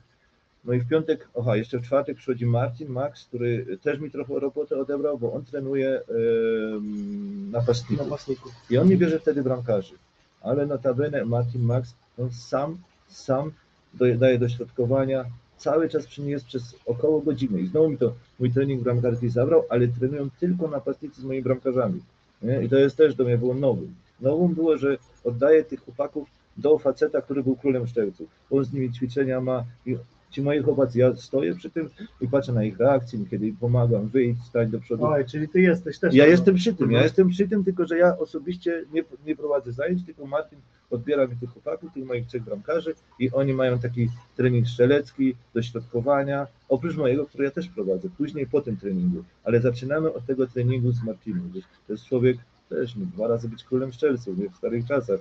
No 0.65 0.73
i 0.73 0.81
w 0.81 0.89
piątek, 0.89 1.29
aha, 1.41 1.57
jeszcze 1.57 1.79
w 1.79 1.83
czwartek 1.83 2.17
przychodzi 2.17 2.47
Marcin 2.47 2.89
Max, 2.89 3.25
który 3.25 3.79
też 3.83 4.01
mi 4.01 4.11
trochę 4.11 4.41
roboty 4.41 4.77
odebrał, 4.77 5.19
bo 5.19 5.33
on 5.33 5.45
trenuje 5.45 6.01
em, 6.01 7.51
napastników. 7.51 8.07
Napastników. 8.07 8.53
I 8.71 8.79
on 8.79 8.89
nie 8.89 8.97
bierze 8.97 9.21
wtedy 9.21 9.43
bramkarzy. 9.43 9.95
Ale 10.41 10.67
notabene 10.67 11.25
Martin 11.25 11.63
Max, 11.63 11.95
on 12.19 12.31
sam, 12.33 12.79
sam 13.09 13.53
daje 13.95 14.39
dośrodkowania. 14.39 15.25
Cały 15.57 15.89
czas 15.89 16.07
przy 16.07 16.21
nim 16.21 16.31
jest 16.31 16.45
przez 16.45 16.77
około 16.87 17.21
godziny. 17.21 17.61
I 17.61 17.67
znowu 17.67 17.91
mi 17.91 17.99
to 17.99 18.15
mój 18.41 18.53
trening 18.53 18.83
bramkarski 18.83 19.29
zabrał, 19.29 19.65
ale 19.69 19.89
trenują 19.89 20.31
tylko 20.41 20.69
napastnicy 20.69 21.21
z 21.21 21.25
moimi 21.25 21.43
bramkarzami. 21.43 22.01
Nie? 22.43 22.63
I 22.63 22.69
to 22.69 22.79
jest 22.79 22.97
też 22.97 23.15
do 23.15 23.25
mnie 23.25 23.39
było 23.39 23.55
nowym. 23.55 23.95
Nowym 24.21 24.55
było, 24.55 24.79
że 24.79 24.99
oddaję 25.25 25.65
tych 25.65 25.81
chłopaków 25.81 26.29
do 26.57 26.79
faceta, 26.79 27.23
który 27.23 27.43
był 27.43 27.57
królem 27.57 27.87
szczelców. 27.87 28.29
On 28.51 28.65
z 28.65 28.73
nimi 28.73 28.93
ćwiczenia 28.93 29.41
ma 29.41 29.65
i 29.87 29.97
ci 30.31 30.43
moi 30.43 30.63
chłopacy, 30.63 30.99
ja 30.99 31.17
stoję 31.17 31.55
przy 31.55 31.71
tym 31.71 31.91
i 32.21 32.29
patrzę 32.29 32.53
na 32.53 32.65
ich 32.65 32.79
reakcję, 32.79 33.19
kiedy 33.31 33.47
im 33.47 33.57
pomagam 33.57 34.09
wyjść, 34.09 34.41
stać 34.43 34.71
do 34.71 34.81
przodu. 34.81 35.05
Oj, 35.05 35.25
czyli 35.25 35.49
ty 35.49 35.61
jesteś 35.61 35.99
też. 35.99 36.15
Ja 36.15 36.25
no. 36.25 36.31
jestem 36.31 36.55
przy 36.55 36.75
tym, 36.75 36.93
ja 36.93 37.03
jestem 37.03 37.29
przy 37.29 37.49
tym, 37.49 37.65
tylko 37.65 37.87
że 37.87 37.99
ja 37.99 38.19
osobiście 38.19 38.85
nie, 38.93 39.05
nie 39.27 39.37
prowadzę 39.37 39.73
zajęć, 39.73 40.07
tylko 40.07 40.27
Martin 40.27 40.59
odbiera 40.95 41.27
mi 41.27 41.37
tych 41.37 41.51
chłopaków, 41.51 41.93
tych 41.93 42.07
moich 42.07 42.27
trzech 42.27 42.43
bramkarzy 42.43 42.95
i 43.19 43.31
oni 43.31 43.53
mają 43.53 43.79
taki 43.79 44.09
trening 44.37 44.69
strzelecki, 44.69 45.35
dośrodkowania, 45.55 46.47
oprócz 46.69 46.97
mojego, 46.97 47.27
który 47.27 47.45
ja 47.45 47.51
też 47.51 47.69
prowadzę, 47.69 48.09
później 48.19 48.47
po 48.47 48.61
tym 48.61 48.77
treningu, 48.77 49.25
ale 49.45 49.61
zaczynamy 49.61 50.13
od 50.13 50.27
tego 50.27 50.47
treningu 50.47 50.93
z 50.93 51.03
Martinem, 51.03 51.53
to 51.87 51.93
jest 51.93 52.07
człowiek 52.07 52.39
też, 52.69 52.97
no, 52.97 53.07
dwa 53.07 53.29
razy 53.29 53.49
być 53.49 53.65
królem 53.65 53.93
strzelców, 53.93 54.39
w 54.53 54.57
starych 54.57 54.87
czasach. 54.87 55.21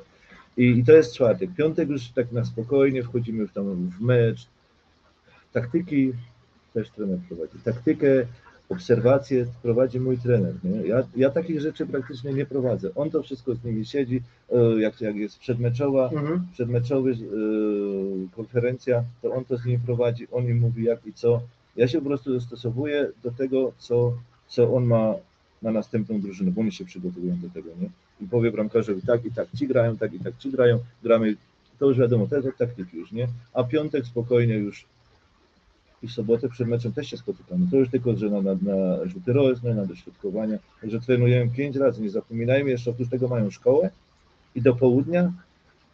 I, 0.58 0.64
i 0.64 0.84
to 0.84 0.92
jest 0.92 1.16
czwartek, 1.16 1.50
piątek 1.58 1.90
już 1.90 2.10
tak 2.10 2.32
na 2.32 2.46
spokojnie 2.46 3.04
wchodzimy 3.04 3.48
w, 3.48 3.54
tam, 3.54 3.90
w 3.90 4.02
mecz, 4.02 4.48
taktyki 5.54 6.14
też 6.74 6.90
trener 6.90 7.20
prowadzi, 7.28 7.58
taktykę, 7.64 8.08
obserwacje 8.74 9.46
prowadzi 9.62 10.00
mój 10.00 10.18
trener. 10.18 10.54
Nie? 10.64 10.88
Ja, 10.88 11.04
ja 11.16 11.30
takich 11.30 11.62
rzeczy 11.62 11.86
praktycznie 11.86 12.34
nie 12.34 12.46
prowadzę. 12.46 12.90
On 12.96 13.10
to 13.10 13.24
wszystko 13.24 13.56
z 13.56 13.64
nimi 13.64 13.86
siedzi, 13.86 14.22
e, 14.52 14.80
jak, 14.82 15.02
jak 15.02 15.16
jest 15.16 15.40
przedmeczowa, 15.40 16.10
Mhm. 16.14 16.48
przedmeczowy 16.54 17.12
e, 17.12 17.16
konferencja, 18.36 19.04
to 19.22 19.34
on 19.34 19.46
to 19.46 19.58
z 19.58 19.66
nimi 19.66 19.80
prowadzi, 19.80 20.28
on 20.32 20.46
im 20.48 20.58
mówi 20.60 20.84
jak 20.84 21.08
i 21.08 21.14
co. 21.14 21.42
Ja 21.76 21.88
się 21.88 22.00
po 22.00 22.06
prostu 22.06 22.34
dostosowuję 22.34 23.10
do 23.24 23.32
tego, 23.32 23.72
co, 23.78 24.14
co 24.48 24.74
on 24.76 24.84
ma 24.86 25.14
na 25.62 25.72
następną 25.72 26.22
drużynę, 26.22 26.52
bo 26.52 26.62
oni 26.62 26.72
się 26.72 26.86
przygotowują 26.86 27.38
do 27.42 27.50
tego, 27.50 27.70
nie? 27.82 27.90
I 28.22 28.28
powie 28.28 28.52
bramkarzowi 28.52 29.02
tak 29.02 29.26
i 29.26 29.32
tak, 29.32 29.48
ci 29.58 29.68
grają, 29.68 29.98
tak 29.98 30.14
i 30.14 30.20
tak, 30.20 30.38
ci 30.38 30.52
grają, 30.52 30.80
gramy, 31.04 31.36
to 31.80 31.88
już 31.88 31.98
wiadomo, 31.98 32.28
to 32.28 32.36
jest 32.36 32.48
od 32.48 32.58
taktyki 32.58 32.98
już, 32.98 33.12
nie? 33.12 33.28
A 33.54 33.64
piątek 33.64 34.06
spokojnie 34.06 34.54
już 34.56 34.86
i 36.04 36.08
w 36.08 36.12
sobotę 36.12 36.50
przed 36.50 36.68
meczem 36.68 36.94
też 36.94 37.08
się 37.08 37.18
spotykamy. 37.18 37.68
To 37.72 37.78
już 37.78 37.90
tylko, 37.90 38.16
że 38.16 38.30
na, 38.30 38.42
na, 38.42 38.54
na 38.62 39.06
rzuty 39.06 39.34
rożne, 39.34 39.74
na 39.74 39.86
dośrodkowania. 39.86 40.58
Także 40.82 41.00
trenujemy 41.00 41.52
pięć 41.52 41.76
razy. 41.76 42.02
Nie 42.02 42.10
zapominajmy, 42.10 42.70
jeszcze 42.70 42.92
oprócz 42.92 43.10
tego 43.10 43.28
mają 43.28 43.50
szkołę 43.52 43.90
i 44.56 44.62
do 44.62 44.76
południa 44.76 45.34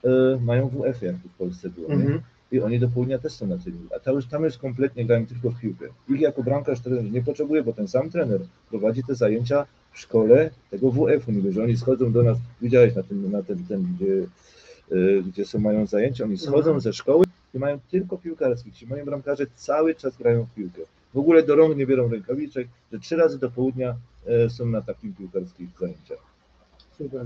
y, 0.05 0.09
mają 0.41 0.69
WF, 0.69 1.01
jak 1.01 1.15
w 1.15 1.37
Polsce 1.37 1.69
było. 1.69 1.89
Mhm. 1.89 2.21
I 2.51 2.59
oni 2.59 2.79
do 2.79 2.87
południa 2.89 3.19
też 3.19 3.33
są 3.33 3.47
na 3.47 3.57
treningu. 3.57 3.95
A 3.95 3.99
tam 3.99 4.15
już, 4.15 4.25
tam 4.25 4.43
już 4.43 4.57
kompletnie 4.57 5.05
grają 5.05 5.25
tylko 5.25 5.51
w 5.51 5.59
piłkę. 5.59 5.85
Ich 6.09 6.21
jako 6.21 6.43
bramkarz 6.43 6.79
trener 6.79 7.11
nie 7.11 7.23
potrzebuje, 7.23 7.63
bo 7.63 7.73
ten 7.73 7.87
sam 7.87 8.09
trener 8.09 8.41
prowadzi 8.69 9.03
te 9.03 9.15
zajęcia 9.15 9.65
w 9.91 9.99
szkole 9.99 10.49
tego 10.71 10.91
WF-u. 10.91 11.31
Niby, 11.31 11.51
że 11.51 11.63
oni 11.63 11.77
schodzą 11.77 12.11
do 12.11 12.23
nas, 12.23 12.37
widziałeś 12.61 12.95
na 12.95 13.03
tym, 13.03 13.31
na 13.31 13.43
ten, 13.43 13.65
ten 13.65 13.87
gdzie, 13.95 14.27
y, 14.97 15.23
gdzie 15.27 15.45
są, 15.45 15.59
mają 15.59 15.85
zajęcia, 15.85 16.23
oni 16.23 16.37
schodzą 16.37 16.57
Mhm. 16.57 16.81
ze 16.81 16.93
szkoły 16.93 17.25
i 17.53 17.59
mają 17.59 17.79
tylko 17.91 18.17
piłkarskich. 18.17 18.73
Ci 18.73 18.87
moi 18.87 19.03
bramkarze 19.03 19.45
cały 19.55 19.95
czas 19.95 20.17
grają 20.17 20.45
w 20.45 20.53
piłkę. 20.53 20.81
W 21.13 21.17
ogóle 21.17 21.43
do 21.43 21.55
rąk 21.55 21.77
nie 21.77 21.85
biorą 21.87 22.09
rękawiczek, 22.09 22.67
że 22.93 22.99
trzy 22.99 23.15
razy 23.15 23.39
do 23.39 23.51
południa 23.51 23.95
e, 24.25 24.49
są 24.49 24.65
na 24.65 24.81
takim 24.81 25.13
piłkarskich 25.13 25.69
zajęciach. 25.79 26.17
Super. 26.97 27.25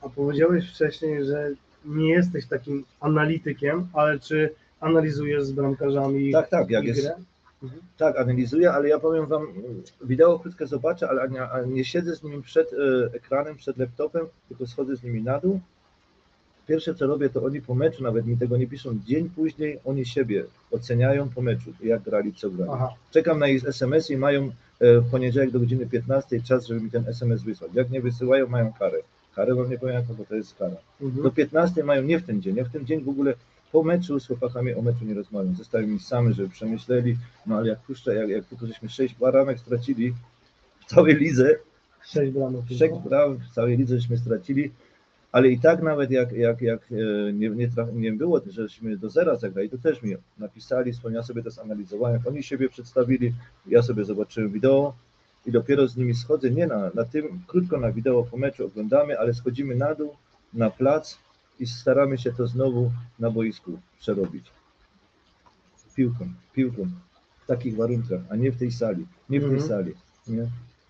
A 0.00 0.08
powiedziałeś 0.08 0.70
wcześniej, 0.70 1.24
że 1.24 1.50
nie 1.84 2.08
jesteś 2.10 2.46
takim 2.46 2.84
analitykiem, 3.00 3.88
ale 3.92 4.18
czy 4.18 4.54
analizujesz 4.80 5.44
z 5.44 5.52
bramkarzami 5.52 6.32
Tak, 6.32 6.48
tak, 6.48 6.70
jak 6.70 6.82
ich 6.84 6.88
jest, 6.88 7.02
grę? 7.02 7.14
tak, 7.98 8.18
analizuję, 8.18 8.72
ale 8.72 8.88
ja 8.88 8.98
powiem 8.98 9.26
wam, 9.26 9.46
wideo 10.04 10.38
krótkie 10.38 10.66
zobaczę, 10.66 11.08
ale 11.08 11.28
nie, 11.28 11.40
nie 11.66 11.84
siedzę 11.84 12.16
z 12.16 12.22
nimi 12.22 12.42
przed 12.42 12.72
e, 12.72 12.76
ekranem, 13.14 13.56
przed 13.56 13.76
laptopem, 13.78 14.26
tylko 14.48 14.66
schodzę 14.66 14.96
z 14.96 15.02
nimi 15.02 15.22
na 15.22 15.40
dół. 15.40 15.60
Pierwsze 16.72 16.94
co 16.94 17.06
robię, 17.06 17.30
to 17.30 17.42
oni 17.42 17.60
po 17.60 17.74
meczu, 17.74 18.02
nawet 18.02 18.26
mi 18.26 18.36
tego 18.36 18.56
nie 18.56 18.66
piszą, 18.66 18.98
dzień 19.06 19.30
później 19.30 19.78
oni 19.84 20.06
siebie 20.06 20.44
oceniają 20.70 21.28
po 21.28 21.42
meczu, 21.42 21.72
jak 21.82 22.02
grali, 22.02 22.32
co 22.34 22.50
grali. 22.50 22.70
Aha, 22.74 22.88
Czekam 23.10 23.38
na 23.38 23.48
ich 23.48 23.64
SMS 23.68 24.10
i 24.10 24.16
mają 24.16 24.50
e, 24.80 25.00
w 25.00 25.10
poniedziałek 25.10 25.50
do 25.50 25.60
godziny 25.60 25.86
15 25.86 26.40
czas, 26.42 26.66
żeby 26.66 26.80
mi 26.80 26.90
ten 26.90 27.08
SMS 27.08 27.42
wysłać. 27.42 27.70
Jak 27.74 27.90
nie 27.90 28.00
wysyłają, 28.00 28.48
mają 28.48 28.72
karę. 28.72 28.98
Karę 29.34 29.54
wam 29.54 29.70
nie 29.70 29.78
powiem, 29.78 29.94
jaką, 29.94 30.14
bo 30.14 30.24
to 30.24 30.34
jest 30.34 30.54
kara. 30.54 30.76
mhm. 31.00 31.22
Do 31.22 31.30
15 31.30 31.84
mają 31.84 32.02
nie 32.02 32.18
w 32.18 32.26
ten 32.26 32.42
dzień. 32.42 32.56
Ja 32.56 32.64
w 32.64 32.72
ten 32.72 32.86
dzień 32.86 33.04
w 33.04 33.08
ogóle 33.08 33.34
po 33.72 33.82
meczu 33.82 34.20
z 34.20 34.26
chłopakami 34.26 34.74
o 34.74 34.82
meczu 34.82 35.04
nie 35.04 35.14
rozmawiam. 35.14 35.54
Zostawiam 35.56 35.90
mi 35.90 36.00
sami, 36.00 36.34
żeby 36.34 36.48
przemyśleli. 36.48 37.16
No 37.46 37.56
ale 37.56 37.68
jak 37.68 37.78
puszczę, 37.78 38.14
jak, 38.14 38.28
jak 38.28 38.44
tylko 38.44 38.66
żeśmy 38.66 38.88
6 38.88 39.14
baramek 39.14 39.60
stracili 39.60 40.14
w 40.80 40.84
całej 40.84 41.16
lidze, 41.16 41.56
sześć 42.02 42.32
bramek. 42.32 42.60
6 42.68 42.78
tylko. 42.78 42.98
bram 42.98 43.38
w 43.38 43.54
całej 43.54 43.76
lidze 43.76 43.96
żeśmy 44.00 44.18
stracili, 44.18 44.70
ale 45.32 45.48
i 45.48 45.60
tak 45.60 45.82
nawet 45.82 46.10
jak, 46.10 46.32
jak, 46.32 46.62
jak 46.62 46.80
e, 46.92 47.32
nie, 47.32 47.50
nie, 47.50 47.68
traf, 47.68 47.88
nie 47.92 48.12
było, 48.12 48.40
żeśmy 48.46 48.96
do 48.96 49.10
zera 49.10 49.36
zagrali, 49.36 49.70
to 49.70 49.78
też 49.78 50.02
mi 50.02 50.16
napisali, 50.38 50.92
ja 51.12 51.22
sobie 51.22 51.42
to 51.42 51.50
zanalizowałem, 51.50 52.20
oni 52.26 52.42
siebie 52.42 52.68
przedstawili, 52.68 53.32
ja 53.66 53.82
sobie 53.82 54.04
zobaczyłem 54.04 54.50
wideo 54.52 54.94
i 55.46 55.52
dopiero 55.52 55.88
z 55.88 55.96
nimi 55.96 56.14
schodzę, 56.14 56.50
nie 56.50 56.66
na, 56.66 56.90
na 56.94 57.04
tym, 57.04 57.42
krótko 57.46 57.80
na 57.80 57.92
wideo 57.92 58.24
po 58.24 58.36
meczu 58.36 58.66
oglądamy, 58.66 59.18
ale 59.18 59.34
schodzimy 59.34 59.74
na 59.76 59.94
dół, 59.94 60.14
na 60.54 60.70
plac 60.70 61.18
i 61.60 61.66
staramy 61.66 62.18
się 62.18 62.32
to 62.32 62.46
znowu 62.46 62.90
na 63.18 63.30
boisku 63.30 63.78
przerobić. 64.00 64.50
Piłką, 65.94 66.28
piłką, 66.52 66.88
w 67.44 67.46
takich 67.46 67.76
warunkach, 67.76 68.20
a 68.30 68.36
nie 68.36 68.52
w 68.52 68.58
tej 68.58 68.72
sali, 68.72 69.06
nie 69.30 69.40
w 69.40 69.42
tej 69.42 69.52
Mhm. 69.52 69.68
sali. 69.68 69.92
Nie? 70.28 70.46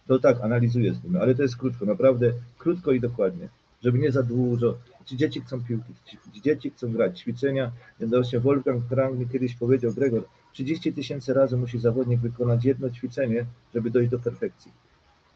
To 0.07 0.19
tak, 0.19 0.41
analizuję 0.41 0.95
z 0.95 1.17
ale 1.21 1.35
to 1.35 1.43
jest 1.43 1.57
krótko, 1.57 1.85
naprawdę 1.85 2.33
krótko 2.59 2.93
i 2.93 3.01
dokładnie, 3.01 3.49
żeby 3.85 3.99
nie 3.99 4.13
za 4.13 4.23
dużo. 4.23 4.79
Ci 5.05 5.17
dzieci 5.17 5.41
chcą 5.41 5.65
piłki, 5.65 5.95
ci, 6.05 6.19
ci 6.35 6.43
dzieci 6.43 6.71
chcą 6.71 6.93
grać, 6.93 7.21
ćwiczenia. 7.21 7.73
Właśnie 8.01 8.41
Wolfgang 8.41 8.89
Krang 8.89 9.33
kiedyś 9.33 9.55
powiedział, 9.55 9.93
Gregor, 9.93 10.25
30 10.53 10.93
tysięcy 10.93 11.35
razy 11.35 11.57
musi 11.57 11.79
zawodnik 11.79 12.21
wykonać 12.21 12.65
jedno 12.65 12.91
ćwiczenie, 12.91 13.47
żeby 13.75 13.91
dojść 13.91 14.11
do 14.11 14.19
perfekcji. 14.19 14.73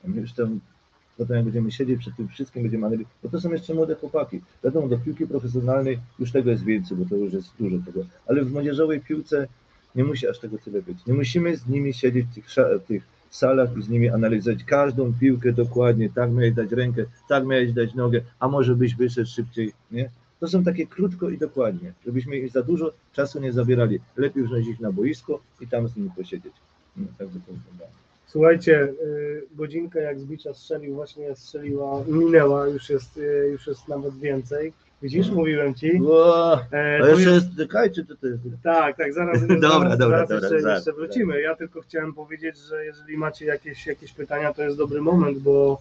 My 0.05 0.21
już 0.21 0.33
tam, 0.33 0.61
potem 1.17 1.37
jak 1.37 1.45
będziemy 1.45 1.73
siedzieć 1.73 2.01
przed 2.01 2.17
tym 2.17 2.29
wszystkim, 2.29 2.63
będziemy 2.63 2.87
analizować, 2.87 3.13
bo 3.23 3.29
to 3.29 3.41
są 3.41 3.53
jeszcze 3.53 3.75
młode 3.75 3.95
chłopaki. 3.95 4.41
Wiadomo, 4.65 4.89
do 4.89 4.99
piłki 4.99 5.27
profesjonalnej 5.27 5.99
już 6.19 6.33
tego 6.33 6.51
jest 6.51 6.65
więcej, 6.65 6.97
bo 6.97 7.05
to 7.05 7.17
już 7.17 7.33
jest 7.33 7.49
dużo 7.59 7.77
tego, 7.87 8.05
ale 8.27 8.45
w 8.45 8.53
młodzieżowej 8.53 9.01
piłce 9.01 9.49
nie 9.95 10.05
musi 10.05 10.29
aż 10.29 10.39
tego 10.39 10.59
tyle 10.59 10.83
być. 10.83 11.07
Nie 11.07 11.15
musimy 11.15 11.57
z 11.57 11.67
nimi 11.67 11.95
siedzieć 11.95 12.27
w 12.27 12.35
tych, 12.35 12.47
sza- 12.47 12.79
w 13.31 13.37
salach 13.37 13.77
i 13.79 13.83
z 13.83 13.89
nimi 13.89 14.09
analizować 14.09 14.65
każdą 14.65 15.13
piłkę 15.21 15.53
dokładnie, 15.53 16.11
tak 16.15 16.33
miałeś 16.33 16.55
dać 16.55 16.73
rękę, 16.73 17.05
tak 17.29 17.47
miałeś 17.47 17.73
dać 17.73 17.95
nogę, 17.95 18.21
a 18.39 18.49
może 18.49 18.77
byś 18.77 18.95
wyszedł 18.95 19.29
szybciej, 19.29 19.73
nie? 19.91 20.11
To 20.41 20.49
są 20.49 20.65
takie 20.65 20.87
krótko 20.87 21.31
i 21.31 21.39
dokładnie, 21.39 21.93
żebyśmy 22.07 22.37
ich 22.37 22.53
za 22.53 22.63
dużo 22.63 22.93
czasu 23.13 23.41
nie 23.41 23.53
zabierali. 23.53 24.01
Lepiej 24.17 24.45
wziąć 24.45 24.67
ich 24.67 24.81
na 24.81 24.93
boisko 24.93 25.41
i 25.61 25.67
tam 25.67 25.89
z 25.89 25.97
nimi 25.97 26.11
posiedzieć. 26.17 26.53
No, 26.97 27.07
tak. 27.19 27.29
Słuchajcie, 28.27 28.83
y, 28.83 29.43
godzinka 29.55 30.01
jak 30.01 30.21
z 30.21 30.25
bicza 30.25 30.55
strzelił, 30.55 30.95
właśnie 30.95 31.37
strzeliła, 31.37 32.05
minęła, 32.07 32.67
już 32.67 32.91
jest, 32.91 33.17
y, 33.17 33.49
już 33.53 33.67
jest 33.67 33.89
nawet 33.89 34.19
więcej. 34.19 34.73
Widzisz, 35.03 35.31
mówiłem 35.31 35.75
ci. 35.75 36.01
Ło, 36.03 36.55
E, 36.73 36.99
to 37.01 37.07
jeszcze 37.09 37.31
jest- 37.31 37.47
jest, 37.47 37.59
czekajcie, 37.59 38.05
to, 38.05 38.27
jest... 38.27 38.41
Tak, 38.63 38.97
tak, 38.97 39.13
zaraz, 39.13 39.41
Dobra, 39.47 39.59
zaraz, 39.71 39.99
dobra, 39.99 40.17
zaraz 40.27 40.29
dobra, 40.29 40.49
jeszcze, 40.49 40.61
zaraz, 40.61 40.87
jeszcze 40.87 40.93
wrócimy. 41.01 41.41
Ja 41.41 41.57
tylko 41.57 41.81
chciałem 41.83 42.15
powiedzieć, 42.15 42.59
że 42.59 42.85
jeżeli 42.85 43.17
macie 43.17 43.47
jakieś, 43.47 43.87
jakieś 43.87 44.13
pytania, 44.13 44.53
to 44.55 44.63
jest 44.63 44.77
dobry 44.77 45.01
moment, 45.01 45.39
bo, 45.39 45.79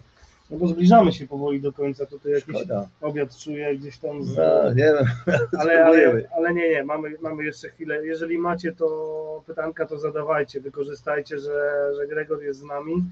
no 0.50 0.58
bo 0.58 0.68
zbliżamy 0.68 1.12
się 1.12 1.26
powoli 1.26 1.60
do 1.60 1.72
końca. 1.72 2.06
Tutaj 2.06 2.32
jakiś 2.32 2.56
Szkoda. 2.56 2.88
obiad 3.00 3.36
czuję 3.36 3.76
gdzieś 3.76 3.98
tam 3.98 4.24
z, 4.24 4.36
No, 4.36 4.68
nie 4.72 4.84
wiem, 4.84 5.06
ale, 5.60 5.84
ale, 5.84 6.22
ale 6.36 6.54
nie, 6.54 6.68
nie, 6.70 6.84
mamy, 6.84 7.14
mamy 7.20 7.44
jeszcze 7.44 7.68
chwilę. 7.68 8.06
Jeżeli 8.06 8.38
macie 8.38 8.72
to 8.72 9.42
pytanka, 9.46 9.86
to 9.86 9.98
zadawajcie, 9.98 10.60
wykorzystajcie, 10.60 11.38
że, 11.38 11.90
że 11.96 12.06
Gregor 12.06 12.42
jest 12.42 12.60
z 12.60 12.64
nami. 12.64 13.04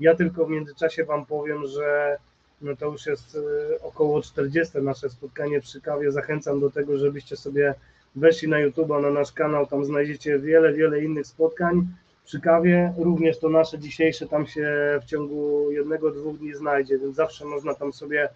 Ja 0.00 0.14
tylko 0.14 0.46
w 0.46 0.50
międzyczasie 0.50 1.04
Wam 1.04 1.26
powiem, 1.26 1.66
że 1.66 2.16
no 2.62 2.76
to 2.76 2.86
już 2.86 3.06
jest 3.06 3.34
y, 3.34 3.82
około 3.82 4.22
40 4.22 4.78
nasze 4.78 5.10
spotkanie 5.10 5.60
przy 5.60 5.80
kawie. 5.80 6.12
Zachęcam 6.12 6.60
do 6.60 6.70
tego, 6.70 6.98
żebyście 6.98 7.36
sobie 7.36 7.74
weszli 8.16 8.48
na 8.48 8.58
YouTube, 8.58 8.88
na 8.88 9.10
nasz 9.10 9.32
kanał, 9.32 9.66
tam 9.66 9.84
znajdziecie 9.84 10.38
wiele, 10.38 10.72
wiele 10.72 11.04
innych 11.04 11.26
spotkań 11.26 11.86
przy 12.24 12.40
kawie. 12.40 12.94
Również 12.98 13.38
to 13.38 13.48
nasze 13.48 13.78
dzisiejsze 13.78 14.26
tam 14.26 14.46
się 14.46 15.00
w 15.02 15.04
ciągu 15.04 15.70
jednego, 15.72 16.10
dwóch 16.10 16.38
dni 16.38 16.54
znajdzie, 16.54 16.98
więc 16.98 17.16
zawsze 17.16 17.44
można 17.44 17.74
tam 17.74 17.92
sobie 17.92 18.28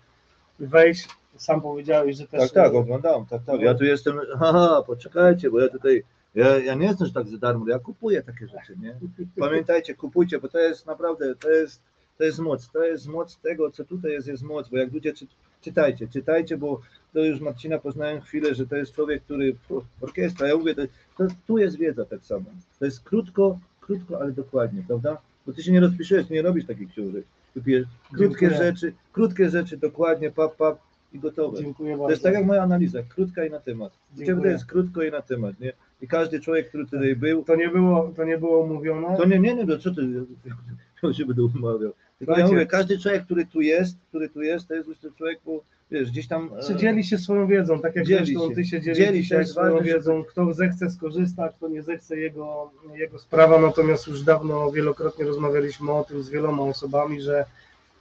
wejść. 0.58 1.08
Sam 1.36 1.60
powiedziałeś, 1.60 2.16
że 2.16 2.26
też 2.26 2.40
Tak, 2.40 2.52
tak, 2.52 2.74
oglądałem, 2.74 3.26
tak, 3.26 3.42
tak. 3.46 3.60
Ja 3.60 3.74
tu 3.74 3.84
jestem, 3.84 4.20
haha, 4.38 4.82
poczekajcie, 4.86 5.50
bo 5.50 5.60
ja 5.60 5.68
tutaj, 5.68 6.02
ja, 6.34 6.58
ja 6.58 6.74
nie 6.74 6.86
jestem 6.86 7.12
tak 7.12 7.28
za 7.28 7.38
darmo, 7.38 7.68
ja 7.68 7.78
kupuję 7.78 8.22
takie 8.22 8.48
rzeczy, 8.48 8.76
nie? 8.82 8.98
Pamiętajcie, 9.38 9.94
kupujcie, 9.94 10.40
bo 10.40 10.48
to 10.48 10.58
jest 10.58 10.86
naprawdę, 10.86 11.34
to 11.34 11.50
jest, 11.50 11.82
to 12.18 12.24
jest 12.24 12.38
moc, 12.38 12.68
to 12.70 12.84
jest 12.84 13.06
moc 13.08 13.36
tego, 13.36 13.70
co 13.70 13.84
tutaj 13.84 14.12
jest, 14.12 14.28
jest 14.28 14.42
moc, 14.42 14.68
bo 14.68 14.76
jak 14.76 14.92
ludzie 14.92 15.12
czy, 15.12 15.26
czytajcie, 15.60 16.08
czytajcie, 16.08 16.56
bo 16.58 16.80
to 17.12 17.24
już 17.24 17.40
Marcina 17.40 17.78
poznałem 17.78 18.20
chwilę, 18.20 18.54
że 18.54 18.66
to 18.66 18.76
jest 18.76 18.92
człowiek, 18.94 19.22
który, 19.22 19.56
o, 19.70 19.82
orkiestra, 20.00 20.48
ja 20.48 20.56
mówię, 20.56 20.74
to, 20.74 20.82
to, 21.18 21.26
tu 21.46 21.58
jest 21.58 21.76
wiedza 21.78 22.04
tak 22.04 22.24
samo, 22.24 22.44
to 22.78 22.84
jest 22.84 23.00
krótko, 23.00 23.58
krótko, 23.80 24.20
ale 24.20 24.32
dokładnie, 24.32 24.82
prawda? 24.86 25.18
Bo 25.46 25.52
ty 25.52 25.62
się 25.62 25.72
nie 25.72 25.80
rozpiszesz, 25.80 26.28
nie 26.30 26.42
robisz 26.42 26.66
takich 26.66 26.90
książek, 26.90 27.24
krótkie 27.54 27.86
Dziękuję. 28.18 28.50
rzeczy, 28.50 28.92
krótkie 29.12 29.50
rzeczy, 29.50 29.76
dokładnie, 29.76 30.30
pap, 30.30 30.56
pap 30.56 30.78
i 31.12 31.18
gotowe. 31.18 31.58
Dziękuję 31.58 31.92
To 31.92 31.98
bardzo. 31.98 32.10
jest 32.10 32.22
tak 32.22 32.34
jak 32.34 32.44
moja 32.46 32.62
analiza, 32.62 33.02
krótka 33.02 33.44
i 33.44 33.50
na 33.50 33.60
temat. 33.60 33.92
Dziękuję. 34.16 34.40
To 34.42 34.46
jest 34.46 34.66
krótko 34.66 35.02
i 35.02 35.10
na 35.10 35.22
temat, 35.22 35.60
nie? 35.60 35.72
I 36.02 36.08
każdy 36.08 36.40
człowiek, 36.40 36.68
który 36.68 36.84
tutaj 36.84 37.16
był, 37.16 37.44
To 37.44 37.56
nie 37.56 37.68
było, 37.68 38.12
to 38.16 38.24
nie 38.24 38.38
było 38.38 38.66
mówione. 38.66 39.16
to 39.16 39.24
nie, 39.24 39.38
nie, 39.38 39.54
nie, 39.54 39.64
no 39.64 39.78
co 39.78 39.94
ty, 39.94 40.02
ja 41.02 41.12
się 41.12 41.26
będę 41.26 41.42
umawiał. 41.44 41.92
Tylko 42.18 42.38
ja 42.38 42.46
mówię, 42.46 42.66
każdy 42.66 42.98
człowiek, 42.98 43.24
który 43.24 43.46
tu 43.46 43.60
jest, 43.60 43.96
który 44.08 44.28
tu 44.28 44.42
jest, 44.42 44.68
to 44.68 44.74
jest 44.74 44.88
już 44.88 44.98
ten 44.98 45.12
człowiek, 45.12 45.40
bo 45.46 45.60
wiesz, 45.90 46.10
gdzieś 46.10 46.28
tam... 46.28 46.50
e, 46.58 46.62
Czy 46.66 46.76
dzieli 46.76 47.04
się 47.04 47.18
swoją 47.18 47.46
wiedzą, 47.46 47.80
tak 47.80 47.96
jak 47.96 48.06
Dzieli 48.06 48.26
zresztą 48.26 48.48
się. 48.48 48.54
ty 48.54 48.64
się 48.64 48.80
dzielisz 48.80 48.98
Dzieli 48.98 49.24
się, 49.24 49.44
swoją 49.44 49.78
wiedzą. 49.82 50.24
Kto 50.24 50.54
zechce 50.54 50.90
skorzysta, 50.90 51.48
kto 51.48 51.68
nie 51.68 51.82
zechce 51.82 52.16
jego, 52.16 52.70
jego 52.94 53.18
sprawa, 53.18 53.60
natomiast 53.60 54.06
już 54.06 54.22
dawno 54.22 54.70
wielokrotnie 54.72 55.24
rozmawialiśmy 55.24 55.92
o 55.92 56.04
tym 56.04 56.22
z 56.22 56.30
wieloma 56.30 56.62
osobami, 56.62 57.20
że, 57.20 57.44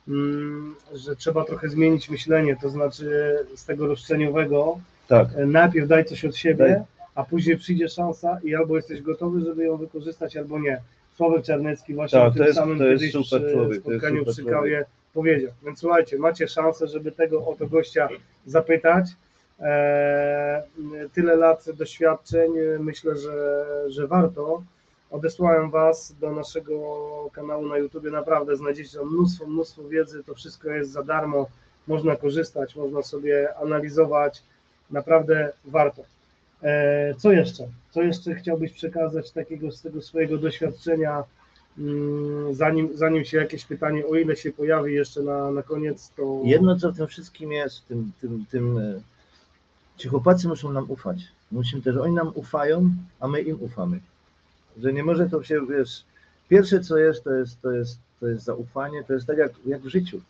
mm, 0.07 0.75
że 0.93 1.15
trzeba 1.15 1.43
trochę 1.43 1.69
zmienić 1.69 2.09
myślenie, 2.09 2.57
to 2.61 2.69
znaczy 2.69 3.35
z 3.55 3.65
tego 3.65 3.87
roszczeniowego 3.87 4.79
Tak, 5.07 5.27
e, 5.37 5.45
najpierw 5.45 5.87
daj 5.87 6.05
coś 6.05 6.25
od 6.25 6.35
siebie, 6.35 6.65
Daj. 6.67 6.81
a 7.15 7.23
później 7.23 7.57
przyjdzie 7.57 7.89
szansa 7.89 8.39
i 8.43 8.55
albo 8.55 8.75
jesteś 8.75 9.01
gotowy, 9.01 9.41
żeby 9.41 9.63
ją 9.63 9.77
wykorzystać, 9.77 10.37
albo 10.37 10.59
nie. 10.59 10.81
Sławek 11.17 11.43
Czarnecki 11.45 11.93
właśnie 11.93 12.19
Tak, 12.19 12.29
w 12.29 12.33
to 12.33 12.37
tym 12.37 12.45
jest- 12.47 12.59
samym 12.59 12.77
to 12.77 12.83
kiedyś 12.83 13.11
przy 13.11 13.51
człowiek, 13.51 13.83
to 13.83 13.89
spotkaniu 13.89 14.19
super 14.19 14.33
przy 14.33 14.45
kawie 14.45 14.85
powiedział. 15.13 15.51
Więc 15.65 15.79
słuchajcie, 15.79 16.17
macie 16.19 16.47
szansę, 16.47 16.87
żeby 16.87 17.11
tego 17.11 17.45
oto 17.47 17.67
gościa 17.67 18.09
zapytać. 18.45 19.05
Eee, 19.59 20.61
tyle 21.13 21.35
lat 21.35 21.65
doświadczeń, 21.77 22.51
myślę, 22.79 23.15
że, 23.17 23.65
że 23.87 24.07
warto. 24.07 24.63
Odesłałem 25.11 25.69
Was 25.69 26.15
do 26.19 26.31
naszego 26.31 26.75
kanału 27.33 27.67
na 27.67 27.77
YouTube. 27.77 28.03
Naprawdę 28.03 28.55
znajdziecie 28.55 28.97
tam 28.97 29.13
mnóstwo, 29.13 29.45
mnóstwo 29.47 29.83
wiedzy. 29.83 30.23
To 30.23 30.33
wszystko 30.35 30.69
jest 30.69 30.91
za 30.91 31.03
darmo. 31.03 31.47
Można 31.87 32.15
korzystać, 32.15 32.75
można 32.75 33.01
sobie 33.01 33.55
analizować. 33.57 34.43
Naprawdę 34.91 35.51
warto. 35.65 36.03
E, 36.63 37.13
Co 37.17 37.31
jeszcze? 37.31 37.67
Co 37.91 38.01
jeszcze 38.01 38.35
chciałbyś 38.35 38.71
przekazać 38.71 39.31
takiego 39.31 39.71
z 39.71 39.81
tego 39.81 40.01
swojego 40.01 40.37
doświadczenia? 40.37 41.23
Mm, 41.77 42.53
Zanim, 42.55 42.89
zanim 42.97 43.25
się 43.25 43.37
jakieś 43.37 43.65
pytanie, 43.65 44.07
o 44.07 44.15
ile 44.15 44.35
się 44.35 44.51
pojawi 44.51 44.93
jeszcze 44.93 45.21
na, 45.21 45.51
na 45.51 45.63
koniec, 45.63 46.11
to. 46.17 46.41
Jedno, 46.43 46.75
co 46.79 46.91
w 46.91 46.97
tym 46.97 47.07
wszystkim 47.07 47.51
jest, 47.51 47.87
tym, 47.87 48.11
tym, 48.21 48.45
tym, 48.51 48.77
e, 48.77 49.01
ci 49.97 50.07
chłopacy 50.07 50.47
muszą 50.47 50.71
nam 50.73 50.91
ufać. 50.91 51.17
Musimy 51.51 51.81
też, 51.81 51.95
oni 51.97 52.13
nam 52.13 52.31
ufają, 52.35 52.89
a 53.19 53.27
my 53.27 53.41
im 53.41 53.57
ufamy. 53.61 53.99
Że 54.77 54.93
nie 54.93 55.03
może 55.03 55.29
to 55.29 55.43
się, 55.43 55.65
wiesz, 55.67 56.03
pierwsze 56.49 56.79
co 56.79 56.97
jest, 56.97 57.23
to 57.23 57.31
jest, 57.33 57.61
to 57.61 57.71
jest, 57.71 57.99
to 58.19 58.27
jest 58.27 58.45
zaufanie, 58.45 59.03
to 59.03 59.13
jest 59.13 59.27
tak 59.27 59.37
jak, 59.37 59.51
jak 59.65 59.81
w 59.81 59.87
życiu. 59.87 60.21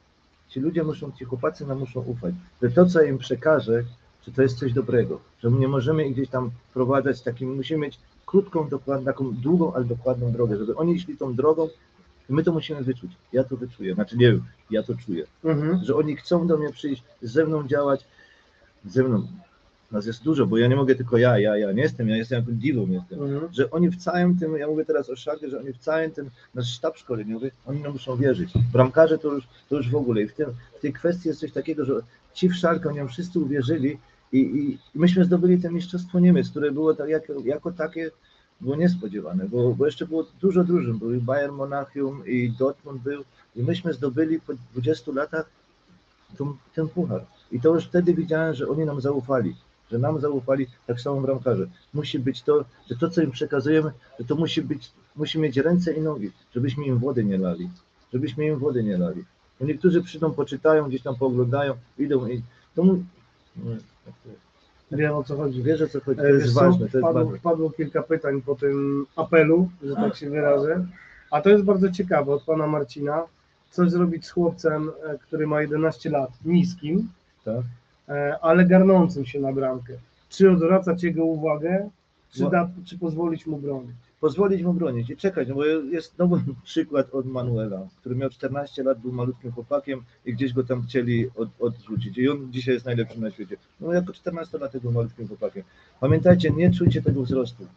Ci 0.50 0.60
ludzie 0.60 0.84
muszą, 0.84 1.12
ci 1.12 1.26
chłopacy 1.26 1.66
nam 1.66 1.80
muszą 1.80 2.00
ufać, 2.02 2.36
że 2.62 2.72
to, 2.72 2.86
co 2.86 3.02
im 3.02 3.18
przekażę, 3.18 3.84
że 4.28 4.32
to 4.32 4.42
jest 4.42 4.60
coś 4.60 4.74
dobrego, 4.74 5.20
że 5.44 5.50
my 5.50 5.60
nie 5.60 5.68
możemy 5.68 6.08
ich 6.08 6.14
gdzieś 6.14 6.30
tam 6.30 6.52
prowadzać 6.74 7.22
takim, 7.22 7.56
musimy 7.56 7.80
mieć 7.80 8.00
krótką, 8.26 8.70
dokładną, 8.70 9.06
taką 9.06 9.32
długą, 9.32 9.74
ale 9.74 9.86
dokładną 9.86 10.32
drogę, 10.32 10.58
żeby 10.58 10.76
oni 10.76 11.00
szli 11.00 11.18
tą 11.18 11.36
drogą 11.36 11.70
i 12.30 12.34
my 12.34 12.44
to 12.44 12.52
musimy 12.52 12.82
wyczuć. 12.84 13.12
Ja 13.34 13.44
to 13.44 13.58
wyczuję, 13.58 13.94
znaczy 13.96 14.18
nie 14.18 14.32
wiem, 14.32 14.44
ja 14.72 14.84
to 14.84 14.94
czuję 14.96 15.26
Mhm. 15.44 15.84
że 15.84 15.96
oni 15.96 16.16
chcą 16.16 16.48
do 16.48 16.58
mnie 16.58 16.70
przyjść, 16.72 17.04
ze 17.22 17.46
mną 17.46 17.68
działać, 17.68 18.06
ze 18.86 19.04
mną. 19.04 19.28
Nas 19.92 20.06
jest 20.06 20.24
dużo, 20.24 20.46
bo 20.46 20.58
ja 20.58 20.68
nie 20.68 20.76
mogę 20.76 20.96
tylko 20.96 21.18
ja, 21.18 21.40
ja, 21.40 21.58
ja 21.58 21.72
nie 21.72 21.82
jestem, 21.82 22.10
ja 22.10 22.18
jestem 22.18 22.40
jakąś 22.40 22.56
diwą 22.56 22.88
jestem. 22.88 23.24
Mhm. 23.24 23.54
Że 23.54 23.72
oni 23.72 23.90
w 23.90 23.96
całym 23.96 24.40
tym, 24.40 24.58
ja 24.58 24.68
mówię 24.68 24.86
teraz 24.86 25.10
o 25.10 25.16
szarkę, 25.16 25.50
że 25.50 25.60
oni 25.60 25.74
w 25.74 25.78
całym 25.78 26.12
tym, 26.12 26.30
nasz 26.56 26.68
sztab 26.74 26.98
szkoleniowy, 26.98 27.52
oni 27.66 27.82
nam 27.82 27.92
muszą 27.92 28.18
wierzyć. 28.18 28.54
Bramkarze 28.74 29.18
to 29.18 29.34
już, 29.34 29.48
to 29.70 29.78
już 29.78 29.90
w 29.90 29.96
ogóle. 29.96 30.22
I 30.22 30.28
w, 30.28 30.34
tym, 30.34 30.50
w 30.78 30.82
tej 30.82 30.94
kwestii 30.94 31.28
jest 31.28 31.40
coś 31.40 31.52
takiego, 31.52 31.86
że 31.86 31.94
ci 32.34 32.50
w 32.50 32.56
szarkę, 32.56 32.90
oni 32.90 33.08
wszyscy 33.08 33.40
uwierzyli 33.40 33.98
i, 34.42 34.72
i 34.96 35.00
myśmy 35.00 35.26
zdobyli 35.26 35.62
to 35.62 35.72
mistrzostwo 35.72 36.20
Niemiec, 36.20 36.50
które 36.50 36.72
było 36.72 36.94
tak, 36.94 37.10
jako, 37.10 37.34
jako 37.46 37.72
takie 37.72 38.12
było 38.62 38.76
niespodziewane, 38.76 39.46
bo, 39.50 39.74
bo 39.74 39.86
jeszcze 39.86 40.06
było 40.06 40.26
dużo 40.42 40.64
drużyn, 40.64 40.98
był 40.98 41.22
Bayern 41.22 41.56
Monachium 41.56 42.28
i 42.28 42.52
Dortmund 42.60 43.02
był 43.02 43.24
i 43.56 43.64
myśmy 43.64 43.94
zdobyli 43.94 44.42
po 44.42 44.54
20 44.74 45.12
latach 45.12 45.50
tą, 46.38 46.56
ten 46.76 46.88
puchar. 46.88 47.26
I 47.52 47.60
to 47.60 47.76
już 47.76 47.86
wtedy 47.86 48.14
widziałem, 48.14 48.56
że 48.56 48.68
oni 48.68 48.86
nam 48.86 49.02
zaufali, 49.02 49.56
że 49.92 50.00
nam 50.00 50.20
zaufali 50.22 50.68
tak 50.88 51.02
samo 51.02 51.22
bramkarze. 51.22 51.68
Musi 51.94 52.20
być 52.20 52.42
to, 52.42 52.66
że 52.90 52.96
to, 52.96 53.10
co 53.10 53.22
im 53.22 53.32
przekazujemy, 53.32 53.92
że 54.20 54.26
to 54.26 54.36
musi 54.36 54.62
być, 54.62 54.92
musi 55.16 55.40
mieć 55.40 55.58
ręce 55.58 55.94
i 55.94 56.02
nogi, 56.02 56.32
żebyśmy 56.56 56.86
im 56.86 56.98
wody 56.98 57.24
nie 57.24 57.38
lali, 57.38 57.70
żebyśmy 58.14 58.46
im 58.46 58.60
wody 58.60 58.84
nie 58.84 58.98
lali. 58.98 59.26
Bo 59.60 59.66
niektórzy 59.66 60.02
przyjdą, 60.02 60.32
poczytają, 60.32 60.88
gdzieś 60.88 61.02
tam 61.02 61.16
pooglądają, 61.16 61.74
idą 61.98 62.28
i 62.28 62.42
to. 62.76 62.84
Wiem 64.92 65.14
o 65.14 65.24
co 65.24 65.36
chodzi. 65.38 65.64
Wiesz 65.64 65.82
o 65.82 65.88
co 65.88 66.00
chodzi, 66.02 66.18
to 66.22 66.28
E, 66.28 66.34
wiesz 66.34 66.42
jest 66.44 66.54
co, 66.54 66.60
ważne, 66.60 66.78
to 66.80 66.84
jest 66.86 66.98
wpadło, 66.98 67.24
ważne. 67.24 67.40
wpadło 67.40 67.70
kilka 67.70 68.04
pytań 68.04 68.42
po 68.42 68.56
tym 68.56 69.06
apelu, 69.16 69.70
że 69.84 69.96
tak 69.96 70.16
się 70.16 70.30
wyrażę. 70.30 70.86
A 71.32 71.42
to 71.42 71.50
jest 71.50 71.64
bardzo 71.64 71.92
ciekawe 71.92 72.34
od 72.34 72.44
pana 72.44 72.68
Marcina. 72.68 73.24
Coś 73.72 73.92
zrobić 73.92 74.26
z 74.26 74.32
chłopcem, 74.32 74.92
e, 75.04 75.18
który 75.18 75.48
ma 75.48 75.62
11 75.62 76.10
lat, 76.10 76.30
niskim, 76.46 77.10
Tak? 77.46 77.64
e, 78.10 78.38
ale 78.42 78.66
garnącym 78.66 79.26
się 79.26 79.40
na 79.40 79.54
bramkę. 79.54 79.94
Czy 80.30 80.52
odwracać 80.52 81.04
jego 81.04 81.26
uwagę, 81.26 81.90
czy, 82.32 82.44
No. 82.44 82.50
da, 82.50 82.70
czy 82.86 82.98
pozwolić 82.98 83.46
mu 83.48 83.58
bronić? 83.58 83.96
Pozwolić 84.22 84.64
mu 84.64 84.74
bronić 84.74 85.10
i 85.10 85.18
czekać, 85.18 85.48
no 85.48 85.56
bo 85.56 85.66
jest 85.66 86.16
znowu 86.16 86.40
przykład 86.64 87.16
od 87.16 87.26
Manuela, 87.26 87.88
który 88.00 88.16
miał 88.16 88.30
14 88.30 88.84
lat, 88.84 89.00
był 89.00 89.12
malutkim 89.12 89.52
chłopakiem 89.52 90.02
i 90.26 90.34
gdzieś 90.34 90.54
go 90.54 90.64
tam 90.64 90.84
chcieli 90.84 91.30
od, 91.36 91.50
odrzucić 91.60 92.18
i 92.18 92.30
on 92.30 92.52
dzisiaj 92.52 92.74
jest 92.74 92.86
najlepszy 92.86 93.22
na 93.22 93.32
świecie. 93.32 93.58
No 93.82 93.94
jako 93.94 94.14
14-latek 94.14 94.80
był 94.80 94.92
malutkim 94.92 95.28
chłopakiem. 95.28 95.64
Pamiętajcie, 96.00 96.52
nie 96.52 96.72
czujcie 96.72 97.02
tego 97.02 97.22
wzrostu. 97.22 97.68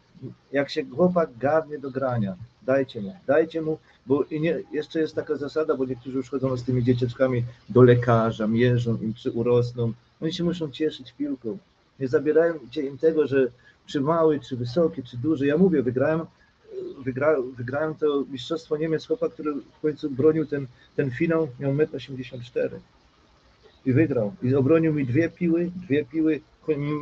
Jak 0.51 0.69
się 0.69 0.85
chłopak 0.85 1.29
garnie 1.37 1.79
do 1.79 1.91
grania, 1.91 2.35
dajcie 2.61 3.01
mu, 3.01 3.15
dajcie 3.27 3.61
mu, 3.61 3.77
bo 4.05 4.23
i 4.23 4.41
nie, 4.41 4.59
jeszcze 4.71 4.99
jest 4.99 5.15
taka 5.15 5.35
zasada, 5.35 5.75
bo 5.75 5.85
niektórzy 5.85 6.17
już 6.17 6.29
chodzą 6.29 6.57
z 6.57 6.63
tymi 6.63 6.83
dzieciaczkami 6.83 7.43
do 7.69 7.81
lekarza, 7.81 8.47
mierzą 8.47 8.97
im, 9.01 9.13
czy 9.13 9.31
urosną. 9.31 9.93
Oni 10.21 10.33
się 10.33 10.43
muszą 10.43 10.71
cieszyć 10.71 11.13
piłką. 11.13 11.57
Nie 11.99 12.07
zabierajcie 12.07 12.81
im 12.81 12.97
tego, 12.97 13.27
że 13.27 13.47
czy 13.89 14.01
mały, 14.01 14.39
czy 14.39 14.57
wysoki, 14.57 15.03
czy 15.03 15.17
duży. 15.17 15.45
Ja 15.47 15.57
mówię, 15.57 15.83
wygrałem, 15.83 16.21
wygra, 17.03 17.35
wygrałem 17.57 17.95
to 17.95 18.25
Mistrzostwo 18.31 18.77
Niemiec, 18.77 19.07
chłopak, 19.07 19.31
który 19.31 19.53
w 19.53 19.79
końcu 19.81 20.09
bronił 20.09 20.45
ten, 20.45 20.67
ten 20.95 21.11
finał, 21.11 21.47
miał 21.59 21.73
1,84 21.73 22.73
m. 22.73 22.79
I 23.85 23.93
wygrał. 23.93 24.33
I 24.43 24.55
obronił 24.55 24.93
mi 24.93 25.05
dwie 25.05 25.29
piły, 25.29 25.71
dwie 25.75 26.05
piły, 26.05 26.41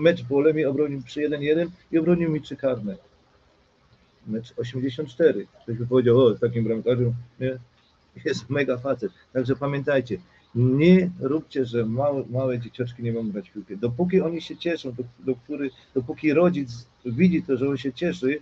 mecz 0.01 0.23
w 0.23 0.53
mi 0.53 0.65
obronił 0.65 1.01
przy 1.01 1.19
1-1 1.19 1.67
i 1.91 1.97
obronił 1.97 2.31
mi 2.31 2.41
trzy 2.41 2.55
karne. 2.55 2.97
Mecz 4.27 4.53
84. 4.57 5.47
Ktoś 5.63 5.77
by 5.77 5.87
powiedział, 5.87 6.19
o, 6.19 6.35
takim 6.35 6.63
bramkarzem, 6.63 7.13
nie? 7.39 7.57
Jest 8.25 8.49
mega 8.49 8.77
facet. 8.77 9.11
Także 9.33 9.55
pamiętajcie, 9.55 10.17
nie 10.57 11.09
róbcie, 11.19 11.65
że 11.65 11.85
małe, 11.85 12.23
małe 12.29 12.59
dzieciaczki 12.59 13.03
nie 13.03 13.13
mogą 13.13 13.31
grać 13.31 13.49
w 13.49 13.53
piłkę. 13.53 13.75
Dopóki 13.77 14.21
oni 14.21 14.41
się 14.41 14.57
cieszą, 14.57 14.91
do, 14.91 15.03
do 15.19 15.35
który, 15.35 15.69
dopóki 15.95 16.33
rodzic 16.33 16.87
widzi 17.05 17.43
to, 17.43 17.57
że 17.57 17.69
on 17.69 17.77
się 17.77 17.93
cieszy, 17.93 18.39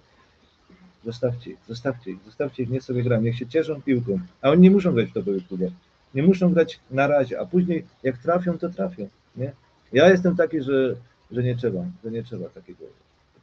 zostawcie 1.05 1.51
ich, 1.51 1.57
zostawcie 1.67 2.11
ich, 2.11 2.17
zostawcie 2.25 2.63
ich, 2.63 2.69
niech 2.69 2.83
sobie 2.83 3.03
grają, 3.03 3.21
niech 3.21 3.37
się 3.37 3.47
cieszą 3.47 3.81
piłką. 3.81 4.19
A 4.41 4.49
oni 4.49 4.61
nie 4.61 4.71
muszą 4.71 4.93
grać 4.93 5.09
w 5.09 5.13
topowych 5.13 5.47
klubach. 5.47 5.71
Nie 6.13 6.23
muszą 6.23 6.53
grać 6.53 6.79
na 6.91 7.07
razie, 7.07 7.39
a 7.39 7.45
później 7.45 7.85
jak 8.03 8.17
trafią, 8.17 8.57
to 8.57 8.69
trafią. 8.69 9.09
Nie? 9.35 9.53
Ja 9.93 10.09
jestem 10.09 10.35
taki, 10.35 10.61
że, 10.61 10.95
że 11.31 11.43
nie 11.43 11.55
trzeba, 11.55 11.85
że 12.03 12.11
nie 12.11 12.23
trzeba 12.23 12.49
takiego, 12.49 12.85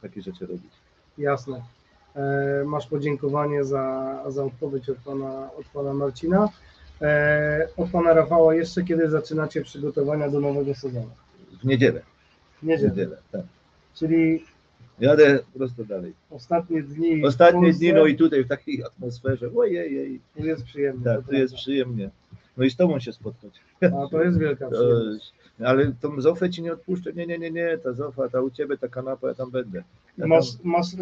takie 0.02 0.22
rzeczy 0.22 0.46
robić. 0.46 0.72
Jasne. 1.18 1.62
E, 2.16 2.64
masz 2.66 2.86
podziękowanie 2.86 3.64
za, 3.64 4.16
za 4.28 4.44
odpowiedź 4.44 4.88
od 4.88 4.98
pana, 4.98 5.50
od 5.58 5.66
pana 5.66 5.94
Marcina. 5.94 6.48
E, 7.02 7.68
od 7.76 7.90
pana 7.90 8.12
Rafała 8.14 8.54
jeszcze 8.54 8.82
kiedy 8.82 9.10
zaczynacie 9.10 9.62
przygotowania 9.62 10.30
do 10.30 10.40
nowego 10.40 10.74
sezonu? 10.74 11.10
W 11.62 11.64
niedzielę, 11.64 12.00
W 12.56 12.60
w 12.60 12.62
niedzielę. 12.66 12.90
niedzielę, 12.90 13.16
tak. 13.32 13.42
Czyli 13.94 14.44
Jadę 15.00 15.38
prosto 15.54 15.84
dalej. 15.84 16.12
ostatnie 16.30 16.82
dni. 16.82 17.24
Ostatnie 17.26 17.60
Polsce, 17.60 17.78
dni, 17.78 17.92
no 17.92 18.06
i 18.06 18.16
tutaj 18.16 18.44
w 18.44 18.48
takiej 18.48 18.84
atmosferze, 18.84 19.50
ojej, 19.56 19.94
jej, 19.94 20.20
Tu 20.36 20.46
jest 20.46 20.64
przyjemnie. 20.64 21.04
tak, 21.04 21.16
to 21.22 21.28
tu 21.28 21.34
jest 21.34 21.54
przyjemnie. 21.54 22.10
No 22.56 22.64
i 22.64 22.70
z 22.70 22.76
tobą 22.76 23.00
się 23.00 23.12
spotkać. 23.12 23.52
A 23.82 24.08
to 24.10 24.22
jest 24.22 24.38
wielka 24.38 24.64
To, 24.70 24.72
przyjemność. 24.72 25.32
ale 25.64 25.92
tą 26.00 26.20
Zofę 26.20 26.50
ci 26.50 26.62
nie 26.62 26.72
odpuszczę, 26.72 27.12
nie, 27.12 27.26
nie, 27.26 27.38
nie, 27.38 27.50
nie, 27.50 27.78
ta 27.78 27.92
Zofa, 27.92 28.28
ta 28.28 28.40
u 28.40 28.50
ciebie, 28.50 28.78
ta 28.78 28.88
kanapa, 28.88 29.28
ja 29.28 29.34
tam 29.34 29.50
będę. 29.50 29.82
Ja 30.18 30.26
Masz, 30.26 30.46
masz 30.64 30.94
y, 30.94 30.96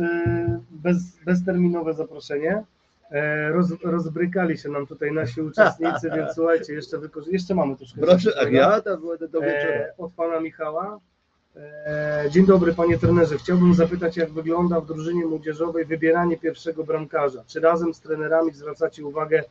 bez, 0.71 0.97
bezterminowe 1.25 1.95
zaproszenie. 1.95 2.63
E, 3.11 3.49
Roz, 3.53 3.67
rozbrykali 3.85 4.59
się 4.59 4.69
nam 4.69 4.87
tutaj 4.87 5.13
nasi 5.13 5.41
uczestnicy, 5.43 6.11
więc 6.17 6.33
słuchajcie, 6.35 6.73
jeszcze, 6.75 6.99
wykorzy- 6.99 7.33
jeszcze 7.33 7.55
mamy 7.55 7.77
troszkę. 7.77 8.01
Proszę, 8.01 8.33
czasu, 8.33 8.47
a 8.47 8.49
ja 8.49 8.81
tam 8.81 9.09
będę 9.09 9.29
do 9.29 9.41
wieczora. 9.41 9.85
Od 9.99 10.13
pana 10.13 10.41
Michała. 10.41 11.01
E, 11.57 12.25
Dzień 12.31 12.47
dobry 12.47 12.75
panie 12.75 12.99
trenerze. 12.99 13.39
Chciałbym 13.39 13.75
zapytać, 13.75 14.17
jak 14.17 14.31
wygląda 14.33 14.81
w 14.81 14.87
drużynie 14.87 15.27
młodzieżowej 15.27 15.85
wybieranie 15.85 16.39
pierwszego 16.39 16.85
bramkarza. 16.85 17.45
Czy 17.47 17.61
razem 17.61 17.95
z 17.95 18.01
trenerami 18.01 18.53
zwracacie 18.53 19.05
uwagę 19.05 19.45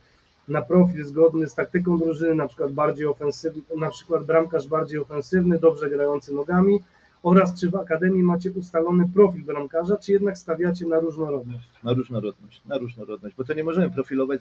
na 0.48 0.62
profil 0.62 1.04
zgodny 1.04 1.48
z 1.48 1.54
taktyką 1.54 1.98
drużyny, 1.98 2.34
na 2.34 2.48
przykład 2.48 2.72
bardziej 2.72 3.06
ofensywny, 3.06 3.62
na 3.76 3.90
przykład 3.90 4.24
bramkarz 4.24 4.66
bardziej 4.68 4.98
ofensywny, 5.00 5.58
dobrze 5.58 5.90
grający 5.90 6.34
nogami, 6.34 6.82
oraz 7.22 7.60
czy 7.60 7.70
w 7.70 7.74
akademii 7.76 8.22
macie 8.22 8.50
ustalony 8.52 9.04
profil 9.14 9.44
bramkarza, 9.44 9.96
czy 9.96 10.12
jednak 10.12 10.38
stawiacie 10.38 10.86
na 10.86 11.00
różnorodność? 11.00 11.68
Na 11.84 11.92
różnorodność, 11.92 12.60
na 12.66 12.78
różnorodność, 12.78 13.36
bo 13.36 13.44
to 13.44 13.54
nie 13.54 13.64
możemy 13.64 13.90
profilować 13.90 14.40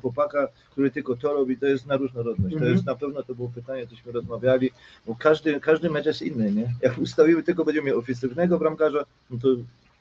chłopaka, 0.00 0.48
który 0.70 0.90
tylko 0.90 1.16
to 1.16 1.32
robi, 1.34 1.56
to 1.58 1.66
jest 1.66 1.86
na 1.86 1.96
różnorodność. 1.96 2.50
To 2.54 2.58
Mhm. 2.58 2.72
jest 2.72 2.86
na 2.86 2.94
pewno, 2.94 3.22
to 3.22 3.34
było 3.34 3.48
pytanie, 3.54 3.86
cośmy 3.86 4.12
rozmawiali, 4.12 4.70
bo 5.06 5.16
każdy, 5.18 5.60
każdy 5.60 5.90
mecz 5.90 6.06
jest 6.06 6.22
inny, 6.22 6.52
nie? 6.52 6.74
Jak 6.82 6.98
ustawimy 6.98 7.42
tylko, 7.42 7.64
będziemy 7.64 7.84
mieli 7.86 7.98
ofensywnego 7.98 8.58
bramkarza, 8.58 9.04
no 9.30 9.38
to 9.42 9.48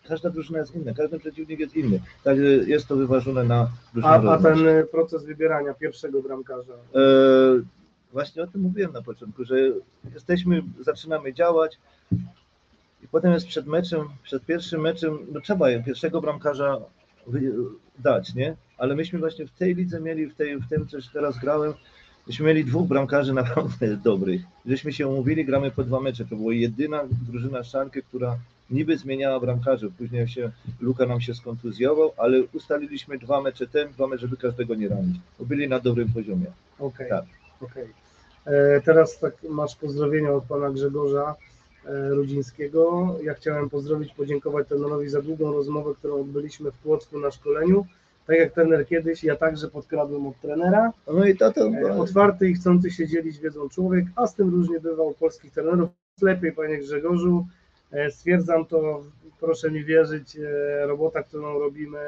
każda 0.08 0.30
drużyna 0.30 0.60
jest 0.60 0.76
inna, 0.76 0.94
każdy 0.94 1.20
przeciwnik 1.20 1.60
jest 1.60 1.76
inny. 1.76 2.00
Także 2.24 2.44
jest 2.46 2.88
to 2.88 2.96
wyważone 2.96 3.44
na 3.44 3.56
A, 3.62 3.68
różnorodność. 3.96 4.46
a 4.46 4.50
ten 4.50 4.68
y, 4.68 4.86
proces 4.92 5.26
wybierania 5.26 5.74
pierwszego 5.74 6.22
bramkarza? 6.22 6.74
E, 6.74 7.00
właśnie 8.12 8.44
o 8.44 8.48
tym 8.48 8.62
mówiłem 8.62 8.94
na 8.94 9.02
początku, 9.02 9.46
że 9.46 9.56
jesteśmy, 10.14 10.64
zaczynamy 10.80 11.34
działać 11.34 11.78
i 13.04 13.08
potem 13.12 13.34
jest 13.34 13.48
przed 13.48 13.68
meczem, 13.68 14.10
przed 14.24 14.46
pierwszym 14.46 14.82
meczem, 14.82 15.18
no 15.32 15.42
trzeba 15.42 15.68
pierwszego 15.86 16.22
bramkarza 16.22 16.78
dać, 18.00 18.36
nie? 18.36 18.56
Ale 18.78 18.96
myśmy 18.96 19.20
właśnie 19.20 19.48
w 19.48 19.52
tej 19.52 19.76
lidze 19.76 20.02
mieli, 20.02 20.28
w, 20.28 20.36
tej, 20.36 20.58
w 20.58 20.70
tym, 20.70 20.88
coś 20.88 21.08
teraz 21.08 21.40
grałem, 21.40 21.74
myśmy 22.28 22.46
mieli 22.46 22.66
dwóch 22.66 22.88
bramkarzy 22.88 23.34
naprawdę 23.34 23.98
dobrych. 24.10 24.42
Żeśmy 24.66 24.94
się 24.94 25.08
umówili, 25.08 25.46
gramy 25.46 25.72
po 25.72 25.84
dwa 25.84 26.00
mecze. 26.00 26.26
To 26.26 26.36
była 26.36 26.54
jedyna 26.54 27.04
drużyna 27.30 27.64
Szalkę, 27.64 28.02
która 28.02 28.38
niby 28.70 28.98
zmieniała 28.98 29.40
bramkarzy. 29.40 29.92
Później 29.98 30.28
się 30.28 30.52
Luka 30.80 31.06
nam 31.06 31.22
się 31.22 31.36
skontuzjował, 31.36 32.12
ale 32.18 32.44
ustaliliśmy 32.54 33.18
dwa 33.18 33.42
mecze 33.42 33.68
ten, 33.68 33.92
dwa 33.92 34.08
mecze, 34.08 34.22
żeby 34.22 34.38
każdego 34.38 34.76
nie 34.76 34.88
ranić. 34.88 35.18
Bo 35.40 35.46
byli 35.46 35.68
na 35.68 35.80
dobrym 35.80 36.14
poziomie. 36.14 36.46
Okej, 36.80 37.10
Tak. 37.10 37.26
Okej. 37.64 37.88
E, 38.46 38.82
Teraz 38.82 39.20
tak 39.20 39.34
masz 39.50 39.76
pozdrowienia 39.76 40.32
od 40.32 40.44
pana 40.44 40.70
Grzegorza 40.70 41.36
e, 41.86 42.10
Rudzińskiego. 42.10 43.16
Ja 43.24 43.34
chciałem 43.34 43.70
pozdrowić, 43.70 44.14
podziękować 44.14 44.68
trenerowi 44.68 45.10
za 45.10 45.22
długą 45.22 45.54
rozmowę, 45.54 45.94
którą 45.96 46.22
odbyliśmy 46.22 46.72
w 46.72 46.78
Płocku 46.78 47.20
na 47.20 47.32
szkoleniu. 47.32 47.86
Tak 48.28 48.38
jak 48.38 48.54
trener 48.54 48.88
kiedyś, 48.88 49.24
ja 49.24 49.36
także 49.36 49.68
podkradłem 49.68 50.28
od 50.28 50.40
trenera. 50.42 50.92
No 51.08 51.26
i 51.26 51.38
to 51.38 51.52
to. 51.52 51.68
E, 51.68 51.98
Otwarty 51.98 52.50
i 52.50 52.54
chcący 52.54 52.92
się 52.92 53.08
dzielić 53.08 53.40
wiedzą 53.40 53.70
człowiek, 53.70 54.06
a 54.16 54.28
z 54.28 54.36
tym 54.36 54.50
różnie 54.50 54.80
bywa 54.80 55.04
u 55.04 55.14
polskich 55.14 55.52
trenerów. 55.52 55.90
Lepiej, 56.22 56.52
panie 56.52 56.78
Grzegorzu. 56.78 57.46
Stwierdzam 58.10 58.66
to, 58.66 59.04
proszę 59.40 59.72
mi 59.72 59.86
wierzyć, 59.86 60.38
robota, 60.82 61.24
którą 61.24 61.60
robimy, 61.60 62.00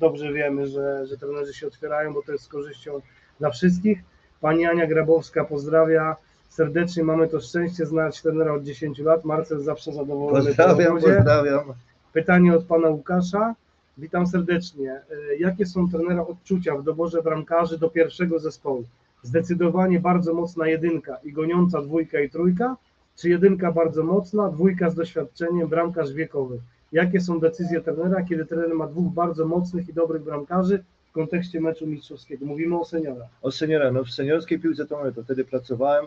dobrze 0.00 0.32
wiemy, 0.32 0.66
że, 0.66 1.06
że 1.06 1.16
trenerzy 1.16 1.54
się 1.54 1.66
otwierają, 1.66 2.14
bo 2.14 2.22
to 2.22 2.32
jest 2.32 2.44
z 2.44 2.48
korzyścią 2.48 3.00
dla 3.40 3.50
wszystkich. 3.50 3.98
Pani 4.42 4.66
Ania 4.66 4.86
Grabowska 4.86 5.44
pozdrawia 5.44 6.16
serdecznie. 6.48 7.04
Mamy 7.04 7.28
to 7.28 7.40
szczęście 7.40 7.86
znać 7.86 8.22
trenera 8.22 8.52
od 8.54 8.62
10 8.62 8.98
lat. 8.98 9.24
Marcel 9.24 9.60
zawsze 9.60 9.92
zadowolony. 9.92 10.40
po 10.40 10.46
Pozdrawiam, 10.46 11.00
pozdrawiam. 11.00 11.64
Pytanie 12.12 12.54
od 12.54 12.64
pana 12.64 12.88
Łukasza. 12.88 13.54
Witam 13.98 14.26
serdecznie. 14.26 14.92
E, 14.92 15.36
Jakie 15.38 15.66
są 15.66 15.90
trenera 15.90 16.26
odczucia 16.26 16.76
w 16.76 16.82
doborze 16.82 17.22
bramkarzy 17.22 17.78
do 17.78 17.90
pierwszego 17.90 18.38
zespołu? 18.38 18.84
Zdecydowanie 19.22 20.00
bardzo 20.00 20.34
mocna 20.34 20.68
jedynka 20.68 21.16
i 21.24 21.32
goniąca 21.32 21.82
dwójka 21.82 22.20
i 22.20 22.30
trójka, 22.30 22.76
czy 23.16 23.28
jedynka 23.28 23.72
bardzo 23.72 24.04
mocna, 24.04 24.48
dwójka 24.48 24.90
z 24.90 24.94
doświadczeniem, 24.94 25.68
bramkarz 25.68 26.12
wiekowy? 26.12 26.60
Jakie 26.92 27.20
są 27.20 27.40
decyzje 27.40 27.80
trenera, 27.80 28.22
kiedy 28.22 28.46
trener 28.46 28.74
ma 28.74 28.86
dwóch 28.86 29.12
bardzo 29.12 29.46
mocnych 29.46 29.88
i 29.88 29.92
dobrych 29.92 30.22
bramkarzy 30.22 30.84
w 31.12 31.14
kontekście 31.14 31.60
meczu 31.60 31.86
mistrzowskiego? 31.86 32.46
Mówimy 32.46 32.80
o 32.80 32.84
seniorach. 32.84 33.28
O 33.42 33.50
seniora, 33.52 33.90
no 33.90 34.04
w 34.04 34.10
seniorskiej 34.10 34.58
piłce 34.58 34.86
to 34.86 34.98
mówię, 34.98 35.12
to 35.12 35.22
wtedy 35.22 35.44
pracowałem, 35.44 36.06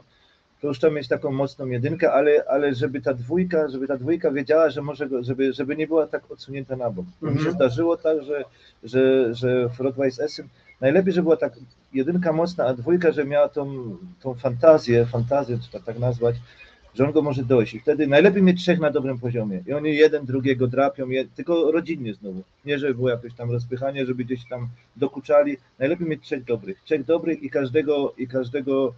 to 0.62 0.68
już 0.68 0.80
tam 0.80 0.94
mieć 0.94 1.08
taką 1.08 1.32
mocną 1.32 1.68
jedynkę, 1.68 2.12
ale, 2.14 2.44
ale 2.50 2.76
żeby 2.76 3.02
ta 3.02 3.14
dwójka, 3.14 3.70
żeby 3.70 3.88
ta 3.88 3.98
dwójka 3.98 4.32
wiedziała, 4.32 4.70
że 4.70 4.82
może 4.82 5.10
go, 5.10 5.24
żeby, 5.24 5.54
żeby 5.54 5.76
nie 5.76 5.88
była 5.88 6.08
tak 6.08 6.32
odsunięta 6.32 6.76
na 6.76 6.90
bok. 6.90 7.06
Mi 7.22 7.30
się 7.30 7.36
Mhm. 7.38 7.56
zdarzyło 7.56 7.98
tak, 7.98 8.24
że, 8.24 8.44
że, 8.84 9.34
że 9.36 9.70
w 9.70 9.80
Rotweiss 9.80 10.20
Essen 10.20 10.48
najlepiej, 10.82 11.14
żeby 11.14 11.24
była 11.24 11.38
tak 11.38 11.54
jedynka 11.94 12.34
mocna, 12.34 12.66
a 12.66 12.74
dwójka, 12.74 13.12
że 13.12 13.26
miała 13.26 13.50
tą, 13.50 13.96
tą 14.22 14.34
fantazję, 14.34 15.06
fantazję, 15.06 15.58
czy 15.72 15.82
tak 15.82 16.00
nazwać, 16.00 16.36
że 16.96 17.06
on 17.06 17.12
go 17.12 17.22
może 17.22 17.44
dojść. 17.44 17.74
I 17.74 17.80
wtedy 17.80 18.08
najlepiej 18.08 18.44
mieć 18.44 18.62
trzech 18.62 18.80
na 18.80 18.92
dobrym 18.92 19.20
poziomie. 19.20 19.64
I 19.68 19.74
oni 19.74 19.96
jeden 19.96 20.26
drugiego 20.26 20.68
drapią, 20.68 21.10
je, 21.10 21.26
tylko 21.36 21.72
rodzinnie 21.72 22.14
znowu. 22.14 22.44
Nie, 22.66 22.80
żeby 22.80 22.94
było 22.96 23.10
jakieś 23.10 23.34
tam 23.34 23.52
rozpychanie, 23.52 24.06
żeby 24.06 24.26
gdzieś 24.26 24.48
tam 24.50 24.68
dokuczali. 24.96 25.58
Najlepiej 25.80 26.08
mieć 26.08 26.22
trzech 26.24 26.44
dobrych. 26.44 26.82
Trzech 26.84 27.06
dobrych 27.06 27.44
i 27.44 27.50
każdego, 27.50 28.14
i 28.18 28.28
każdego 28.28 28.94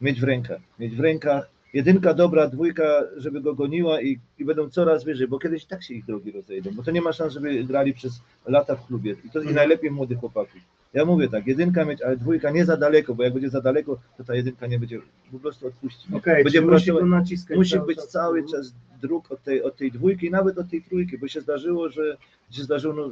mieć 0.00 0.20
w 0.20 0.24
rękach. 0.24 0.60
Mieć 0.78 0.96
w 0.96 1.00
rękach. 1.00 1.50
Jedynka 1.74 2.14
dobra, 2.14 2.48
dwójka, 2.48 2.84
żeby 3.16 3.40
go 3.40 3.54
goniła 3.54 4.00
i, 4.02 4.18
i 4.38 4.44
będą 4.44 4.70
coraz 4.70 5.04
wyżej, 5.04 5.28
bo 5.28 5.38
kiedyś 5.38 5.64
tak 5.64 5.82
się 5.82 5.94
ich 5.94 6.04
drogi 6.04 6.32
rozejdą, 6.32 6.70
bo 6.74 6.82
to 6.82 6.90
nie 6.90 7.00
ma 7.00 7.12
szans, 7.12 7.32
żeby 7.32 7.64
grali 7.64 7.94
przez 7.94 8.20
lata 8.46 8.76
w 8.76 8.86
klubie. 8.86 9.12
I 9.24 9.30
to 9.30 9.38
i 9.38 9.42
Mhm. 9.42 9.56
najlepiej 9.56 9.90
młodych 9.90 10.18
chłopaków. 10.18 10.60
Ja 10.92 11.04
mówię 11.04 11.28
tak, 11.28 11.46
jedynka 11.46 11.84
mieć, 11.84 12.02
ale 12.02 12.16
dwójka 12.16 12.50
nie 12.50 12.64
za 12.64 12.76
daleko, 12.76 13.14
bo 13.14 13.22
jak 13.22 13.32
będzie 13.32 13.50
za 13.50 13.60
daleko, 13.60 14.00
to 14.18 14.24
ta 14.24 14.34
jedynka 14.34 14.66
nie 14.66 14.78
będzie, 14.78 15.00
po 15.32 15.38
prostu 15.38 15.66
odpuści. 15.66 16.08
Okej, 16.14 16.44
Będzie 16.44 16.58
okay, 16.60 16.70
musi 16.72 16.92
go 16.92 17.06
naciskać 17.06 17.56
Musi 17.56 17.70
cały 17.72 17.86
być 17.86 17.96
czas. 17.96 18.08
cały 18.08 18.38
Mhm. 18.38 18.62
czas 18.62 18.72
dróg 19.02 19.32
od 19.32 19.42
tej, 19.42 19.62
od 19.62 19.76
tej 19.76 19.92
dwójki, 19.92 20.30
nawet 20.30 20.58
od 20.58 20.70
tej 20.70 20.82
trójki, 20.82 21.18
bo 21.18 21.28
się 21.28 21.40
zdarzyło, 21.40 21.88
że 21.88 22.16
się 22.50 22.62
zdarzyło, 22.62 22.94
no, 22.94 23.08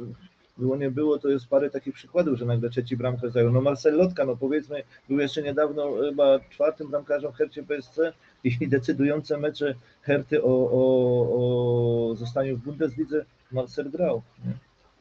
było 0.57 0.77
nie 0.77 0.91
było, 0.91 1.19
to 1.19 1.29
jest 1.29 1.47
parę 1.47 1.69
takich 1.69 1.93
przykładów, 1.93 2.39
że 2.39 2.45
nagle 2.45 2.69
trzeci 2.69 2.97
bramkarz 2.97 3.31
zajął. 3.31 3.51
No 3.51 3.61
Marcel 3.61 3.95
Lotka, 3.97 4.25
no 4.25 4.37
powiedzmy, 4.37 4.83
był 5.09 5.19
jeszcze 5.19 5.43
niedawno 5.43 5.91
chyba 6.09 6.39
czwartym 6.49 6.89
bramkarzem 6.89 7.31
w 7.31 7.35
Hercie 7.35 7.63
PSC 7.63 7.97
i 8.43 8.67
decydujące 8.67 9.37
mecze 9.37 9.75
Herty 10.01 10.43
o, 10.43 10.47
o, 10.71 12.09
o 12.11 12.15
zostaniu 12.15 12.57
w 12.57 12.63
Bundeslidze 12.63 13.25
Marcel 13.51 13.91
grał. 13.91 14.21
Nie? 14.45 14.53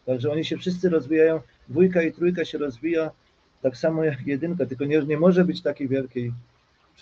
Także 0.07 0.33
oni 0.33 0.45
się 0.45 0.57
wszyscy 0.57 0.89
rozwijają, 0.89 1.41
dwójka 1.69 2.03
i 2.03 2.13
trójka 2.13 2.45
się 2.45 2.59
rozwija 2.59 3.11
tak 3.63 3.77
samo 3.77 4.05
jak 4.05 4.27
jedynka, 4.27 4.67
tylko 4.67 4.85
nie, 4.85 5.03
nie 5.03 5.19
może 5.19 5.45
być 5.45 5.63
takiej 5.63 5.89
wielkiej 5.89 6.33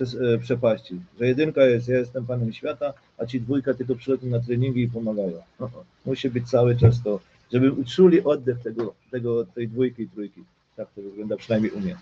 e, 0.00 0.38
przepaści, 0.38 1.00
że 1.20 1.26
jedynka 1.26 1.64
jest, 1.64 1.88
ja 1.88 1.98
jestem 1.98 2.26
panem 2.26 2.52
świata, 2.52 2.92
a 3.18 3.26
ci 3.26 3.40
dwójka 3.40 3.74
tylko 3.74 3.94
przychodzą 3.94 4.26
na 4.26 4.40
treningi 4.40 4.82
i 4.82 4.88
pomagają. 4.88 5.42
Musi 6.06 6.30
być 6.30 6.50
cały 6.50 6.76
czas 6.76 7.02
to, 7.02 7.20
żeby 7.52 7.72
uczuli 7.72 8.24
oddech 8.24 8.58
tego, 8.58 8.94
tego, 9.10 9.44
tej 9.44 9.68
dwójki 9.68 10.02
i 10.02 10.08
trójki. 10.08 10.44
Tak 10.76 10.88
to 10.94 11.02
wygląda 11.02 11.36
przynajmniej 11.36 11.72
u 11.72 11.80
mnie. 11.80 11.96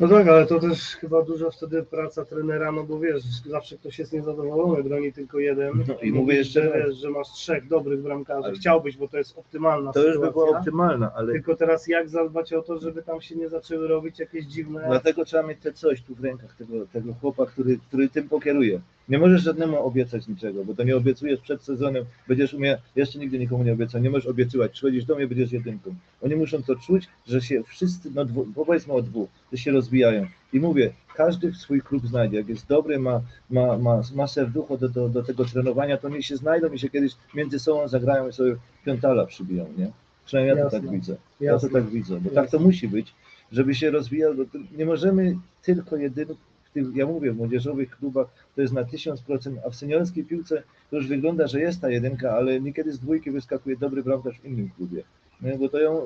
No 0.00 0.08
tak, 0.08 0.28
ale 0.28 0.46
to 0.46 0.60
też 0.60 0.80
chyba 0.96 1.22
dużo 1.22 1.50
wtedy 1.50 1.82
praca 1.82 2.24
trenera, 2.24 2.72
no 2.72 2.84
bo 2.84 2.98
wiesz, 2.98 3.22
zawsze 3.46 3.76
ktoś 3.76 3.98
jest 3.98 4.12
niezadowolony, 4.12 4.82
broni 4.84 5.12
tylko 5.12 5.38
jeden. 5.38 5.84
No 5.88 5.94
i 6.02 6.12
mówię 6.12 6.34
jeszcze 6.34 6.72
wiesz, 6.74 6.96
że 6.96 7.10
masz 7.10 7.28
trzech 7.32 7.68
dobrych 7.68 8.02
bramkarzy. 8.02 8.44
Ale- 8.48 8.54
Chciałbyś, 8.54 8.96
bo 8.96 9.08
to 9.08 9.18
jest 9.18 9.38
optymalna 9.38 9.92
To 9.92 10.00
już 10.00 10.12
sytuacja. 10.12 10.32
by 10.32 10.32
była 10.46 10.58
optymalna, 10.58 11.12
ale 11.14 11.32
Tylko 11.32 11.56
teraz 11.56 11.88
jak 11.88 12.08
zadbać 12.08 12.52
o 12.52 12.62
to, 12.62 12.78
żeby 12.78 13.02
tam 13.02 13.20
się 13.20 13.36
nie 13.36 13.48
zaczęły 13.48 13.88
robić 13.88 14.18
jakieś 14.18 14.44
dziwne... 14.46 14.84
dlatego 14.88 15.24
trzeba 15.24 15.42
mieć 15.42 15.60
te 15.60 15.72
coś 15.72 16.02
tu 16.02 16.14
w 16.14 16.24
rękach 16.24 16.56
tego, 16.56 16.86
tego 16.92 17.14
chłopa, 17.14 17.46
który, 17.46 17.78
który 17.88 18.08
tym 18.08 18.28
pokieruje. 18.28 18.80
Nie 19.08 19.18
możesz 19.18 19.42
żadnemu 19.42 19.78
obiecać 19.78 20.28
niczego, 20.28 20.64
bo 20.64 20.74
to 20.74 20.84
nie 20.84 20.96
obiecujesz 20.96 21.40
przed 21.40 21.62
sezonem, 21.62 22.04
będziesz 22.28 22.54
umie, 22.54 22.78
jeszcze 22.96 23.18
nigdy 23.18 23.38
nikomu 23.38 23.64
nie 23.64 23.72
obiecał, 23.72 24.00
nie 24.00 24.10
możesz 24.10 24.26
obiecywać, 24.26 24.72
przychodzisz 24.72 25.04
do 25.04 25.16
mnie, 25.16 25.26
będziesz 25.26 25.52
jedynką. 25.52 25.94
Oni 26.22 26.36
muszą 26.36 26.62
to 26.62 26.76
czuć, 26.76 27.08
że 27.26 27.40
się 27.40 27.62
wszyscy, 27.62 28.10
no 28.14 28.24
dwu, 28.24 28.46
powiedzmy 28.54 28.92
o 28.92 29.02
dwóch, 29.02 29.28
że 29.52 29.58
się 29.58 29.70
rozwijają. 29.70 30.26
I 30.52 30.60
mówię, 30.60 30.92
każdy 31.14 31.54
swój 31.54 31.82
klub 31.82 32.06
znajdzie, 32.06 32.36
jak 32.36 32.48
jest 32.48 32.66
dobry, 32.66 32.98
ma, 32.98 33.20
ma, 33.50 33.78
ma, 33.78 34.02
ma 34.14 34.26
serducho 34.26 34.76
do, 34.76 34.88
do, 34.88 35.08
do 35.08 35.22
tego 35.22 35.44
trenowania, 35.44 35.96
to 35.96 36.08
oni 36.08 36.22
się 36.22 36.36
znajdą 36.36 36.72
i 36.72 36.78
się 36.78 36.88
kiedyś 36.88 37.12
między 37.34 37.58
sobą 37.58 37.88
zagrają 37.88 38.28
i 38.28 38.32
sobie 38.32 38.56
piątala 38.84 39.26
przybiją, 39.26 39.66
nie? 39.78 39.90
Przynajmniej 40.26 40.56
ja 40.56 40.56
to 40.56 40.64
Jasne. 40.64 40.80
tak 40.80 40.90
widzę. 40.90 41.16
Ja 41.40 41.52
Jasne. 41.52 41.68
to 41.68 41.74
tak 41.74 41.86
widzę, 41.88 42.14
bo 42.14 42.28
Jasne. 42.28 42.42
tak 42.42 42.50
to 42.50 42.58
musi 42.58 42.88
być, 42.88 43.14
żeby 43.52 43.74
się 43.74 43.90
rozwijał. 43.90 44.34
Nie 44.76 44.86
możemy 44.86 45.36
tylko 45.62 45.96
jedynie, 45.96 46.34
w 46.74 46.96
ja 46.96 47.06
mówię, 47.06 47.32
w 47.32 47.36
młodzieżowych 47.36 47.90
klubach 47.96 48.26
to 48.54 48.62
jest 48.62 48.74
na 48.74 48.82
1000%, 48.82 49.56
a 49.66 49.70
w 49.70 49.76
seniorskiej 49.76 50.24
piłce 50.24 50.62
to 50.90 50.96
już 50.96 51.06
wygląda, 51.06 51.46
że 51.46 51.60
jest 51.60 51.80
ta 51.80 51.90
jedynka, 51.90 52.32
ale 52.32 52.60
niekiedy 52.60 52.92
z 52.92 52.98
dwójki 52.98 53.30
wyskakuje 53.30 53.76
dobry 53.76 54.02
bramkarz 54.02 54.38
w 54.38 54.44
innym 54.44 54.70
klubie. 54.76 55.02
No, 55.42 55.58
bo 55.58 55.68
to 55.68 55.80
ją, 55.80 56.02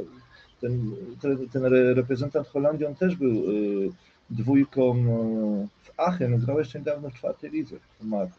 ten, 0.60 0.90
ten, 1.20 1.48
ten 1.48 1.64
re- 1.64 1.94
reprezentant 1.94 2.48
Holandii, 2.48 2.86
on 2.86 2.94
też 2.94 3.16
był 3.16 3.30
y, 3.30 3.90
dwójką 4.30 4.94
y, 4.94 5.68
w 5.82 6.00
Aachen, 6.00 6.38
grał 6.38 6.58
jeszcze 6.58 6.78
niedawno 6.78 7.10
w 7.10 7.14
czwartej 7.14 7.50
lidze. 7.50 7.76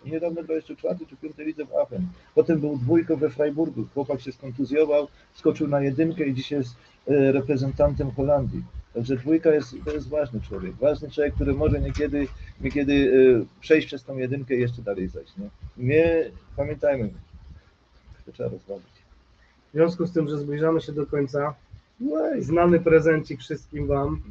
Niedawno 0.05 0.43
grał 0.43 0.55
jeszcze 0.55 0.75
w 0.75 0.77
czwartej 0.77 1.07
czy 1.07 1.15
piątej 1.15 1.45
lidze 1.45 1.65
w 1.65 1.73
Aachen. 1.73 2.07
Potem 2.35 2.59
był 2.59 2.77
dwójką 2.77 3.15
we 3.15 3.29
Freiburgu. 3.29 3.85
Chłopak 3.93 4.21
się 4.21 4.31
skontuzjował, 4.31 5.07
skoczył 5.33 5.67
na 5.67 5.81
jedynkę 5.81 6.25
i 6.27 6.33
dzisiaj 6.33 6.59
jest 6.59 6.75
y, 7.09 7.31
reprezentantem 7.31 8.11
Holandii. 8.11 8.63
Także 8.95 9.15
dwójka 9.15 9.53
jest, 9.53 9.75
to 9.85 9.91
jest 9.91 10.09
ważny 10.09 10.41
człowiek. 10.41 10.75
Ważny 10.75 11.11
człowiek, 11.11 11.35
który 11.35 11.53
może 11.53 11.81
niekiedy, 11.81 12.27
niekiedy 12.61 12.93
y, 12.93 13.45
przejść 13.61 13.87
przez 13.87 14.03
tą 14.03 14.17
jedynkę 14.17 14.55
i 14.55 14.59
jeszcze 14.59 14.81
dalej 14.81 15.07
zajść. 15.07 15.33
Nie, 15.37 15.49
nie 15.77 16.31
pamiętajmy, 16.55 17.09
to 18.25 18.31
trzeba 18.31 18.49
rozważyć. 18.49 18.95
W 19.69 19.73
związku 19.73 20.05
z 20.05 20.11
tym, 20.11 20.27
że 20.29 20.37
zbliżamy 20.37 20.81
się 20.81 20.91
do 20.91 21.05
końca, 21.05 21.53
znany 22.39 22.79
prezencik 22.79 23.39
wszystkim 23.39 23.87
wam. 23.87 24.21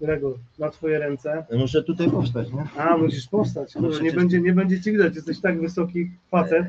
Gregor, 0.00 0.34
na 0.58 0.70
twoje 0.70 0.98
ręce. 0.98 1.44
Muszę 1.52 1.82
tutaj 1.82 2.10
powstać, 2.10 2.48
nie? 2.52 2.80
A, 2.80 2.96
musisz 2.96 3.28
powstać. 3.28 3.72
Kurde, 3.72 4.00
nie, 4.00 4.12
będzie, 4.12 4.40
nie 4.40 4.52
będzie 4.52 4.80
ci 4.80 4.92
widać, 4.92 5.16
jesteś 5.16 5.40
tak 5.40 5.60
wysoki 5.60 6.10
facet. 6.30 6.66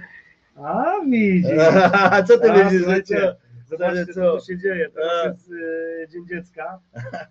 A, 0.55 0.93
widzisz. 1.09 1.49
Co 2.27 2.39
ty 2.39 2.51
A, 2.51 2.53
myślisz, 2.53 2.71
że 2.71 2.79
słuchajcie, 2.79 3.17
co? 3.17 3.44
Zobaczcie, 3.77 4.05
co 4.05 4.13
co? 4.13 4.37
tu 4.37 4.45
się 4.45 4.57
dzieje. 4.57 4.87
A. 4.87 4.95
Teraz 4.95 5.25
jest 5.37 5.51
y, 5.51 6.07
Dzień 6.11 6.27
Dziecka. 6.27 6.79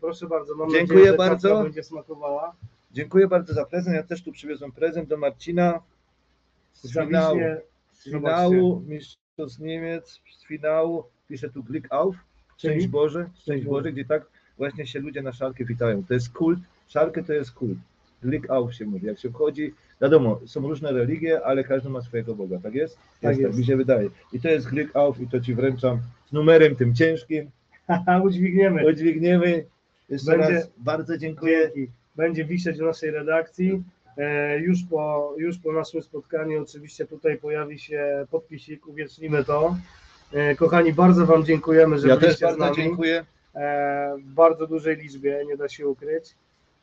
Proszę 0.00 0.26
bardzo, 0.26 0.54
mam 0.54 0.70
Dziękuję 0.70 0.98
nadzieję, 0.98 1.12
że 1.12 1.16
bardzo. 1.18 1.62
będzie 1.62 1.82
smakowała. 1.82 2.54
Dziękuję 2.92 3.28
bardzo 3.28 3.54
za 3.54 3.64
prezent. 3.66 3.96
Ja 3.96 4.02
też 4.02 4.22
tu 4.22 4.32
przywiozłem 4.32 4.72
prezent 4.72 5.08
do 5.08 5.16
Marcina 5.16 5.80
z 6.72 6.92
finału, 6.92 7.38
Zawiśnie. 7.38 7.60
z 7.92 8.04
finału 8.04 8.80
Mistrzostw 8.86 9.58
Niemiec, 9.60 10.20
z 10.38 10.46
finału, 10.46 11.04
pisze 11.28 11.50
tu 11.50 11.62
Glück 11.62 11.86
auf, 11.90 12.14
Szczęść 12.56 12.76
Czyli? 12.76 12.88
Boże, 12.88 13.30
Szczęść 13.42 13.64
Boże, 13.64 13.92
gdzie 13.92 14.04
tak 14.04 14.26
właśnie 14.58 14.86
się 14.86 14.98
ludzie 15.00 15.22
na 15.22 15.32
szalkę 15.32 15.64
witają. 15.64 16.04
To 16.04 16.14
jest 16.14 16.32
kult, 16.32 16.58
szalkę 16.88 17.24
to 17.24 17.32
jest 17.32 17.52
kult. 17.52 17.78
Glück 18.24 18.50
auf 18.50 18.74
się 18.74 18.84
mówi. 18.84 19.06
Jak 19.06 19.18
się 19.18 19.30
wchodzi, 19.30 19.74
wiadomo, 20.02 20.40
są 20.46 20.60
różne 20.60 20.92
religie, 20.92 21.44
ale 21.44 21.64
każdy 21.64 21.88
ma 21.88 22.00
swojego 22.02 22.34
Boga, 22.34 22.58
tak 22.62 22.74
jest? 22.74 22.98
Tak 23.20 23.36
jest. 23.38 23.50
Tak 23.50 23.58
mi 23.58 23.64
się 23.66 23.76
wydaje. 23.76 24.08
I 24.32 24.40
to 24.40 24.48
jest 24.48 24.66
Glück 24.68 24.88
auf 24.94 25.20
i 25.20 25.26
to 25.28 25.40
ci 25.40 25.54
wręczam 25.54 26.00
z 26.28 26.32
numerem 26.32 26.76
tym 26.76 26.94
ciężkim. 26.94 27.50
Udźwigniemy. 28.24 28.86
Udźwigniemy. 28.86 29.64
Jeszcze 30.08 30.30
Będzie- 30.38 30.54
raz 30.54 30.70
bardzo 30.76 31.18
dziękuję. 31.18 31.70
Będzie 32.16 32.44
wisieć 32.44 32.76
w 32.78 32.82
naszej 32.82 33.10
redakcji. 33.10 33.82
E, 34.18 34.58
Już 34.58 34.78
po, 34.90 35.34
już 35.38 35.58
po 35.58 35.72
naszym 35.72 36.02
spotkaniu 36.02 36.62
oczywiście 36.62 37.06
tutaj 37.06 37.36
pojawi 37.38 37.78
się 37.78 38.26
podpisik, 38.30 38.86
uwiecznimy 38.86 39.44
to. 39.44 39.76
E, 40.32 40.54
Kochani, 40.56 40.92
bardzo 40.92 41.26
Wam 41.26 41.44
dziękujemy, 41.44 41.98
że 41.98 42.08
Ja 42.08 42.14
też 42.14 42.20
byliście 42.22 42.38
z 42.38 42.48
bardzo 42.48 42.64
nami. 42.64 42.76
dziękuję. 42.76 43.24
E, 43.54 44.16
w 44.18 44.32
bardzo 44.34 44.66
dużej 44.66 44.96
liczbie, 44.96 45.44
nie 45.48 45.56
da 45.56 45.68
się 45.68 45.88
ukryć. 45.88 46.34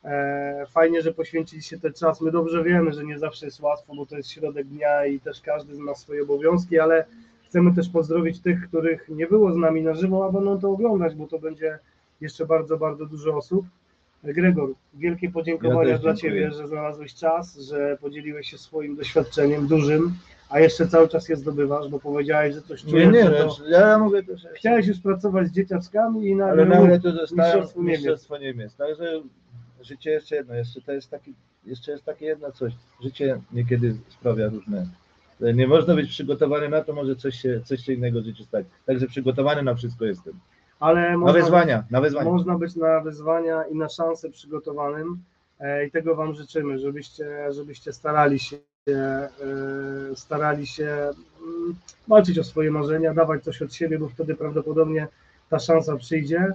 E, 0.04 0.66
Fajnie, 0.70 1.02
że 1.02 1.12
poświęciliście 1.12 1.78
ten 1.78 1.92
czas. 1.92 2.20
My 2.20 2.30
dobrze 2.30 2.64
wiemy, 2.64 2.92
że 2.92 3.04
nie 3.04 3.18
zawsze 3.18 3.46
jest 3.46 3.60
łatwo, 3.60 3.94
bo 3.94 4.06
to 4.06 4.16
jest 4.16 4.30
środek 4.30 4.66
dnia 4.66 5.06
i 5.06 5.20
też 5.20 5.40
każdy 5.40 5.78
ma 5.78 5.94
swoje 5.94 6.22
obowiązki, 6.22 6.78
ale 6.78 7.04
chcemy 7.44 7.74
też 7.74 7.88
pozdrowić 7.88 8.40
tych, 8.40 8.68
których 8.68 9.08
nie 9.08 9.26
było 9.26 9.52
z 9.52 9.56
nami 9.56 9.82
na 9.82 9.94
żywo, 9.94 10.26
a 10.26 10.32
będą 10.32 10.60
to 10.60 10.70
oglądać, 10.70 11.14
bo 11.14 11.26
to 11.26 11.38
będzie 11.38 11.78
jeszcze 12.20 12.46
bardzo, 12.46 12.78
bardzo 12.78 13.06
dużo 13.06 13.36
osób. 13.36 13.66
Gregor, 14.24 14.68
wielkie 14.94 15.30
podziękowania 15.30 15.88
Ja 15.88 15.94
też 15.94 16.02
dla. 16.02 16.14
Ciebie, 16.14 16.50
że 16.50 16.68
znalazłeś 16.68 17.14
czas, 17.14 17.58
że 17.58 17.98
podzieliłeś 18.00 18.50
się 18.50 18.58
swoim 18.58 18.96
doświadczeniem 18.96 19.66
dużym, 19.66 20.14
a 20.50 20.60
jeszcze 20.60 20.88
cały 20.88 21.08
czas 21.08 21.28
je 21.28 21.36
zdobywasz, 21.36 21.88
bo 21.88 22.00
powiedziałeś, 22.00 22.54
że 22.54 22.62
coś 22.62 22.84
Nie, 22.84 22.90
czujesz, 22.90 23.12
nie, 23.12 23.24
to... 23.24 23.56
no, 23.60 23.68
ja 23.68 23.98
mówię 23.98 24.22
to, 24.22 24.36
że... 24.36 24.48
Chciałeś 24.54 24.86
już 24.86 25.00
pracować 25.00 25.48
z 25.48 25.52
dzieciaczkami 25.52 26.26
i 26.28 26.36
nagle 26.36 26.52
Ale 26.52 26.66
nagle 26.66 27.00
tu 27.00 27.12
zostałem 27.12 27.52
Mistrzostwo 27.52 27.80
Niemiec. 27.80 27.98
Mistrzostwo 27.98 28.38
Niemiec. 28.38 28.76
Także 28.76 29.22
życie 29.82 30.10
jeszcze 30.10 30.36
jedno, 30.36 30.54
jeszcze 30.54 30.80
to 30.80 30.92
jest 30.92 31.10
taki, 31.10 31.34
jeszcze 31.64 31.92
jest 31.92 32.04
takie 32.04 32.26
jedno 32.26 32.52
coś. 32.52 32.72
Życie 33.02 33.40
niekiedy 33.52 33.96
sprawia 34.08 34.48
różne. 34.48 34.86
Nie 35.54 35.66
można 35.68 35.94
być 35.94 36.10
przygotowany 36.10 36.68
na 36.68 36.80
to, 36.84 36.92
może 36.92 37.16
coś 37.16 37.34
się, 37.40 37.60
coś 37.64 37.80
się 37.84 37.92
innego 37.92 38.20
w 38.22 38.24
życiu 38.24 38.44
stać. 38.44 38.66
Także 38.86 39.06
przygotowany 39.06 39.62
na 39.62 39.74
wszystko 39.74 40.04
jestem. 40.04 40.34
ale 40.80 41.10
Na 41.10 41.16
można, 41.18 41.40
wyzwania, 41.40 41.84
na 41.90 42.00
wyzwania. 42.00 42.30
można 42.30 42.58
być 42.58 42.76
na 42.76 43.00
wyzwania 43.00 43.62
i 43.62 43.74
na 43.74 43.88
szanse 43.88 44.30
przygotowanym 44.30 45.22
e, 45.60 45.86
i 45.86 45.90
tego 45.90 46.16
Wam 46.16 46.34
życzymy, 46.34 46.78
żebyście, 46.78 47.52
żebyście 47.52 47.92
starali 47.92 48.38
się 48.38 48.56
e, 48.88 49.28
starali 50.14 50.66
się 50.66 50.84
mm, 50.86 51.74
walczyć 52.08 52.38
o 52.38 52.44
swoje 52.44 52.70
marzenia, 52.70 53.14
dawać 53.14 53.44
coś 53.44 53.62
od 53.62 53.74
siebie, 53.74 53.98
bo 53.98 54.08
wtedy 54.08 54.34
prawdopodobnie 54.34 55.08
ta 55.50 55.58
szansa 55.58 55.96
przyjdzie. 55.96 56.52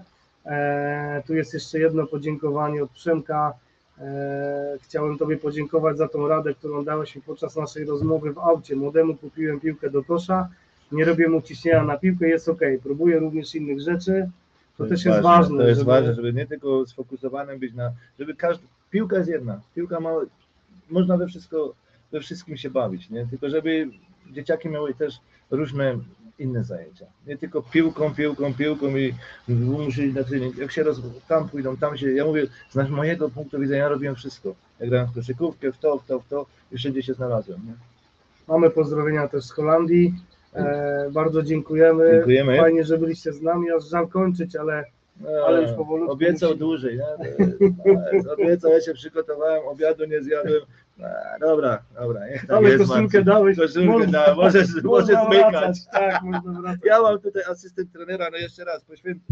E, 0.47 1.23
Tu 1.27 1.33
jest 1.35 1.53
jeszcze 1.53 1.79
jedno 1.79 2.07
podziękowanie 2.07 2.83
od 2.83 2.91
Przemka. 2.91 3.53
E, 3.99 4.77
Chciałem 4.81 5.17
Tobie 5.17 5.37
podziękować 5.37 5.97
za 5.97 6.07
tą 6.07 6.27
radę, 6.27 6.53
którą 6.53 6.83
dałeś 6.85 7.15
mi 7.15 7.21
podczas 7.21 7.55
naszej 7.55 7.85
rozmowy 7.85 8.33
w 8.33 8.37
aucie. 8.37 8.75
Młodemu 8.75 9.15
kupiłem 9.15 9.59
piłkę 9.59 9.89
do 9.89 10.03
kosza, 10.03 10.49
nie 10.91 11.05
robię 11.05 11.29
mu 11.29 11.41
ciśnienia 11.41 11.83
na 11.83 11.97
piłkę, 11.97 12.27
jest 12.27 12.49
ok. 12.49 12.61
Próbuję 12.83 13.19
również 13.19 13.55
innych 13.55 13.81
rzeczy. 13.81 14.29
To, 14.77 14.85
też 14.85 15.05
jest 15.05 15.21
ważne. 15.21 15.57
To 15.57 15.67
jest 15.67 15.79
żeby- 15.79 15.91
ważne, 15.91 16.13
żeby 16.15 16.33
nie 16.33 16.47
tylko 16.47 16.85
sfokusowanym 16.87 17.59
być 17.59 17.73
na, 17.73 17.91
żeby 18.19 18.35
każdy, 18.35 18.67
piłka 18.91 19.17
jest 19.17 19.29
jedna, 19.29 19.61
piłka 19.75 19.99
ma, 19.99 20.11
można 20.89 21.17
we 21.17 21.27
wszystko, 21.27 21.73
we 22.11 22.19
wszystkim 22.19 22.57
się 22.57 22.69
bawić, 22.69 23.09
nie? 23.09 23.27
Tylko 23.29 23.49
żeby 23.49 23.89
dzieciaki 24.31 24.69
miały 24.69 24.93
też 24.93 25.15
różne 25.51 25.97
inne 26.39 26.63
zajęcia. 26.63 27.05
Nie 27.27 27.37
tylko 27.37 27.61
piłką, 27.61 28.13
piłką, 28.15 28.53
piłką 28.53 28.97
i 28.97 29.13
muszę 29.47 30.05
iść 30.05 30.15
na 30.15 30.23
trening. 30.23 30.57
Jak 30.57 30.71
się 30.71 30.83
roz... 30.83 31.01
tam 31.27 31.49
pójdą, 31.49 31.77
tam 31.77 31.97
się, 31.97 32.11
ja 32.11 32.25
mówię, 32.25 32.47
z 32.69 32.89
mojego 32.89 33.29
punktu 33.29 33.59
widzenia 33.59 33.83
ja 33.83 33.89
robiłem 33.89 34.15
wszystko. 34.15 34.55
Ja 34.79 34.87
grałem 34.87 35.07
w 35.07 35.13
koszykówkę, 35.13 35.71
w 35.71 35.77
to, 35.77 35.97
w 35.99 36.05
to, 36.05 36.19
w 36.19 36.27
to 36.27 36.45
i 36.71 36.77
wszędzie 36.77 37.03
się 37.03 37.13
znalazłem, 37.13 37.61
nie? 37.65 37.73
Mamy 38.47 38.69
pozdrowienia 38.69 39.27
też 39.27 39.45
z 39.45 39.51
Holandii. 39.51 40.13
E, 40.53 41.09
bardzo 41.11 41.43
dziękujemy. 41.43 42.11
Dziękujemy. 42.11 42.57
Fajnie, 42.57 42.83
że 42.83 42.97
byliście 42.97 43.33
z 43.33 43.41
nami. 43.41 43.71
Aż 43.71 43.89
żal 43.89 44.07
kończyć, 44.07 44.55
ale 44.55 44.85
Ale 45.47 45.61
już 45.61 45.71
powolutku 45.71 46.11
Obiecał 46.13 46.49
musi- 46.49 46.59
dłużej, 46.59 46.97
nie? 46.97 47.03
To- 48.23 48.33
Obiecał, 48.33 48.71
ja 48.71 48.81
się 48.81 48.93
przygotowałem, 48.93 49.67
obiadu 49.67 50.05
nie 50.05 50.23
zjadłem. 50.23 50.61
A, 51.03 51.39
dobra, 51.39 51.83
dobra, 51.99 52.21
tak 52.47 52.51
ale 52.51 52.77
koszulkę 52.77 53.23
dałeś. 53.23 53.57
Koszulkę 53.57 53.85
Można- 53.87 54.11
dałem, 54.11 54.35
możesz, 54.37 54.67
możesz 54.83 54.83
można 54.83 55.25
zmykać. 55.25 55.51
wracać, 55.51 55.77
Tak, 55.91 56.21
można 56.23 56.61
wracać. 56.61 56.81
Ja 56.85 57.01
mam 57.01 57.19
tutaj 57.19 57.43
asystent 57.51 57.93
trenera, 57.93 58.27
no 58.31 58.37
jeszcze 58.37 58.63
raz, 58.65 58.83
poświęt, 58.83 59.23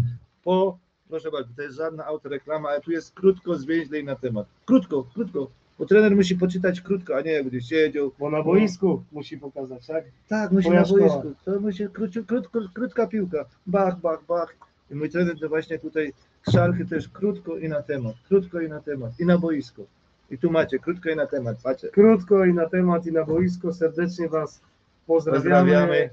po, 0.44 0.78
proszę 1.10 1.32
bardzo, 1.32 1.50
to 1.56 1.62
jest 1.62 1.76
żadna 1.78 2.06
autoreklama, 2.06 2.70
ale 2.70 2.82
tu 2.82 2.92
jest 2.92 3.14
krótko, 3.14 3.56
zwięźlej 3.56 4.04
na 4.04 4.16
temat. 4.16 4.48
Krótko, 4.66 5.06
krótko, 5.14 5.48
bo 5.80 5.86
trener 5.86 6.16
musi 6.16 6.36
poczytać 6.36 6.82
krótko, 6.82 7.16
a 7.16 7.22
nie 7.22 7.44
będzie 7.44 7.62
siedział. 7.62 8.12
Bo 8.20 8.30
na 8.30 8.44
boisku 8.44 9.04
musi 9.12 9.38
pokazać, 9.38 9.88
tak? 9.88 10.04
Tak, 10.30 10.52
musi 10.52 10.64
Twoja 10.66 10.80
na 10.80 10.86
szkoła. 10.86 11.00
boisku, 11.10 11.32
to 11.46 11.60
musi 11.60 11.88
krótko, 11.90 12.20
krótko, 12.28 12.60
krótka 12.74 13.08
piłka, 13.08 13.46
bach, 13.68 14.00
bach, 14.00 14.24
bach. 14.28 14.56
I 14.92 14.96
mój 14.96 15.10
trener 15.10 15.40
to 15.40 15.50
właśnie 15.50 15.80
tutaj 15.80 16.14
szarchy 16.52 16.86
też 16.86 17.10
krótko 17.10 17.58
i 17.58 17.70
na 17.70 17.82
temat, 17.82 18.16
krótko 18.28 18.62
i 18.62 18.70
na 18.70 18.82
temat, 18.82 19.20
i 19.20 19.26
na 19.26 19.38
boisko. 19.38 19.84
I 20.32 20.38
tu 20.38 20.52
macie, 20.52 20.80
krótko 20.80 21.10
i 21.10 21.16
na 21.16 21.28
temat, 21.28 21.58
patrzcie. 21.64 21.90
Krótko 21.90 22.46
i 22.46 22.54
na 22.54 22.70
temat, 22.70 23.06
i 23.06 23.12
na 23.12 23.26
boisko. 23.26 23.74
Serdecznie 23.74 24.30
Was 24.30 24.62
pozdrawiamy. 25.08 25.50
Pozdrawiamy. 25.50 26.10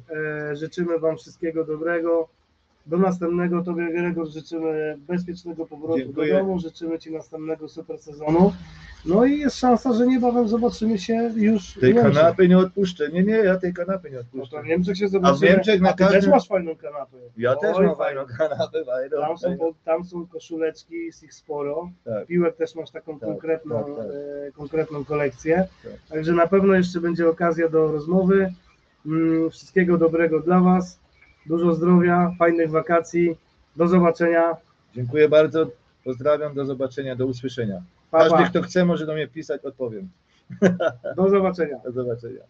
E, 0.51 0.57
życzymy 0.57 0.99
Wam 0.99 1.17
wszystkiego 1.17 1.65
dobrego. 1.65 2.29
Do 2.87 2.99
następnego 2.99 3.63
Tobie, 3.63 3.93
Gregor, 3.93 4.29
życzymy 4.29 4.99
bezpiecznego 5.09 5.67
powrotu 5.67 5.99
Dziękuję. 5.99 6.33
do 6.33 6.39
domu. 6.39 6.59
Życzymy 6.59 6.99
Ci 6.99 7.13
następnego 7.13 7.69
super 7.69 7.99
sezonu. 7.99 8.53
No 9.07 9.25
i 9.25 9.39
jest 9.39 9.57
szansa, 9.57 9.93
że 9.93 10.07
niebawem 10.07 10.49
zobaczymy 10.49 10.99
się 10.99 11.31
już 11.37 11.75
Tej 11.81 11.95
kanapy 11.95 12.49
nie 12.49 12.59
odpuszczę, 12.59 13.09
nie, 13.09 13.23
nie, 13.23 13.33
ja 13.33 13.59
tej 13.59 13.75
kanapy 13.75 14.11
nie 14.11 14.15
No 14.17 14.21
odpuszczę. 14.21 14.57
to 14.57 14.63
w 14.63 14.67
Niemczech 14.67 14.97
się 14.97 15.05
A 15.05 15.09
zobaczymy. 15.09 15.39
w 15.39 15.51
Niemczech 15.51 15.81
na 15.81 15.89
A 15.89 15.93
ty 15.93 15.99
też 16.05 16.13
każdym... 16.13 16.31
masz 16.31 16.49
fajną 16.49 16.77
kanapę. 16.77 17.17
Ja 17.37 17.57
też 17.57 17.77
Oj, 17.77 17.87
mam 17.87 17.97
fajną 17.97 18.21
kanapę, 18.39 18.85
fajną. 18.85 19.17
Tam 19.21 19.39
są, 19.39 19.49
fajną. 19.49 19.73
tam 19.85 20.05
są 20.05 20.27
koszuleczki, 20.27 21.07
jest 21.07 21.23
ich 21.23 21.35
sporo. 21.35 21.91
Tak. 22.05 22.27
Piłek 22.27 22.57
też 22.57 22.75
masz 22.75 22.91
taką 22.91 23.19
Tak, 23.19 23.29
konkretną, 23.29 23.85
tak, 23.85 23.97
tak. 23.97 24.07
E, 24.49 24.53
konkretną 24.53 25.05
kolekcję. 25.05 25.69
Tak. 25.83 25.93
Także 26.09 26.33
na 26.33 26.47
pewno 26.47 26.75
jeszcze 26.75 27.01
będzie 27.01 27.29
okazja 27.29 27.69
do 27.69 27.93
rozmowy. 27.93 28.53
Mm, 29.07 29.51
Wszystkiego 29.51 29.99
dobrego 29.99 30.41
dla 30.41 30.61
Was. 30.61 31.02
Dużo 31.47 31.75
zdrowia, 31.75 32.35
fajnych 32.39 32.71
wakacji. 32.71 33.37
Do 33.77 33.89
zobaczenia. 33.89 34.57
Dziękuję 34.95 35.29
bardzo, 35.29 35.67
pozdrawiam, 36.05 36.55
do 36.55 36.65
zobaczenia, 36.67 37.17
do 37.17 37.27
usłyszenia. 37.27 37.83
Pa, 38.11 38.19
Każdy, 38.19 38.39
pa. 38.39 38.49
kto 38.49 38.63
chce, 38.63 38.85
może 38.85 39.07
do 39.07 39.15
mnie 39.15 39.29
pisać, 39.29 39.65
odpowiem. 39.65 40.09
Do 41.17 41.29
zobaczenia. 41.31 41.79
Do 41.85 41.93
zobaczenia. 41.93 42.41